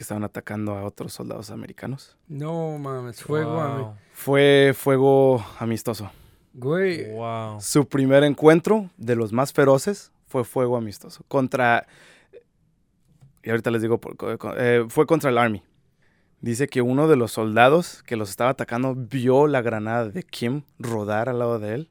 que 0.00 0.04
estaban 0.04 0.24
atacando 0.24 0.72
a 0.78 0.84
otros 0.84 1.12
soldados 1.12 1.50
americanos. 1.50 2.16
No 2.26 2.78
mames, 2.78 3.22
fuego. 3.22 3.52
Wow. 3.52 3.94
Fue 4.14 4.72
fuego 4.74 5.44
amistoso. 5.58 6.10
Güey, 6.54 7.12
Wow. 7.12 7.60
Su 7.60 7.86
primer 7.86 8.24
encuentro 8.24 8.88
de 8.96 9.14
los 9.14 9.30
más 9.34 9.52
feroces 9.52 10.10
fue 10.26 10.44
fuego 10.44 10.78
amistoso. 10.78 11.22
Contra. 11.28 11.86
Y 13.42 13.50
ahorita 13.50 13.70
les 13.70 13.82
digo. 13.82 13.98
por- 14.00 14.16
eh, 14.56 14.86
fue 14.88 15.04
contra 15.04 15.28
el 15.28 15.36
Army. 15.36 15.62
Dice 16.40 16.66
que 16.66 16.80
uno 16.80 17.06
de 17.06 17.16
los 17.16 17.32
soldados 17.32 18.02
que 18.04 18.16
los 18.16 18.30
estaba 18.30 18.48
atacando 18.48 18.94
vio 18.96 19.46
la 19.48 19.60
granada 19.60 20.08
de 20.08 20.22
Kim 20.22 20.62
rodar 20.78 21.28
al 21.28 21.40
lado 21.40 21.58
de 21.58 21.74
él. 21.74 21.90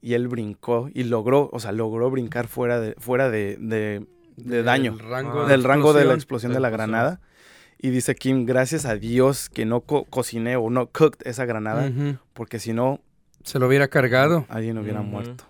Y 0.00 0.14
él 0.14 0.26
brincó 0.26 0.90
y 0.92 1.04
logró, 1.04 1.48
o 1.52 1.60
sea, 1.60 1.70
logró 1.70 2.10
brincar 2.10 2.48
fuera 2.48 2.80
de, 2.80 2.94
fuera 2.98 3.30
de, 3.30 3.56
de- 3.60 4.04
de 4.36 4.62
daño. 4.64 4.96
Del 4.96 5.08
rango, 5.08 5.40
Ah. 5.42 5.44
de, 5.44 5.48
del 5.52 5.62
rango 5.62 5.92
de 5.92 6.04
la 6.04 6.14
explosión. 6.14 6.50
explosión 6.50 6.52
de 6.54 6.60
la 6.60 6.70
granada. 6.70 7.20
Y 7.78 7.90
dice 7.90 8.14
Kim, 8.14 8.46
gracias 8.46 8.86
a 8.86 8.96
Dios 8.96 9.48
que 9.50 9.64
no 9.66 9.80
co- 9.82 10.04
cociné 10.06 10.56
o 10.56 10.70
no 10.70 10.86
cooked 10.86 11.26
esa 11.26 11.44
granada, 11.44 11.90
porque 12.32 12.58
si 12.58 12.72
no, 12.72 13.00
Se 13.44 13.58
lo 13.58 13.66
hubiera 13.68 13.88
cargado. 13.88 14.46
alguien 14.48 14.78
hubiera 14.78 15.00
Ujú. 15.00 15.08
muerto. 15.10 15.44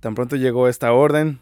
Tan 0.00 0.14
pronto 0.14 0.36
llegó 0.36 0.68
esta 0.68 0.92
orden, 0.92 1.40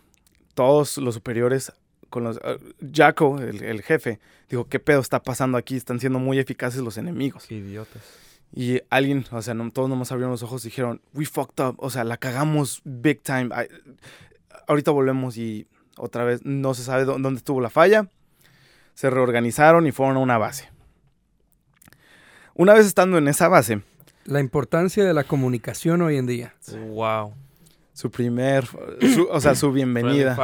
todos 0.55 0.99
los 0.99 1.15
superiores 1.15 1.73
con 2.11 2.25
los... 2.25 2.39
eh, 2.45 2.59
Jaco, 2.95 3.39
el, 3.41 3.63
el 3.63 3.83
jefe, 3.83 4.21
dijo, 4.49 4.67
¿qué 4.69 4.79
pedo 4.79 5.01
está 5.01 5.23
pasando 5.23 5.59
aquí? 5.59 5.77
Están 5.77 6.01
siendo 6.01 6.19
muy 6.19 6.39
eficaces 6.39 6.81
los 6.81 6.97
enemigos. 6.99 7.47
Qué 7.47 7.57
idiotas. 7.57 8.03
Y 8.55 8.81
alguien, 8.91 9.25
o 9.31 9.43
sea, 9.43 9.55
no, 9.55 9.71
todos 9.71 9.89
nomás 9.91 10.13
abrieron 10.13 10.31
los 10.31 10.43
ojos 10.43 10.65
y 10.65 10.69
dijeron, 10.69 11.01
we 11.13 11.27
fucked 11.27 11.63
up, 11.65 11.75
o 11.79 11.91
sea, 11.91 12.05
la 12.05 12.17
cagamos 12.17 12.81
big 12.85 13.21
time. 13.23 13.49
Ay, 13.53 13.67
ahorita 14.69 14.91
volvemos 14.93 15.37
y 15.37 15.67
otra 15.99 16.25
vez 16.25 16.41
no 16.45 16.73
se 16.75 16.83
sabe 16.85 17.05
dó- 17.05 17.19
dónde 17.19 17.39
estuvo 17.39 17.61
la 17.61 17.71
falla. 17.71 18.09
Se 18.97 19.11
reorganizaron 19.11 19.87
y 19.87 19.93
fueron 19.93 20.17
a 20.17 20.21
una 20.21 20.39
base. 20.39 20.71
Una 22.55 22.73
vez 22.73 22.87
estando 22.87 23.19
en 23.19 23.29
esa 23.29 23.47
base, 23.49 23.83
La 24.25 24.41
importancia 24.41 25.05
de 25.05 25.13
la 25.13 25.25
comunicación 25.25 26.01
hoy 26.01 26.17
en 26.17 26.27
día. 26.27 26.55
Wow. 26.89 27.35
su 27.93 28.11
primer, 28.11 28.67
su- 28.67 29.29
o 29.31 29.39
sea, 29.41 29.55
su 29.55 29.71
bienvenida. 29.71 30.35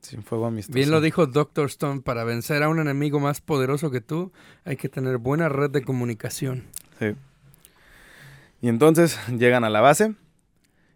Sin 0.00 0.22
fuego 0.22 0.46
amistoso. 0.46 0.74
Bien 0.74 0.90
lo 0.90 1.00
dijo 1.02 1.26
Doctor 1.26 1.66
Stone, 1.66 2.00
para 2.00 2.24
vencer 2.24 2.62
a 2.62 2.70
un 2.70 2.80
enemigo 2.80 3.20
más 3.20 3.40
poderoso 3.42 3.90
que 3.90 4.00
tú, 4.00 4.32
hay 4.64 4.76
que 4.76 4.88
tener 4.88 5.18
buena 5.18 5.48
red 5.50 5.70
de 5.70 5.82
comunicación. 5.84 6.64
Sí. 6.98 7.14
Y 8.62 8.68
entonces 8.68 9.18
llegan 9.28 9.64
a 9.64 9.70
la 9.70 9.80
base. 9.82 10.14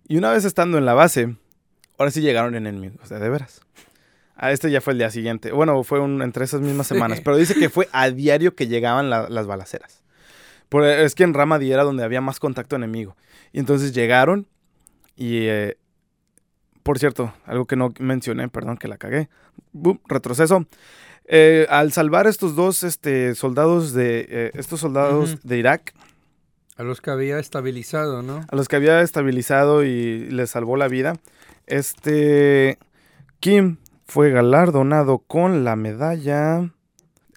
Y 0.09 0.17
una 0.17 0.31
vez 0.33 0.45
estando 0.47 0.79
en 0.79 0.87
la 0.87 0.95
base, 0.95 1.37
ahora 1.99 2.11
sí 2.11 2.23
llegaron 2.23 2.55
enemigos, 2.57 2.99
o 3.03 3.07
sea, 3.07 3.19
de 3.19 3.29
veras. 3.29 3.61
A 4.37 4.53
este 4.53 4.71
ya 4.71 4.81
fue 4.81 4.93
el 4.93 4.99
día 4.99 5.11
siguiente. 5.11 5.51
Bueno, 5.53 5.83
fue 5.83 5.99
un- 6.01 6.21
entre 6.23 6.45
esas 6.45 6.61
mismas 6.61 6.87
Sí. 6.89 6.95
semanas. 6.95 7.21
Pero 7.25 7.37
dice 7.37 7.55
que 7.55 7.71
fue 7.71 7.89
a 7.93 8.11
diario 8.11 8.55
que 8.55 8.67
llegaban 8.67 9.09
la- 9.11 9.29
las 9.31 9.47
balaceras. 9.47 10.03
Por- 10.69 10.85
es 10.85 11.15
que 11.15 11.25
en 11.25 11.33
Ramadi 11.33 11.73
era 11.73 11.85
donde 11.85 12.05
había 12.05 12.21
más 12.21 12.39
contacto 12.39 12.77
enemigo. 12.77 13.17
Y 13.53 13.59
entonces 13.61 13.93
llegaron 13.95 14.47
y... 15.17 15.47
eh, 15.47 15.77
por 16.83 16.99
cierto, 17.01 17.33
algo 17.47 17.67
que 17.67 17.75
no 17.77 17.93
mencioné, 17.99 18.49
perdón 18.49 18.77
que 18.77 18.87
la 18.89 18.97
cagué. 18.99 19.29
Retroceso. 20.07 20.67
Eh, 21.27 21.67
al 21.71 21.91
salvar 21.93 22.27
estos 22.29 22.55
dos 22.55 22.83
este, 22.85 23.35
soldados 23.35 23.93
de... 23.93 24.27
eh, 24.29 24.51
estos 24.55 24.79
soldados 24.81 25.43
de 25.43 25.59
Irak, 25.59 25.95
A 26.77 26.83
los 26.85 27.01
que 27.01 27.11
había 27.11 27.39
estabilizado, 27.41 28.23
¿no? 28.23 28.45
a 28.49 28.55
los 28.55 28.69
que 28.69 28.77
había 28.77 29.01
estabilizado 29.01 29.83
y 29.83 30.27
les 30.31 30.51
salvó 30.51 30.77
la 30.77 30.87
vida. 30.89 31.15
Este 31.67 32.79
Kim 33.41 33.79
fue 34.07 34.31
galardonado 34.31 35.19
con 35.19 35.65
la 35.65 35.77
medalla. 35.77 36.71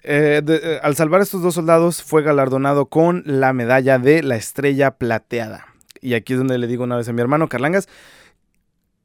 eh, 0.02 0.40
de- 0.42 0.60
eh, 0.76 0.80
al 0.82 0.96
salvar 0.96 1.20
a 1.20 1.24
estos 1.24 1.42
dos 1.42 1.52
soldados, 1.54 2.02
fue 2.02 2.22
galardonado 2.22 2.86
con 2.86 3.22
la 3.26 3.52
medalla 3.52 3.98
de 3.98 4.22
la 4.22 4.36
estrella 4.36 4.92
plateada. 4.92 5.66
Y 6.00 6.14
aquí 6.14 6.32
es 6.32 6.38
donde 6.38 6.56
le 6.56 6.66
digo 6.66 6.84
una 6.84 6.96
vez 6.96 7.06
a 7.10 7.12
mi 7.12 7.20
hermano 7.20 7.48
Carlangas, 7.50 7.86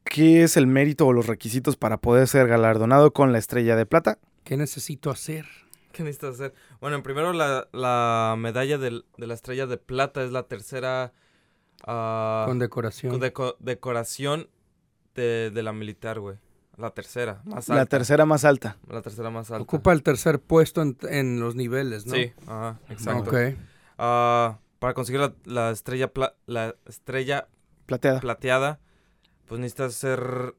¿qué 0.06 0.44
es 0.44 0.56
el 0.58 0.68
mérito 0.68 1.06
o 1.08 1.12
los 1.14 1.28
requisitos 1.28 1.76
para 1.76 1.98
poder 1.98 2.28
ser 2.30 2.48
galardonado 2.48 3.12
con 3.12 3.34
la 3.34 3.40
estrella 3.40 3.76
de 3.76 3.86
plata? 3.86 4.20
¿Qué 4.46 4.56
necesito 4.56 5.10
hacer? 5.10 5.46
¿Qué 5.92 6.04
necesitas 6.04 6.36
hacer? 6.36 6.54
Bueno, 6.80 7.02
primero 7.04 7.34
la, 7.34 7.68
la 7.74 8.36
medalla 8.38 8.78
de 8.78 9.02
la 9.18 9.34
estrella 9.34 9.66
de 9.68 9.78
plata 9.78 10.24
es 10.24 10.32
la 10.32 10.44
tercera 10.44 11.12
ah, 11.86 12.46
Con 12.48 12.60
decoración. 12.60 13.20
deco- 13.20 13.58
decoración 13.60 14.48
de, 15.16 15.52
de 15.54 15.64
la 15.64 15.74
militar, 15.74 16.20
güey. 16.20 16.38
La 16.78 16.90
tercera, 16.92 17.42
más 17.46 17.70
alta. 17.70 17.76
La 17.76 17.86
tercera 17.86 18.26
más 18.26 18.44
alta. 18.46 18.78
La 18.90 19.02
tercera 19.02 19.30
más 19.30 19.50
alta. 19.52 19.64
Ocupa 19.64 19.94
el 19.94 20.04
tercer 20.04 20.42
puesto 20.42 20.82
en, 20.82 20.98
en 21.10 21.40
los 21.40 21.56
niveles, 21.56 22.06
¿no? 22.06 22.16
Sí, 22.16 22.34
ajá, 22.48 22.80
exacto. 22.90 23.30
Ok. 23.30 23.38
Ah, 23.98 24.60
para 24.80 24.94
conseguir 24.94 25.22
la, 25.22 25.34
la 25.46 25.72
estrella 25.72 26.12
pla- 26.12 26.36
la 26.48 26.76
estrella 26.86 27.48
Plateada. 27.86 28.20
plateada, 28.20 28.80
pues 29.46 29.60
necesitas 29.62 29.96
hacer 29.96 30.56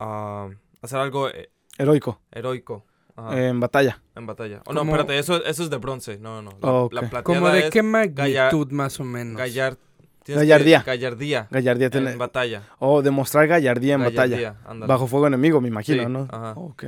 ah, 0.00 0.48
hacer 0.82 0.98
algo 0.98 1.28
eh, 1.28 1.50
Heroico. 1.78 2.20
heroico 2.32 2.84
ajá, 3.16 3.40
En 3.46 3.60
batalla. 3.60 4.02
en 4.16 4.26
batalla. 4.26 4.62
Oh, 4.66 4.72
no, 4.72 4.82
espérate, 4.82 5.18
eso, 5.18 5.44
eso 5.44 5.62
es 5.62 5.70
de 5.70 5.76
bronce. 5.76 6.18
No, 6.18 6.42
no. 6.42 6.50
La, 6.60 6.72
Oh, 6.72 6.88
la 6.92 7.00
plateada 7.02 7.22
¿Como 7.22 7.48
de 7.50 7.66
es 7.66 7.70
qué 7.70 7.82
magnitud 7.82 8.70
más 8.72 8.98
o 9.00 9.04
menos? 9.04 9.36
gallar- 9.40 9.78
tienes 10.24 10.42
que- 10.42 10.48
Gallardía. 10.48 10.82
gallardía. 10.84 11.46
Gallardía 11.50 11.86
en 11.86 11.90
tiene. 11.92 12.16
batalla. 12.16 12.62
O 12.80 13.02
demostrar 13.02 13.46
gallardía 13.46 13.94
en 13.94 14.00
batalla. 14.04 14.36
Gallardía. 14.36 14.86
Bajo 14.86 15.06
fuego 15.06 15.26
enemigo, 15.28 15.60
me 15.60 15.68
imagino, 15.68 16.02
Sí, 16.02 16.08
¿no? 16.08 16.28
ajá. 16.32 16.52
Ok, 16.56 16.84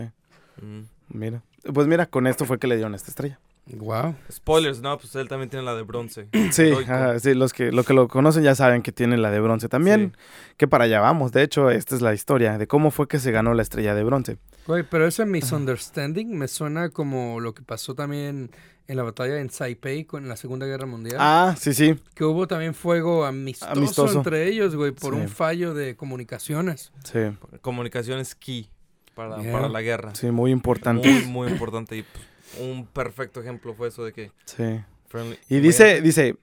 Mm. 0.61 0.81
mira. 1.11 1.43
Pues 1.73 1.87
mira, 1.87 2.07
con 2.07 2.27
esto 2.27 2.45
fue 2.45 2.59
que 2.59 2.67
le 2.67 2.77
dieron 2.77 2.95
esta 2.95 3.11
estrella. 3.11 3.39
Wow. 3.69 4.15
Spoilers, 4.31 4.81
no, 4.81 4.97
pues 4.97 5.15
él 5.17 5.27
también 5.29 5.51
tiene 5.51 5.65
la 5.65 5.75
de 5.75 5.83
bronce. 5.83 6.29
Sí, 6.53 6.71
ajá, 6.73 7.19
sí, 7.19 7.35
los 7.35 7.53
que, 7.53 7.73
lo 7.73 7.83
que 7.85 7.95
lo 7.95 8.07
conocen 8.09 8.45
ya 8.45 8.55
saben 8.55 8.83
que 8.83 8.93
tiene 8.93 9.17
la 9.17 9.31
de 9.31 9.41
bronce 9.41 9.69
también. 9.69 10.17
Que 10.57 10.69
para 10.69 10.85
allá 10.85 11.01
vamos. 11.01 11.33
De 11.33 11.43
hecho, 11.43 11.71
esta 11.71 11.95
es 11.97 12.01
la 12.03 12.15
historia 12.15 12.59
de 12.59 12.67
cómo 12.69 12.91
fue 12.91 13.09
que 13.09 13.19
se 13.19 13.33
ganó 13.33 13.55
la 13.55 13.63
estrella 13.63 13.95
de 13.95 14.05
bronce. 14.05 14.39
Güey, 14.67 14.85
pero 14.89 15.07
ese 15.07 15.27
misunderstanding 15.27 16.37
me 16.39 16.49
suena 16.49 16.91
como 16.91 17.41
lo 17.41 17.55
que 17.55 17.63
pasó 17.63 17.95
también 17.95 18.51
en 18.89 18.97
la 18.97 19.03
batalla 19.03 19.41
en 19.41 19.51
Saipei 19.51 20.05
con 20.05 20.29
la 20.29 20.37
Segunda 20.37 20.65
Guerra 20.67 20.87
Mundial. 20.87 21.17
Ah, 21.19 21.57
sí, 21.59 21.75
sí, 21.75 21.97
Que 22.15 22.23
hubo 22.25 22.47
también 22.47 22.73
fuego 22.73 23.25
amistoso, 23.25 23.73
Amistoso. 23.73 24.19
entre 24.19 24.47
ellos, 24.49 24.77
güey, 24.77 24.93
por 24.93 25.15
Sí. 25.15 25.21
un 25.21 25.29
fallo 25.29 25.75
de 25.75 25.97
comunicaciones. 25.97 26.93
sí, 27.05 27.19
Comunicación 27.63 28.21
es 28.21 28.37
key 28.37 28.71
para, 29.17 29.43
Yeah. 29.43 29.53
para 29.53 29.69
la 29.69 29.83
guerra. 29.83 30.15
sí, 30.15 30.31
muy 30.31 30.53
importante. 30.53 31.11
Muy, 31.11 31.25
muy 31.27 31.49
importante. 31.49 31.97
Y 31.97 32.03
pues, 32.05 32.25
un 32.61 32.87
perfecto 32.87 33.41
ejemplo 33.41 33.75
fue 33.75 33.89
eso 33.89 34.05
de 34.05 34.13
que 34.13 34.33
Sí. 34.45 34.81
friendly- 35.11 35.39
Y 35.49 35.61
dice, 35.61 36.01
dice, 36.01 36.37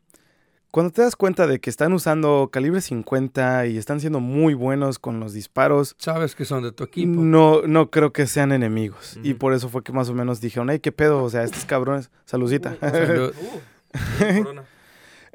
cuando 0.72 0.92
te 0.92 1.02
das 1.04 1.16
cuenta 1.16 1.46
de 1.48 1.60
que 1.60 1.70
están 1.70 1.94
usando 1.94 2.50
calibre 2.52 2.82
50 2.82 3.68
y 3.68 3.78
están 3.78 4.00
siendo 4.00 4.20
muy 4.20 4.54
buenos 4.56 4.98
con 5.00 5.20
los 5.20 5.34
disparos, 5.34 5.96
Sabes 6.00 6.34
que 6.36 6.46
son 6.46 6.64
de 6.64 6.72
tu 6.72 6.84
equipo. 6.84 7.12
no, 7.12 7.62
no 7.64 7.90
creo 7.92 8.12
que 8.12 8.26
sean 8.28 8.52
enemigos. 8.52 9.18
Y 9.24 9.36
por 9.36 9.54
eso 9.54 9.70
fue 9.70 9.84
que 9.84 9.92
más 9.92 10.10
o 10.10 10.14
menos 10.14 10.42
dijeron, 10.42 10.70
hey, 10.72 10.80
qué 10.80 10.92
pedo, 10.92 11.24
o 11.24 11.30
sea, 11.30 11.44
estos 11.44 11.66
cabrones, 11.66 12.10
saludcita. 12.26 12.76
Salud. 12.80 13.34
Uh, 13.40 13.62
corona. 14.44 14.64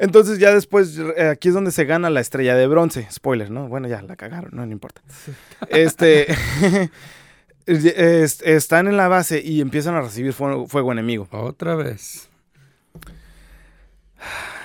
Entonces 0.00 0.38
ya 0.38 0.54
después, 0.54 0.96
eh, 1.16 1.28
aquí 1.28 1.48
es 1.48 1.54
donde 1.54 1.72
se 1.72 1.84
gana 1.84 2.08
la 2.08 2.20
estrella 2.20 2.54
de 2.54 2.68
bronce. 2.68 3.08
Spoiler, 3.10 3.50
¿no? 3.50 3.66
Bueno, 3.68 3.88
ya 3.88 4.00
la 4.02 4.14
cagaron, 4.14 4.50
no, 4.54 4.64
no 4.64 4.70
importa. 4.72 5.02
Este, 5.70 6.26
Están 7.68 8.88
en 8.88 8.96
la 8.96 9.08
base 9.08 9.42
y 9.44 9.60
empiezan 9.60 9.94
a 9.94 10.00
recibir 10.00 10.32
fuego, 10.32 10.92
enemigo. 10.92 11.28
Otra 11.30 11.74
vez. 11.74 12.28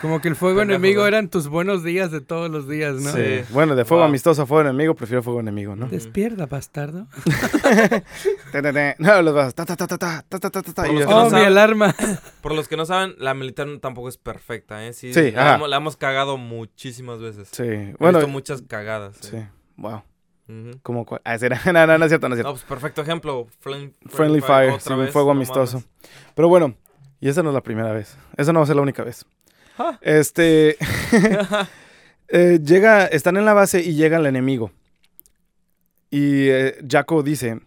Como 0.01 0.19
que 0.19 0.27
el 0.27 0.35
fuego 0.35 0.61
enemigo 0.61 1.05
eran 1.05 1.29
tus 1.29 1.47
buenos 1.47 1.83
días 1.83 2.11
de 2.11 2.21
todos 2.21 2.49
los 2.49 2.67
días, 2.67 2.95
¿no? 2.95 3.11
Sí. 3.11 3.43
Bueno, 3.51 3.75
de 3.75 3.85
fuego 3.85 4.03
amistoso 4.03 4.41
a 4.41 4.45
fuego 4.45 4.61
enemigo, 4.61 4.95
prefiero 4.95 5.21
fuego 5.21 5.39
enemigo, 5.39 5.75
¿no? 5.75 5.87
Despierta, 5.87 6.45
bastardo. 6.45 7.07
no, 8.97 9.21
los 9.21 9.33
vas. 9.33 9.55
Ta, 9.55 9.65
ta, 9.65 9.77
ta, 9.77 9.87
ta, 9.87 9.97
ta, 9.97 10.39
ta, 10.39 10.49
ta, 10.49 10.61
ta, 10.61 10.83
oh, 11.07 11.35
alarma. 11.35 11.95
Por 12.41 12.53
los 12.53 12.67
que 12.67 12.75
no 12.75 12.85
saben, 12.85 13.15
la 13.17 13.33
militar 13.33 13.67
tampoco 13.81 14.09
es 14.09 14.17
perfecta, 14.17 14.85
¿eh? 14.85 14.93
Sí. 14.93 15.13
la, 15.31 15.77
hemos, 15.77 15.95
cagado 15.95 16.37
muchísimas 16.37 17.19
veces. 17.19 17.49
Sí. 17.51 17.63
He. 17.63 17.95
Visto 17.99 18.27
muchas 18.27 18.61
cagadas. 18.61 19.15
Sí. 19.21 19.37
Wow. 19.77 20.03
Ujú. 20.47 20.71
¿Cómo 20.81 21.05
cuál? 21.05 21.21
Ah, 21.23 21.37
será. 21.37 21.59
No, 21.65 21.87
no, 21.87 21.97
no 21.97 22.05
es 22.05 22.09
cierto, 22.09 22.27
no 22.27 22.35
es 22.35 22.37
cierto. 22.37 22.49
No, 22.49 22.53
pues 22.53 22.65
perfecto 22.65 23.01
ejemplo. 23.01 23.47
Friendly, 23.59 23.93
Friendly 24.07 24.41
Fire, 24.41 24.71
otra 24.71 24.95
sí, 24.95 25.01
vez, 25.01 25.11
fuego 25.11 25.31
amistoso. 25.31 25.77
mames. 25.77 25.89
Pero 26.35 26.47
bueno, 26.49 26.75
y 27.19 27.29
esa 27.29 27.43
no 27.43 27.49
es 27.49 27.53
la 27.53 27.63
primera 27.63 27.93
vez. 27.93 28.17
Esa 28.35 28.51
no 28.51 28.59
va 28.59 28.63
a 28.63 28.67
ser 28.67 28.75
la 28.75 28.81
única 28.81 29.03
vez. 29.03 29.25
Ah. 29.77 29.97
Este. 30.01 30.77
eh, 32.27 32.59
llega, 32.63 33.05
están 33.05 33.37
en 33.37 33.45
la 33.45 33.53
base 33.53 33.81
y 33.81 33.95
llega 33.95 34.17
el 34.17 34.25
enemigo. 34.25 34.71
Y 36.09 36.49
eh, 36.49 36.75
Jaco 36.87 37.23
dice: 37.23 37.61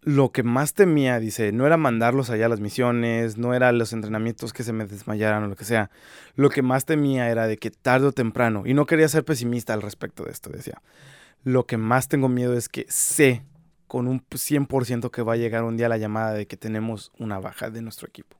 Lo 0.00 0.32
que 0.32 0.42
más 0.42 0.72
temía, 0.74 1.20
dice, 1.20 1.52
no 1.52 1.66
era 1.66 1.76
mandarlos 1.76 2.30
allá 2.30 2.46
a 2.46 2.48
las 2.48 2.60
misiones, 2.60 3.36
no 3.36 3.54
era 3.54 3.70
los 3.72 3.92
entrenamientos 3.92 4.52
que 4.52 4.64
se 4.64 4.72
me 4.72 4.86
desmayaran 4.86 5.44
o 5.44 5.48
lo 5.48 5.56
que 5.56 5.64
sea. 5.64 5.90
Lo 6.34 6.48
que 6.48 6.62
más 6.62 6.86
temía 6.86 7.30
era 7.30 7.46
de 7.46 7.58
que 7.58 7.70
tarde 7.70 8.06
o 8.06 8.12
temprano, 8.12 8.62
y 8.66 8.74
no 8.74 8.86
quería 8.86 9.06
ser 9.08 9.24
pesimista 9.24 9.74
al 9.74 9.82
respecto 9.82 10.24
de 10.24 10.32
esto, 10.32 10.50
decía. 10.50 10.80
Lo 11.44 11.66
que 11.66 11.76
más 11.76 12.08
tengo 12.08 12.28
miedo 12.28 12.56
es 12.56 12.68
que 12.68 12.86
sé 12.88 13.42
con 13.86 14.08
un 14.08 14.20
100% 14.28 15.10
que 15.10 15.22
va 15.22 15.34
a 15.34 15.36
llegar 15.36 15.62
un 15.62 15.76
día 15.76 15.88
la 15.88 15.98
llamada 15.98 16.32
de 16.32 16.46
que 16.46 16.56
tenemos 16.56 17.12
una 17.18 17.38
baja 17.38 17.70
de 17.70 17.82
nuestro 17.82 18.08
equipo. 18.08 18.36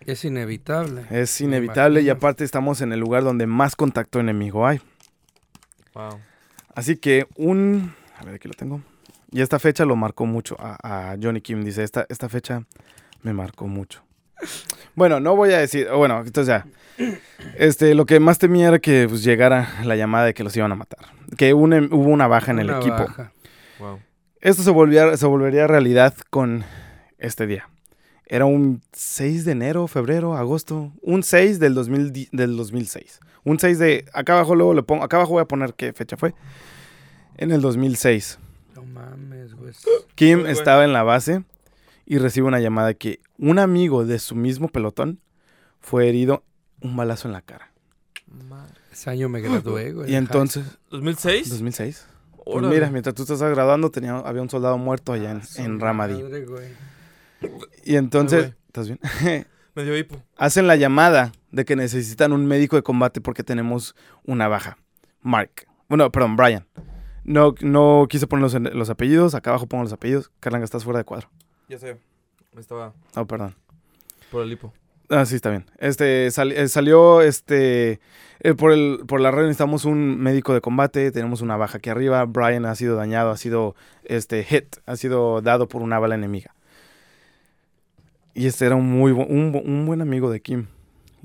Es 0.00 0.24
inevitable. 0.24 1.06
Es 1.10 1.40
inevitable 1.40 2.02
y 2.02 2.10
aparte 2.10 2.44
estamos 2.44 2.80
en 2.80 2.92
el 2.92 3.00
lugar 3.00 3.24
donde 3.24 3.46
más 3.46 3.74
contacto 3.74 4.20
enemigo 4.20 4.66
hay. 4.66 4.80
Wow. 5.94 6.20
Así 6.74 6.96
que 6.96 7.26
un... 7.36 7.94
A 8.18 8.24
ver, 8.24 8.34
aquí 8.34 8.48
lo 8.48 8.54
tengo. 8.54 8.82
Y 9.30 9.40
esta 9.40 9.58
fecha 9.58 9.84
lo 9.84 9.96
marcó 9.96 10.26
mucho 10.26 10.56
a, 10.58 11.12
a 11.12 11.16
Johnny 11.20 11.40
Kim. 11.40 11.64
Dice, 11.64 11.82
esta, 11.82 12.06
esta 12.08 12.28
fecha 12.28 12.64
me 13.22 13.32
marcó 13.32 13.66
mucho. 13.66 14.02
Bueno, 14.94 15.20
no 15.20 15.34
voy 15.36 15.52
a 15.52 15.58
decir... 15.58 15.88
Bueno, 15.94 16.22
entonces 16.24 16.48
ya. 16.48 16.66
Este, 17.56 17.94
lo 17.94 18.04
que 18.06 18.20
más 18.20 18.38
temía 18.38 18.68
era 18.68 18.78
que 18.78 19.06
pues, 19.08 19.24
llegara 19.24 19.68
la 19.84 19.96
llamada 19.96 20.26
de 20.26 20.34
que 20.34 20.44
los 20.44 20.56
iban 20.56 20.70
a 20.72 20.74
matar. 20.74 21.00
Que 21.36 21.54
un 21.54 21.72
em- 21.72 21.88
hubo 21.92 22.08
una 22.10 22.26
baja 22.28 22.50
en 22.52 22.58
el 22.58 22.68
Una 22.68 22.78
equipo. 22.78 22.96
baja. 22.96 23.32
Wow. 23.78 24.00
Esto 24.40 24.62
se, 24.62 24.70
volvía, 24.70 25.16
se 25.16 25.26
volvería 25.26 25.66
realidad 25.66 26.14
con 26.30 26.64
este 27.18 27.46
día. 27.46 27.68
Era 28.26 28.44
un 28.44 28.82
6 28.92 29.44
de 29.44 29.52
enero, 29.52 29.86
febrero, 29.88 30.36
agosto. 30.36 30.92
Un 31.02 31.22
6 31.22 31.58
del, 31.58 31.74
2000 31.74 32.12
di- 32.12 32.28
del 32.32 32.56
2006. 32.56 33.20
Un 33.44 33.58
6 33.58 33.78
de... 33.78 34.04
Acá 34.12 34.34
abajo 34.34 34.54
luego 34.54 34.74
le 34.74 34.82
pongo... 34.82 35.02
Acá 35.04 35.16
abajo 35.16 35.32
voy 35.32 35.42
a 35.42 35.46
poner 35.46 35.74
qué 35.74 35.92
fecha 35.92 36.16
fue. 36.16 36.34
En 37.36 37.50
el 37.50 37.60
2006. 37.62 38.38
No 38.74 38.84
mames, 38.84 39.54
güey. 39.54 39.72
Kim 40.14 40.28
Muy 40.28 40.36
bueno. 40.44 40.50
estaba 40.58 40.84
en 40.84 40.92
la 40.92 41.02
base 41.02 41.42
y 42.06 42.18
recibe 42.18 42.46
una 42.48 42.60
llamada 42.60 42.94
que 42.94 43.20
un 43.38 43.58
amigo 43.58 44.04
de 44.04 44.18
su 44.18 44.34
mismo 44.34 44.68
pelotón 44.68 45.20
fue 45.80 46.08
herido 46.08 46.44
un 46.80 46.96
balazo 46.96 47.28
en 47.28 47.32
la 47.32 47.42
cara. 47.42 47.72
Ese 48.92 49.10
año 49.10 49.28
me 49.28 49.40
gradué, 49.40 49.92
güey. 49.92 50.12
Y 50.12 50.16
entonces, 50.16 50.64
¿2006? 50.90 51.46
2006. 51.48 52.06
Pues 52.44 52.66
mira, 52.66 52.90
mientras 52.90 53.14
tú 53.14 53.22
estabas 53.22 53.54
graduando, 53.54 53.90
tenía, 53.90 54.16
había 54.18 54.42
un 54.42 54.50
soldado 54.50 54.76
muerto 54.78 55.12
allá 55.12 55.30
en, 55.30 55.38
Ah, 55.42 55.62
en 55.62 55.80
Ramadi. 55.80 56.22
madre, 56.22 56.44
güey. 56.44 56.68
Y 57.84 57.96
entonces, 57.96 58.40
güey. 58.40 58.54
¿estás 58.66 58.86
bien? 58.88 58.98
Me 59.74 59.84
dio 59.84 59.96
hipo. 59.96 60.20
Hacen 60.36 60.66
la 60.66 60.76
llamada 60.76 61.32
de 61.50 61.64
que 61.64 61.76
necesitan 61.76 62.32
un 62.32 62.46
médico 62.46 62.76
de 62.76 62.82
combate 62.82 63.20
porque 63.20 63.42
tenemos 63.42 63.94
una 64.24 64.48
baja. 64.48 64.76
Mark. 65.22 65.66
Bueno, 65.88 66.10
perdón, 66.10 66.36
Brian. 66.36 66.66
No, 67.24 67.54
no 67.60 68.06
quise 68.10 68.26
poner 68.26 68.42
los, 68.42 68.74
los 68.74 68.90
apellidos. 68.90 69.34
Acá 69.34 69.50
abajo 69.50 69.66
pongo 69.66 69.84
los 69.84 69.92
apellidos. 69.92 70.30
Carlanga, 70.40 70.64
estás 70.64 70.84
fuera 70.84 70.98
de 70.98 71.04
cuadro. 71.04 71.30
Ya 71.72 71.78
sé. 71.78 71.96
Estaba 72.58 72.92
Oh, 73.16 73.24
perdón. 73.26 73.54
por 74.30 74.42
el 74.42 74.52
hipo. 74.52 74.74
Ah, 75.08 75.24
sí, 75.24 75.36
está 75.36 75.48
bien. 75.48 75.64
Este, 75.78 76.30
sal- 76.30 76.52
eh, 76.52 76.68
salió, 76.68 77.22
este, 77.22 77.98
eh, 78.40 78.52
por, 78.54 78.72
el, 78.72 78.98
por 79.08 79.22
la 79.22 79.30
red 79.30 79.44
necesitamos 79.44 79.86
un 79.86 80.18
médico 80.20 80.52
de 80.52 80.60
combate, 80.60 81.10
tenemos 81.12 81.40
una 81.40 81.56
baja 81.56 81.78
aquí 81.78 81.88
arriba, 81.88 82.26
Brian 82.26 82.66
ha 82.66 82.74
sido 82.74 82.96
dañado, 82.96 83.30
ha 83.30 83.38
sido, 83.38 83.74
este, 84.04 84.44
hit, 84.44 84.76
ha 84.84 84.96
sido 84.96 85.40
dado 85.40 85.66
por 85.66 85.80
una 85.80 85.98
bala 85.98 86.14
enemiga. 86.14 86.54
Y 88.34 88.48
este 88.48 88.66
era 88.66 88.76
un 88.76 88.90
muy, 88.90 89.12
bu- 89.12 89.26
un, 89.26 89.58
un 89.64 89.86
buen 89.86 90.02
amigo 90.02 90.30
de 90.30 90.42
Kim. 90.42 90.66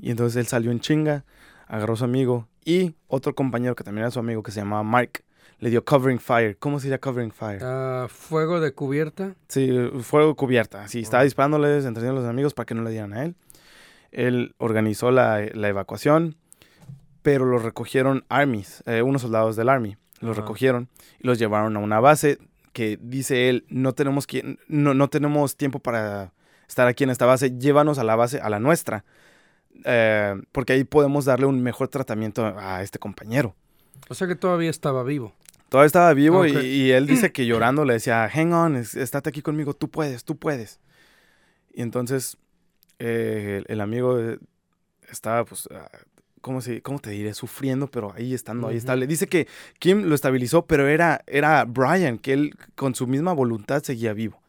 Y 0.00 0.10
entonces 0.12 0.36
él 0.36 0.46
salió 0.46 0.70
en 0.70 0.80
chinga, 0.80 1.24
agarró 1.66 1.92
a 1.92 1.96
su 1.98 2.04
amigo 2.04 2.48
y 2.64 2.94
otro 3.06 3.34
compañero 3.34 3.74
que 3.76 3.84
también 3.84 4.04
era 4.04 4.10
su 4.10 4.18
amigo 4.18 4.42
que 4.42 4.50
se 4.50 4.60
llamaba 4.60 4.82
Mark, 4.82 5.24
le 5.60 5.70
dio 5.70 5.84
covering 5.84 6.20
fire. 6.20 6.56
¿Cómo 6.58 6.80
sería 6.80 6.98
covering 6.98 7.32
fire? 7.32 7.60
Ah, 7.62 8.06
fuego 8.08 8.60
de 8.60 8.72
cubierta. 8.72 9.34
Sí, 9.48 9.70
fuego 10.02 10.34
cubierta. 10.34 10.86
Sí, 10.88 11.00
estaba 11.00 11.24
disparándoles, 11.24 11.84
entreteniendo 11.84 12.20
a 12.20 12.24
los 12.24 12.30
amigos 12.30 12.54
para 12.54 12.66
que 12.66 12.74
no 12.74 12.82
le 12.82 12.90
dieran 12.90 13.12
a 13.12 13.24
él. 13.24 13.34
Él 14.10 14.54
organizó 14.58 15.10
la, 15.10 15.40
la 15.52 15.68
evacuación, 15.68 16.36
pero 17.22 17.44
los 17.44 17.62
recogieron 17.62 18.24
armies, 18.28 18.82
eh, 18.86 19.02
unos 19.02 19.22
soldados 19.22 19.56
del 19.56 19.68
army. 19.68 19.96
Los 20.20 20.36
recogieron 20.36 20.88
y 21.20 21.26
los 21.26 21.38
llevaron 21.38 21.76
a 21.76 21.80
una 21.80 22.00
base 22.00 22.38
que 22.72 22.98
dice 23.00 23.48
él, 23.48 23.64
no 23.68 23.92
tenemos, 23.92 24.26
que, 24.26 24.56
no, 24.68 24.94
no 24.94 25.08
tenemos 25.08 25.56
tiempo 25.56 25.78
para 25.78 26.32
estar 26.68 26.86
aquí 26.86 27.04
en 27.04 27.10
esta 27.10 27.26
base, 27.26 27.56
llévanos 27.58 27.98
a 27.98 28.04
la 28.04 28.16
base, 28.16 28.40
a 28.40 28.48
la 28.50 28.60
nuestra, 28.60 29.04
eh, 29.84 30.40
porque 30.52 30.74
ahí 30.74 30.84
podemos 30.84 31.24
darle 31.24 31.46
un 31.46 31.62
mejor 31.62 31.88
tratamiento 31.88 32.44
a 32.56 32.82
este 32.82 32.98
compañero. 32.98 33.54
O 34.08 34.14
sea 34.14 34.26
que 34.26 34.36
todavía 34.36 34.70
estaba 34.70 35.02
vivo. 35.02 35.34
Todavía 35.68 35.86
estaba 35.86 36.14
vivo 36.14 36.46
y- 36.46 36.90
él 36.92 37.06
dice 37.06 37.30
que 37.32 37.46
llorando 37.46 37.84
le 37.84 37.94
decía, 37.94 38.28
hang 38.28 38.52
on, 38.52 38.76
es- 38.76 38.94
estate 38.94 39.28
aquí 39.28 39.42
conmigo, 39.42 39.74
tú 39.74 39.88
puedes, 39.88 40.24
tú 40.24 40.36
puedes. 40.36 40.80
Y 41.72 41.82
entonces 41.82 42.36
eh, 42.98 43.62
el, 43.66 43.72
el 43.72 43.80
amigo 43.80 44.18
eh, 44.18 44.38
estaba, 45.10 45.44
pues, 45.44 45.68
ah, 45.72 45.90
¿cómo, 46.40 46.60
se, 46.60 46.82
¿cómo 46.82 46.98
te 46.98 47.10
diré? 47.10 47.34
Sufriendo, 47.34 47.86
pero 47.90 48.12
ahí 48.16 48.34
estando, 48.34 48.68
ahí 48.68 48.74
Ujú. 48.74 48.78
estable. 48.78 49.06
Dice 49.06 49.26
que 49.26 49.46
Kim 49.78 50.04
lo 50.04 50.14
estabilizó, 50.14 50.66
pero 50.66 50.88
era, 50.88 51.22
era 51.26 51.64
Brian, 51.64 52.18
que 52.18 52.32
él 52.32 52.54
con 52.74 52.94
su 52.94 53.06
misma 53.06 53.32
voluntad 53.32 53.82
seguía 53.82 54.12
vivo. 54.14 54.40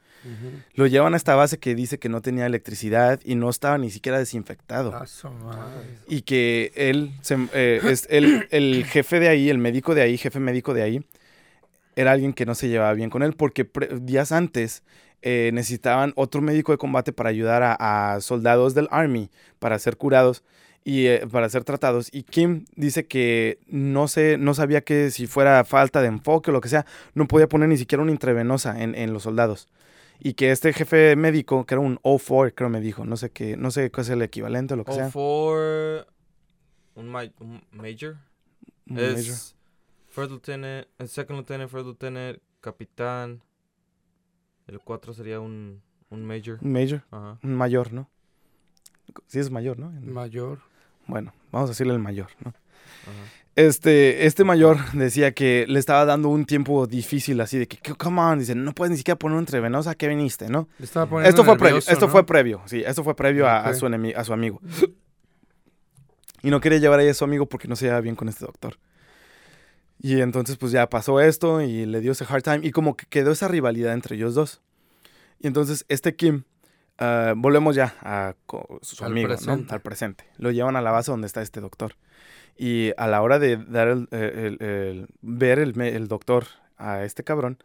Lo 0.75 0.85
llevan 0.87 1.13
a 1.13 1.17
esta 1.17 1.35
base 1.35 1.57
que 1.59 1.75
dice 1.75 1.97
que 1.99 2.09
no 2.09 2.21
tenía 2.21 2.45
electricidad 2.45 3.19
y 3.23 3.35
no 3.35 3.49
estaba 3.49 3.77
ni 3.77 3.89
siquiera 3.89 4.17
desinfectado. 4.19 4.91
Ah. 4.93 5.71
Y 6.07 6.21
que 6.23 6.71
él, 6.75 7.11
se- 7.21 7.47
eh, 7.53 7.79
es 7.83 8.07
el, 8.09 8.47
el 8.51 8.85
jefe 8.85 9.19
de 9.19 9.29
ahí, 9.29 9.49
el 9.49 9.57
médico 9.57 9.95
de 9.95 10.01
ahí, 10.01 10.17
jefe 10.17 10.39
médico 10.39 10.73
de 10.73 10.83
ahí, 10.83 11.05
era 11.95 12.11
alguien 12.11 12.33
que 12.33 12.45
no 12.45 12.55
se 12.55 12.69
llevaba 12.69 12.93
bien 12.93 13.09
con 13.09 13.23
él 13.23 13.33
porque 13.33 13.67
días 14.01 14.31
antes 14.31 14.83
eh, 15.21 15.51
necesitaban 15.53 16.13
otro 16.15 16.41
médico 16.41 16.71
de 16.71 16.77
combate 16.77 17.11
para 17.11 17.29
ayudar 17.29 17.61
a, 17.63 18.13
a 18.13 18.21
soldados 18.21 18.73
del 18.73 18.87
Army 18.91 19.29
para 19.59 19.77
ser 19.79 19.97
curados 19.97 20.43
y 20.85 21.07
eh, 21.07 21.27
para 21.29 21.49
ser 21.49 21.65
tratados. 21.65 22.07
Y 22.13 22.23
Kim 22.23 22.63
dice 22.75 23.05
que 23.05 23.59
no, 23.67 24.07
sé, 24.07 24.37
no 24.37 24.53
sabía 24.53 24.79
que 24.81 25.11
si 25.11 25.27
fuera 25.27 25.65
falta 25.65 26.01
de 26.01 26.07
enfoque 26.07 26.51
o 26.51 26.53
lo 26.53 26.61
que 26.61 26.69
sea, 26.69 26.85
no 27.15 27.27
podía 27.27 27.49
poner 27.49 27.67
ni 27.67 27.77
siquiera 27.77 28.01
una 28.01 28.11
intravenosa 28.13 28.81
en, 28.81 28.95
en 28.95 29.11
los 29.11 29.23
soldados. 29.23 29.67
Y 30.21 30.33
que 30.33 30.51
este 30.51 30.73
jefe 30.73 31.15
médico, 31.15 31.65
que 31.65 31.75
era 31.75 31.81
un 31.81 31.97
O4, 31.99 32.53
creo 32.53 32.69
me 32.69 32.81
dijo, 32.81 33.05
no 33.05 33.15
sé 33.17 33.31
qué, 33.31 33.55
no 33.55 33.71
sé 33.71 33.89
qué 33.91 34.01
es 34.01 34.09
el 34.09 34.21
equivalente 34.21 34.73
o 34.73 34.77
lo 34.77 34.83
que 34.85 34.91
sea. 34.93 35.07
O 35.07 35.11
for 35.11 36.07
un, 36.95 37.07
ma- 37.09 37.31
un 37.39 37.63
major. 37.71 38.17
un 38.89 38.95
major. 38.95 39.17
Es 39.17 39.55
first 40.09 40.31
lieutenant, 40.31 40.87
el 40.97 41.07
second 41.07 41.37
lieutenant, 41.37 41.69
first 41.71 41.85
lieutenant, 41.85 42.39
capitán. 42.61 43.41
El 44.67 44.79
4 44.81 45.13
sería 45.13 45.39
un, 45.39 45.81
un 46.09 46.25
major. 46.25 46.59
Un 46.61 46.73
major, 46.73 47.03
Ajá. 47.11 47.39
un 47.41 47.55
mayor, 47.55 47.93
¿no? 47.93 48.09
Sí 49.27 49.39
es 49.39 49.49
mayor, 49.49 49.79
¿no? 49.79 49.89
Mayor. 50.01 50.59
Bueno, 51.07 51.33
vamos 51.51 51.69
a 51.69 51.71
decirle 51.71 51.93
el 51.93 51.99
mayor, 51.99 52.27
¿no? 52.43 52.49
Ajá. 52.49 53.23
Este, 53.55 54.25
este 54.25 54.43
mayor 54.45 54.77
decía 54.93 55.33
que 55.33 55.65
le 55.67 55.79
estaba 55.79 56.05
dando 56.05 56.29
un 56.29 56.45
tiempo 56.45 56.87
difícil 56.87 57.41
así 57.41 57.57
de 57.57 57.67
que, 57.67 57.77
"C- 57.83 57.95
come 57.95 58.21
on, 58.21 58.39
dice, 58.39 58.55
no 58.55 58.73
puedes 58.73 58.91
ni 58.91 58.97
siquiera 58.97 59.17
poner 59.19 59.33
una 59.33 59.41
intravenosa, 59.41 59.91
¿a 59.91 59.95
qué 59.95 60.07
viniste, 60.07 60.47
no? 60.49 60.69
Estaba 60.79 61.07
poniendo 61.07 61.29
Esto 61.29 61.43
fue 61.43 61.57
previo, 61.57 61.77
esto 61.79 62.05
¿no? 62.05 62.07
fue 62.11 62.25
previo, 62.25 62.61
sí, 62.67 62.83
esto 62.85 63.03
fue 63.03 63.15
previo 63.15 63.47
a, 63.49 63.73
su 63.73 63.85
a 63.87 64.23
su 64.23 64.33
amigo. 64.33 64.61
Y 66.41 66.51
no 66.51 66.61
quería 66.61 66.77
llevar 66.77 66.99
ahí 66.99 67.09
a 67.09 67.13
su 67.13 67.25
amigo 67.25 67.47
porque 67.47 67.67
no 67.67 67.75
se 67.75 67.85
llevaba 67.85 67.99
bien 68.01 68.15
con 68.15 68.29
este 68.29 68.45
doctor. 68.45 68.77
Y 70.01 70.21
entonces 70.21 70.55
pues 70.55 70.71
ya 70.71 70.87
pasó 70.89 71.19
esto 71.19 71.59
y 71.61 71.85
le 71.85 71.99
dio 71.99 72.13
ese 72.13 72.25
hard 72.29 72.43
time 72.43 72.59
y 72.63 72.71
como 72.71 72.95
que 72.95 73.05
quedó 73.07 73.31
esa 73.31 73.49
rivalidad 73.49 73.91
entre 73.93 74.15
ellos 74.15 74.35
dos. 74.35 74.61
Y 75.41 75.47
entonces 75.47 75.83
este 75.89 76.15
Kim, 76.15 76.43
ah, 76.97 77.33
volvemos 77.35 77.75
ya 77.75 77.93
a 78.01 78.35
su 78.81 79.03
Al 79.03 79.11
amigo, 79.11 79.27
¿no? 79.27 79.65
Al 79.69 79.81
presente. 79.81 80.23
Lo 80.37 80.51
llevan 80.51 80.77
a 80.77 80.81
la 80.81 80.91
base 80.91 81.11
donde 81.11 81.27
está 81.27 81.41
este 81.41 81.59
doctor. 81.59 81.95
Y 82.57 82.91
a 82.97 83.07
la 83.07 83.21
hora 83.21 83.39
de 83.39 83.57
dar 83.57 83.87
el, 83.87 84.07
el- 84.11 84.57
el- 84.61 85.07
ver 85.21 85.59
el, 85.59 86.07
doctor 86.07 86.45
a 86.77 87.03
este 87.03 87.23
cabrón, 87.23 87.57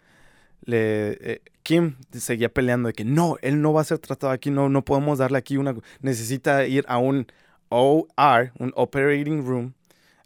le, 0.64 1.12
eh, 1.20 1.43
Kim 1.62 1.95
seguía 2.12 2.49
peleando 2.49 2.87
de 2.89 2.93
que 2.95 3.05
no, 3.05 3.37
él 3.43 3.61
no 3.61 3.72
va 3.72 3.80
a 3.80 3.85
ser 3.85 3.99
tratado 3.99 4.32
aquí, 4.32 4.51
no, 4.51 4.68
no 4.68 4.85
podemos 4.85 5.18
darle 5.18 5.39
aquí 5.39 5.57
una... 5.57 5.74
Necesita 6.01 6.66
ir 6.66 6.85
a 6.89 6.99
un 6.99 7.26
OR, 7.68 8.53
un 8.59 8.72
Operating 8.76 9.45
Room. 9.47 9.72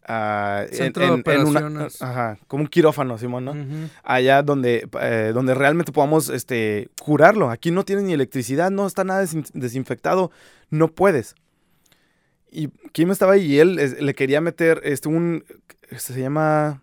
en- 0.07 0.75
Centro 0.75 1.03
de 1.03 1.09
en- 1.09 1.13
en 1.15 1.47
una- 1.47 1.61
operaciones. 1.61 2.01
ajá, 2.03 2.39
como 2.47 2.63
un 2.63 2.69
quirófano, 2.69 3.19
Simón, 3.19 3.45
¿no? 3.45 3.55
Allá 4.05 4.43
donde, 4.43 4.89
eh, 5.01 5.33
donde 5.35 5.55
realmente 5.55 5.93
podamos 5.93 6.29
este, 6.31 6.89
curarlo. 7.01 7.51
Aquí 7.51 7.71
no 7.71 7.85
tienes 7.85 8.05
ni 8.05 8.13
electricidad, 8.15 8.71
no 8.71 8.87
está 8.87 9.05
nada 9.05 9.23
desin- 9.23 9.51
desinfectado, 9.53 10.31
no 10.71 10.89
puedes. 10.89 11.35
Y 12.51 12.69
Kim 12.93 13.11
estaba 13.11 13.33
ahí 13.35 13.45
y 13.55 13.59
él 13.59 13.79
es- 13.79 14.01
le 14.01 14.15
quería 14.15 14.41
meter 14.41 14.81
este, 14.85 15.09
un, 15.09 15.45
este, 15.91 16.13
se 16.15 16.21
llama, 16.21 16.83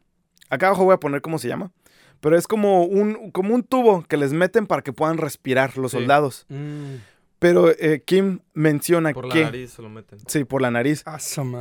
acá 0.49 0.67
abajo 0.67 0.85
voy 0.85 0.93
a 0.93 0.99
poner 0.99 1.21
cómo 1.21 1.39
se 1.39 1.47
llama, 1.47 1.71
pero 2.19 2.37
es 2.37 2.47
como 2.47 2.83
un, 2.85 3.31
como 3.31 3.53
un 3.55 3.63
tubo 3.63 4.03
que 4.03 4.17
les 4.17 4.33
meten 4.33 4.67
para 4.67 4.81
que 4.81 4.93
puedan 4.93 5.17
respirar 5.17 5.77
los 5.77 5.91
Sí. 5.91 5.97
soldados. 5.97 6.45
Mm. 6.49 6.95
Pero 7.37 7.69
eh, 7.69 8.01
Kim 8.05 8.39
menciona 8.53 9.11
Por 9.11 9.25
la 9.27 9.33
que... 9.33 9.43
nariz 9.43 9.71
se 9.71 9.81
lo 9.81 9.89
meten. 9.89 10.19
Sí, 10.25 10.45
por 10.45 10.61
la 10.61 10.71
nariz. 10.71 11.03
Ah. 11.05 11.17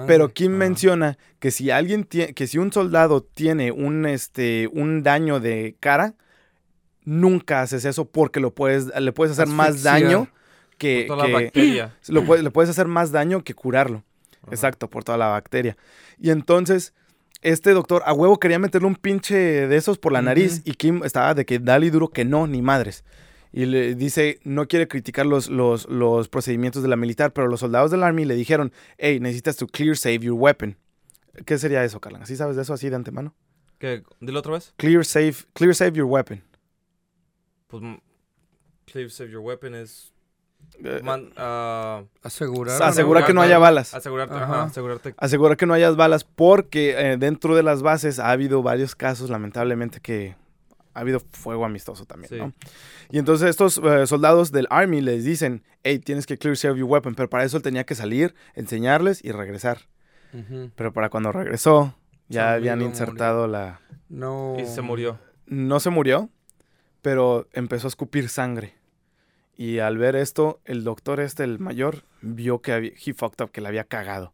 Pero 0.07 0.33
Kim 0.33 0.53
menciona 0.53 1.19
que 1.41 1.51
si 1.51 1.71
alguien 1.71 2.05
tiene, 2.05 2.33
que 2.33 2.47
si 2.47 2.59
un 2.59 2.73
soldado 2.73 3.23
tiene 3.23 3.73
un 3.73 4.07
este 4.07 4.69
un 4.73 5.03
daño 5.03 5.41
de 5.41 5.77
cara, 5.81 6.15
nunca 7.05 7.61
haces 7.61 7.85
eso 7.85 8.07
porque 8.07 8.41
lo 8.41 8.55
puedes 8.55 8.87
le 8.99 9.13
puedes 9.13 9.33
hacer 9.39 9.49
más 9.53 9.83
daño 9.83 10.29
que, 10.79 11.05
Por 11.09 11.16
toda 11.18 11.29
la 11.29 11.35
bacteria. 11.35 11.97
lo 12.09 12.25
puedes- 12.25 12.45
le 12.45 12.51
puedes 12.51 12.70
hacer 12.70 12.87
más 12.87 13.11
daño 13.12 13.43
que 13.45 13.55
curarlo. 13.55 14.03
Ajá. 14.43 14.51
Exacto, 14.53 14.89
por 14.91 15.05
toda 15.05 15.16
la 15.18 15.29
bacteria. 15.29 15.77
Y 16.18 16.31
entonces 16.31 16.93
este 17.43 17.70
doctor 17.72 18.03
a 18.07 18.12
huevo 18.12 18.39
quería 18.39 18.59
meterle 18.59 18.87
un 18.89 18.97
pinche 18.97 19.35
de 19.37 19.77
esos 19.77 19.99
por 19.99 20.12
la 20.12 20.22
nariz 20.22 20.62
y 20.64 20.72
Kim 20.75 21.03
estaba 21.05 21.35
de 21.35 21.45
que 21.45 21.59
dale 21.59 21.87
y 21.87 21.91
duro 21.91 22.09
que 22.09 22.25
no, 22.25 22.47
ni 22.47 22.62
madres. 22.62 23.05
Y 23.53 23.66
le 23.66 23.95
dice, 23.95 24.41
no 24.45 24.66
quiere 24.66 24.89
criticar 24.89 25.27
los, 25.27 25.49
los, 25.49 25.89
los 25.89 26.29
procedimientos 26.29 26.83
de 26.83 26.88
la 26.88 26.96
militar, 26.96 27.33
pero 27.33 27.46
los 27.46 27.61
soldados 27.61 27.91
del 27.91 28.03
Army 28.03 28.25
le 28.25 28.34
dijeron, 28.34 28.72
hey, 28.99 29.21
necesitas 29.21 29.57
to 29.57 29.67
clear 29.67 29.96
save 29.96 30.21
your 30.21 30.34
weapon. 30.34 30.76
¿Qué 31.46 31.59
sería 31.59 31.84
eso, 31.84 32.01
Carlan? 32.01 32.22
¿Así 32.22 32.34
sabes 32.37 32.57
de 32.57 32.63
eso 32.63 32.72
así 32.75 32.88
de 32.88 32.96
antemano? 32.96 33.34
¿Qué? 33.79 34.03
Dilo 34.21 34.38
otra 34.41 34.53
vez. 34.55 34.72
Clear 34.76 35.05
save, 35.05 35.34
clear 35.53 35.75
save 35.75 35.92
your 35.92 36.07
weapon. 36.07 36.42
Pues. 37.68 37.83
mm, 37.83 37.95
Cleave 38.87 39.11
save 39.11 39.30
your 39.30 39.41
weapon 39.42 39.75
es. 39.75 40.13
Eh, 40.82 41.00
man- 41.03 41.30
ah, 41.36 42.03
Asegurar. 42.22 42.82
asegura 42.82 43.24
que 43.24 43.32
no 43.32 43.41
haya 43.42 43.58
balas. 43.58 43.95
Asegurarte, 43.95 44.34
Ajá. 44.34 44.45
ajá, 44.45 44.62
asegurarte. 44.64 45.14
Asegurar 45.16 45.57
que 45.57 45.66
no 45.66 45.74
hayas 45.74 45.96
balas 45.96 46.24
porque 46.24 46.95
eh, 47.12 47.16
dentro 47.16 47.54
de 47.57 47.62
las 47.62 47.82
bases 47.82 48.18
ha 48.18 48.30
habido 48.30 48.62
varios 48.62 48.95
casos, 48.95 49.30
lamentablemente, 49.30 50.00
que 50.00 50.36
ha 50.92 51.00
habido 51.00 51.20
fuego 51.32 51.64
amistoso 51.64 52.04
también, 52.07 52.28
Sí. 52.28 52.36
¿no? 52.36 52.53
Y 53.11 53.18
entonces 53.18 53.50
estos 53.50 53.78
eh, 53.78 54.07
soldados 54.07 54.53
del 54.53 54.66
Army 54.70 55.00
les 55.00 55.24
dicen, 55.24 55.62
hey, 55.82 55.99
tienes 55.99 56.26
que 56.26 56.38
clear 56.38 56.57
save 56.57 56.78
your 56.78 56.88
weapon, 56.91 57.14
pero 57.14 57.28
para 57.30 57.45
eso 57.45 57.57
él 57.57 57.62
tenía 57.62 57.84
que 57.84 57.95
salir, 57.95 58.34
enseñarles 58.54 59.24
y 59.24 59.32
regresar. 59.32 59.78
Pero 60.74 60.92
para 60.92 61.11
cuando 61.11 61.30
regresó, 61.30 61.95
ya 62.28 62.54
habían 62.54 62.82
insertado 62.82 63.46
la... 63.46 63.80
No. 64.08 64.57
Y 64.58 64.66
se 64.66 64.82
murió. 64.82 65.18
No 65.46 65.78
se 65.78 65.91
murió, 65.91 66.28
pero 67.03 67.46
empezó 67.53 67.86
a 67.86 67.88
escupir 67.91 68.28
sangre. 68.28 68.74
Y 69.57 69.79
al 69.79 69.99
ver 69.99 70.17
esto, 70.17 70.61
el 70.64 70.85
doctor 70.85 71.21
este, 71.21 71.45
el 71.45 71.59
mayor, 71.59 72.05
vio 72.22 72.61
que 72.61 72.72
había, 72.72 72.91
he 72.91 73.13
fucked 73.13 73.45
up, 73.45 73.51
que 73.51 73.61
le 73.61 73.68
había 73.68 73.85
cagado. 73.85 74.33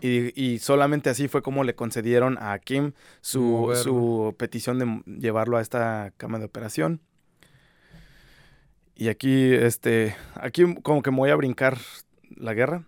Y, 0.00 0.38
y 0.40 0.58
solamente 0.58 1.08
así 1.08 1.28
fue 1.28 1.42
como 1.42 1.64
le 1.64 1.74
concedieron 1.74 2.36
a 2.40 2.58
Kim 2.58 2.92
su, 3.20 3.72
su 3.82 4.34
petición 4.36 4.78
de 4.78 5.20
llevarlo 5.20 5.56
a 5.56 5.62
esta 5.62 6.12
cama 6.16 6.38
de 6.38 6.46
operación. 6.46 7.00
Y 8.96 9.08
aquí, 9.08 9.52
este, 9.52 10.14
aquí 10.34 10.62
como 10.82 11.02
que 11.02 11.10
me 11.10 11.18
voy 11.18 11.30
a 11.30 11.36
brincar 11.36 11.78
la 12.36 12.54
guerra. 12.54 12.84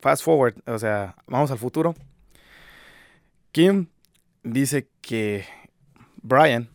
Fast 0.00 0.22
forward, 0.22 0.54
o 0.66 0.78
sea, 0.78 1.16
vamos 1.26 1.50
al 1.50 1.58
futuro. 1.58 1.94
Kim 3.52 3.88
dice 4.42 4.88
que 5.00 5.44
Brian, 6.22 6.68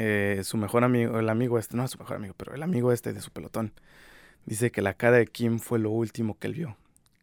eh, 0.00 0.42
su 0.44 0.56
mejor 0.56 0.84
amigo, 0.84 1.18
el 1.18 1.28
amigo 1.28 1.58
este, 1.58 1.76
no 1.76 1.84
es 1.84 1.90
su 1.90 1.98
mejor 1.98 2.16
amigo, 2.16 2.34
pero 2.36 2.54
el 2.54 2.62
amigo 2.62 2.92
este 2.92 3.12
de 3.12 3.20
su 3.20 3.30
pelotón, 3.30 3.72
dice 4.46 4.70
que 4.70 4.80
la 4.82 4.94
cara 4.94 5.16
de 5.16 5.26
Kim 5.26 5.58
fue 5.58 5.78
lo 5.78 5.90
último 5.90 6.38
que 6.38 6.46
él 6.46 6.54
vio. 6.54 6.76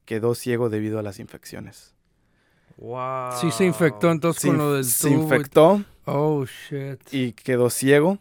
Quedó 0.05 0.35
ciego 0.35 0.69
debido 0.69 0.99
a 0.99 1.01
las 1.03 1.19
infecciones. 1.19 1.93
Wow. 2.77 3.31
Sí 3.39 3.51
se 3.51 3.65
infectó 3.65 4.11
entonces 4.11 4.41
Se, 4.41 4.47
con 4.49 4.57
lo 4.57 4.73
del 4.73 4.83
se 4.83 5.07
tubo 5.09 5.19
y- 5.19 5.23
infectó 5.23 5.83
Oh, 6.05 6.45
shit. 6.45 6.99
y 7.11 7.31
quedó 7.31 7.69
ciego. 7.69 8.19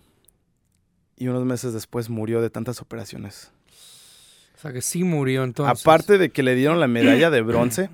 Y 1.17 1.29
unos 1.29 1.45
meses 1.45 1.73
después 1.73 2.09
murió 2.09 2.41
de 2.41 2.51
tantas 2.51 2.81
operaciones. 2.81 3.51
O 4.57 4.61
sea 4.61 4.73
que 4.73 4.81
sí 4.83 5.05
murió 5.05 5.45
entonces. 5.45 5.81
Aparte 5.83 6.17
de 6.19 6.31
que 6.31 6.43
le 6.43 6.55
dieron 6.55 6.81
la 6.81 6.87
medalla 6.89 7.31
de 7.31 7.43
bronce, 7.43 7.91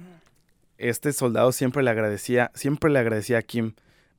este 0.79 1.13
soldado 1.13 1.51
siempre 1.53 1.83
le 1.83 1.91
agradecía, 1.91 2.51
siempre 2.55 2.91
le 2.91 2.99
agradecía 2.99 3.39
a 3.39 3.43
Kim 3.43 3.73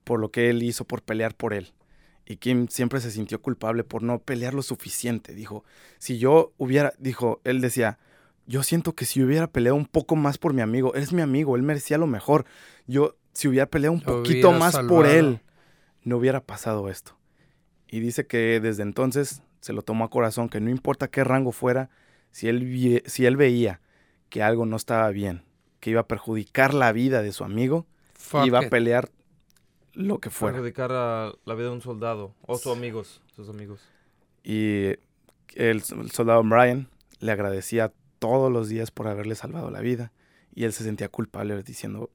por 0.04 0.20
lo 0.20 0.30
que 0.32 0.50
él 0.50 0.64
hizo 0.64 0.84
por 0.86 1.02
pelear 1.04 1.34
por 1.36 1.54
él. 1.54 1.72
Y 2.26 2.38
Kim 2.38 2.68
siempre 2.68 3.02
se 3.02 3.12
sintió 3.12 3.42
culpable 3.42 3.84
por 3.84 4.04
no 4.04 4.20
pelear 4.20 4.54
lo 4.54 4.62
suficiente. 4.62 5.34
Dijo, 5.34 5.64
si 5.98 6.18
yo 6.18 6.54
hubiera, 6.58 6.94
dijo, 6.98 7.42
él 7.44 7.62
decía, 7.62 8.00
yo 8.46 8.64
siento 8.64 8.94
que 8.94 9.06
si 9.06 9.22
hubiera 9.24 9.48
peleado 9.48 9.76
un 9.76 9.86
poco 9.86 10.16
más 10.16 10.38
por 10.38 10.54
mi 10.54 10.62
amigo, 10.62 10.94
él 10.94 11.04
es 11.04 11.14
mi 11.14 11.22
amigo, 11.22 11.56
él 11.56 11.64
merecía 11.64 11.98
lo 11.98 12.08
mejor. 12.08 12.46
Yo, 12.88 13.16
si 13.34 13.48
hubiera 13.48 13.66
peleado 13.66 13.94
un 13.94 14.04
Lo 14.06 14.18
poquito 14.18 14.52
más 14.52 14.78
por 14.88 15.06
él, 15.06 15.42
no 16.04 16.18
hubiera 16.18 16.42
pasado 16.42 16.90
esto. 16.90 17.18
Y 17.88 18.00
dice 18.00 18.26
que 18.26 18.60
desde 18.60 18.84
entonces 18.84 19.44
se 19.60 19.74
lo 19.74 19.82
tomó 19.82 20.06
a 20.06 20.10
corazón, 20.10 20.50
que 20.50 20.60
no 20.60 20.70
importa 20.70 21.10
qué 21.10 21.24
rango 21.24 21.52
fuera, 21.52 21.90
si 22.32 22.48
él, 22.48 23.04
si 23.06 23.26
él 23.26 23.38
veía 23.38 23.82
que 24.30 24.42
algo 24.42 24.66
no 24.66 24.78
estaba 24.78 25.10
bien, 25.10 25.44
que 25.80 25.92
iba 25.92 26.02
a 26.02 26.08
perjudicar 26.08 26.74
la 26.74 26.92
vida 26.92 27.22
de 27.22 27.32
su 27.32 27.44
amigo, 27.44 27.86
Fuck 28.14 28.46
iba 28.46 28.60
a 28.60 28.70
pelear 28.70 29.12
lo 29.94 30.20
que 30.20 30.30
fuera. 30.30 30.56
Perjudicar 30.56 30.92
a 30.92 31.34
la 31.46 31.54
vida 31.56 31.68
de 31.68 31.74
un 31.74 31.82
soldado. 31.82 32.34
O 32.42 32.58
sus 32.58 32.76
amigos. 32.76 33.22
Sus 33.36 33.50
amigos. 33.50 33.82
Y 34.44 34.86
el, 35.56 35.82
el 35.92 36.12
soldado 36.12 36.44
Brian 36.44 36.88
le 37.20 37.32
agradecía 37.32 37.92
todos 38.20 38.52
los 38.52 38.70
días 38.70 38.92
por 38.92 39.08
haberle 39.08 39.36
salvado 39.36 39.70
la 39.72 39.82
vida. 39.82 40.12
Y 40.54 40.64
él 40.66 40.74
se 40.74 40.84
sentía 40.84 41.10
culpable 41.10 41.62
diciendo, 41.64 42.10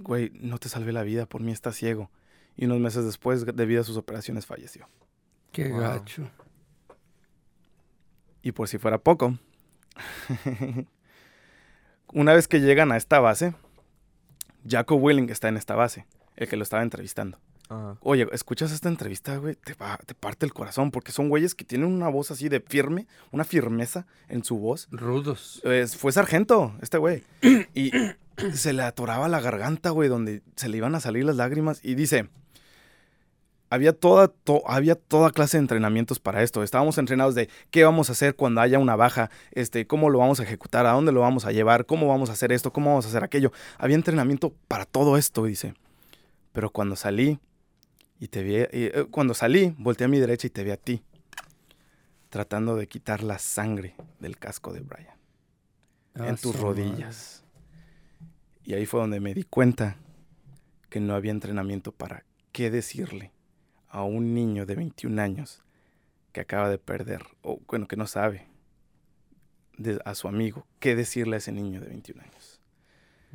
güey, 0.00 0.30
no 0.34 0.58
te 0.58 0.68
salvé 0.68 0.92
la 0.92 1.02
vida, 1.02 1.26
por 1.26 1.40
mí 1.42 1.52
estás 1.52 1.76
ciego. 1.76 2.10
Y 2.56 2.66
unos 2.66 2.78
meses 2.80 3.04
después, 3.04 3.44
debido 3.44 3.80
a 3.80 3.84
sus 3.84 3.96
operaciones, 3.96 4.46
falleció. 4.46 4.88
Qué 5.52 5.68
Wow. 5.68 5.80
gacho. 5.80 6.30
Y 8.42 8.52
por 8.52 8.68
si 8.68 8.78
fuera 8.78 8.98
poco, 8.98 9.38
una 12.12 12.34
vez 12.34 12.48
que 12.48 12.60
llegan 12.60 12.92
a 12.92 12.96
esta 12.96 13.20
base, 13.20 13.54
Jacob 14.68 15.02
Willing 15.02 15.30
está 15.30 15.48
en 15.48 15.56
esta 15.56 15.74
base, 15.74 16.06
el 16.36 16.48
que 16.48 16.56
lo 16.56 16.62
estaba 16.62 16.82
entrevistando. 16.82 17.38
Ajá. 17.68 17.96
Oye, 18.02 18.26
escuchas 18.32 18.72
esta 18.72 18.88
entrevista, 18.90 19.36
güey, 19.38 19.54
te, 19.56 19.72
va- 19.74 19.98
te 20.04 20.14
parte 20.14 20.44
el 20.44 20.52
corazón, 20.52 20.90
porque 20.90 21.12
son 21.12 21.28
güeyes 21.30 21.54
que 21.54 21.64
tienen 21.64 21.88
una 21.88 22.08
voz 22.08 22.30
así 22.30 22.48
de 22.50 22.60
firme, 22.60 23.06
una 23.32 23.44
firmeza 23.44 24.06
en 24.28 24.44
su 24.44 24.58
voz. 24.58 24.86
Rudos. 24.90 25.62
Fue 25.96 26.12
sargento, 26.12 26.74
este 26.82 26.98
güey. 26.98 27.24
Y 27.74 27.90
se 28.52 28.72
le 28.74 28.82
atoraba 28.82 29.28
la 29.28 29.40
garganta, 29.40 29.90
güey, 29.90 30.08
donde 30.10 30.42
se 30.56 30.68
le 30.68 30.76
iban 30.76 30.94
a 30.94 31.00
salir 31.00 31.24
las 31.24 31.36
lágrimas. 31.36 31.80
Y 31.82 31.94
dice, 31.94 32.28
había 33.70 33.92
toda, 33.92 34.28
to- 34.28 34.62
había 34.68 34.94
toda 34.94 35.30
clase 35.30 35.56
de 35.56 35.62
entrenamientos 35.62 36.20
para 36.20 36.42
esto. 36.42 36.62
Estábamos 36.62 36.98
entrenados 36.98 37.34
de 37.34 37.48
qué 37.70 37.82
vamos 37.84 38.08
a 38.08 38.12
hacer 38.12 38.36
cuando 38.36 38.60
haya 38.60 38.78
una 38.78 38.94
baja, 38.94 39.30
este, 39.52 39.86
cómo 39.86 40.10
lo 40.10 40.18
vamos 40.18 40.38
a 40.38 40.42
ejecutar, 40.44 40.86
a 40.86 40.92
dónde 40.92 41.12
lo 41.12 41.20
vamos 41.20 41.44
a 41.46 41.50
llevar, 41.52 41.86
cómo 41.86 42.06
vamos 42.08 42.28
a 42.30 42.34
hacer 42.34 42.52
esto, 42.52 42.72
cómo 42.72 42.90
vamos 42.90 43.06
a 43.06 43.08
hacer 43.08 43.24
aquello. 43.24 43.52
Había 43.78 43.96
entrenamiento 43.96 44.52
para 44.68 44.84
todo 44.84 45.16
esto, 45.16 45.44
dice. 45.44 45.74
Pero 46.54 46.70
cuando 46.70 46.96
salí 46.96 47.38
y 48.18 48.28
te 48.28 48.42
vi, 48.42 48.54
y, 48.54 48.64
eh, 48.86 49.06
cuando 49.10 49.34
salí, 49.34 49.74
volteé 49.76 50.06
a 50.06 50.08
mi 50.08 50.18
derecha 50.18 50.46
y 50.46 50.50
te 50.50 50.64
vi 50.64 50.70
a 50.70 50.78
ti, 50.78 51.02
tratando 52.30 52.76
de 52.76 52.86
quitar 52.88 53.22
la 53.22 53.38
sangre 53.38 53.94
del 54.20 54.38
casco 54.38 54.72
de 54.72 54.80
Brian 54.80 55.14
en 56.14 56.22
Ah, 56.22 56.36
tus 56.40 56.52
su 56.56 56.62
rodillas. 56.62 57.44
Y 58.64 58.72
ahí 58.74 58.86
fue 58.86 59.00
donde 59.00 59.20
me 59.20 59.34
di 59.34 59.42
cuenta 59.44 59.96
que 60.88 61.00
no 61.00 61.14
había 61.14 61.32
entrenamiento 61.32 61.92
para 61.92 62.24
qué 62.52 62.70
decirle 62.70 63.32
a 63.88 64.02
un 64.04 64.32
niño 64.32 64.64
de 64.64 64.76
21 64.76 65.18
años 65.18 65.62
que 66.32 66.40
acaba 66.40 66.68
de 66.70 66.78
perder, 66.78 67.22
o 67.42 67.60
bueno, 67.68 67.86
que 67.86 67.96
no 67.96 68.06
sabe, 68.06 68.46
de- 69.76 70.00
a 70.04 70.14
su 70.14 70.28
amigo, 70.28 70.66
qué 70.78 70.94
decirle 70.96 71.34
a 71.34 71.38
ese 71.38 71.52
niño 71.52 71.80
de 71.80 71.88
21 71.88 72.22
años. 72.22 72.60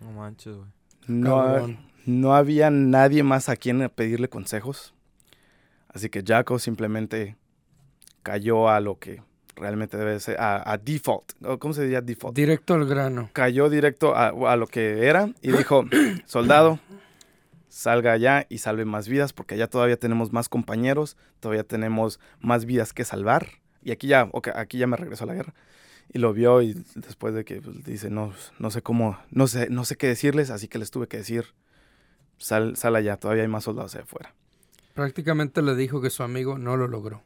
No 0.01 0.11
manches, 0.13 0.55
güey. 0.55 0.69
No. 1.07 1.67
No 2.09 2.35
había 2.35 2.69
nadie 2.69 3.23
más 3.23 3.49
a 3.49 3.55
quien 3.55 3.89
pedirle 3.93 4.29
consejos. 4.29 4.93
Así 5.87 6.09
que 6.09 6.23
Jaco 6.25 6.59
simplemente 6.59 7.35
cayó 8.23 8.69
a 8.69 8.79
lo 8.79 8.99
que 8.99 9.21
realmente 9.55 9.97
debe 9.97 10.19
ser, 10.19 10.39
a, 10.39 10.71
a 10.71 10.77
default. 10.77 11.33
¿o 11.43 11.59
¿Cómo 11.59 11.73
se 11.73 11.83
diría 11.83 12.01
default? 12.01 12.35
Directo 12.35 12.73
al 12.73 12.85
grano. 12.85 13.29
cayó 13.33 13.69
directo 13.69 14.15
a, 14.15 14.27
a 14.29 14.55
lo 14.55 14.67
que 14.67 15.05
era 15.05 15.29
y 15.41 15.51
dijo, 15.51 15.85
soldado, 16.25 16.79
salga 17.67 18.13
allá 18.13 18.45
y 18.49 18.59
salve 18.59 18.85
más 18.85 19.07
vidas, 19.07 19.33
porque 19.33 19.55
allá 19.55 19.67
todavía 19.67 19.97
tenemos 19.97 20.33
más 20.33 20.49
compañeros, 20.49 21.17
todavía 21.39 21.63
tenemos 21.63 22.19
más 22.39 22.65
vidas 22.65 22.93
que 22.93 23.05
salvar. 23.05 23.47
Y 23.83 23.91
aquí 23.91 24.07
ya, 24.07 24.29
aquí 24.55 24.77
ya 24.77 24.87
me 24.87 24.97
regresó 24.97 25.23
a 25.23 25.27
la 25.27 25.35
guerra. 25.35 25.53
Y 26.11 26.17
lo 26.17 26.33
vio 26.33 26.61
y 26.61 26.73
después 26.95 27.33
de 27.35 27.45
que 27.45 27.61
pues, 27.61 27.83
dice, 27.83 28.09
no, 28.09 28.33
no 28.57 28.71
sé 28.71 28.81
cómo, 28.81 29.19
no 29.29 29.47
sé, 29.47 29.69
no 29.69 29.85
sé 29.85 29.95
qué 29.95 30.07
decirles, 30.07 30.49
así 30.49 30.67
que 30.67 30.79
les 30.79 30.89
tuve 30.89 31.07
que 31.07 31.17
decir, 31.17 31.53
sal, 32.39 32.75
sal 32.75 32.95
allá, 32.95 33.17
todavía 33.17 33.43
hay 33.43 33.49
más 33.49 33.65
soldados 33.65 33.93
allá 33.93 34.03
afuera. 34.05 34.33
Prácticamente 34.95 35.61
le 35.61 35.75
dijo 35.75 36.01
que 36.01 36.09
su 36.09 36.23
amigo 36.23 36.57
no 36.57 36.75
lo 36.75 36.87
logró. 36.87 37.21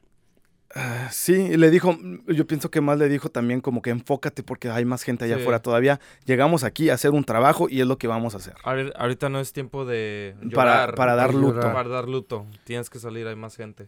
Ah, 0.76 1.10
Sí, 1.12 1.34
y 1.34 1.58
le 1.58 1.70
dijo, 1.70 1.96
yo 2.28 2.48
pienso 2.48 2.70
que 2.72 2.82
más 2.82 2.98
le 2.98 3.08
dijo 3.08 3.30
también 3.30 3.62
como 3.62 3.82
que 3.84 3.92
enfócate 3.92 4.42
porque 4.44 4.70
hay 4.70 4.86
más 4.86 5.04
gente 5.04 5.26
allá 5.26 5.36
Sí. 5.36 5.42
afuera 5.42 5.62
todavía. 5.62 6.00
Llegamos 6.26 6.64
aquí 6.64 6.90
a 6.90 6.96
hacer 6.96 7.12
un 7.12 7.24
trabajo 7.24 7.68
y 7.70 7.80
es 7.82 7.88
lo 7.88 7.98
que 8.00 8.08
vamos 8.08 8.34
a 8.34 8.38
hacer. 8.38 8.56
Ahori- 8.64 8.92
Ahorita 8.96 9.30
no 9.30 9.40
es 9.40 9.54
tiempo 9.54 9.86
de 9.86 10.36
Para, 10.54 10.72
llorar. 10.82 10.96
para 10.96 11.16
dar 11.16 11.34
luto. 11.34 11.54
llorar. 11.56 11.74
Para 11.74 11.90
dar 11.90 12.10
luto. 12.10 12.46
Tienes 12.64 12.90
que 12.90 12.98
salir, 13.00 13.28
hay 13.28 13.36
más 13.36 13.56
gente. 13.56 13.88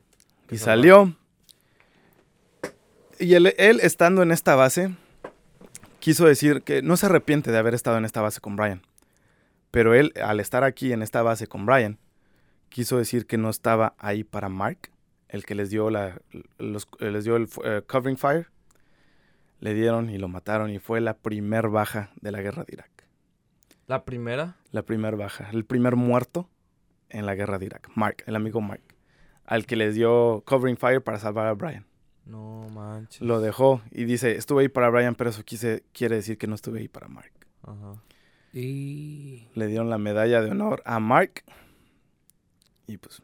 Y 0.51 0.57
salvar. 0.57 0.63
salió. 0.77 1.15
Y 3.19 3.33
él, 3.33 3.53
él, 3.57 3.79
estando 3.81 4.21
en 4.23 4.31
esta 4.31 4.55
base, 4.55 4.93
quiso 5.99 6.25
decir 6.25 6.61
que 6.63 6.81
no 6.81 6.97
se 6.97 7.05
arrepiente 7.07 7.51
de 7.51 7.57
haber 7.57 7.73
estado 7.73 7.97
en 7.97 8.05
esta 8.05 8.21
base 8.21 8.41
con 8.41 8.55
Brian. 8.55 8.81
Pero 9.75 9.93
él, 9.93 10.13
al 10.23 10.39
estar 10.39 10.63
aquí 10.63 10.93
en 10.93 11.01
esta 11.01 11.21
base 11.21 11.47
con 11.47 11.65
Brian, 11.65 11.97
quiso 12.69 12.97
decir 12.97 13.27
que 13.27 13.37
no 13.37 13.49
estaba 13.49 13.93
ahí 13.97 14.23
para 14.23 14.47
Mark, 14.47 14.89
el 15.27 15.45
que 15.45 15.53
les 15.53 15.69
dio, 15.69 15.89
la, 15.89 16.21
los- 16.57 16.87
eh, 16.99 17.11
les 17.11 17.25
dio 17.25 17.35
el 17.35 17.49
eh, 17.65 17.81
covering 17.85 18.17
fire. 18.17 18.47
Le 19.59 19.73
dieron 19.73 20.09
y 20.09 20.17
lo 20.17 20.27
mataron 20.29 20.69
y 20.71 20.79
fue 20.79 21.01
la 21.01 21.15
primer 21.17 21.67
baja 21.69 22.11
de 22.21 22.31
la 22.31 22.41
guerra 22.41 22.63
de 22.63 22.73
Irak. 22.73 22.91
La 23.87 24.05
primera. 24.05 24.55
La 24.71 24.83
primer 24.83 25.15
baja, 25.17 25.49
el 25.51 25.65
primer 25.65 25.95
muerto 25.95 26.49
en 27.09 27.25
la 27.25 27.35
guerra 27.35 27.57
de 27.59 27.65
Irak. 27.65 27.89
Mark, 27.95 28.23
el 28.27 28.35
amigo 28.35 28.61
Mark, 28.61 28.81
al 29.45 29.65
que 29.65 29.75
les 29.75 29.93
dio 29.95 30.41
covering 30.45 30.77
fire 30.77 31.01
para 31.03 31.19
salvar 31.19 31.47
a 31.47 31.53
Brian. 31.53 31.85
No 32.25 32.67
manches. 32.69 33.21
Lo 33.21 33.41
dejó 33.41 33.81
y 33.91 34.05
dice, 34.05 34.35
estuve 34.37 34.63
ahí 34.63 34.69
para 34.69 34.89
Brian, 34.89 35.15
pero 35.15 35.29
eso 35.31 35.43
quise, 35.43 35.83
quiere 35.93 36.15
decir 36.15 36.37
que 36.37 36.47
no 36.47 36.55
estuve 36.55 36.79
ahí 36.79 36.87
para 36.87 37.07
Mark. 37.07 37.31
Ajá. 37.63 38.01
Y 38.59 39.47
Le 39.53 39.67
dieron 39.67 39.89
la 39.89 39.97
medalla 39.97 40.41
de 40.41 40.51
honor 40.51 40.81
a 40.85 40.99
Mark 41.01 41.43
y 42.87 42.97
pues 42.97 43.21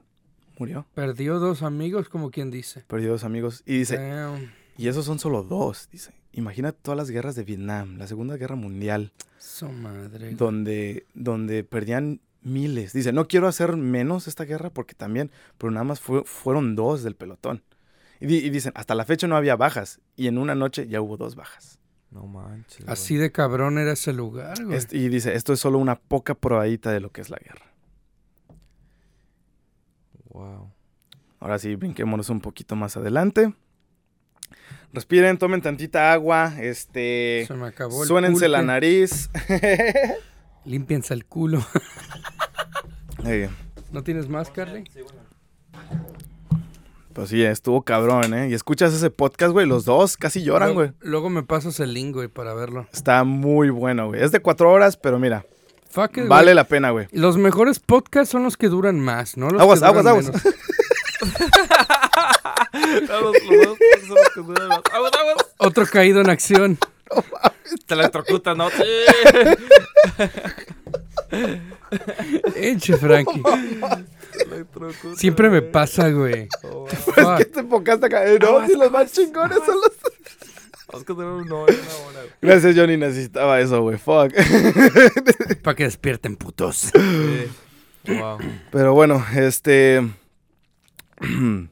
murió. 0.59 0.85
perdió 0.93 1.39
dos 1.39 1.61
amigos, 1.63 2.09
como 2.09 2.31
quien 2.31 2.51
dice. 2.51 2.83
Perdió 2.87 3.11
dos 3.11 3.23
amigos 3.23 3.63
y 3.65 3.77
dice, 3.79 3.97
Damn, 3.97 4.51
y 4.77 4.87
esos 4.87 5.05
son 5.05 5.19
solo 5.19 5.43
dos, 5.43 5.87
dice. 5.91 6.13
Imagina 6.33 6.71
todas 6.71 6.97
las 6.97 7.09
guerras 7.09 7.35
de 7.35 7.43
Vietnam, 7.43 7.97
la 7.97 8.07
Segunda 8.07 8.37
Guerra 8.37 8.55
Mundial, 8.55 9.11
su 9.37 9.67
madre. 9.69 10.31
donde, 10.35 11.05
donde 11.13 11.63
perdían 11.63 12.21
miles. 12.41 12.93
Dice, 12.93 13.11
no 13.13 13.27
quiero 13.27 13.47
hacer 13.47 13.75
menos 13.77 14.27
esta 14.27 14.45
guerra 14.45 14.69
porque 14.69 14.95
también, 14.95 15.29
pero 15.57 15.71
nada 15.71 15.83
más 15.83 15.99
fue- 15.99 16.23
fueron 16.25 16.75
dos 16.75 17.03
del 17.03 17.15
pelotón. 17.15 17.63
Y, 18.19 18.33
y 18.35 18.49
dicen, 18.49 18.71
hasta 18.75 18.95
la 18.95 19.05
fecha 19.05 19.27
no 19.27 19.35
había 19.35 19.55
bajas 19.55 19.99
y 20.15 20.27
en 20.27 20.37
una 20.37 20.55
noche 20.55 20.87
ya 20.87 21.01
hubo 21.01 21.17
dos 21.17 21.35
bajas. 21.35 21.79
No 22.11 22.25
manches. 22.27 22.88
Así 22.88 23.15
de 23.15 23.31
cabrón 23.31 23.77
era 23.77 23.93
ese 23.93 24.11
lugar, 24.13 24.63
güey. 24.63 24.77
Est- 24.77 24.93
y 24.93 25.07
dice, 25.09 25.33
esto 25.35 25.53
es 25.53 25.59
solo 25.59 25.77
una 25.77 25.95
poca 25.97 26.35
probadita 26.35 26.91
de 26.91 26.99
lo 26.99 27.09
que 27.11 27.21
es 27.21 27.29
la 27.29 27.38
guerra. 27.38 27.65
Wow. 30.29 30.71
Ahora 31.39 31.57
sí, 31.57 31.75
brinquémonos 31.75 32.29
un 32.29 32.41
poquito 32.41 32.75
más 32.75 32.97
adelante. 32.97 33.53
Respiren, 34.93 35.38
tomen 35.38 35.61
tantita 35.61 36.11
agua, 36.11 36.53
este... 36.59 37.45
Se 37.47 37.53
me 37.53 37.67
acabó 37.67 38.01
el 38.03 38.07
Suénense 38.07 38.49
la 38.49 38.61
nariz. 38.61 39.29
Límpiense 40.65 41.13
el 41.13 41.25
culo. 41.25 41.65
Eh, 43.25 43.49
¿No 43.91 44.03
tienes 44.03 44.27
más, 44.27 44.51
Carly? 44.51 44.83
Pues 47.13 47.29
sí, 47.29 47.43
estuvo 47.43 47.81
cabrón, 47.83 48.33
¿eh? 48.33 48.49
Y 48.49 48.53
escuchas 48.53 48.93
ese 48.93 49.09
podcast, 49.09 49.51
güey, 49.53 49.65
los 49.67 49.85
dos 49.85 50.17
casi 50.17 50.43
lloran, 50.43 50.73
Luego- 50.73 50.91
güey. 50.91 50.91
Luego 51.09 51.29
me 51.29 51.43
pasas 51.43 51.79
el 51.79 51.93
link, 51.93 52.13
güey, 52.15 52.27
para 52.27 52.53
verlo. 52.53 52.88
Está 52.93 53.23
muy 53.23 53.69
bueno, 53.69 54.07
güey. 54.07 54.21
Es 54.23 54.31
de 54.31 54.39
cuatro 54.41 54.71
horas, 54.71 54.97
pero 54.97 55.19
mira, 55.19 55.45
Fuck 55.89 56.17
it, 56.19 56.27
vale 56.27 56.45
güey. 56.45 56.55
la 56.55 56.63
pena, 56.65 56.91
güey. 56.91 57.07
Los 57.11 57.38
mejores 57.38 57.79
podcasts 57.79 58.31
son 58.31 58.43
los 58.43 58.57
que 58.57 58.69
duran 58.69 58.99
más, 58.99 59.38
¿no? 59.38 59.49
Los 59.49 59.61
Aguas, 59.61 59.79
que 59.81 59.85
duran 59.88 60.07
aguas, 60.07 60.27
aguas. 60.27 60.43
Otro 65.57 65.85
caído 65.85 66.21
en 66.21 66.29
acción. 66.29 66.77
Te 67.88 67.93
electrocutas, 67.93 68.55
¿no? 68.57 68.69
Sí. 68.69 68.83
Eche, 72.55 72.97
Frankie. 72.97 73.41
Siempre 75.15 75.49
me 75.49 75.61
pasa, 75.61 76.09
güey. 76.09 76.47
Oh, 76.63 76.85
que 77.37 77.43
este 77.43 77.63
podcast 77.63 78.03
acá. 78.03 78.25
eh, 78.25 78.37
No, 78.39 78.65
si 78.67 78.75
los 78.75 78.91
más 78.91 79.11
chingones 79.11 79.57
son 79.65 79.75
los. 79.75 79.91
Hora, 80.93 81.13
una 81.13 81.55
hora. 81.55 81.73
güey. 81.73 82.27
Gracias, 82.41 82.75
Johnny. 82.75 82.97
Necesitaba 82.97 83.59
eso, 83.61 83.81
güey. 83.81 83.97
Fuck. 83.97 84.33
Para 85.63 85.75
que 85.75 85.83
despierten, 85.85 86.35
putos. 86.35 86.91
Sí. 86.93 88.13
Wow. 88.13 88.39
Pero 88.71 88.93
bueno, 88.93 89.25
este. 89.35 90.01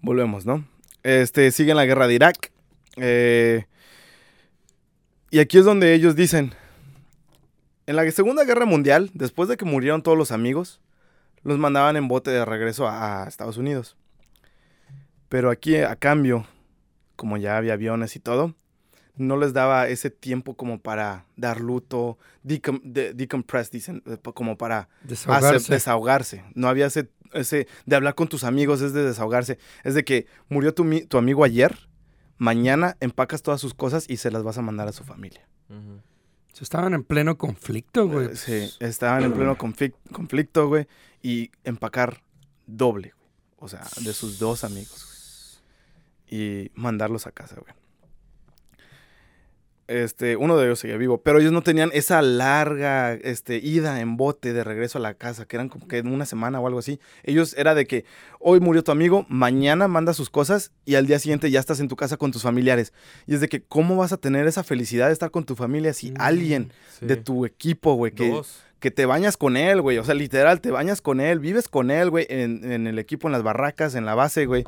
Volvemos, 0.00 0.46
¿no? 0.46 0.64
Este, 1.02 1.50
siguen 1.50 1.76
la 1.76 1.84
guerra 1.84 2.06
de 2.06 2.14
Irak. 2.14 2.52
Eh, 2.96 3.64
y 5.30 5.38
aquí 5.38 5.58
es 5.58 5.64
donde 5.64 5.94
ellos 5.94 6.14
dicen. 6.16 6.54
En 7.86 7.96
la 7.96 8.08
Segunda 8.12 8.44
Guerra 8.44 8.64
Mundial, 8.66 9.10
después 9.12 9.48
de 9.48 9.56
que 9.56 9.64
murieron 9.64 10.02
todos 10.04 10.16
los 10.16 10.30
amigos, 10.30 10.80
los 11.44 11.58
mandaban 11.58 11.96
en 11.96 12.08
bote 12.08 12.30
de 12.30 12.44
regreso 12.44 12.86
a, 12.88 13.24
a 13.24 13.28
Estados 13.28 13.56
Unidos. 13.56 13.96
Pero 15.28 15.50
aquí, 15.50 15.76
a 15.76 15.96
cambio, 15.96 16.46
como 17.16 17.36
ya 17.36 17.56
había 17.56 17.72
aviones 17.74 18.16
y 18.16 18.20
todo, 18.20 18.54
no 19.16 19.36
les 19.36 19.52
daba 19.52 19.88
ese 19.88 20.10
tiempo 20.10 20.54
como 20.56 20.80
para 20.80 21.26
dar 21.36 21.60
luto, 21.60 22.18
decom- 22.44 22.82
de- 22.82 23.14
decompress, 23.14 23.70
dicen, 23.70 24.02
eh, 24.06 24.16
como 24.34 24.56
para 24.56 24.88
Desahogarse. 25.04 25.56
hacer- 25.56 25.74
desahogarse. 25.74 26.44
No 26.54 26.68
había 26.68 26.86
ese, 26.86 27.10
ese 27.32 27.66
de 27.86 27.96
hablar 27.96 28.14
con 28.14 28.28
tus 28.28 28.44
amigos, 28.44 28.80
es 28.82 28.92
de 28.92 29.02
desahogarse. 29.04 29.58
Es 29.84 29.94
de 29.94 30.04
que 30.04 30.26
murió 30.48 30.74
tu, 30.74 30.84
tu 31.08 31.18
amigo 31.18 31.44
ayer, 31.44 31.88
mañana 32.38 32.96
empacas 33.00 33.42
todas 33.42 33.60
sus 33.60 33.74
cosas 33.74 34.04
y 34.08 34.16
se 34.18 34.30
las 34.30 34.42
vas 34.42 34.58
a 34.58 34.62
mandar 34.62 34.88
a 34.88 34.92
su 34.92 35.04
familia. 35.04 35.46
Ujú. 35.68 36.00
Estaban 36.60 36.94
en 36.94 37.02
pleno 37.02 37.36
conflicto, 37.38 38.06
güey. 38.06 38.26
Eh, 38.28 38.36
sí, 38.36 38.70
estaban 38.78 39.24
en 39.24 39.32
pleno 39.32 39.56
conflic- 39.58 39.94
conflicto, 40.12 40.68
güey, 40.68 40.86
y 41.22 41.50
empacar 41.64 42.22
doble, 42.66 43.12
güey. 43.16 43.30
O 43.58 43.68
sea, 43.68 43.82
de 44.00 44.12
sus 44.12 44.38
dos 44.38 44.64
amigos, 44.64 45.60
güey. 46.28 46.40
Y 46.42 46.70
mandarlos 46.74 47.26
a 47.26 47.32
casa, 47.32 47.56
güey. 47.60 47.72
Este, 49.88 50.36
uno 50.36 50.56
de 50.56 50.64
ellos 50.66 50.78
seguía 50.78 50.96
vivo, 50.96 51.20
pero 51.22 51.38
ellos 51.40 51.52
no 51.52 51.60
tenían 51.62 51.90
esa 51.92 52.22
larga 52.22 53.12
este, 53.12 53.56
ida 53.58 54.00
en 54.00 54.16
bote 54.16 54.52
de 54.54 54.64
regreso 54.64 54.96
a 54.96 55.00
la 55.02 55.14
casa, 55.14 55.44
que 55.44 55.56
eran 55.56 55.68
como 55.68 55.86
que 55.86 55.98
en 55.98 56.06
una 56.06 56.24
semana 56.24 56.60
o 56.60 56.66
algo 56.66 56.78
así. 56.78 56.98
Ellos 57.24 57.52
era 57.58 57.74
de 57.74 57.86
que 57.86 58.04
hoy 58.38 58.60
murió 58.60 58.82
tu 58.84 58.92
amigo, 58.92 59.26
mañana 59.28 59.88
manda 59.88 60.14
sus 60.14 60.30
cosas 60.30 60.72
y 60.86 60.94
al 60.94 61.06
día 61.06 61.18
siguiente 61.18 61.50
ya 61.50 61.60
estás 61.60 61.80
en 61.80 61.88
tu 61.88 61.96
casa 61.96 62.16
con 62.16 62.30
tus 62.30 62.42
familiares. 62.42 62.94
Y 63.26 63.34
es 63.34 63.40
de 63.40 63.48
que, 63.48 63.62
¿cómo 63.64 63.96
vas 63.96 64.12
a 64.12 64.16
tener 64.16 64.46
esa 64.46 64.62
felicidad 64.62 65.08
de 65.08 65.12
estar 65.12 65.30
con 65.30 65.44
tu 65.44 65.56
familia 65.56 65.92
si 65.92 66.12
Mm, 66.12 66.14
alguien 66.20 66.72
Sí. 66.98 67.06
de 67.06 67.16
tu 67.16 67.44
equipo, 67.44 67.94
güey, 67.94 68.12
que, 68.12 68.30
Dos. 68.30 68.62
Que 68.82 68.90
te 68.90 69.06
bañas 69.06 69.38
con 69.38 69.56
él, 69.56 69.80
güey. 69.80 69.96
O 69.96 70.04
sea, 70.04 70.14
literal, 70.14 70.60
te 70.60 70.70
bañas 70.70 71.00
con 71.00 71.20
él, 71.20 71.38
vives 71.38 71.68
con 71.68 71.90
él, 71.90 72.10
güey, 72.10 72.26
en, 72.28 72.70
en 72.70 72.86
el 72.86 72.98
equipo, 72.98 73.28
en 73.28 73.32
las 73.32 73.42
barracas, 73.42 73.94
en 73.94 74.04
la 74.04 74.14
base, 74.14 74.44
güey. 74.44 74.64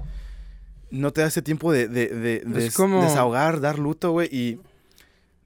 No 0.91 1.13
te 1.13 1.21
da 1.21 1.27
ese 1.27 1.43
tiempo 1.43 1.73
de, 1.73 1.89
de, 1.89 2.07
de- 2.07 2.41
de 2.41 2.59
Es 2.59 2.65
des- 2.67 2.75
como- 2.75 3.03
desahogar, 3.03 3.61
dar 3.61 3.79
luto, 3.79 4.13
güey. 4.13 4.29
Y 4.31 4.61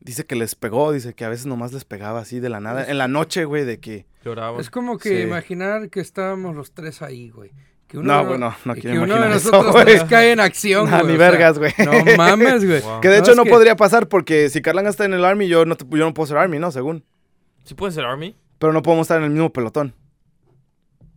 dice 0.00 0.26
que 0.26 0.36
les 0.36 0.54
pegó, 0.54 0.92
dice 0.92 1.14
que 1.14 1.24
a 1.24 1.28
veces 1.30 1.46
nomás 1.46 1.72
les 1.72 1.84
pegaba 1.86 2.20
así 2.20 2.38
de 2.40 2.50
la 2.50 2.60
nada. 2.60 2.84
En 2.84 2.98
la 2.98 3.08
noche, 3.08 3.46
güey, 3.46 3.64
de 3.64 3.80
que... 3.80 4.06
Lloraban. 4.24 4.60
Es 4.60 4.68
como 4.70 4.98
que 4.98 5.08
Sí. 5.08 5.22
imaginar 5.22 5.88
que 5.88 6.00
estábamos 6.00 6.54
los 6.54 6.72
tres 6.72 7.00
ahí, 7.02 7.30
güey. 7.30 7.50
Que 7.86 7.96
No, 7.96 8.26
güey, 8.26 8.38
no, 8.38 8.54
no 8.66 8.76
y 8.76 8.80
quiero 8.82 8.96
que 8.98 9.02
uno 9.04 9.14
de 9.14 9.34
eso, 9.34 9.50
nosotros 9.50 9.72
güey. 9.72 9.84
tres 9.86 10.04
cae 10.04 10.32
en 10.32 10.40
acción, 10.40 10.84
Nah, 10.90 11.00
güey. 11.00 11.12
ni 11.12 11.18
vergas, 11.18 11.58
güey. 11.58 11.72
No 11.78 12.16
mames, 12.18 12.66
güey. 12.66 12.80
Wow. 12.82 13.00
Que 13.00 13.08
de 13.08 13.16
No, 13.16 13.24
hecho 13.24 13.34
no 13.34 13.44
que- 13.44 13.50
podría 13.50 13.76
pasar 13.76 14.08
porque 14.08 14.50
si 14.50 14.60
Carlan 14.60 14.86
está 14.86 15.06
en 15.06 15.14
el 15.14 15.24
Army, 15.24 15.48
yo 15.48 15.64
no, 15.64 15.74
te- 15.74 15.86
yo 15.88 16.04
no 16.04 16.12
puedo 16.12 16.26
ser 16.26 16.36
Army, 16.36 16.58
¿no? 16.58 16.70
Según. 16.70 17.02
¿Sí 17.64 17.72
puede 17.74 17.92
ser 17.94 18.04
Army? 18.04 18.36
Pero 18.58 18.72
no 18.72 18.82
podemos 18.82 19.04
estar 19.04 19.18
en 19.18 19.24
el 19.24 19.30
mismo 19.30 19.50
pelotón. 19.52 19.94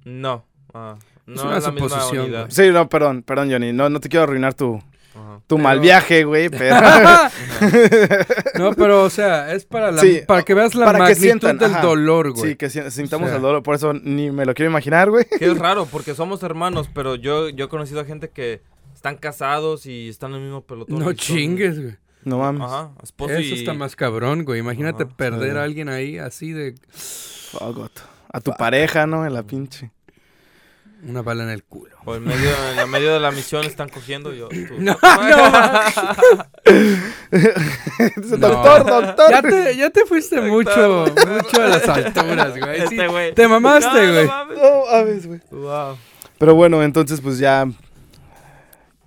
No. 0.06 0.46
Ah, 0.74 0.96
no 1.26 1.36
Es 1.36 1.42
una 1.44 1.58
es 1.58 1.64
la 1.64 1.72
misma 1.72 1.90
suposición. 1.90 2.52
Sí, 2.52 2.70
no, 2.72 2.88
perdón, 2.90 3.24
perdón, 3.24 3.52
Johnny. 3.52 3.74
No, 3.74 3.90
no 3.90 4.00
te 4.00 4.10
quiero 4.10 4.24
arruinar 4.24 4.54
tu, 4.54 4.76
Ajá. 4.76 5.42
tu 5.48 5.56
Pero- 5.56 5.64
mal 5.64 5.80
viaje, 5.80 6.24
güey, 6.24 6.50
pero... 6.58 6.76
No, 8.60 8.74
pero, 8.74 9.04
o 9.04 9.10
sea, 9.10 9.54
es 9.54 9.66
para, 9.66 9.92
la, 9.92 10.02
Sí, 10.02 10.22
para 10.28 10.44
que 10.44 10.54
veas 10.54 10.76
la 10.76 10.86
para 10.86 10.98
que 11.00 11.04
magnitud 11.04 11.22
sientan, 11.24 11.58
del 11.58 11.72
ajá. 11.74 11.82
dolor, 11.82 12.32
güey. 12.32 12.52
Sí, 12.52 12.56
que 12.56 12.70
si- 12.70 12.90
sintamos 12.92 13.26
O 13.28 13.30
sea. 13.30 13.36
el 13.38 13.42
dolor, 13.42 13.64
por 13.64 13.76
eso 13.76 13.94
ni 13.94 14.32
me 14.32 14.46
lo 14.46 14.54
quiero 14.54 14.70
imaginar, 14.72 15.10
güey. 15.10 15.26
Que 15.26 15.46
es 15.52 15.58
raro 15.60 15.86
porque 15.86 16.14
somos 16.16 16.44
hermanos, 16.44 16.90
pero 16.94 17.16
yo, 17.16 17.50
yo 17.50 17.66
he 17.66 17.70
conocido 17.70 18.02
a 18.02 18.06
gente 18.06 18.30
que 18.30 18.62
están 18.94 19.18
casados 19.18 19.86
y 19.86 20.10
están 20.10 20.32
en 20.32 20.38
el 20.38 20.44
mismo 20.44 20.62
pelotón. 20.62 21.00
No 21.00 21.14
chingues, 21.14 21.80
güey. 21.80 21.96
No 22.24 22.38
mames. 22.38 22.62
Ajá, 22.64 22.92
esposo 23.04 23.34
Eso 23.34 23.42
y... 23.56 23.60
está 23.60 23.74
más 23.74 23.96
cabrón, 23.96 24.44
güey. 24.46 24.60
Imagínate 24.60 25.04
Ajá, 25.04 25.14
perder 25.16 25.54
sí. 25.54 25.58
a 25.58 25.64
alguien 25.64 25.90
ahí 25.90 26.18
así 26.18 26.52
de 26.54 26.76
Fuck, 26.92 27.76
goto. 27.76 28.02
A 28.32 28.40
tu 28.42 28.52
pareja, 28.54 29.08
¿no? 29.08 29.26
En 29.26 29.34
la 29.34 29.44
pinche. 29.44 29.92
una 31.04 31.22
bala 31.24 31.44
en 31.44 31.50
el 31.50 31.64
culo. 31.64 31.96
O 32.06 32.16
en 32.16 32.24
medio, 32.24 32.50
en 32.74 32.80
el 32.80 32.88
medio 32.88 33.12
de 33.14 33.20
la 33.20 33.32
misión 33.32 33.66
están 33.66 33.90
cogiendo 33.90 34.34
yo. 34.34 34.48
tú- 34.50 34.56
No, 34.80 34.98
no. 35.02 35.52
Dice, 37.32 38.38
No. 38.38 38.48
doctor, 38.48 38.86
doctor. 38.86 39.32
Ya 39.32 39.42
te, 39.42 39.76
ya 39.78 39.90
te 39.90 40.06
fuiste 40.06 40.42
mucho, 40.42 41.06
mucho 41.28 41.62
a 41.62 41.68
las 41.68 41.88
alturas, 41.88 42.58
güey. 42.58 42.82
Este 42.82 43.08
güey. 43.08 43.34
te 43.34 43.48
mamaste, 43.48 43.88
No, 43.88 44.06
no 44.06 44.14
güey. 44.14 44.28
mames. 44.28 44.58
No 44.58 44.86
mames, 44.92 45.28
güey. 45.28 45.40
Wow. 45.52 45.98
Pero 46.38 46.56
bueno, 46.56 46.82
entonces 46.84 47.22
pues 47.22 47.38
ya 47.38 47.68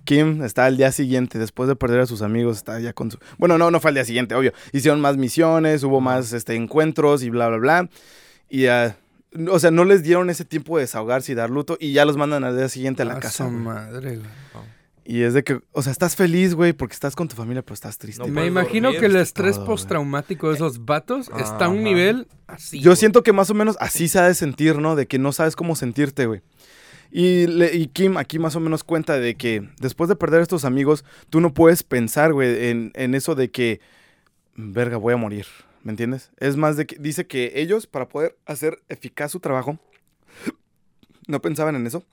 Kim 0.05 0.43
está 0.43 0.65
al 0.65 0.77
día 0.77 0.91
siguiente, 0.91 1.37
después 1.39 1.67
de 1.67 1.75
perder 1.75 1.99
a 1.99 2.05
sus 2.05 2.21
amigos, 2.21 2.57
está 2.57 2.79
ya 2.79 2.93
con 2.93 3.11
su... 3.11 3.17
Bueno, 3.37 3.57
no, 3.57 3.71
no 3.71 3.79
fue 3.79 3.89
al 3.89 3.95
día 3.95 4.05
siguiente, 4.05 4.35
obvio. 4.35 4.53
Hicieron 4.71 5.01
más 5.01 5.17
misiones, 5.17 5.83
hubo 5.83 5.99
más 5.99 6.31
este, 6.31 6.55
encuentros 6.55 7.23
y 7.23 7.29
bla, 7.29 7.49
bla, 7.49 7.57
bla. 7.57 7.89
Y, 8.49 8.67
ah, 8.67 8.95
o 9.49 9.59
sea, 9.59 9.71
no 9.71 9.83
les 9.83 10.03
dieron 10.03 10.29
ese 10.29 10.45
tiempo 10.45 10.77
de 10.77 10.83
desahogarse 10.83 11.31
y 11.31 11.35
dar 11.35 11.49
luto 11.49 11.77
y 11.79 11.91
ya 11.91 12.05
los 12.05 12.15
mandan 12.15 12.43
al 12.43 12.55
día 12.55 12.69
siguiente 12.69 13.01
a 13.01 13.05
la 13.05 13.15
A 13.15 13.19
casa. 13.19 13.43
güey. 13.45 13.55
madre, 13.57 14.17
güey. 14.17 14.29
Y 15.07 15.21
es 15.21 15.35
de 15.35 15.43
que, 15.43 15.59
o 15.71 15.83
sea, 15.83 15.91
estás 15.91 16.15
feliz, 16.15 16.55
güey, 16.55 16.73
porque 16.73 16.93
estás 16.93 17.15
con 17.15 17.27
tu 17.27 17.35
familia, 17.35 17.61
pero 17.61 17.75
estás 17.75 17.99
triste. 17.99 18.19
No 18.19 18.25
güey. 18.25 18.33
Me 18.33 18.47
imagino 18.47 18.87
dormir, 18.87 19.01
que 19.01 19.05
el 19.05 19.15
estrés 19.17 19.55
todo, 19.57 19.67
postraumático 19.67 20.49
de 20.49 20.55
esos 20.55 20.83
vatos 20.83 21.29
está 21.37 21.65
a 21.65 21.69
un 21.69 21.75
Ajá. 21.75 21.83
nivel 21.83 22.27
así. 22.47 22.79
Yo 22.79 22.89
güey. 22.91 22.97
siento 22.97 23.21
que 23.21 23.31
más 23.31 23.51
o 23.51 23.53
menos 23.53 23.77
así 23.79 24.07
se 24.07 24.17
ha 24.17 24.27
de 24.27 24.33
sentir, 24.33 24.79
¿no? 24.79 24.95
De 24.95 25.05
que 25.05 25.19
no 25.19 25.31
sabes 25.31 25.55
cómo 25.55 25.75
sentirte, 25.75 26.25
güey. 26.25 26.41
Y, 27.17 27.47
le- 27.47 27.73
y 27.73 27.87
Kim 27.87 28.17
aquí 28.17 28.39
más 28.39 28.57
o 28.57 28.59
menos 28.59 28.83
cuenta 28.83 29.17
de 29.17 29.35
que 29.35 29.69
después 29.79 30.09
de 30.09 30.17
perder 30.17 30.41
a 30.41 30.43
estos 30.43 30.65
amigos, 30.65 31.05
tú 31.29 31.39
no 31.39 31.53
puedes 31.53 31.81
pensar, 31.81 32.33
güey, 32.33 32.67
en, 32.67 32.91
en 32.93 33.15
eso 33.15 33.35
de 33.35 33.51
que, 33.51 33.79
verga, 34.55 34.97
voy 34.97 35.13
a 35.13 35.17
morir, 35.17 35.45
¿me 35.83 35.91
entiendes? 35.91 36.31
Es 36.37 36.57
más 36.57 36.75
de 36.75 36.85
que 36.85 36.97
dice 36.99 37.25
que 37.25 37.53
ellos, 37.55 37.87
para 37.87 38.09
poder 38.09 38.35
hacer 38.45 38.81
eficaz 38.89 39.31
su 39.31 39.39
trabajo, 39.39 39.79
no 41.27 41.41
pensaban 41.41 41.75
en 41.77 41.87
eso. 41.87 42.03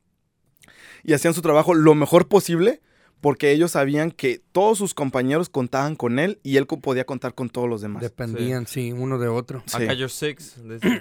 Y 1.02 1.14
hacían 1.14 1.34
su 1.34 1.42
trabajo 1.42 1.74
lo 1.74 1.96
mejor 1.96 2.28
posible 2.28 2.80
porque 3.20 3.50
ellos 3.50 3.72
sabían 3.72 4.12
que 4.12 4.40
todos 4.52 4.78
sus 4.78 4.94
compañeros 4.94 5.48
contaban 5.48 5.96
con 5.96 6.20
él 6.20 6.38
y 6.44 6.58
él 6.58 6.66
podía 6.66 7.04
contar 7.06 7.34
con 7.34 7.50
todos 7.50 7.68
los 7.68 7.80
demás. 7.80 8.02
Dependían, 8.02 8.66
sí. 8.68 8.92
uno 8.92 9.18
de 9.18 9.26
otro. 9.28 9.64
Sí. 9.66 9.82
I 9.82 9.86
got 9.86 9.96
your 9.96 10.10
six. 10.10 10.56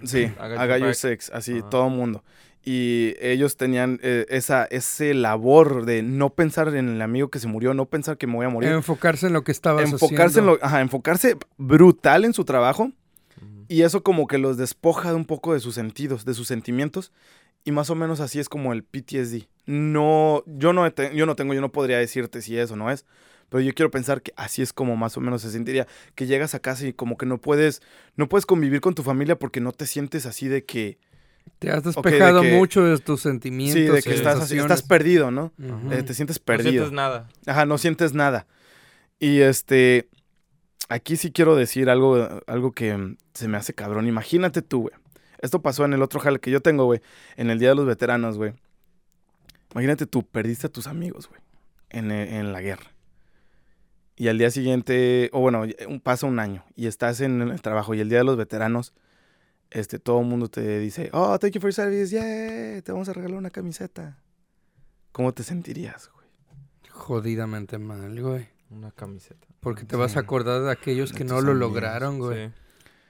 Sí, 0.05 0.19
I 0.19 0.23
I 0.23 0.27
got 0.29 0.39
got 0.39 0.59
your 0.59 0.77
your 0.79 0.87
back. 0.87 0.95
six, 0.95 1.29
así, 1.31 1.61
todo 1.69 1.87
mundo. 1.89 2.23
Y 2.63 3.15
ellos 3.19 3.57
tenían 3.57 3.99
eh, 4.03 4.25
esa 4.29 4.65
ese 4.65 5.13
labor 5.15 5.85
de 5.85 6.03
no 6.03 6.29
pensar 6.29 6.67
en 6.75 6.89
el 6.89 7.01
amigo 7.01 7.29
que 7.29 7.39
se 7.39 7.47
murió, 7.47 7.73
no 7.73 7.87
pensar 7.87 8.17
que 8.17 8.27
me 8.27 8.35
voy 8.35 8.45
a 8.45 8.49
morir. 8.49 8.69
Enfocarse 8.71 9.27
en 9.27 9.33
lo 9.33 9.43
que 9.43 9.51
estabas 9.51 9.91
enfocarse 9.91 10.39
en 10.39 10.45
lo, 10.45 10.59
ajá, 10.61 10.81
enfocarse 10.81 11.37
brutal 11.57 12.23
en 12.23 12.33
su 12.33 12.45
trabajo 12.45 12.91
y 13.67 13.81
eso 13.81 14.03
como 14.03 14.27
que 14.27 14.37
los 14.37 14.57
despoja 14.57 15.09
de 15.09 15.15
un 15.15 15.25
poco 15.25 15.53
de 15.53 15.59
sus 15.59 15.75
sentidos, 15.75 16.25
de 16.25 16.33
sus 16.33 16.47
sentimientos 16.47 17.11
y 17.63 17.71
más 17.71 17.89
o 17.89 17.95
menos 17.95 18.19
así 18.19 18.39
es 18.39 18.49
como 18.49 18.73
el 18.73 18.83
PTSD. 18.83 19.47
No, 19.65 20.43
yo 20.45 20.73
no, 20.73 20.87
yo 21.13 21.25
no 21.25 21.35
tengo, 21.35 21.53
yo 21.53 21.61
no 21.61 21.71
podría 21.71 21.97
decirte 21.97 22.41
si 22.41 22.57
eso 22.57 22.75
no 22.75 22.91
es, 22.91 23.05
pero 23.49 23.61
yo 23.61 23.73
quiero 23.73 23.91
pensar 23.91 24.21
que 24.21 24.33
así 24.35 24.61
es 24.61 24.73
como 24.73 24.95
más 24.95 25.17
o 25.17 25.21
menos 25.21 25.41
se 25.41 25.51
sentiría, 25.51 25.87
que 26.15 26.25
llegas 26.25 26.55
a 26.55 26.59
casa 26.59 26.87
y 26.87 26.93
como 26.93 27.17
que 27.17 27.25
no 27.25 27.39
puedes, 27.39 27.81
no 28.15 28.27
puedes 28.27 28.45
convivir 28.45 28.81
con 28.81 28.95
tu 28.95 29.03
familia 29.03 29.37
porque 29.37 29.61
no 29.61 29.71
te 29.71 29.85
sientes 29.85 30.25
así 30.25 30.47
de 30.47 30.65
que 30.65 30.97
Te 31.59 31.69
has 31.71 31.83
de 31.83 31.91
despejado 31.91 32.41
que- 32.41 32.55
mucho 32.57 32.83
de 32.83 32.97
tus 32.97 33.21
sentimientos. 33.21 33.79
Sí, 33.81 33.87
de 33.87 34.01
que 34.01 34.13
estás, 34.15 34.39
así, 34.41 34.57
estás 34.57 34.81
perdido, 34.81 35.29
¿no? 35.31 35.51
Eh, 35.91 36.01
te 36.03 36.13
sientes 36.13 36.39
No 36.39 36.45
perdido. 36.45 36.71
sientes 36.71 36.91
nada. 36.91 37.27
Ajá, 37.45 37.65
no 37.65 37.77
sientes 37.77 38.13
nada. 38.13 38.47
Y 39.19 39.41
este, 39.41 40.09
aquí 40.89 41.17
sí 41.17 41.31
quiero 41.31 41.55
decir 41.55 41.89
algo, 41.89 42.27
algo 42.47 42.71
que 42.71 43.15
se 43.35 43.47
me 43.47 43.57
hace 43.57 43.73
cabrón. 43.75 44.07
Imagínate 44.07 44.61
tú, 44.63 44.81
güey. 44.83 44.93
Esto 45.39 45.61
pasó 45.61 45.85
en 45.85 45.93
el 45.93 46.01
otro 46.01 46.19
jale 46.19 46.39
que 46.39 46.49
yo 46.51 46.61
tengo, 46.61 46.85
güey. 46.85 47.01
En 47.35 47.49
el 47.51 47.59
Día 47.59 47.69
de 47.69 47.75
los 47.75 47.85
Veteranos, 47.85 48.37
güey. 48.37 48.53
Imagínate 49.73 50.05
tú, 50.05 50.23
perdiste 50.23 50.67
a 50.67 50.71
tus 50.71 50.87
amigos, 50.87 51.27
güey. 51.29 51.41
En, 51.89 52.11
en 52.11 52.53
la 52.53 52.61
guerra. 52.61 52.87
Y 54.15 54.27
al 54.27 54.37
día 54.37 54.51
siguiente, 54.51 55.29
o 55.33 55.39
bueno, 55.39 55.65
ya- 55.65 55.87
un- 55.87 55.99
pasa 55.99 56.27
un 56.27 56.39
año 56.39 56.63
y 56.75 56.87
estás 56.87 57.21
en 57.21 57.41
el 57.41 57.61
trabajo 57.61 57.93
y 57.95 57.99
el 58.01 58.09
Día 58.09 58.19
de 58.19 58.23
los 58.23 58.37
Veteranos, 58.37 58.93
este, 59.71 59.97
todo 59.99 60.19
el 60.21 60.27
mundo 60.27 60.47
te 60.49 60.79
dice, 60.79 61.09
oh, 61.13 61.37
thank 61.39 61.53
you 61.53 61.61
for 61.61 61.69
your 61.69 61.73
service, 61.73 62.11
yeah, 62.11 62.81
te 62.81 62.91
vamos 62.91 63.09
a 63.09 63.13
regalar 63.13 63.37
una 63.37 63.49
camiseta. 63.49 64.17
¿Cómo 65.11 65.33
te 65.33 65.43
sentirías, 65.43 66.09
güey? 66.13 66.27
Jodidamente 66.89 67.77
mal, 67.77 68.21
güey. 68.21 68.47
Una 68.69 68.91
camiseta. 68.91 69.47
Porque 69.59 69.83
te 69.85 69.95
vas 69.95 70.15
a 70.15 70.21
acordar 70.21 70.61
de 70.61 70.71
aquellos 70.71 71.11
De 71.11 71.17
que 71.17 71.23
no 71.25 71.35
lo 71.41 71.51
amigos, 71.51 71.57
lograron, 71.59 72.19
güey. 72.19 72.47
Sí. 72.47 72.53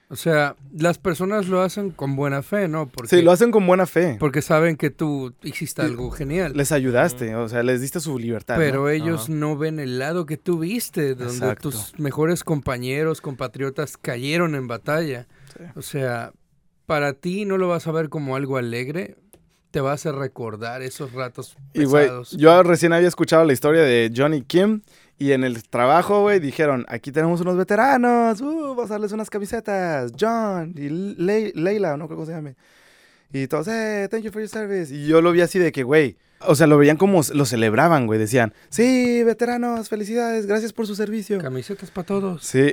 O 0.08 0.16
sea, 0.16 0.56
las 0.76 0.98
personas 0.98 1.48
lo 1.48 1.62
hacen 1.62 1.90
con 1.90 2.16
buena 2.16 2.42
fe, 2.42 2.68
¿no? 2.68 2.86
Porque, 2.86 3.16
Sí, 3.16 3.22
lo 3.22 3.32
hacen 3.32 3.50
con 3.50 3.66
buena 3.66 3.86
fe. 3.86 4.16
porque 4.20 4.42
saben 4.42 4.76
que 4.76 4.90
tú 4.90 5.34
hiciste 5.42 5.80
Sí. 5.82 5.88
algo 5.88 6.10
genial. 6.10 6.52
Les 6.54 6.70
ayudaste, 6.72 7.34
o 7.34 7.48
sea, 7.48 7.62
les 7.62 7.80
diste 7.80 7.98
su 7.98 8.18
libertad. 8.18 8.56
¿no? 8.56 8.60
Pero 8.60 8.90
ellos 8.90 9.24
Ajá. 9.24 9.32
no 9.32 9.56
ven 9.56 9.78
el 9.80 9.98
lado 9.98 10.26
que 10.26 10.36
tú 10.36 10.58
viste, 10.58 11.14
donde 11.14 11.32
Exacto. 11.32 11.70
tus 11.70 11.98
mejores 11.98 12.44
compañeros, 12.44 13.22
compatriotas 13.22 13.96
cayeron 13.96 14.54
en 14.54 14.66
batalla. 14.68 15.26
Sí. 15.56 15.64
O 15.76 15.82
sea, 15.82 16.32
para 16.92 17.14
ti 17.14 17.46
no 17.46 17.56
lo 17.56 17.68
vas 17.68 17.86
a 17.86 17.92
ver 17.92 18.10
como 18.10 18.36
algo 18.36 18.58
alegre, 18.58 19.16
te 19.70 19.80
vas 19.80 20.04
a 20.04 20.12
recordar 20.12 20.82
esos 20.82 21.14
ratos 21.14 21.56
Y, 21.72 21.84
güey, 21.84 22.04
pesados. 22.04 22.32
yo 22.36 22.62
recién 22.62 22.92
había 22.92 23.08
escuchado 23.08 23.46
la 23.46 23.54
historia 23.54 23.80
de 23.80 24.12
Johnny 24.14 24.42
Kim 24.42 24.82
y 25.18 25.32
en 25.32 25.42
el 25.42 25.62
trabajo, 25.70 26.20
güey, 26.20 26.38
dijeron, 26.38 26.84
aquí 26.88 27.10
tenemos 27.10 27.40
unos 27.40 27.56
veteranos, 27.56 28.42
uh, 28.42 28.74
vamos 28.76 28.90
a 28.90 28.94
darles 28.94 29.12
unas 29.12 29.30
camisetas, 29.30 30.12
John 30.20 30.74
y 30.76 30.90
Le- 30.90 31.52
Leila, 31.54 31.96
no 31.96 32.06
creo 32.08 32.16
cómo 32.18 32.26
se 32.26 32.32
llame. 32.32 32.56
Y 33.32 33.46
todos, 33.46 33.68
eh, 33.68 34.08
thank 34.10 34.22
you 34.24 34.30
for 34.30 34.42
your 34.42 34.50
service. 34.50 34.94
Y 34.94 35.06
yo 35.06 35.22
lo 35.22 35.32
vi 35.32 35.40
así 35.40 35.58
de 35.58 35.72
que, 35.72 35.82
güey, 35.84 36.18
o 36.46 36.54
sea, 36.54 36.66
lo 36.66 36.78
veían 36.78 36.96
como 36.96 37.20
lo 37.34 37.44
celebraban, 37.46 38.06
güey, 38.06 38.18
decían, 38.18 38.52
sí, 38.68 39.22
veteranos, 39.24 39.88
felicidades, 39.88 40.46
gracias 40.46 40.72
por 40.72 40.86
su 40.86 40.94
servicio. 40.94 41.38
Camisetas 41.38 41.90
para 41.92 42.06
todos. 42.06 42.42
Sí. 42.44 42.72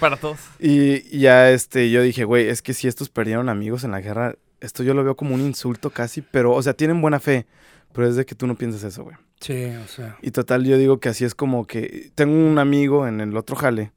Para 0.00 0.16
todos. 0.16 0.38
Y 0.58 1.18
ya 1.18 1.50
este, 1.50 1.90
yo 1.90 2.02
dije, 2.02 2.24
güey, 2.24 2.48
es 2.48 2.62
que 2.62 2.74
si 2.74 2.88
estos 2.88 3.08
perdieron 3.08 3.48
amigos 3.48 3.84
en 3.84 3.90
la 3.92 4.00
guerra, 4.00 4.34
esto 4.60 4.82
yo 4.82 4.94
lo 4.94 5.04
veo 5.04 5.16
como 5.16 5.34
un 5.34 5.40
insulto 5.40 5.90
casi, 5.90 6.22
pero, 6.22 6.52
o 6.52 6.62
sea, 6.62 6.74
tienen 6.74 7.00
buena 7.00 7.20
fe, 7.20 7.46
pero 7.92 8.08
es 8.08 8.16
de 8.16 8.24
que 8.24 8.34
tú 8.34 8.46
no 8.46 8.54
piensas 8.56 8.84
eso, 8.84 9.04
güey. 9.04 9.16
Sí, 9.40 9.64
o 9.84 9.88
sea. 9.88 10.16
Y 10.22 10.30
total, 10.30 10.64
yo 10.64 10.78
digo 10.78 11.00
que 11.00 11.08
así 11.08 11.24
es 11.24 11.34
como 11.34 11.66
que 11.66 12.10
tengo 12.14 12.32
un 12.34 12.58
amigo 12.58 13.08
en 13.08 13.20
el 13.20 13.36
otro 13.36 13.56
jale 13.56 13.90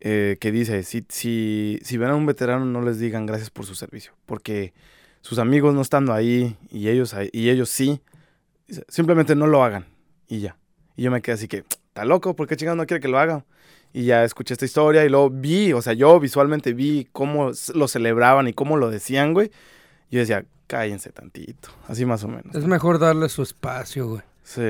eh, 0.00 0.36
que 0.40 0.50
dice, 0.50 0.82
si, 0.82 1.04
si, 1.08 1.78
si 1.82 1.96
ven 1.98 2.08
a 2.10 2.14
un 2.14 2.24
veterano 2.24 2.64
no 2.64 2.80
les 2.80 2.98
digan 2.98 3.26
gracias 3.26 3.50
por 3.50 3.66
su 3.66 3.74
servicio, 3.74 4.12
porque 4.24 4.72
sus 5.20 5.38
amigos 5.38 5.74
no 5.74 5.82
estando 5.82 6.14
ahí 6.14 6.56
y 6.70 6.88
ellos, 6.88 7.12
ahí- 7.12 7.28
y 7.32 7.50
ellos 7.50 7.68
sí, 7.68 8.00
simplemente 8.88 9.34
no 9.34 9.46
lo 9.46 9.64
hagan 9.64 9.86
y 10.28 10.40
ya. 10.40 10.56
Y 10.96 11.02
yo 11.02 11.10
me 11.10 11.22
quedé 11.22 11.34
así 11.34 11.48
que, 11.48 11.64
está 11.88 12.04
loco, 12.04 12.34
¿por 12.34 12.46
qué 12.46 12.56
chingados 12.56 12.76
no 12.76 12.86
quiere 12.86 13.00
que 13.00 13.08
lo 13.08 13.18
haga? 13.18 13.44
Y 13.92 14.04
ya 14.04 14.24
escuché 14.24 14.54
esta 14.54 14.64
historia 14.64 15.04
y 15.04 15.08
luego 15.08 15.30
vi, 15.30 15.72
o 15.72 15.80
sea, 15.80 15.94
yo 15.94 16.20
visualmente 16.20 16.72
vi 16.72 17.08
cómo 17.12 17.52
lo 17.74 17.88
celebraban 17.88 18.48
y 18.48 18.52
cómo 18.52 18.76
lo 18.76 18.90
decían, 18.90 19.32
güey. 19.32 19.50
Yo 20.10 20.20
decía, 20.20 20.44
cállense 20.66 21.10
tantito, 21.10 21.70
así 21.88 22.04
más 22.04 22.22
o 22.24 22.28
menos. 22.28 22.54
Es 22.54 22.66
mejor 22.66 22.98
darle 22.98 23.28
su 23.28 23.42
espacio, 23.42 24.08
güey. 24.08 24.22
Sí. 24.48 24.62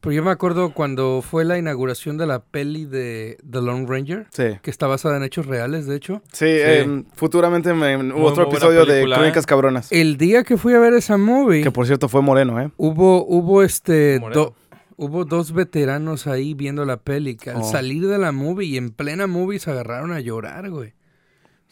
Pero 0.00 0.12
yo 0.12 0.24
me 0.24 0.32
acuerdo 0.32 0.74
cuando 0.74 1.22
fue 1.22 1.44
la 1.44 1.56
inauguración 1.56 2.18
de 2.18 2.26
la 2.26 2.40
peli 2.42 2.86
de 2.86 3.38
The 3.48 3.62
Lone 3.62 3.86
Ranger, 3.86 4.26
sí. 4.30 4.58
que 4.62 4.68
está 4.70 4.88
basada 4.88 5.16
en 5.16 5.22
hechos 5.22 5.46
reales, 5.46 5.86
de 5.86 5.94
hecho. 5.94 6.22
Sí, 6.32 6.46
em, 6.48 7.04
futuramente 7.14 7.72
me, 7.72 7.96
hubo 8.12 8.24
otro 8.24 8.48
episodio 8.48 8.80
de 8.80 8.86
película, 8.94 9.16
Crónicas 9.18 9.46
Cabronas. 9.46 9.92
El 9.92 10.16
día 10.16 10.42
que 10.42 10.56
fui 10.56 10.74
a 10.74 10.80
ver 10.80 10.92
esa 10.94 11.18
movie, 11.18 11.62
Que 11.62 11.70
por 11.70 11.86
cierto 11.86 12.08
fue 12.08 12.20
Moreno, 12.20 12.60
¿eh? 12.60 12.72
hubo, 12.76 13.24
hubo 13.24 13.62
este 13.62 14.18
do- 14.18 14.56
hubo 14.96 15.24
dos 15.24 15.52
veteranos 15.52 16.26
ahí 16.26 16.54
viendo 16.54 16.84
la 16.84 16.96
peli 16.96 17.36
que 17.36 17.50
al 17.50 17.58
Oh. 17.58 17.64
salir 17.64 18.08
de 18.08 18.18
la 18.18 18.32
movie 18.32 18.66
y 18.66 18.76
en 18.76 18.90
plena 18.90 19.28
movie 19.28 19.60
se 19.60 19.70
agarraron 19.70 20.10
a 20.12 20.18
llorar, 20.18 20.68
güey. 20.68 20.94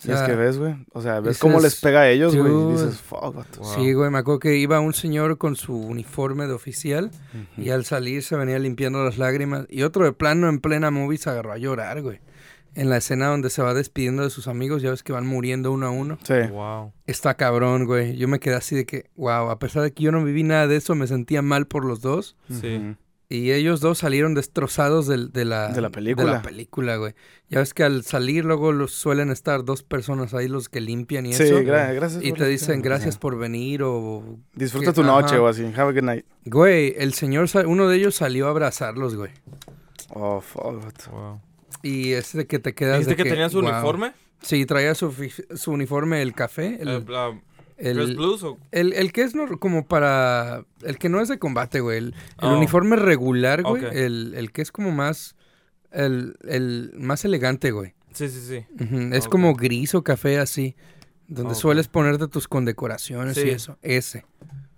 O 0.05 0.09
Y 0.09 0.12
es 0.12 0.18
sea, 0.18 0.27
que 0.27 0.35
ves, 0.35 0.59
güey. 0.59 0.74
O 0.93 1.02
sea, 1.02 1.14
ves 1.16 1.24
dices, 1.24 1.39
cómo 1.39 1.60
les 1.60 1.78
pega 1.81 2.01
a 2.01 2.09
ellos, 2.09 2.35
güey. 2.35 2.52
Y 2.52 2.72
dices, 2.72 2.98
fuck, 2.98 3.35
vato. 3.35 3.60
Wow. 3.60 3.74
Sí, 3.74 3.93
güey, 3.93 4.10
me 4.10 4.18
acuerdo 4.18 4.40
que 4.40 4.56
iba 4.56 4.81
un 4.81 4.94
señor 4.94 5.36
con 5.39 5.56
su 5.56 5.77
uniforme 5.77 6.47
de 6.47 6.55
oficial 6.55 7.10
y 7.56 7.70
al 7.70 7.85
salir 7.85 8.22
se 8.22 8.36
venía 8.36 8.59
limpiando 8.59 9.05
las 9.05 9.18
lágrimas 9.18 9.66
y 9.68 9.82
otro 9.82 10.05
de 10.05 10.12
plano 10.12 10.48
en 10.48 10.60
plena 10.60 10.90
movie 10.90 11.18
se 11.18 11.31
agarró 11.31 11.52
a 11.52 11.59
llorar, 11.59 12.01
güey. 12.02 12.20
En 12.74 12.89
la 12.89 12.98
escena 12.98 13.27
donde 13.27 13.51
se 13.51 13.62
va 13.62 13.74
despidiendo 13.74 14.22
de 14.22 14.31
sus 14.31 14.47
amigos, 14.47 14.81
ya 14.81 14.90
ves 14.90 15.02
que 15.02 15.12
van 15.12 15.27
muriendo 15.27 15.72
uno 15.72 15.86
a 15.86 15.90
uno. 15.90 16.18
Sí. 16.22 16.35
Wow. 16.51 16.93
Está 17.05 17.35
cabrón, 17.35 17.85
güey. 17.85 18.16
Yo 18.16 18.28
me 18.28 18.39
quedé 18.39 18.55
así 18.55 18.77
de 18.77 18.86
que, 18.86 19.10
wow, 19.16 19.51
a 19.51 19.59
pesar 19.59 19.82
de 19.82 19.93
que 19.93 20.05
yo 20.05 20.12
no 20.12 20.24
viví 20.24 20.44
nada 20.44 20.68
de 20.68 20.77
eso, 20.77 20.94
me 20.94 21.09
sentía 21.09 21.43
mal 21.43 21.66
por 21.66 21.85
los 21.85 22.01
dos. 22.01 22.36
Sí. 22.48 22.97
Y 23.32 23.52
ellos 23.52 23.81
dos 23.81 23.98
salieron 23.98 24.35
destrozados 24.35 25.07
del- 25.07 25.31
de, 25.32 25.44
la, 25.44 25.69
De 25.69 25.81
la 25.81 25.90
película. 25.90 26.27
De 26.27 26.32
la 26.32 26.43
película, 26.43 26.97
güey. 26.97 27.15
Ya 27.48 27.61
ves 27.61 27.73
que 27.74 27.85
al 27.85 28.02
salir 28.02 28.44
luego 28.44 28.73
los 28.73 28.90
suelen 28.93 29.31
estar 29.31 29.65
dos 29.65 29.85
personas 29.85 30.35
ahí 30.35 30.48
los 30.48 30.69
que 30.69 30.81
limpian 30.81 31.27
y 31.27 31.32
Sí, 31.35 31.44
eso. 31.44 31.61
gra- 31.61 31.94
gracias. 31.94 32.24
y 32.24 32.31
por 32.31 32.39
te 32.40 32.47
dicen 32.48 32.82
gracias 32.82 33.19
por 33.19 33.39
venir 33.39 33.85
o... 33.85 34.36
Disfruta 34.55 34.86
que- 34.86 34.93
tu 34.94 35.05
noche 35.05 35.36
ajá. 35.36 35.43
o 35.43 35.47
así. 35.47 35.62
Have 35.65 35.81
a 35.90 35.93
good 35.93 36.02
night. 36.02 36.24
Güey, 36.44 36.94
el 36.98 37.15
señor, 37.15 37.47
uno 37.66 37.86
de 37.89 37.97
ellos 37.98 38.16
salió 38.16 38.48
a 38.48 38.51
abrazarlos, 38.51 39.15
güey. 39.15 39.31
Oh, 40.09 40.40
fuck. 40.40 40.82
Wow. 41.12 41.40
Y 41.85 42.12
es 42.12 42.32
de 42.32 42.47
que 42.48 42.59
te 42.59 42.74
quedas 42.74 42.98
¿Dijiste 42.98 43.15
de 43.16 43.23
que, 43.23 43.31
tenía 43.31 43.48
su 43.48 43.61
wow. 43.61 43.70
uniforme? 43.70 44.12
Sí, 44.43 44.66
traía 44.66 44.94
su, 44.97 45.15
uniforme, 45.69 46.20
el 46.23 46.32
café. 46.35 46.78
El, 46.81 46.89
El, 46.89 47.05
la- 47.09 47.40
el- 47.81 48.16
Blues 48.16 48.43
o 48.43 48.59
el- 48.73 48.93
el 48.93 49.12
que 49.12 49.23
es 49.23 49.35
no- 49.35 49.59
como 49.59 49.86
para... 49.86 50.65
El 50.82 50.98
que 50.98 51.09
no 51.09 51.20
es 51.20 51.28
de 51.28 51.39
combate, 51.39 51.81
güey. 51.81 51.98
El, 51.98 52.05
el 52.40 52.48
Oh. 52.48 52.57
uniforme 52.57 52.97
regular, 52.97 53.62
güey. 53.62 53.85
El, 53.93 54.35
el 54.36 54.52
que 54.52 54.62
es 54.62 54.70
como 54.73 54.90
más... 54.90 55.36
El, 55.90 56.36
el 56.47 56.93
más 56.97 57.24
elegante, 57.24 57.70
güey. 57.73 57.94
Sí, 58.12 58.28
sí, 58.28 58.40
sí. 58.40 58.85
Es 59.12 59.27
como 59.28 59.55
gris 59.55 59.94
o 59.94 60.02
café 60.05 60.39
así. 60.39 60.77
Donde 61.28 61.52
Ok. 61.52 61.59
sueles 61.59 61.89
ponerte 61.89 62.27
tus 62.28 62.48
condecoraciones 62.48 63.36
y 63.39 63.43
Sí. 63.43 63.51
eso. 63.51 63.78
Ese. 63.82 64.24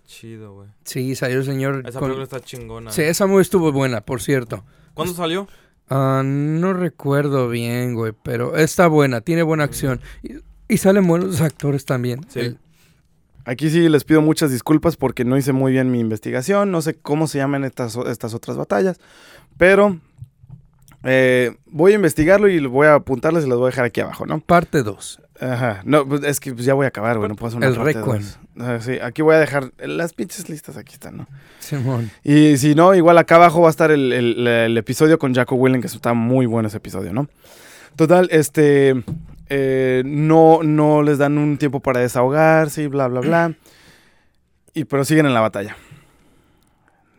Chido, 0.07 0.55
güey. 0.55 0.69
Sí, 0.85 1.15
salió 1.15 1.39
el 1.39 1.45
señor... 1.45 1.83
Esa 1.87 1.99
con- 1.99 2.09
película 2.09 2.25
está 2.25 2.41
chingona. 2.41 2.91
Sí, 2.93 3.03
esa 3.03 3.27
movie 3.27 3.43
estuvo 3.43 3.73
buena, 3.73 4.03
por 4.03 4.21
cierto. 4.21 4.65
¿Cuándo 4.95 5.15
salió? 5.15 5.49
Ah, 5.89 6.23
no 6.25 6.73
recuerdo 6.75 7.49
bien, 7.49 7.95
güey, 7.95 8.13
pero 8.23 8.57
está 8.57 8.87
buena, 8.87 9.21
tiene 9.23 9.43
buena 9.43 9.65
acción. 9.65 10.01
Y, 10.23 10.35
y 10.69 10.79
salen 10.79 11.07
buenos 11.07 11.41
actores 11.41 11.85
también. 11.85 12.25
Sí. 12.29 12.41
El- 12.41 12.59
Aquí 13.45 13.71
sí 13.71 13.89
les 13.89 14.05
pido 14.05 14.21
muchas 14.23 14.51
disculpas 14.53 14.97
porque 14.97 15.25
no 15.25 15.37
hice 15.37 15.53
muy 15.53 15.73
bien 15.73 15.91
mi 15.91 16.01
investigación. 16.01 16.71
No 16.71 16.81
sé 16.83 16.95
cómo 16.95 17.27
se 17.27 17.39
llaman 17.39 17.65
estas, 17.65 17.97
estas 17.97 18.35
otras 18.35 18.57
batallas. 18.57 19.01
Pero 19.59 19.99
eh, 21.05 21.57
voy 21.67 21.93
a 21.93 21.95
investigarlo 21.97 22.49
y 22.49 22.65
voy 22.67 22.87
a 22.87 22.95
apuntarles 22.95 23.45
y 23.45 23.49
las 23.49 23.59
voy 23.59 23.67
a 23.67 23.71
dejar 23.71 23.85
aquí 23.87 24.01
abajo, 24.01 24.27
¿no? 24.27 24.41
parte 24.41 24.83
2. 24.83 25.21
Ajá. 25.41 25.81
No, 25.85 26.07
pues 26.07 26.23
es 26.23 26.39
que 26.39 26.53
pues, 26.55 26.65
ya 26.65 26.75
voy 26.75 26.85
a 26.85 26.89
acabar, 26.89 27.19
güey. 27.19 27.29
No 27.29 27.35
puedo 27.35 27.49
hacer 27.49 27.57
una 27.59 27.67
El 27.67 27.75
dos. 27.75 28.39
Ah, 28.61 28.79
sí, 28.81 28.93
aquí 29.03 29.23
voy 29.23 29.35
a 29.35 29.39
dejar 29.41 29.73
las 29.79 30.13
pinches 30.13 30.49
listas. 30.49 30.77
Aquí 30.77 30.93
están, 30.93 31.17
¿no? 31.17 31.27
Simón. 31.59 32.13
Y 32.23 32.59
si 32.59 32.77
no, 32.77 32.95
igual 32.95 33.19
acá 33.19 33.35
abajo 33.37 33.61
va 33.63 33.67
a 33.67 33.71
estar 33.71 33.91
el, 33.91 34.13
el- 34.13 34.47
el 34.47 34.79
episodio 34.79 35.19
con 35.19 35.35
Jaco 35.35 35.57
Willen, 35.57 35.81
que 35.81 35.89
está 35.89 36.15
muy 36.15 36.47
bueno 36.47 36.69
ese 36.69 36.77
episodio, 36.77 37.13
¿no? 37.13 37.29
Total, 37.97 38.29
este. 38.31 39.03
Eh, 39.55 40.03
no, 40.07 40.61
no 40.63 41.03
les 41.03 41.19
dan 41.19 41.37
un 41.37 41.59
tiempo 41.59 41.81
para 41.81 42.01
desahogarse 42.01 42.85
y 42.85 42.87
bla, 42.87 43.07
bla, 43.09 43.21
bla. 43.21 43.55
Y 44.73 44.85
pero 44.85 45.05
siguen 45.05 45.27
en 45.27 45.35
la 45.35 45.41
batalla. 45.41 45.77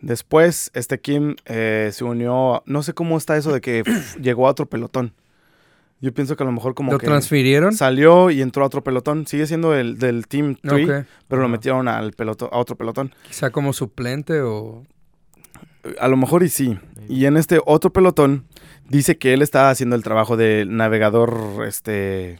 Después, 0.01 0.69
este 0.73 0.99
Kim 0.99 1.35
eh, 1.45 1.89
se 1.93 2.03
unió. 2.03 2.63
No 2.65 2.83
sé 2.83 2.93
cómo 2.93 3.17
está 3.17 3.37
eso 3.37 3.53
de 3.53 3.61
que 3.61 3.83
pf, 3.85 4.19
llegó 4.21 4.47
a 4.47 4.51
otro 4.51 4.65
pelotón. 4.65 5.13
Yo 6.01 6.13
pienso 6.13 6.35
que 6.35 6.43
a 6.43 6.45
lo 6.45 6.51
mejor 6.51 6.73
como 6.73 6.91
¿Lo 6.91 6.97
que 6.97 7.05
transfirieron? 7.05 7.73
salió 7.73 8.29
y 8.29 8.41
entró 8.41 8.63
a 8.63 8.67
otro 8.67 8.83
pelotón. 8.83 9.25
Sigue 9.25 9.47
siendo 9.47 9.73
el 9.73 9.97
del 9.99 10.27
Team 10.27 10.57
3, 10.61 10.89
Ok. 10.89 11.07
pero 11.29 11.41
lo 11.41 11.47
metieron 11.47 11.87
al 11.87 12.11
peloto- 12.11 12.49
a 12.51 12.57
otro 12.57 12.75
pelotón. 12.75 13.13
Quizá 13.27 13.51
como 13.51 13.71
suplente 13.71 14.41
o... 14.41 14.83
A 15.99 16.07
lo 16.09 16.17
mejor 16.17 16.43
y 16.43 16.49
sí. 16.49 16.77
Y 17.07 17.25
en 17.25 17.37
este 17.37 17.59
otro 17.65 17.93
pelotón 17.93 18.45
dice 18.93 19.17
que 19.17 19.33
él 19.33 19.41
está 19.41 19.69
haciendo 19.69 19.95
el 19.95 20.03
trabajo 20.03 20.37
de 20.37 20.65
navegador, 20.67 21.65
este, 21.67 22.39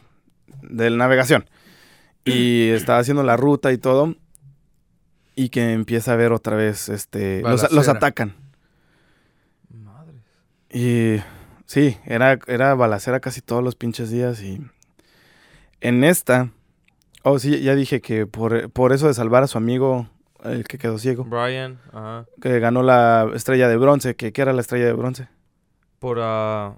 de 0.62 0.90
navegación. 0.90 1.48
Y 2.24 2.68
está 2.68 2.98
haciendo 2.98 3.22
la 3.22 3.36
ruta 3.36 3.72
y 3.72 3.78
todo. 3.78 4.14
Y 5.36 5.50
que 5.50 5.72
empieza 5.72 6.12
a 6.12 6.16
ver 6.16 6.32
otra 6.32 6.56
vez, 6.56 6.88
este, 6.88 7.42
los, 7.42 7.88
atacan. 7.88 8.34
Madre. 9.68 10.18
Y 10.70 11.20
sí, 11.66 11.98
era, 12.06 12.38
era 12.46 12.74
balacera 12.74 13.20
casi 13.20 13.40
todos 13.40 13.62
los 13.62 13.74
pinches 13.74 14.10
días. 14.10 14.42
Y 14.42 14.60
en 15.80 16.04
esta, 16.04 16.50
Oh, 17.26 17.38
sí, 17.38 17.58
ya 17.62 17.74
dije 17.74 18.02
que 18.02 18.26
por, 18.26 18.70
por 18.70 18.92
eso 18.92 19.08
de 19.08 19.14
salvar 19.14 19.42
a 19.42 19.46
su 19.46 19.56
amigo, 19.56 20.06
el 20.44 20.64
que 20.64 20.76
quedó 20.76 20.98
ciego, 20.98 21.24
Brian, 21.24 21.80
ajá. 21.90 22.26
que 22.42 22.60
ganó 22.60 22.82
la 22.82 23.30
estrella 23.34 23.66
de 23.66 23.78
bronce, 23.78 24.14
que 24.14 24.30
¿qué 24.34 24.42
era 24.42 24.52
la 24.52 24.60
estrella 24.60 24.84
de 24.84 24.92
bronce? 24.92 25.28
Por 26.04 26.18
ah, 26.20 26.74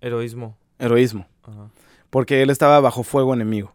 heroísmo. 0.00 0.56
Heroísmo. 0.78 1.26
Ajá. 1.42 1.68
Porque 2.08 2.40
él 2.40 2.48
estaba 2.48 2.80
bajo 2.80 3.02
fuego 3.02 3.34
enemigo. 3.34 3.74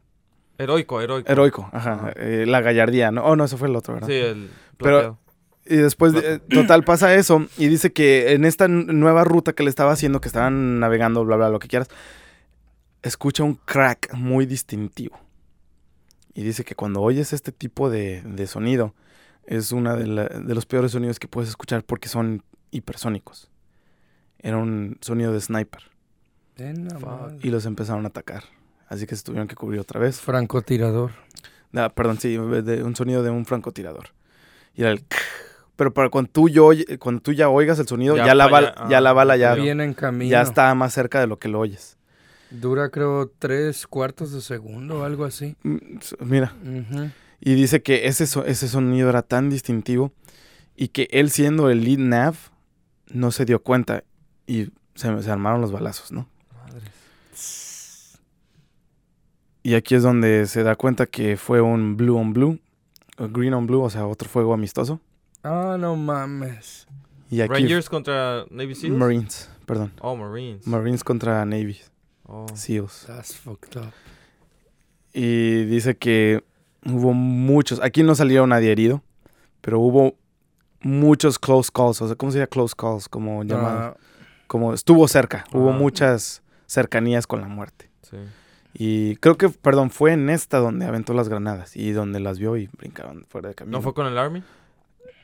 Heroico, 0.58 1.00
heroico. 1.00 1.32
Heroico, 1.32 1.70
ajá. 1.74 1.94
Ajá. 1.94 2.14
eh, 2.16 2.46
la 2.48 2.60
gallardía, 2.62 3.12
¿no? 3.12 3.24
Oh, 3.24 3.36
no, 3.36 3.44
eso 3.44 3.56
fue 3.56 3.68
el 3.68 3.76
otro, 3.76 3.94
¿verdad? 3.94 4.08
Sí, 4.08 4.16
el 4.16 4.50
Pero-. 4.80 5.20
Y 5.64 5.76
después, 5.76 6.14
de- 6.14 6.34
eh, 6.36 6.40
total, 6.40 6.84
pasa 6.84 7.14
eso. 7.14 7.46
Y 7.56 7.68
dice 7.68 7.94
que 7.94 8.34
en 8.34 8.46
esta 8.46 8.68
nueva 8.68 9.24
ruta 9.26 9.54
que 9.54 9.62
le 9.62 9.70
estaba 9.70 9.92
haciendo, 9.92 10.22
que 10.22 10.28
estaban 10.28 10.80
navegando, 10.80 11.24
bla, 11.24 11.36
bla, 11.36 11.50
lo 11.50 11.60
que 11.60 11.68
quieras, 11.68 11.88
escucha 13.04 13.44
un 13.44 13.54
crack 13.64 14.12
muy 14.16 14.48
distintivo. 14.48 15.20
Y 16.34 16.42
dice 16.42 16.64
que 16.64 16.74
cuando 16.74 17.04
oyes 17.04 17.32
este 17.32 17.52
tipo 17.52 17.92
de, 17.92 18.24
de 18.24 18.48
sonido, 18.48 18.96
es 19.46 19.72
uno 19.72 19.96
de, 19.96 20.06
de 20.06 20.56
los 20.56 20.66
peores 20.66 20.94
sonidos 20.94 21.20
que 21.20 21.28
puedes 21.28 21.48
escuchar 21.52 21.84
porque 21.84 22.10
son 22.10 22.42
hipersónicos. 22.72 23.52
Era 24.46 24.58
un 24.58 24.98
sonido 25.02 25.34
de 25.34 25.42
sniper. 25.42 25.82
Madre. 27.02 27.38
Y 27.42 27.50
los 27.50 27.66
empezaron 27.66 28.06
a 28.06 28.10
atacar. 28.10 28.44
Así 28.88 29.08
que 29.08 29.16
se 29.16 29.24
tuvieron 29.24 29.48
que 29.48 29.56
cubrir 29.56 29.80
otra 29.80 30.00
vez. 30.00 30.22
Francotirador. 30.22 31.12
Ah, 31.74 31.90
perdón, 31.90 32.20
sí, 32.20 32.38
de 32.38 32.84
un 32.84 32.96
sonido 32.96 33.24
de 33.24 33.32
un 33.32 33.46
francotirador. 33.46 34.10
Y 34.76 34.82
era 34.84 34.92
el... 34.92 35.04
Pero 35.76 35.94
para 35.94 36.10
cuando 36.10 36.30
tú, 36.32 36.48
yo, 36.48 36.68
oye- 36.68 36.98
cuando 37.00 37.22
tú 37.22 37.34
ya 37.34 37.50
oigas 37.50 37.80
el 37.80 37.88
sonido, 37.88 38.16
ya, 38.16 38.28
Ya 38.28 38.36
la, 38.36 38.48
bala, 38.48 38.76
ya- 38.78 38.90
ya 38.92 39.02
la 39.02 39.10
ah, 39.10 39.14
bala 39.14 39.36
ya, 39.36 39.56
Viene 39.56 39.84
en 39.84 39.94
camino. 39.96 40.30
ya 40.32 40.42
está 40.44 40.74
más 40.76 40.94
cerca 40.94 41.20
de 41.20 41.28
lo 41.28 41.38
que 41.40 41.50
lo 41.50 41.60
oyes. 41.60 41.98
Dura 42.52 42.90
creo 42.90 43.32
tres 43.40 43.88
cuartos 43.88 44.32
de 44.32 44.42
segundo 44.42 45.00
o 45.00 45.04
algo 45.04 45.26
así. 45.26 45.56
Mm, 45.64 45.78
Mira, 46.22 46.54
y 47.42 47.56
dice 47.56 47.82
que 47.82 48.08
ese 48.08 48.28
sonido 48.28 49.10
era 49.10 49.24
tan 49.24 49.50
distintivo 49.50 50.14
y 50.78 50.90
que 50.90 51.10
él 51.12 51.32
siendo 51.32 51.70
el 51.72 51.84
lead 51.84 51.98
nav 51.98 52.36
no 53.12 53.32
se 53.32 53.44
dio 53.46 53.62
cuenta 53.62 54.04
y 54.48 54.70
se, 54.96 55.22
se 55.24 55.32
armaron 55.32 55.62
los 55.62 55.72
balazos, 55.72 56.12
¿no? 56.12 56.28
Madre. 56.54 56.82
Y 59.64 59.74
aquí 59.74 59.96
es 59.96 60.04
donde 60.04 60.46
se 60.46 60.64
da 60.64 60.76
cuenta 60.76 61.08
que 61.08 61.38
fue 61.38 61.62
un 61.62 61.98
blue 61.98 62.18
on 62.18 62.34
blue, 62.34 62.60
o 63.18 63.28
green 63.28 63.54
on 63.54 63.66
blue, 63.66 63.82
o 63.82 63.90
sea, 63.90 64.06
otro 64.06 64.30
fuego 64.30 64.54
amistoso. 64.54 65.00
Ah, 65.44 65.78
no 65.80 65.96
mames. 65.96 66.88
Y 67.32 67.42
aquí 67.42 67.54
Rangers 67.54 67.90
contra 67.90 68.46
Navy 68.52 68.76
Seals. 68.76 68.98
Marines, 68.98 69.50
perdón. 69.66 69.92
oh, 70.02 70.16
Marines. 70.16 70.68
Marines 70.68 71.04
contra 71.04 71.44
Navy 71.46 71.80
oh. 72.28 72.46
SEALs. 72.54 73.06
That's 73.08 73.36
fucked 73.36 73.78
up. 73.78 73.92
Y 75.14 75.64
dice 75.66 75.98
que 75.98 76.44
hubo 76.86 77.14
muchos, 77.14 77.80
aquí 77.82 78.04
no 78.04 78.14
salió 78.14 78.46
nadie 78.46 78.72
herido, 78.72 79.02
pero 79.62 79.80
hubo 79.80 80.16
muchos 80.82 81.40
close 81.40 81.72
calls, 81.74 82.02
o 82.02 82.08
sea, 82.08 82.16
¿cómo 82.16 82.32
se 82.32 82.38
llama 82.38 82.48
close 82.48 82.76
calls? 82.78 83.10
Como 83.10 83.44
llamado, 83.44 83.80
Ah, 83.80 83.98
como 84.48 84.74
estuvo 84.74 85.08
cerca, 85.08 85.46
hubo 85.54 85.70
Ajá. 85.70 85.78
muchas 85.80 86.42
cercanías 86.66 87.28
con 87.28 87.42
la 87.42 87.48
muerte. 87.48 87.90
Sí. 88.02 88.18
Y 88.74 89.16
creo 89.18 89.38
que, 89.38 89.50
perdón, 89.50 89.90
fue 89.90 90.12
en 90.14 90.30
esta 90.30 90.58
donde 90.58 90.86
aventó 90.86 91.14
las 91.14 91.30
granadas 91.30 91.76
y 91.78 91.92
donde 91.92 92.20
las 92.20 92.40
vio 92.40 92.58
y 92.58 92.68
brincaban 92.78 93.24
fuera 93.30 93.50
de 93.50 93.56
camino. 93.56 93.78
¿No 93.78 93.82
fue 93.82 93.94
con 93.94 94.06
el 94.08 94.18
Army? 94.18 94.44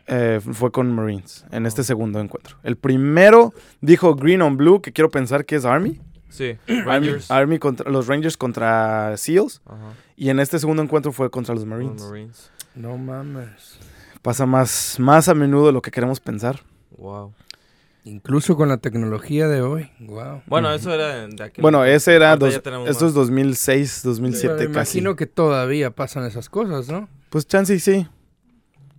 Eh, 0.07 0.39
fue 0.41 0.71
con 0.71 0.91
Marines 0.93 1.45
en 1.51 1.65
este 1.65 1.81
Oh. 1.81 1.83
segundo 1.83 2.19
encuentro. 2.19 2.57
El 2.63 2.75
primero 2.75 3.53
dijo 3.81 4.15
Green 4.15 4.41
on 4.41 4.57
Blue, 4.57 4.81
que 4.81 4.91
quiero 4.91 5.09
pensar 5.09 5.45
que 5.45 5.55
es 5.57 5.65
Army. 5.65 5.99
Sí. 6.29 6.57
Army, 6.67 6.83
Rangers. 6.85 7.29
Army 7.31 7.59
contra 7.59 7.89
los 7.91 8.07
Rangers 8.07 8.37
contra 8.37 9.15
SEALs. 9.17 9.61
Ajá. 9.65 9.93
Y 10.15 10.29
en 10.29 10.39
este 10.39 10.57
segundo 10.59 10.81
encuentro 10.81 11.11
fue 11.11 11.29
contra 11.29 11.53
los 11.53 11.65
Los 11.65 11.69
Marines. 11.69 12.01
Marines. 12.03 12.51
no 12.75 12.97
mames. 12.97 13.79
Pasa 14.21 14.45
más, 14.45 14.97
más 14.99 15.27
a 15.29 15.33
menudo 15.33 15.67
de 15.67 15.73
lo 15.73 15.81
que 15.81 15.91
queremos 15.91 16.19
pensar. 16.19 16.61
Wow. 16.97 17.33
Incluso 18.03 18.55
con 18.55 18.69
la 18.69 18.77
tecnología 18.77 19.47
de 19.47 19.61
hoy. 19.61 19.91
Wow. 19.99 20.41
Bueno, 20.47 20.71
eso 20.73 20.93
era 20.93 21.27
de 21.27 21.43
aquel. 21.43 21.61
Bueno, 21.61 21.85
ese 21.85 22.15
era. 22.15 22.35
Dos, 22.35 22.55
es 22.55 23.01
más. 23.01 23.13
2006, 23.13 24.01
2007 24.03 24.55
Pero 24.57 24.71
casi. 24.71 24.97
imagino 24.97 25.15
que 25.15 25.27
todavía 25.27 25.91
pasan 25.91 26.25
esas 26.25 26.49
cosas, 26.49 26.89
¿no? 26.89 27.07
Pues 27.29 27.47
chance 27.47 27.73
y 27.73 27.79
sí. 27.79 28.07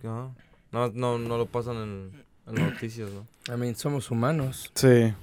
No, 0.01 0.33
no, 0.71 1.17
no 1.19 1.37
lo 1.37 1.45
pasan 1.45 1.75
en, 1.77 2.23
en 2.47 2.69
noticias, 2.71 3.09
¿no? 3.11 3.27
I 3.53 3.57
mean, 3.57 3.75
somos 3.75 4.09
humanos. 4.09 4.71
Sí. 4.75 5.13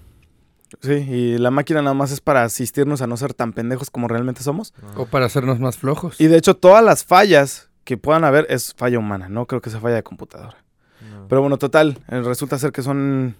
Sí, 0.82 0.92
y 0.92 1.38
la 1.38 1.50
máquina 1.50 1.82
nada 1.82 1.94
más 1.94 2.12
es 2.12 2.20
para 2.20 2.44
asistirnos 2.44 3.02
a 3.02 3.06
no 3.08 3.16
ser 3.16 3.34
tan 3.34 3.52
pendejos 3.52 3.90
como 3.90 4.06
realmente 4.08 4.42
somos. 4.42 4.72
Ajá. 4.78 5.00
O 5.00 5.06
para 5.06 5.26
hacernos 5.26 5.58
más 5.58 5.78
flojos. 5.78 6.20
Y 6.20 6.28
de 6.28 6.36
hecho, 6.36 6.54
todas 6.54 6.84
las 6.84 7.04
fallas 7.04 7.70
que 7.84 7.96
puedan 7.96 8.24
haber 8.24 8.46
es 8.50 8.72
falla 8.74 8.98
humana, 8.98 9.28
no 9.28 9.46
creo 9.46 9.60
que 9.60 9.70
sea 9.70 9.80
falla 9.80 9.96
de 9.96 10.02
computadora. 10.04 10.62
No. 11.10 11.26
Pero 11.28 11.40
bueno, 11.40 11.58
total, 11.58 11.98
eh, 12.08 12.20
resulta 12.20 12.58
ser 12.58 12.70
que 12.70 12.82
son 12.82 13.34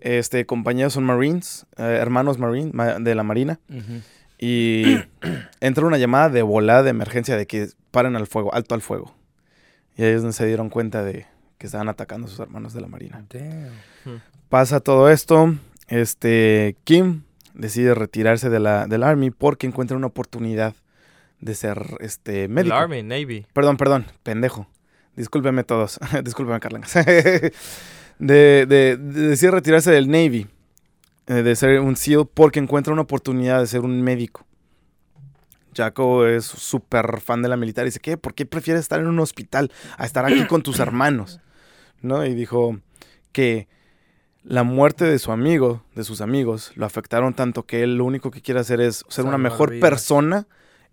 este 0.00 0.46
compañeros, 0.46 0.92
son 0.92 1.04
Marines, 1.04 1.66
eh, 1.76 1.98
hermanos 2.00 2.38
Marine 2.38 2.70
ma- 2.72 2.98
de 2.98 3.14
la 3.14 3.22
Marina. 3.22 3.58
Ujú. 3.68 4.00
Y 4.38 4.98
entra 5.60 5.84
una 5.86 5.98
llamada 5.98 6.28
de 6.28 6.42
volada 6.42 6.82
de 6.82 6.90
emergencia 6.90 7.36
de 7.36 7.46
que 7.46 7.68
paren 7.90 8.16
al 8.16 8.26
fuego, 8.26 8.54
alto 8.54 8.74
al 8.74 8.82
fuego. 8.82 9.14
Y 9.96 10.04
ellos 10.04 10.34
se 10.34 10.46
dieron 10.46 10.70
cuenta 10.70 11.02
de 11.02 11.26
que 11.58 11.66
estaban 11.66 11.88
atacando 11.88 12.26
a 12.28 12.30
sus 12.30 12.38
hermanos 12.38 12.72
de 12.72 12.80
la 12.80 12.86
Marina. 12.86 13.24
Damn. 13.30 14.20
Pasa 14.48 14.78
todo 14.80 15.10
esto, 15.10 15.54
este 15.88 16.76
Kim 16.84 17.22
decide 17.54 17.94
retirarse 17.94 18.48
de 18.48 18.60
la, 18.60 18.86
del 18.86 19.02
Army 19.02 19.30
porque 19.30 19.66
encuentra 19.66 19.96
una 19.96 20.06
oportunidad 20.06 20.74
de 21.40 21.54
ser 21.56 21.82
este 22.00 22.44
el 22.44 22.50
médico. 22.50 22.76
Army, 22.76 23.02
Navy. 23.02 23.46
Perdón, 23.52 23.76
perdón, 23.76 24.06
pendejo. 24.22 24.68
Discúlpeme 25.16 25.64
todos. 25.64 25.98
Discúlpeme, 26.24 26.60
Carlangas. 26.60 26.94
de, 28.18 28.66
de, 28.66 28.96
de 28.96 29.28
decide 29.28 29.50
retirarse 29.50 29.90
del 29.90 30.08
Navy, 30.10 30.46
eh, 31.26 31.34
de 31.34 31.56
ser 31.56 31.80
un 31.80 31.96
SEAL, 31.96 32.26
porque 32.32 32.58
encuentra 32.58 32.92
una 32.92 33.02
oportunidad 33.02 33.60
de 33.60 33.66
ser 33.66 33.80
un 33.80 34.02
médico. 34.02 34.44
Jaco 35.74 36.26
es 36.26 36.44
súper 36.44 37.20
fan 37.20 37.42
de 37.42 37.48
la 37.48 37.56
militar 37.56 37.84
y 37.84 37.88
dice, 37.88 38.00
¿qué? 38.00 38.16
¿Por 38.16 38.34
qué 38.34 38.46
prefieres 38.46 38.80
estar 38.80 38.98
en 38.98 39.06
un 39.06 39.20
hospital 39.20 39.70
a 39.96 40.06
estar 40.06 40.24
aquí 40.24 40.44
con 40.46 40.62
tus 40.62 40.80
hermanos? 40.80 41.40
¿No? 42.00 42.24
Y 42.24 42.34
dijo 42.34 42.80
que 43.32 43.68
la 44.42 44.64
muerte 44.64 45.04
de 45.04 45.18
su 45.18 45.30
amigo, 45.30 45.84
de 45.94 46.04
sus 46.04 46.20
amigos, 46.20 46.72
lo 46.74 46.86
afectaron 46.86 47.34
tanto 47.34 47.64
que 47.64 47.82
él 47.82 47.96
lo 47.96 48.04
único 48.04 48.30
que 48.30 48.40
quiere 48.40 48.60
hacer 48.60 48.80
es 48.80 49.04
ser 49.08 49.24
una 49.24 49.38
mejor 49.38 49.70
vidas. 49.70 49.88
persona 49.88 50.46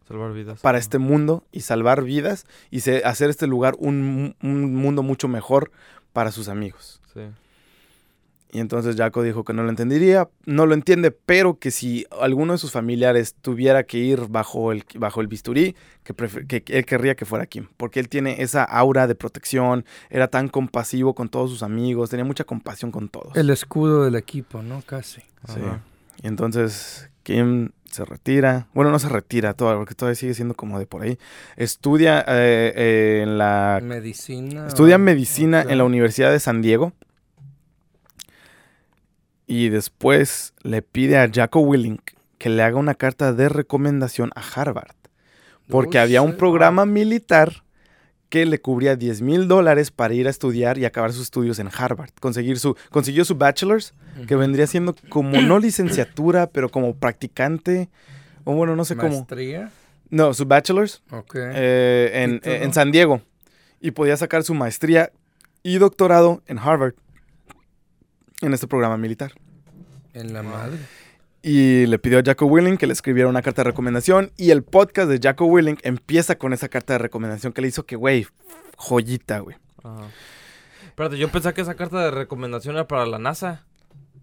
Salvar 0.08 0.34
vidas. 0.34 0.60
para 0.60 0.78
este 0.78 1.00
mundo 1.00 1.46
y 1.52 1.62
salvar 1.62 2.04
vidas 2.04 2.46
y 2.70 2.78
hacer 3.02 3.30
este 3.30 3.48
lugar 3.48 3.76
un, 3.80 4.36
un 4.44 4.76
mundo 4.76 5.02
mucho 5.02 5.28
mejor 5.28 5.72
para 6.16 6.32
sus 6.32 6.48
amigos. 6.48 7.02
Sí. 7.14 7.20
Y 8.54 8.62
entonces 8.62 8.96
Jaco 8.96 9.22
dijo 9.22 9.44
que 9.44 9.52
no 9.52 9.64
lo 9.64 9.70
entendería, 9.70 10.30
no 10.46 10.66
lo 10.66 10.76
entiende, 10.76 11.12
pero 11.12 11.60
que 11.60 11.72
si 11.72 12.06
alguno 12.22 12.54
de 12.54 12.58
sus 12.58 12.72
familiares 12.72 13.36
tuviera 13.42 13.84
que 13.84 13.98
ir 13.98 14.28
bajo 14.30 14.72
el, 14.72 14.86
bajo 14.98 15.20
el 15.20 15.28
bisturí, 15.28 15.76
que, 16.06 16.64
él 16.68 16.86
querría 16.86 17.16
que 17.16 17.26
fuera 17.26 17.48
Kim, 17.48 17.68
porque 17.76 18.00
él 18.00 18.08
tiene 18.08 18.42
esa 18.42 18.64
aura 18.64 19.08
de 19.08 19.16
protección, 19.16 19.84
era 20.10 20.30
tan 20.30 20.48
compasivo 20.48 21.14
con 21.16 21.28
todos 21.28 21.50
sus 21.50 21.64
amigos, 21.64 22.12
tenía 22.12 22.24
mucha 22.24 22.46
compasión 22.46 22.92
con 22.92 23.10
todos. 23.10 23.36
El 23.36 23.50
escudo 23.50 24.06
del 24.06 24.16
equipo, 24.16 24.62
¿no? 24.62 24.82
Casi. 24.86 25.20
Sí. 25.20 25.60
Ajá. 25.62 25.84
Y 26.24 26.28
entonces 26.28 27.10
Kim 27.26 27.72
se 27.90 28.06
retira. 28.06 28.68
Bueno, 28.76 28.92
no 28.92 29.00
se 29.00 29.10
retira 29.10 29.56
todavía, 29.56 29.80
porque 29.80 29.96
todavía 29.96 30.16
sigue 30.16 30.36
siendo 30.36 30.54
como 30.54 30.78
de 30.78 30.86
por 30.86 31.02
ahí. 31.02 31.18
Estudia 31.58 32.20
eh, 32.28 32.72
eh, 32.76 33.22
en 33.24 33.40
la. 33.40 33.80
Medicina. 33.82 34.68
Estudia 34.68 34.98
o- 34.98 35.00
medicina 35.00 35.64
en 35.68 35.80
la 35.80 35.86
Universidad 35.86 36.32
de 36.32 36.40
San 36.40 36.62
Diego. 36.62 36.94
Y 39.48 39.70
después 39.70 40.54
le 40.62 40.84
pide 40.84 41.18
a 41.18 41.28
Jacko 41.32 41.62
Willink 41.62 42.12
que 42.38 42.50
le 42.50 42.62
haga 42.62 42.78
una 42.78 42.94
carta 42.94 43.34
de 43.34 43.50
recomendación 43.50 44.30
a 44.36 44.42
Harvard. 44.42 44.96
Porque 45.68 45.98
había 45.98 46.22
un 46.22 46.38
programa 46.38 46.86
militar 46.86 47.64
que 48.36 48.46
le 48.46 48.60
cubría 48.60 48.98
10 48.98 49.22
mil 49.22 49.48
dólares 49.48 49.92
para 49.92 50.14
ir 50.14 50.28
a 50.28 50.30
estudiar 50.30 50.78
y 50.78 50.84
acabar 50.84 51.14
sus 51.14 51.22
estudios 51.22 51.58
en 51.60 51.70
Harvard. 51.74 52.10
Conseguir 52.20 52.60
su, 52.60 52.76
consiguió 52.92 53.24
su 53.24 53.36
bachelor's, 53.36 53.94
que 54.28 54.36
vendría 54.36 54.68
siendo 54.68 54.94
como 55.08 55.40
no 55.42 55.58
licenciatura, 55.58 56.48
pero 56.48 56.68
como 56.68 56.94
practicante. 56.98 57.88
O 58.44 58.54
bueno, 58.54 58.76
no 58.76 58.84
sé 58.84 58.98
cómo. 58.98 59.20
Maestría. 59.20 59.72
No, 60.10 60.34
su 60.34 60.46
bachelor's 60.46 61.02
Ok. 61.12 61.36
eh, 61.38 62.12
en, 62.14 62.42
en 62.44 62.74
San 62.74 62.92
Diego. 62.92 63.22
Y 63.80 63.92
podía 63.92 64.18
sacar 64.18 64.44
su 64.44 64.54
maestría 64.54 65.14
y 65.64 65.78
doctorado 65.78 66.44
en 66.48 66.60
Harvard. 66.60 66.96
En 68.42 68.54
este 68.54 68.68
programa 68.68 68.98
militar. 68.98 69.32
en 70.14 70.34
la 70.34 70.44
madre. 70.44 70.78
Y 71.48 71.86
le 71.86 72.00
pidió 72.00 72.18
a 72.18 72.24
Jacko 72.24 72.48
Willing 72.48 72.76
que 72.76 72.88
le 72.88 72.94
escribiera 72.94 73.30
una 73.30 73.44
carta 73.44 73.62
de 73.62 73.70
recomendación. 73.70 74.32
Y 74.36 74.50
el 74.50 74.64
podcast 74.64 75.08
de 75.08 75.20
Jacko 75.20 75.46
Willing 75.46 75.78
empieza 75.84 76.40
con 76.40 76.54
esa 76.54 76.70
carta 76.70 76.94
de 76.94 76.98
recomendación 76.98 77.54
que 77.54 77.62
le 77.62 77.68
hizo 77.68 77.86
que, 77.86 77.96
güey, 77.96 78.26
joyita, 78.78 79.38
güey. 79.42 79.56
Ajá. 79.84 80.08
Espérate, 80.88 81.20
yo 81.20 81.30
pensaba 81.30 81.54
que 81.54 81.62
esa 81.62 81.76
carta 81.76 82.04
de 82.04 82.10
recomendación 82.10 82.74
era 82.74 82.88
para 82.88 83.06
la 83.06 83.20
NASA. 83.20 83.64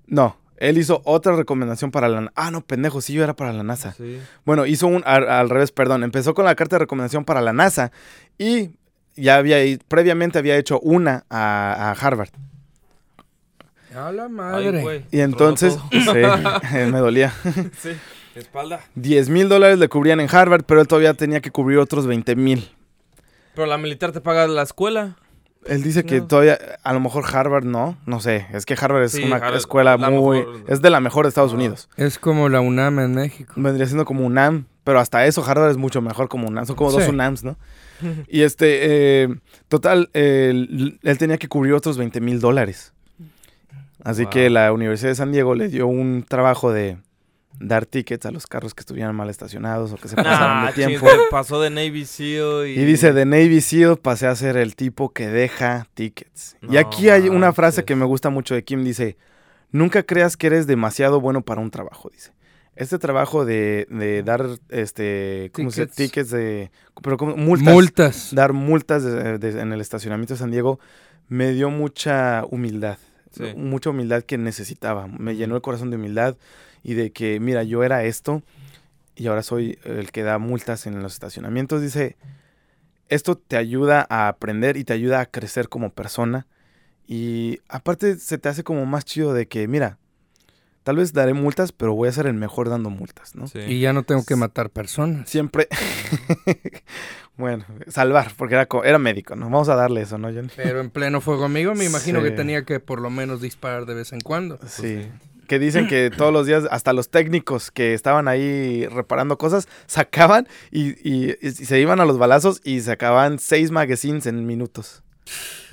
No, 0.08 0.36
Él 0.56 0.78
hizo 0.78 1.00
otra 1.04 1.36
recomendación 1.36 1.92
para 1.92 2.08
la... 2.08 2.32
Ah, 2.34 2.50
no, 2.50 2.62
pendejo, 2.62 3.00
sí, 3.00 3.12
yo 3.12 3.22
era 3.22 3.36
para 3.36 3.52
la 3.52 3.62
NASA. 3.62 3.92
Sí. 3.92 4.18
Bueno, 4.44 4.66
hizo 4.66 4.88
un... 4.88 5.04
Al, 5.06 5.30
al 5.30 5.48
revés, 5.48 5.70
perdón. 5.70 6.02
Empezó 6.02 6.34
con 6.34 6.44
la 6.44 6.56
carta 6.56 6.74
de 6.74 6.80
recomendación 6.80 7.24
para 7.24 7.40
la 7.40 7.52
NASA 7.52 7.92
y 8.36 8.70
ya 9.14 9.36
había... 9.36 9.58
Previamente 9.86 10.40
había 10.40 10.56
hecho 10.56 10.80
una 10.80 11.24
a, 11.30 11.90
a 11.90 11.92
Harvard. 11.92 12.30
A 13.94 14.12
la 14.12 14.24
Ay, 14.24 14.30
madre. 14.30 14.82
güey, 14.82 15.04
Y 15.10 15.20
entonces... 15.20 15.78
Sí, 15.90 16.76
me 16.90 16.98
dolía. 16.98 17.32
sí, 17.78 17.90
espalda. 18.34 18.80
10 18.94 19.28
mil 19.28 19.48
dólares 19.48 19.78
le 19.78 19.88
cubrían 19.88 20.20
en 20.20 20.28
Harvard, 20.34 20.64
pero 20.64 20.80
él 20.80 20.88
todavía 20.88 21.14
tenía 21.14 21.40
que 21.40 21.50
cubrir 21.50 21.78
otros 21.78 22.06
20 22.06 22.34
mil. 22.36 22.70
Pero 23.54 23.66
la 23.66 23.76
militar 23.78 24.12
te 24.12 24.20
paga 24.20 24.46
la 24.46 24.62
escuela. 24.62 25.16
Él 25.66 25.82
dice 25.84 26.04
que 26.04 26.18
No. 26.20 26.26
todavía, 26.26 26.58
a 26.82 26.92
lo 26.92 26.98
mejor 26.98 27.24
Harvard 27.32 27.64
no, 27.64 27.96
no 28.04 28.18
sé, 28.18 28.46
es 28.52 28.66
que 28.66 28.74
Harvard 28.74 29.04
es 29.04 29.12
Sí, 29.12 29.22
una 29.22 29.36
Harvard, 29.36 29.54
escuela 29.56 29.96
la 29.96 30.10
muy, 30.10 30.38
mejor- 30.40 30.64
es 30.66 30.82
de 30.82 30.90
la 30.90 30.98
mejor 30.98 31.24
de 31.24 31.28
Estados 31.28 31.52
Ah. 31.52 31.56
Unidos. 31.56 31.88
Es 31.96 32.18
como 32.18 32.48
la 32.48 32.60
UNAM 32.60 32.98
en 32.98 33.14
México. 33.14 33.52
Vendría 33.56 33.86
siendo 33.86 34.04
como 34.04 34.26
UNAM, 34.26 34.66
pero 34.82 34.98
hasta 34.98 35.24
eso 35.26 35.44
Harvard 35.44 35.70
es 35.70 35.76
mucho 35.76 36.00
mejor 36.02 36.28
como 36.28 36.48
UNAM, 36.48 36.66
son 36.66 36.74
como 36.74 36.90
dos. 36.90 37.06
UNAMs, 37.06 37.44
¿no? 37.44 37.56
Y 38.28 38.42
este, 38.42 39.22
eh, 39.22 39.28
total, 39.68 40.10
él, 40.14 40.98
él 41.00 41.18
tenía 41.18 41.38
que 41.38 41.46
cubrir 41.46 41.74
otros 41.74 41.96
20 41.96 42.20
mil 42.20 42.40
dólares. 42.40 42.92
Así 44.04 44.22
Wow. 44.24 44.30
que 44.30 44.50
la 44.50 44.72
Universidad 44.72 45.10
de 45.10 45.14
San 45.16 45.32
Diego 45.32 45.54
le 45.54 45.68
dio 45.68 45.86
un 45.86 46.24
trabajo 46.28 46.72
de 46.72 46.98
dar 47.60 47.86
tickets 47.86 48.26
a 48.26 48.30
los 48.32 48.46
carros 48.46 48.74
que 48.74 48.80
estuvieran 48.80 49.14
mal 49.14 49.30
estacionados 49.30 49.92
o 49.92 49.96
que 49.96 50.08
se 50.08 50.16
pasaran 50.16 50.66
Ah, 50.66 50.72
de 50.74 50.86
tiempo. 50.86 51.06
te 51.06 51.12
pasó 51.30 51.60
de 51.60 51.70
Navy 51.70 52.04
SEAL 52.04 52.66
y... 52.66 52.70
Y 52.80 52.84
dice, 52.84 53.12
de 53.12 53.24
Navy 53.26 53.60
SEAL 53.60 53.98
pasé 53.98 54.26
a 54.26 54.34
ser 54.34 54.56
el 54.56 54.74
tipo 54.74 55.12
que 55.12 55.28
deja 55.28 55.86
tickets. 55.94 56.56
y 56.62 56.76
aquí 56.78 57.10
hay 57.10 57.28
una 57.28 57.52
frase 57.52 57.84
que 57.84 57.94
me 57.94 58.04
gusta 58.04 58.30
mucho 58.30 58.54
de 58.54 58.64
Kim, 58.64 58.82
dice, 58.82 59.16
nunca 59.70 60.02
creas 60.02 60.36
que 60.36 60.48
eres 60.48 60.66
demasiado 60.66 61.20
bueno 61.20 61.42
para 61.42 61.60
un 61.60 61.70
trabajo, 61.70 62.08
dice. 62.12 62.32
Este 62.74 62.98
trabajo 62.98 63.44
de, 63.44 63.86
de 63.90 64.22
dar, 64.22 64.46
este, 64.70 65.50
¿cómo 65.54 65.70
se 65.70 65.82
dice? 65.82 65.94
Tickets. 65.94 66.12
Tickets 66.12 66.30
de, 66.30 66.70
pero 67.02 67.18
como 67.18 67.36
multas, 67.36 67.72
Multas. 67.74 68.34
dar 68.34 68.54
multas 68.54 69.04
de- 69.04 69.38
de- 69.38 69.60
en 69.60 69.72
el 69.74 69.80
estacionamiento 69.82 70.32
de 70.34 70.38
San 70.38 70.50
Diego, 70.50 70.80
me 71.28 71.52
dio 71.52 71.68
mucha 71.70 72.44
humildad, 72.50 72.96
Sí. 73.32 73.54
mucha 73.56 73.90
humildad 73.90 74.22
que 74.22 74.38
necesitaba. 74.38 75.06
Me 75.06 75.36
llenó 75.36 75.56
el 75.56 75.62
corazón 75.62 75.90
de 75.90 75.96
humildad 75.96 76.36
y 76.82 76.94
de 76.94 77.12
que, 77.12 77.40
mira, 77.40 77.62
yo 77.62 77.82
era 77.84 78.04
esto 78.04 78.42
y 79.14 79.26
ahora 79.26 79.42
soy 79.42 79.78
el 79.84 80.10
que 80.10 80.22
da 80.22 80.38
multas 80.38 80.86
en 80.86 81.02
los 81.02 81.14
estacionamientos. 81.14 81.82
Dice, 81.82 82.16
esto 83.08 83.36
te 83.36 83.56
ayuda 83.56 84.06
a 84.08 84.28
aprender 84.28 84.76
y 84.76 84.84
te 84.84 84.92
ayuda 84.92 85.20
a 85.20 85.26
crecer 85.26 85.68
como 85.68 85.90
persona. 85.90 86.46
Y 87.06 87.60
aparte 87.68 88.16
se 88.16 88.38
te 88.38 88.48
hace 88.48 88.64
como 88.64 88.86
más 88.86 89.04
chido 89.04 89.34
de 89.34 89.46
que, 89.46 89.68
mira, 89.68 89.98
tal 90.82 90.96
vez 90.96 91.12
daré 91.12 91.34
multas, 91.34 91.72
pero 91.72 91.94
voy 91.94 92.08
a 92.08 92.12
ser 92.12 92.26
el 92.26 92.34
mejor 92.34 92.68
dando 92.68 92.90
multas, 92.90 93.34
¿no? 93.34 93.46
Sí. 93.48 93.58
Y 93.60 93.80
ya 93.80 93.92
no 93.92 94.02
tengo 94.02 94.24
que 94.24 94.36
matar 94.36 94.70
personas. 94.70 95.28
Siempre, 95.28 95.68
bueno, 97.36 97.64
salvar, 97.88 98.32
porque 98.36 98.54
era, 98.54 98.68
era 98.84 98.98
médico, 98.98 99.34
¿no? 99.36 99.46
Vamos 99.46 99.68
a 99.68 99.74
darle 99.74 100.02
eso, 100.02 100.18
¿no, 100.18 100.28
Johnny? 100.32 100.48
Pero 100.56 100.80
en 100.80 100.90
pleno 100.90 101.20
fuego 101.20 101.44
amigo 101.44 101.74
me 101.74 101.84
imagino 101.84 102.20
Sí. 102.20 102.24
que 102.26 102.30
tenía 102.32 102.64
que 102.64 102.78
por 102.80 103.00
lo 103.00 103.10
menos 103.10 103.40
disparar 103.40 103.86
de 103.86 103.94
vez 103.94 104.12
en 104.12 104.20
cuando. 104.20 104.58
Sí. 104.66 105.08
Que 105.48 105.58
dicen 105.58 105.86
que 105.88 106.10
todos 106.10 106.32
los 106.32 106.46
días, 106.46 106.64
hasta 106.70 106.92
los 106.92 107.10
técnicos 107.10 107.70
que 107.70 107.94
estaban 107.94 108.28
ahí 108.28 108.86
reparando 108.86 109.36
cosas, 109.38 109.68
sacaban 109.86 110.46
y, 110.70 110.90
y- 111.08 111.36
y 111.42 111.50
se 111.50 111.78
iban 111.80 112.00
a 112.00 112.04
los 112.04 112.16
balazos 112.16 112.60
y 112.64 112.80
sacaban 112.80 113.38
seis 113.38 113.70
magazines 113.70 114.26
en 114.26 114.46
minutos. 114.46 115.02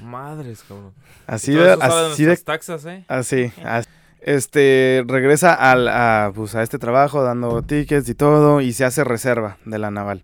Madres, 0.02 0.64
cabrón. 0.68 0.94
Así 1.27 1.53
de, 1.53 1.77
así 1.80 2.26
de, 2.26 2.36
taxas, 2.38 2.86
¿eh? 2.86 3.06
así, 3.07 3.52
así. 3.64 3.88
Este, 4.22 5.03
regresa 5.07 5.53
al, 5.53 5.88
a, 5.88 6.31
pues, 6.36 6.56
a 6.56 6.61
este 6.64 6.77
trabajo 6.77 7.23
dando 7.23 7.61
tickets 7.61 8.10
y 8.10 8.15
todo 8.15 8.60
y 8.61 8.73
se 8.73 8.84
hace 8.84 9.03
reserva 9.06 9.57
de 9.65 9.77
la 9.80 9.91
naval. 9.91 10.23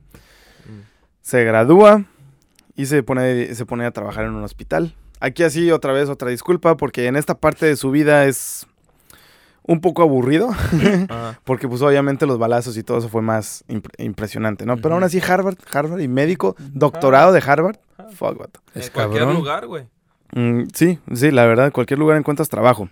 Se 1.25 1.43
gradúa 1.43 2.03
y 2.75 2.85
se 2.85 3.01
pone, 3.01 3.55
se 3.55 3.65
pone 3.65 3.83
a 3.85 3.89
trabajar 3.89 4.25
en 4.25 4.35
un 4.35 4.43
hospital. 4.43 4.93
Aquí 5.19 5.41
así 5.41 5.71
otra 5.71 5.91
vez 5.91 6.07
otra 6.07 6.29
disculpa 6.29 6.77
porque 6.77 7.07
en 7.07 7.15
esta 7.15 7.33
parte 7.33 7.65
de 7.65 7.75
su 7.77 7.89
vida 7.89 8.25
es 8.25 8.67
un 9.63 9.81
poco 9.81 10.03
aburrido 10.03 10.51
Ajá. 10.51 11.39
porque 11.43 11.67
pues 11.67 11.81
obviamente 11.81 12.27
los 12.27 12.37
balazos 12.37 12.77
y 12.77 12.83
todo 12.83 12.99
eso 12.99 13.09
fue 13.09 13.23
más 13.23 13.63
impre- 13.67 13.89
impresionante, 13.97 14.67
¿no? 14.67 14.77
Pero 14.77 14.93
aún 14.93 15.03
así 15.03 15.19
Harvard, 15.19 15.57
Harvard 15.73 15.99
y 16.01 16.07
médico, 16.07 16.55
doctorado 16.59 17.31
de 17.31 17.41
Harvard, 17.43 17.77
fuck 18.13 18.37
vato. 18.37 18.59
Es 18.75 18.87
en 18.87 18.93
cualquier 18.93 19.21
cabrón. 19.23 19.37
lugar, 19.37 19.65
güey. 19.65 19.85
Mm, 20.33 20.65
sí, 20.75 20.99
sí, 21.15 21.31
la 21.31 21.45
verdad, 21.47 21.65
en 21.65 21.71
cualquier 21.71 21.97
lugar 21.97 22.17
encuentras 22.17 22.49
trabajo. 22.49 22.87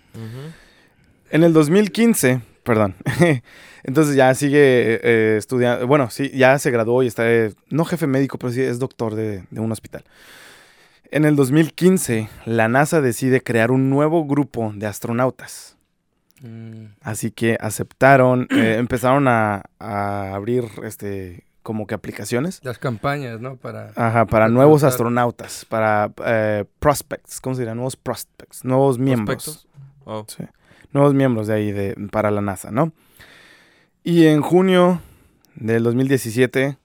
En 1.30 1.44
el 1.44 1.52
2015, 1.52 2.40
perdón, 2.64 2.96
entonces 3.84 4.16
ya 4.16 4.34
sigue 4.34 5.36
estudiando, 5.36 5.86
bueno, 5.86 6.10
sí, 6.10 6.30
ya 6.30 6.58
se 6.58 6.70
graduó 6.70 7.02
y 7.02 7.06
está, 7.06 7.30
eh, 7.30 7.52
no 7.70 7.84
jefe 7.84 8.06
médico, 8.06 8.38
pero 8.38 8.52
sí 8.52 8.60
es 8.60 8.78
doctor 8.78 9.14
de, 9.14 9.44
de 9.50 9.60
un 9.60 9.70
hospital. 9.70 10.04
En 11.10 11.24
el 11.24 11.36
2015, 11.36 12.28
la 12.44 12.66
NASA 12.66 13.00
decide 13.00 13.40
crear 13.40 13.70
un 13.70 13.88
nuevo 13.88 14.24
grupo 14.24 14.72
de 14.74 14.86
astronautas. 14.86 15.76
Mm. 16.42 16.86
Así 17.02 17.30
que 17.30 17.56
aceptaron, 17.60 18.48
eh, 18.50 18.74
empezaron 18.78 19.28
a, 19.28 19.62
a 19.78 20.34
abrir 20.34 20.64
este 20.82 21.44
como 21.62 21.86
que 21.86 21.94
aplicaciones. 21.94 22.60
Las 22.62 22.78
campañas, 22.78 23.40
¿no? 23.40 23.56
Para... 23.56 23.90
Ajá, 23.96 24.26
para 24.26 24.48
nuevos 24.48 24.84
astronautas, 24.84 25.64
para 25.64 26.12
eh, 26.26 26.64
prospects, 26.78 27.40
¿cómo 27.40 27.56
se 27.56 27.62
dirá? 27.62 27.74
Nuevos 27.74 27.96
prospects, 27.96 28.64
nuevos 28.64 28.98
miembros. 28.98 29.44
¿Prospectos? 29.44 29.68
Oh. 30.04 30.26
Sí, 30.28 30.44
nuevos 30.94 31.12
miembros 31.14 31.46
de 31.48 31.54
ahí 31.54 31.72
de, 31.72 31.94
para 32.10 32.30
la 32.30 32.40
NASA, 32.40 32.70
¿no? 32.70 32.92
Y 34.02 34.26
en 34.26 34.40
junio 34.42 35.00
del 35.56 35.82
2017, 35.82 36.78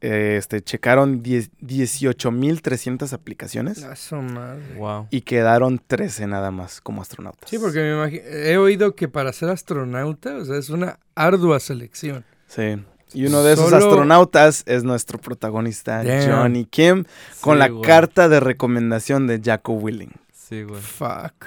eh, 0.00 0.36
este, 0.38 0.60
checaron 0.62 1.22
10 1.22 1.50
18.300 1.62 3.12
aplicaciones 3.12 3.84
madre. 4.12 4.74
Wow. 4.76 5.06
y 5.10 5.22
quedaron 5.22 5.80
13 5.86 6.26
nada 6.26 6.50
más 6.50 6.80
como 6.80 7.00
astronautas. 7.02 7.48
Sí, 7.48 7.58
porque 7.58 7.78
me 7.80 8.50
he 8.50 8.56
oído 8.58 8.94
que 8.94 9.08
para 9.08 9.32
ser 9.32 9.48
astronauta, 9.48 10.36
o 10.36 10.44
sea, 10.44 10.56
es 10.58 10.68
una 10.70 10.98
ardua 11.14 11.58
selección. 11.60 12.24
Sí. 12.48 12.76
Y 13.14 13.26
uno 13.26 13.42
de 13.44 13.52
esos 13.54 13.70
Solo- 13.70 13.86
astronautas 13.86 14.64
es 14.66 14.82
nuestro 14.84 15.18
protagonista, 15.18 16.02
Damn. 16.02 16.30
Johnny 16.30 16.64
Kim, 16.64 17.04
con 17.40 17.54
Sí, 17.56 17.58
la 17.60 17.70
carta 17.86 18.28
de 18.28 18.40
recomendación 18.40 19.26
de 19.26 19.40
Jacko 19.40 19.74
Willing. 19.74 20.12
Sí, 20.32 20.64
güey. 20.64 20.80
Fuck. 20.80 21.46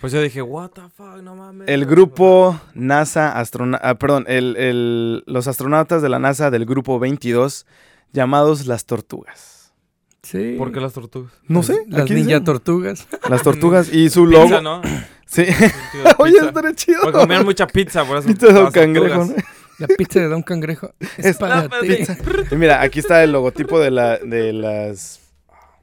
Pues 0.00 0.12
yo 0.12 0.20
dije, 0.22 0.42
what 0.42 0.70
the 0.70 0.82
fuck, 0.96 1.22
no 1.22 1.34
mames. 1.34 1.68
El 1.68 1.84
grupo 1.86 2.60
NASA, 2.74 3.32
astrona- 3.40 3.80
ah, 3.82 3.96
perdón, 3.96 4.24
el- 4.28 4.56
el- 4.56 5.24
los 5.26 5.48
astronautas 5.48 6.02
de 6.02 6.08
la 6.08 6.18
NASA 6.20 6.50
del 6.50 6.66
grupo 6.66 6.98
22, 7.00 7.66
llamados 8.12 8.66
las 8.66 8.84
tortugas. 8.86 9.72
Sí. 10.22 10.54
¿Por 10.58 10.72
qué 10.72 10.80
las 10.80 10.92
tortugas? 10.92 11.32
No 11.48 11.62
sé, 11.62 11.84
Las 11.88 12.08
ninja 12.10 12.42
tortugas. 12.44 13.06
las 13.28 13.42
tortugas 13.42 13.88
y 13.92 14.08
su 14.10 14.26
logo. 14.26 14.44
Pizza, 14.44 14.60
¿no? 14.60 14.82
Sí. 15.26 15.44
Pizza. 15.92 16.16
Oye, 16.18 16.38
estaría 16.38 16.74
chido. 16.74 17.00
Porque 17.02 17.18
comían 17.18 17.44
mucha 17.44 17.66
pizza, 17.66 18.04
por 18.04 18.18
eso. 18.18 18.28
Pizza 18.28 18.46
de 18.46 18.52
Don 18.52 18.70
Cangrejo. 18.70 19.24
¿no? 19.24 19.34
La 19.78 19.86
pizza 19.88 20.20
de 20.20 20.26
Don 20.28 20.42
Cangrejo 20.42 20.92
es, 21.00 21.24
Es 21.26 21.36
para 21.38 21.62
la 21.68 21.80
ti. 21.80 21.88
pizza. 21.88 22.16
Y 22.50 22.56
mira, 22.56 22.82
aquí 22.82 22.98
está 22.98 23.22
el 23.24 23.32
logotipo 23.32 23.78
de 23.80 23.90
la 23.92 24.18
de 24.18 24.52
las 24.52 25.20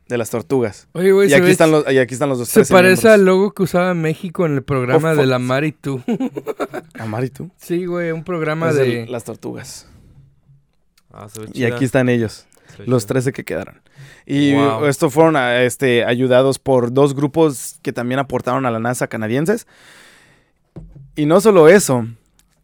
de 0.08 0.18
las 0.18 0.30
tortugas. 0.30 0.88
Oye, 0.94 1.12
güey, 1.12 1.30
Y 1.30 1.34
aquí 1.34 1.50
están 1.50 1.72
los 1.72 1.92
y 1.92 1.98
aquí 1.98 2.14
están 2.14 2.30
los 2.30 2.38
dos 2.40 2.48
se 2.48 2.56
13 2.62 2.74
parece 2.74 3.10
al 3.10 3.26
logo 3.26 3.52
que 3.54 3.64
usaba 3.64 3.94
México 3.94 4.46
en 4.46 4.54
el 4.56 4.64
programa 4.64 5.12
Oh, 5.12 5.16
de 5.16 5.26
la 5.26 5.40
Mar 5.40 5.64
y 5.64 5.72
tú. 5.72 6.02
Y 7.24 7.30
tú. 7.30 7.50
sí, 7.58 7.86
güey, 7.86 8.12
un 8.12 8.24
programa 8.24 8.70
Es 8.70 8.76
de... 8.76 9.04
el- 9.04 9.12
las 9.12 9.24
tortugas. 9.24 9.88
Ah, 11.12 11.28
se 11.30 11.42
ve 11.42 11.48
Y 11.54 11.64
aquí 11.66 11.86
están 11.86 12.10
ellos. 12.10 12.46
Se 12.76 12.86
los 12.86 13.04
chida. 13.04 13.14
13 13.14 13.32
que 13.34 13.44
quedaron. 13.46 13.82
Y 14.26 14.54
Wow. 14.54 14.86
estos 14.88 15.14
fueron 15.14 15.36
ah, 15.38 15.62
este, 15.64 16.04
ayudados 16.04 16.60
por 16.60 16.92
dos 16.94 17.16
grupos 17.16 17.80
que 17.82 17.94
también 17.94 18.20
aportaron 18.20 18.66
a 18.66 18.72
la 18.72 18.80
NASA 18.80 19.08
canadienses. 19.08 19.66
Y 21.16 21.26
no 21.26 21.40
solo 21.42 21.70
eso, 21.70 22.06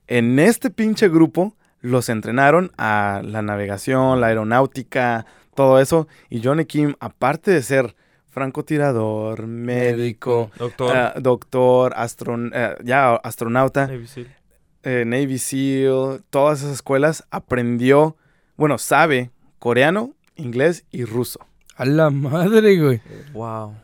en 0.08 0.40
este 0.40 0.70
pinche 0.70 1.08
grupo 1.08 1.56
los 1.80 2.10
entrenaron 2.10 2.72
a 2.78 3.22
la 3.24 3.42
navegación, 3.42 4.20
la 4.22 4.28
aeronáutica, 4.28 5.26
todo 5.56 5.80
eso. 5.80 6.08
Y 6.30 6.42
Johnny 6.44 6.66
Kim, 6.66 6.96
aparte 7.00 7.52
de 7.52 7.62
ser 7.62 7.96
francotirador, 8.30 9.48
médico, 9.48 10.52
Doctor. 10.58 10.96
ah, 10.96 11.14
doctor, 11.20 11.94
astron- 11.96 12.52
eh, 12.54 12.76
ya 12.84 13.16
astronauta, 13.16 13.88
Navy 13.88 14.08
Seal. 14.08 14.36
eh, 14.84 15.04
Navy 15.06 15.38
SEAL, 15.38 16.22
todas 16.30 16.60
esas 16.60 16.74
escuelas, 16.74 17.26
aprendió, 17.32 18.18
bueno, 18.58 18.78
sabe 18.78 19.32
coreano, 19.60 20.14
inglés 20.36 20.86
y 20.92 21.06
ruso. 21.06 21.40
A 21.76 21.86
la 21.86 22.10
madre, 22.10 22.78
güey. 22.80 23.02
Wow. 23.34 23.76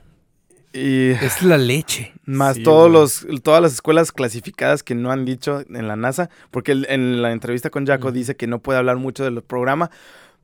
Y 0.73 1.11
Es 1.11 1.41
la 1.41 1.57
leche. 1.57 2.13
más 2.25 2.57
Sí, 2.57 2.63
todos 2.63 2.89
güey. 2.91 3.33
los, 3.33 3.41
todas 3.43 3.61
las 3.61 3.73
escuelas 3.73 4.11
clasificadas 4.11 4.83
que 4.83 4.95
no 4.95 5.11
han 5.11 5.25
dicho 5.25 5.61
en 5.69 5.87
la 5.87 5.95
NASA, 5.95 6.29
porque 6.51 6.73
en 6.73 7.21
la 7.21 7.31
entrevista 7.31 7.69
con 7.69 7.85
Jaco 7.87 8.11
dice 8.11 8.35
que 8.35 8.47
no 8.47 8.59
puede 8.59 8.77
hablar 8.79 8.97
mucho 8.97 9.23
del 9.23 9.41
programa, 9.41 9.89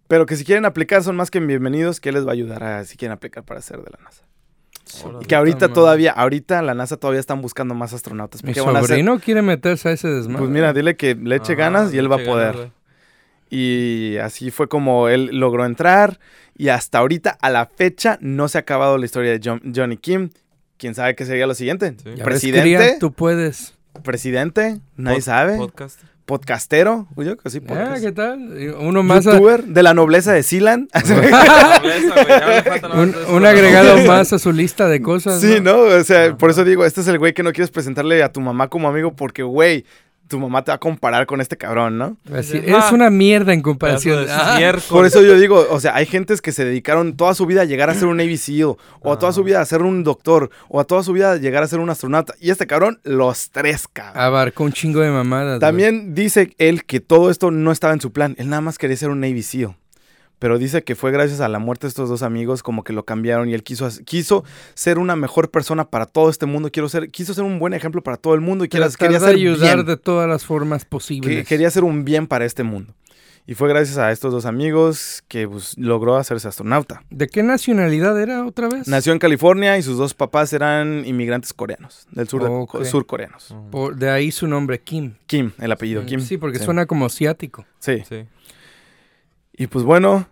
pero 0.07 0.25
que 0.25 0.35
si 0.35 0.43
quieren 0.45 0.65
aplicar 0.65 1.03
son 1.03 1.15
más 1.15 1.31
que 1.31 1.39
bienvenidos, 1.39 1.99
que 1.99 2.11
les 2.11 2.25
va 2.25 2.29
a 2.29 2.33
ayudar 2.33 2.63
a 2.63 2.85
si 2.85 2.97
quieren 2.97 3.13
aplicar 3.13 3.43
para 3.43 3.61
ser 3.61 3.77
de 3.77 3.89
la 3.91 3.99
NASA. 4.03 4.23
Y 5.21 5.25
que 5.25 5.35
ahorita 5.35 5.69
todavía, 5.69 6.11
ahorita 6.11 6.61
la 6.61 6.73
NASA 6.75 6.97
todavía 6.97 7.19
están 7.19 7.41
buscando 7.41 7.73
más 7.73 7.93
astronautas. 7.93 8.43
Mi 8.43 8.53
van 8.53 8.75
a 8.75 8.79
hacer- 8.79 8.89
sobrino 8.89 9.19
quiere 9.19 9.41
meterse 9.41 9.89
a 9.89 9.91
ese 9.93 10.07
desmadre. 10.09 10.39
Pues 10.39 10.51
mira, 10.51 10.71
dile 10.73 10.95
que 10.95 11.15
le 11.15 11.37
eche 11.37 11.55
ganas 11.55 11.93
y 11.93 11.97
él 11.97 12.11
va 12.11 12.15
a 12.17 12.19
ganas, 12.19 12.31
poder. 12.33 12.71
Y 13.49 14.17
así 14.17 14.51
fue 14.51 14.67
como 14.67 15.07
él 15.09 15.29
logró 15.39 15.65
entrar. 15.65 16.19
Y 16.55 16.67
hasta 16.69 16.99
ahorita, 16.99 17.31
a 17.41 17.49
la 17.49 17.65
fecha, 17.65 18.17
no 18.21 18.47
se 18.47 18.57
ha 18.57 18.61
acabado 18.61 18.97
la 18.97 19.05
historia 19.05 19.31
de 19.31 19.39
John- 19.43 19.61
Johnny 19.75 19.97
Kim. 19.97 20.29
¿Quién 20.77 20.93
sabe 20.95 21.15
qué 21.15 21.25
sería 21.25 21.47
lo 21.47 21.55
siguiente? 21.55 21.91
Sí. 21.97 22.03
Ya 22.09 22.11
ves, 22.15 22.23
¿Presidente? 22.23 22.61
cría, 22.77 22.99
tú 22.99 23.11
puedes. 23.13 23.73
¿Presidente? 24.03 24.79
Nadie 24.97 25.19
Pod- 25.19 25.23
sabe. 25.23 25.57
Podcast. 25.57 25.99
¿Podcastero? 26.25 27.07
Uy, 27.15 27.25
Yo 27.25 27.37
que 27.37 27.49
sí, 27.49 27.59
Ah. 27.69 27.95
¿qué 27.99 28.11
tal? 28.13 28.75
Uno 28.79 29.03
más. 29.03 29.27
a- 29.27 29.33
¿Youtuber? 29.33 29.65
¿De 29.65 29.83
la 29.83 29.93
nobleza 29.93 30.31
de 30.31 30.41
Silan? 30.43 30.87
Un, 33.29 33.45
agregado 33.45 33.97
más 34.07 34.31
a 34.33 34.39
su 34.39 34.51
lista 34.53 34.87
de 34.87 35.01
cosas. 35.01 35.41
sí, 35.41 35.59
¿no? 35.61 35.89
¿no? 35.89 35.95
O 35.95 36.03
sea, 36.03 36.35
por 36.37 36.49
eso 36.49 36.63
digo, 36.63 36.85
este 36.85 37.01
es 37.01 37.07
el 37.07 37.19
güey 37.19 37.33
que 37.33 37.43
no 37.43 37.51
quieres 37.51 37.71
presentarle 37.71 38.23
a 38.23 38.31
tu 38.31 38.39
mamá 38.41 38.69
como 38.69 38.87
amigo 38.87 39.13
porque, 39.15 39.43
güey, 39.43 39.85
tu 40.27 40.39
mamá 40.39 40.63
te 40.63 40.71
va 40.71 40.75
a 40.75 40.79
comparar 40.79 41.25
con 41.25 41.41
este 41.41 41.57
cabrón, 41.57 41.97
¿no? 41.97 42.17
Así, 42.33 42.57
eres 42.57 42.91
una 42.91 43.09
mierda 43.09 43.53
en 43.53 43.61
comparación. 43.61 44.25
Ah. 44.29 44.59
Por 44.89 45.05
eso 45.05 45.21
yo 45.21 45.37
digo, 45.37 45.65
o 45.69 45.79
sea, 45.79 45.95
hay 45.95 46.05
gentes 46.05 46.41
que 46.41 46.51
se 46.51 46.65
dedicaron 46.65 47.15
toda 47.15 47.33
su 47.33 47.45
vida 47.45 47.61
a 47.61 47.65
llegar 47.65 47.89
a 47.89 47.93
ser 47.93 48.07
un 48.07 48.17
Navy 48.17 48.37
SEAL, 48.37 48.75
o 49.01 49.11
a 49.13 49.19
toda 49.19 49.31
su 49.33 49.43
vida 49.43 49.61
a 49.61 49.65
ser 49.65 49.81
un 49.81 50.03
doctor, 50.03 50.49
o 50.69 50.79
a 50.79 50.85
toda 50.85 51.03
su 51.03 51.13
vida 51.13 51.33
a 51.33 51.35
llegar 51.37 51.63
a 51.63 51.67
ser 51.67 51.79
un 51.79 51.89
astronauta. 51.89 52.33
Y 52.39 52.49
este 52.49 52.67
cabrón, 52.67 52.99
los 53.03 53.51
tres, 53.51 53.87
cabrón. 53.91 54.21
abarcó 54.21 54.63
un 54.63 54.73
chingo 54.73 55.01
de 55.01 55.11
mamadas. 55.11 55.59
También 55.59 56.15
dice 56.15 56.53
él 56.57 56.85
que 56.85 56.99
todo 56.99 57.29
esto 57.29 57.51
no 57.51 57.71
estaba 57.71 57.93
en 57.93 58.01
su 58.01 58.11
plan. 58.11 58.35
Él 58.37 58.49
nada 58.49 58.61
más 58.61 58.77
quería 58.77 58.97
ser 58.97 59.09
un 59.09 59.19
Navy 59.19 59.43
SEAL. 59.43 59.75
Pero 60.43 60.57
dice 60.59 60.83
que 60.83 60.93
fue 60.95 61.09
gracias 61.13 61.39
a 61.39 61.47
la 61.47 61.57
muerte 61.57 61.87
de 61.87 61.89
estos 61.89 62.09
dos 62.09 62.21
amigos 62.21 62.63
como 62.63 62.83
que 62.83 62.91
lo 62.91 63.05
cambiaron 63.05 63.47
y 63.47 63.53
él 63.53 63.63
quiso, 63.63 63.87
quiso 64.03 64.43
ser 64.73 64.99
una 64.99 65.15
mejor 65.15 65.49
persona 65.49 65.89
para 65.89 66.05
todo 66.05 66.29
este 66.29 66.45
mundo. 66.45 66.69
Quiero 66.69 66.89
ser, 66.89 67.11
quiso 67.11 67.33
ser 67.33 67.45
un 67.45 67.59
buen 67.59 67.73
ejemplo 67.73 68.03
para 68.03 68.17
todo 68.17 68.33
el 68.33 68.41
mundo 68.41 68.65
y 68.65 68.67
quería 68.67 68.87
de 68.87 68.91
ser 68.91 69.23
ayudar 69.29 69.75
bien. 69.77 69.85
de 69.85 69.95
todas 69.95 70.27
las 70.27 70.43
formas 70.43 70.83
que 70.83 70.89
posibles. 70.89 71.47
quería 71.47 71.69
hacer 71.69 71.85
un 71.85 72.03
bien 72.03 72.27
para 72.27 72.43
este 72.43 72.63
mundo. 72.63 72.93
Y 73.47 73.53
fue 73.53 73.69
gracias 73.69 73.97
a 73.97 74.11
estos 74.11 74.33
dos 74.33 74.45
amigos 74.45 75.23
que 75.29 75.47
pues, 75.47 75.77
logró 75.77 76.17
hacerse 76.17 76.49
astronauta. 76.49 77.03
¿De 77.09 77.29
qué 77.29 77.41
nacionalidad 77.41 78.21
era 78.21 78.45
otra 78.45 78.67
vez? 78.67 78.85
Nació 78.89 79.13
en 79.13 79.19
California 79.19 79.77
y 79.77 79.81
sus 79.81 79.97
dos 79.97 80.13
papás 80.13 80.51
eran 80.51 81.03
inmigrantes 81.05 81.53
coreanos, 81.53 82.05
del 82.11 82.27
sur, 82.27 82.43
de- 82.43 82.49
Ok. 82.49 82.83
surcoreanos. 82.83 83.55
Por- 83.71 83.95
de 83.95 84.09
ahí 84.09 84.29
su 84.29 84.45
nombre, 84.47 84.81
Kim. 84.81 85.13
Kim, 85.25 85.51
el 85.59 85.71
apellido 85.71 86.05
Kim. 86.05 86.19
Sí, 86.19 86.35
porque 86.37 86.59
Sí. 86.59 86.65
suena 86.65 86.85
como 86.85 87.05
asiático. 87.05 87.65
Sí. 87.79 88.03
Sí. 88.09 88.25
Y 89.55 89.67
pues 89.67 89.85
bueno, 89.85 90.27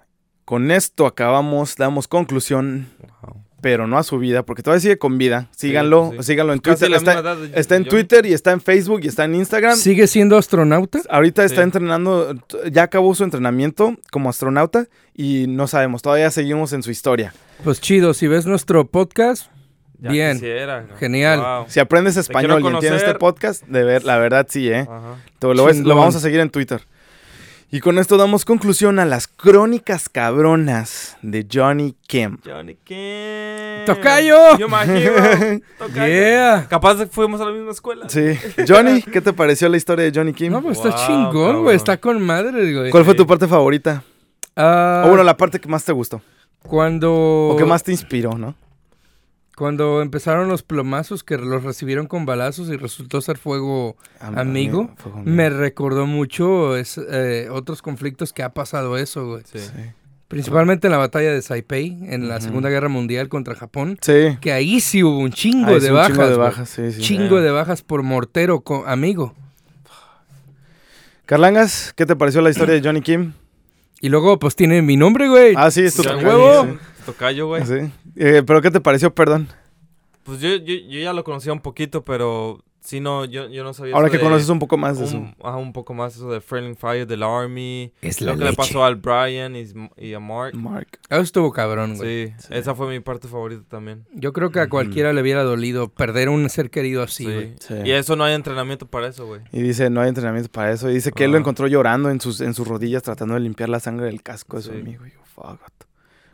con 0.52 0.70
esto 0.70 1.06
acabamos, 1.06 1.78
damos 1.78 2.10
conclusión, 2.10 2.90
Wow. 3.22 3.38
pero 3.62 3.88
no 3.88 3.98
a 3.98 4.04
su 4.04 4.18
vida, 4.20 4.44
porque 4.44 4.62
todavía 4.64 4.82
sigue 4.82 4.98
con 4.98 5.18
vida. 5.18 5.48
Síganlo, 5.56 6.10
pues 6.14 6.26
sí. 6.26 6.34
síganlo 6.34 6.52
en 6.52 6.60
Casi 6.60 6.88
Twitter. 6.88 6.98
Está, 6.98 7.36
de 7.38 7.52
está 7.58 7.76
en. 7.78 7.86
Twitter 7.86 8.26
y 8.26 8.34
está 8.34 8.52
en 8.52 8.60
Facebook 8.60 9.00
y 9.04 9.08
está 9.08 9.24
en 9.24 9.36
Instagram. 9.36 9.78
¿Sigue 9.78 10.08
siendo 10.08 10.38
astronauta? 10.38 11.00
Ahorita 11.10 11.46
está 11.46 11.64
entrenando, 11.64 12.36
ya 12.70 12.84
acabó 12.84 13.16
su 13.16 13.24
entrenamiento 13.24 13.96
como 14.12 14.30
astronauta 14.30 14.88
y 15.16 15.46
no 15.48 15.68
sabemos, 15.68 16.02
todavía 16.02 16.30
seguimos 16.32 16.74
en 16.74 16.84
su 16.84 16.92
historia. 16.92 17.34
Pues 17.64 17.80
chido, 17.80 18.14
si 18.14 18.28
ves 18.28 18.46
nuestro 18.46 18.86
podcast, 18.88 19.50
Ya 20.00 20.12
bien. 20.12 20.34
quisiera, 20.34 20.82
¿no? 20.82 20.98
Genial. 20.98 21.40
Wow. 21.40 21.66
Si 21.70 21.80
aprendes 21.80 22.18
español 22.18 22.62
y 22.62 22.68
entiendes 22.68 23.04
este 23.04 23.16
podcast, 23.16 23.64
de 23.68 23.86
ver, 23.86 24.04
la 24.04 24.18
verdad 24.18 24.48
sí, 24.50 24.68
¿eh? 24.70 24.86
Lo, 25.40 25.64
ves- 25.64 25.80
lo 25.80 25.96
vamos 25.96 26.18
a 26.18 26.20
seguir 26.20 26.42
en 26.42 26.50
Twitter. 26.50 26.82
Y 27.74 27.80
con 27.80 27.98
esto 28.00 28.18
damos 28.18 28.44
conclusión 28.44 29.00
a 29.00 29.06
las 29.06 29.30
crónicas 29.30 30.10
cabronas 30.10 31.16
de 31.22 31.48
Johnny 31.50 31.96
Kim. 32.06 32.38
Johnny 32.46 32.76
Kim. 32.76 33.86
¡Tocayo! 33.86 34.58
Yo 34.58 34.68
hero. 34.68 35.62
Tocayo. 35.80 36.06
Yeah. 36.06 36.68
Capaz 36.70 37.06
fuimos 37.10 37.40
a 37.40 37.46
la 37.46 37.52
misma 37.52 37.72
escuela. 37.72 38.10
Sí. 38.10 38.38
Johnny, 38.68 39.02
¿qué 39.02 39.22
te 39.22 39.32
pareció 39.32 39.70
la 39.70 39.78
historia 39.78 40.04
de 40.04 40.12
Johnny 40.14 40.34
Kim? 40.34 40.52
No, 40.52 40.62
pues 40.62 40.80
está 40.80 40.90
Wow, 40.90 41.08
chingón, 41.08 41.64
güey. 41.64 41.78
Está 41.78 41.96
con 41.96 42.22
madre, 42.22 42.74
güey. 42.74 42.92
¿Cuál 42.92 43.06
fue 43.06 43.16
tu 43.16 43.26
parte 43.26 43.48
favorita? 43.48 44.04
Ah, 44.58 45.04
o 45.06 45.08
bueno, 45.08 45.24
la 45.24 45.38
parte 45.38 45.62
que 45.62 45.70
más 45.70 45.86
te 45.86 45.94
gustó. 45.94 46.22
cuando... 46.68 47.52
O 47.54 47.56
que 47.56 47.64
más 47.64 47.84
te 47.84 47.94
inspiró, 47.94 48.38
¿no? 48.38 48.54
Cuando 49.62 50.02
empezaron 50.02 50.48
los 50.50 50.64
plomazos 50.64 51.24
que 51.24 51.38
los 51.38 51.62
recibieron 51.62 52.08
con 52.08 52.26
balazos 52.26 52.70
y 52.70 52.78
resultó 52.78 53.22
ser 53.22 53.38
fuego 53.38 53.96
Am- 54.20 54.40
amigo, 54.40 54.90
me 55.24 55.52
recordó 55.52 56.08
mucho 56.08 56.76
es- 56.76 56.98
eh, 56.98 57.48
otros 57.52 57.84
conflictos 57.84 58.34
que 58.34 58.42
ha 58.42 58.50
pasado 58.56 58.98
eso, 58.98 59.28
güey. 59.28 59.44
Sí. 59.46 59.60
Sí. 59.60 59.70
Principalmente 60.30 60.88
en 60.88 60.92
la 60.94 60.98
batalla 60.98 61.32
de 61.32 61.44
Saipei, 61.44 61.96
en 62.10 62.28
la. 62.28 62.42
Segunda 62.42 62.70
Guerra 62.70 62.90
Mundial 62.90 63.30
contra 63.30 63.54
Japón. 63.54 64.00
Sí. 64.02 64.36
Que 64.42 64.52
ahí 64.52 64.80
sí 64.80 65.04
hubo 65.04 65.20
un 65.20 65.32
chingo 65.32 65.68
Ah, 65.70 65.74
es 65.78 65.84
de 65.84 65.90
un 65.92 65.96
bajas. 65.98 66.12
Chingo 66.12 66.28
de 66.28 66.38
bajas, 66.38 66.68
sí, 66.70 66.92
sí. 66.94 67.02
Chingo 67.02 67.36
Yeah. 67.36 67.42
de 67.42 67.52
bajas 67.52 67.84
por 67.84 68.02
mortero 68.02 68.64
amigo. 68.88 69.36
Carlangas, 71.28 71.94
¿qué 71.96 72.08
te 72.08 72.16
pareció 72.16 72.42
la 72.42 72.50
historia 72.50 72.74
de 72.74 72.82
Johnny 72.82 73.02
Kim? 73.02 73.34
Y 74.04 74.10
luego, 74.10 74.40
pues 74.40 74.56
tiene 74.56 74.82
mi 74.82 74.98
nombre, 74.98 75.30
güey. 75.30 75.54
Ah, 75.56 75.70
sí, 75.70 75.82
es 75.84 75.94
tu 75.94 76.02
huevo. 76.02 76.80
Sí. 77.02 77.06
Tocayo, 77.06 77.48
güey. 77.48 77.66
Sí. 77.66 77.92
Eh, 78.16 78.44
¿Pero 78.46 78.62
qué 78.62 78.72
te 78.72 78.80
pareció, 78.82 79.14
perdón? 79.14 79.48
Pues 80.24 80.40
yo, 80.40 80.50
yo, 80.56 80.74
yo 80.76 81.00
ya 81.00 81.14
lo 81.14 81.24
conocía 81.24 81.52
un 81.52 81.62
poquito, 81.62 82.04
pero 82.06 82.64
sí, 82.80 83.00
no, 83.00 83.26
yo, 83.26 83.50
yo 83.50 83.64
no 83.64 83.74
sabía 83.74 83.96
Ahora 83.96 84.08
eso 84.08 84.12
que 84.12 84.18
de- 84.20 84.24
conoces 84.24 84.50
un 84.50 84.60
poco 84.60 84.78
más 84.78 85.00
de 85.00 85.06
eso. 85.06 85.18
un, 85.18 85.36
ajá, 85.44 85.58
un 85.58 85.74
poco 85.74 85.96
más 85.96 86.16
eso 86.16 86.32
de 86.32 86.42
Friendly 86.42 86.76
Fire 86.76 87.08
del 87.08 87.24
Army. 87.24 87.92
Es 88.04 88.22
Lo 88.22 88.38
que 88.38 88.44
le 88.46 88.54
pasó 88.54 88.86
al 88.86 88.98
Brian 88.98 89.56
y, 89.56 89.66
y 89.98 90.14
a 90.14 90.20
Mark. 90.20 90.56
Mark. 90.56 90.88
Eso 91.10 91.22
estuvo 91.22 91.52
cabrón, 91.52 91.96
güey. 91.98 92.28
Sí, 92.28 92.34
Sí. 92.38 92.48
esa 92.52 92.76
fue 92.76 92.88
mi 92.88 93.00
parte 93.00 93.28
favorita 93.28 93.64
también. 93.68 94.06
Yo 94.14 94.32
creo 94.32 94.52
que 94.52 94.60
a 94.60 94.70
cualquiera 94.70 95.12
le 95.12 95.22
hubiera 95.24 95.42
dolido 95.44 95.90
perder 95.90 96.30
un 96.30 96.48
ser 96.52 96.70
querido 96.70 97.02
así, 97.02 97.26
Sí. 97.26 97.34
güey. 97.34 97.56
Sí. 97.60 97.74
Y 97.84 97.92
eso 97.92 98.16
no 98.16 98.24
hay 98.24 98.36
entrenamiento 98.36 98.86
para 98.86 99.08
eso, 99.08 99.26
güey. 99.26 99.42
Y 99.52 99.64
dice, 99.64 99.90
no 99.90 100.02
hay 100.02 100.10
entrenamiento 100.10 100.52
para 100.52 100.72
eso. 100.72 100.88
Y 100.88 100.94
dice 100.94 101.12
que 101.12 101.24
él 101.26 101.32
lo 101.32 101.38
Ah. 101.38 101.40
encontró 101.40 101.66
llorando 101.66 102.12
en 102.12 102.22
sus, 102.22 102.42
en 102.42 102.54
sus 102.54 102.68
rodillas 102.68 103.02
tratando 103.02 103.34
de 103.34 103.40
limpiar 103.40 103.70
la 103.70 103.80
sangre 103.80 104.06
del 104.06 104.22
casco 104.22 104.58
de 104.58 104.64
su 104.64 104.72
Sí. 104.72 104.80
amigo. 104.80 105.08
Y 105.08 105.10
yo, 105.12 105.20
fuck. 105.34 105.60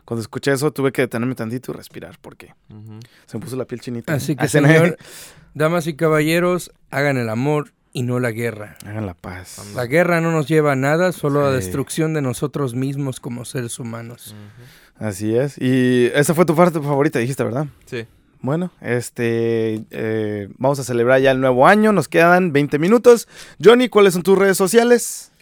Cuando 0.08 0.22
escuché 0.22 0.52
eso 0.52 0.70
tuve 0.72 0.90
que 0.90 1.02
detenerme 1.02 1.34
tantito 1.34 1.70
y 1.70 1.74
respirar 1.74 2.16
porque 2.22 2.54
Ujú. 2.70 2.98
se 3.26 3.36
me 3.36 3.44
puso 3.44 3.56
la 3.56 3.66
piel 3.66 3.82
chinita. 3.82 4.14
Así 4.14 4.36
que, 4.36 4.46
Hacen- 4.46 4.64
señor, 4.66 4.96
damas 5.54 5.86
y 5.86 5.96
caballeros, 5.96 6.72
hagan 6.90 7.18
el 7.18 7.28
amor 7.28 7.74
y 7.92 8.04
no 8.04 8.18
la 8.18 8.30
guerra. 8.30 8.78
Hagan 8.86 9.04
la 9.04 9.12
paz. 9.12 9.60
La 9.74 9.84
guerra 9.84 10.22
no 10.22 10.32
nos 10.32 10.48
lleva 10.48 10.72
a 10.72 10.76
nada, 10.76 11.12
solo 11.12 11.44
a 11.46 11.50
Sí. 11.50 11.56
destrucción 11.56 12.14
de 12.14 12.22
nosotros 12.22 12.74
mismos 12.74 13.20
como 13.20 13.44
seres 13.44 13.78
humanos. 13.78 14.34
Así 14.98 15.36
es. 15.36 15.58
Y 15.58 16.06
esa 16.14 16.32
fue 16.32 16.46
tu 16.46 16.56
parte 16.56 16.80
favorita, 16.80 17.18
dijiste, 17.18 17.44
¿verdad? 17.44 17.66
Sí. 17.84 18.06
Bueno, 18.40 18.70
este, 18.80 19.84
eh, 19.90 20.48
vamos 20.56 20.78
a 20.78 20.84
celebrar 20.84 21.20
ya 21.20 21.32
el 21.32 21.40
nuevo 21.40 21.66
año. 21.66 21.92
Nos 21.92 22.08
quedan 22.08 22.50
20 22.54 22.78
minutos. 22.78 23.28
Johnny, 23.62 23.90
¿cuáles 23.90 24.14
son 24.14 24.22
tus 24.22 24.38
redes 24.38 24.56
sociales? 24.56 25.32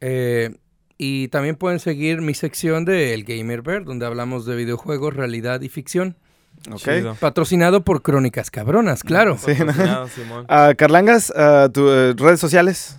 Eh, 0.00 0.56
y 0.96 1.28
también 1.28 1.56
pueden 1.56 1.78
seguir 1.78 2.20
mi 2.20 2.34
sección 2.34 2.84
de 2.84 3.14
El 3.14 3.22
Gamer 3.24 3.62
Bear, 3.62 3.84
donde 3.84 4.06
hablamos 4.06 4.46
de 4.46 4.56
videojuegos, 4.56 5.14
realidad 5.14 5.60
y 5.60 5.68
ficción. 5.68 6.16
Ok. 6.70 6.78
Chido. 6.78 7.14
Patrocinado 7.14 7.84
por 7.84 8.02
Crónicas 8.02 8.50
Cabronas, 8.50 9.04
claro. 9.04 9.38
Sí, 9.38 9.52
¿no? 9.52 9.66
Patrocinado, 9.66 10.08
Simón. 10.08 10.44
Ah, 10.48 10.74
Carlangas, 10.76 11.32
ah, 11.36 11.68
tus 11.72 11.88
eh, 11.90 12.14
redes 12.16 12.40
sociales. 12.40 12.98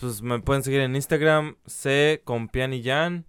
Pues 0.00 0.22
me 0.22 0.38
pueden 0.40 0.62
seguir 0.62 0.80
en 0.80 0.94
Instagram, 0.94 1.56
C 1.66 2.22
con 2.24 2.48
Pian 2.48 2.72
y 2.72 2.82
Jan. 2.82 3.26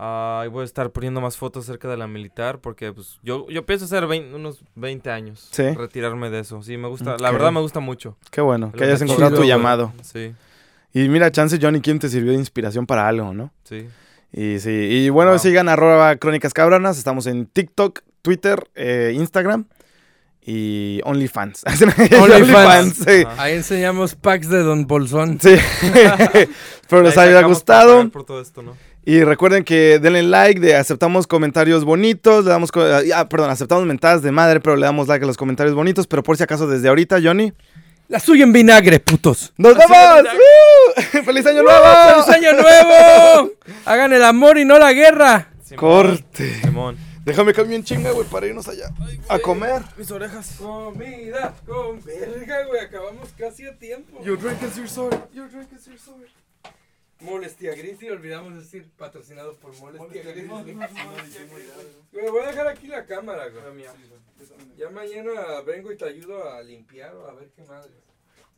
Ah, 0.00 0.44
y 0.46 0.48
voy 0.48 0.62
a 0.62 0.64
estar 0.64 0.90
poniendo 0.90 1.20
más 1.20 1.36
fotos 1.36 1.64
acerca 1.64 1.88
de 1.88 1.96
la 1.96 2.06
militar 2.06 2.60
porque 2.60 2.92
pues 2.92 3.18
yo, 3.24 3.48
yo 3.48 3.66
pienso 3.66 3.84
hacer 3.86 4.04
unos 4.04 4.62
20 4.76 5.10
años. 5.10 5.48
Sí. 5.50 5.64
Retirarme 5.72 6.30
de 6.30 6.38
eso. 6.40 6.62
Sí, 6.62 6.76
me 6.76 6.86
gusta. 6.86 7.16
La 7.18 7.28
Ok. 7.30 7.32
verdad 7.32 7.50
me 7.50 7.60
gusta 7.60 7.80
mucho. 7.80 8.16
Qué 8.30 8.40
bueno, 8.40 8.70
que 8.70 8.84
hayas 8.84 9.02
encontrado 9.02 9.32
chido, 9.32 9.42
tu 9.42 9.48
llamado. 9.48 9.92
Sí, 10.02 10.34
Y 10.94 11.08
mira, 11.08 11.32
chance 11.32 11.58
Johnny 11.60 11.80
Kim 11.80 11.98
te 11.98 12.08
sirvió 12.08 12.30
de 12.32 12.38
inspiración 12.38 12.86
para 12.86 13.08
algo, 13.08 13.34
¿no? 13.34 13.52
sí. 13.64 13.88
Y 14.30 14.58
sí, 14.60 14.70
y 14.70 15.08
bueno, 15.08 15.30
Wow. 15.32 15.38
sigan 15.40 15.68
arroba 15.70 16.14
crónicas 16.16 16.52
cabronas. 16.52 16.98
Estamos 16.98 17.26
en 17.26 17.46
TikTok, 17.46 18.00
Twitter, 18.20 18.68
eh, 18.74 19.12
Instagram 19.16 19.64
y 20.42 21.00
OnlyFans. 21.04 21.64
OnlyFans. 22.22 22.94
sí. 22.96 23.24
Ajá. 23.26 23.42
Ahí 23.42 23.54
enseñamos 23.54 24.14
packs 24.14 24.48
de 24.50 24.62
Don 24.62 24.86
Bolsón. 24.86 25.38
Sí. 25.40 25.54
Espero 26.82 27.02
les 27.02 27.16
haya 27.18 27.42
gustado. 27.42 28.08
Por 28.10 28.24
todo 28.24 28.40
esto, 28.40 28.62
¿no? 28.62 28.76
Y 29.08 29.24
recuerden 29.24 29.64
que 29.64 29.98
denle 29.98 30.22
like, 30.22 30.60
de 30.60 30.76
aceptamos 30.76 31.26
comentarios 31.26 31.82
bonitos, 31.82 32.44
le 32.44 32.50
damos, 32.50 32.70
co- 32.70 32.84
ah, 33.14 33.26
perdón, 33.26 33.48
aceptamos 33.48 33.86
mentadas 33.86 34.20
de 34.20 34.30
madre, 34.32 34.60
pero 34.60 34.76
le 34.76 34.84
damos 34.84 35.08
like 35.08 35.24
a 35.24 35.26
los 35.26 35.38
comentarios 35.38 35.74
bonitos, 35.74 36.06
pero 36.06 36.22
por 36.22 36.36
si 36.36 36.42
acaso 36.42 36.66
desde 36.66 36.88
ahorita, 36.90 37.18
Johnny, 37.22 37.54
La 38.08 38.20
suya 38.20 38.44
en 38.44 38.52
vinagre, 38.52 39.00
putos. 39.00 39.54
¡nos 39.56 39.78
vemos! 39.78 40.24
¡Uh! 40.24 41.22
¡Feliz 41.24 41.46
año 41.46 41.62
nuevo! 41.62 41.84
¡Feliz 42.22 42.28
año 42.28 42.52
nuevo! 42.52 43.50
Hagan 43.86 44.12
el 44.12 44.24
amor 44.24 44.58
y 44.58 44.66
no 44.66 44.78
la 44.78 44.92
guerra. 44.92 45.48
Simón, 45.64 45.78
Corte. 45.78 46.60
Simón. 46.60 46.98
Déjame 47.24 47.54
cambio 47.54 47.76
en 47.76 47.84
chinga, 47.84 48.10
güey, 48.10 48.26
para 48.28 48.46
irnos 48.46 48.68
allá 48.68 48.90
a 49.30 49.38
comer. 49.38 49.82
Mis 49.96 50.10
orejas. 50.10 50.56
Comida, 50.58 51.54
con 51.66 52.02
verga, 52.04 52.66
güey. 52.66 52.80
Acabamos 52.82 53.28
casi 53.38 53.66
a 53.66 53.74
tiempo. 53.78 54.22
Your 54.22 54.38
drink 54.38 54.62
is 54.62 54.76
your 54.76 54.88
sword. 54.88 55.16
Your 55.32 55.48
drink 55.48 55.68
is 55.74 55.86
your 55.86 55.98
sword. 55.98 56.28
Molestia 57.20 57.74
Gris 57.74 58.02
y 58.02 58.10
olvidamos 58.10 58.54
decir 58.54 58.86
patrocinado 58.96 59.56
por 59.56 59.76
Molestia 59.78 60.22
Gris. 60.22 60.48
Güey, 60.48 62.28
voy 62.30 62.42
a 62.44 62.46
dejar 62.46 62.68
aquí 62.68 62.86
la 62.86 63.04
cámara, 63.04 63.48
güey. 63.48 63.84
Ya 64.76 64.90
mañana 64.90 65.60
vengo 65.66 65.90
y 65.92 65.96
te 65.96 66.04
ayudo 66.04 66.48
a 66.48 66.62
limpiar 66.62 67.14
o 67.16 67.26
a 67.26 67.34
ver 67.34 67.48
qué 67.56 67.64
madre. 67.64 67.90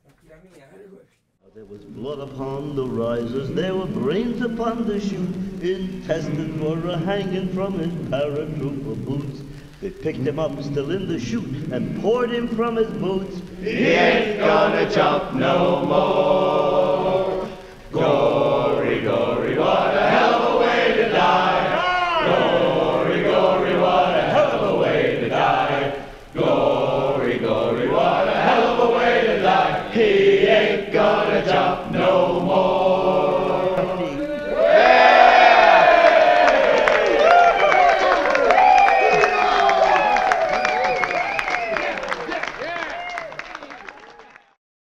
Aquí 0.09 0.31
a 0.33 0.37
miar, 0.37 0.89
güey. 0.91 1.21
There 1.55 1.65
was 1.65 1.85
blood 1.85 2.21
upon 2.21 2.77
the 2.77 2.85
risers, 2.85 3.51
there 3.51 3.75
were 3.75 3.87
brains 3.87 4.41
upon 4.41 4.87
the 4.87 5.01
chute, 5.01 5.35
intestines 5.61 6.61
were 6.61 6.91
a 6.91 6.97
hanging 6.97 7.49
from 7.49 7.77
his 7.77 7.93
paratrooper 8.09 8.95
boots. 9.05 9.43
They 9.81 9.91
picked 9.91 10.21
him 10.21 10.39
up 10.39 10.63
still 10.63 10.93
in 10.93 11.09
the 11.09 11.19
chute 11.19 11.73
and 11.73 12.01
poured 12.01 12.31
him 12.31 12.47
from 12.49 12.77
his 12.77 12.91
boots. 12.91 13.41
He 13.63 13.71
ain't 13.71 14.39
gonna 14.39 14.89
jump 14.91 15.35
no 15.35 15.85
more. 15.87 17.49
Glory, 17.93 19.01
glory, 19.01 19.59
what 19.59 19.97
a 19.97 20.09
hell 20.11 20.35
of 20.35 20.55
a 20.55 20.59
way 20.61 20.95
to 20.95 21.09
die. 21.09 22.25
Glory, 22.25 23.23
glory, 23.25 23.81
what 23.81 24.15
a 24.15 24.23
hell 24.23 24.51
of 24.53 24.77
a 24.77 24.79
way 24.79 25.19
to 25.21 25.29
die. 25.29 26.05
Glory, 26.33 27.39
glory, 27.39 27.89
what 27.89 28.29
a 28.29 28.33
hell 28.33 28.63
of 28.63 28.91
a 28.91 28.97
way 28.97 29.27
to 29.27 29.43
die. 29.43 29.91
He 29.93 30.47
ain't 30.47 30.93
gonna 30.93 31.45
jump 31.45 31.91
no 31.91 32.39
more. 32.39 33.30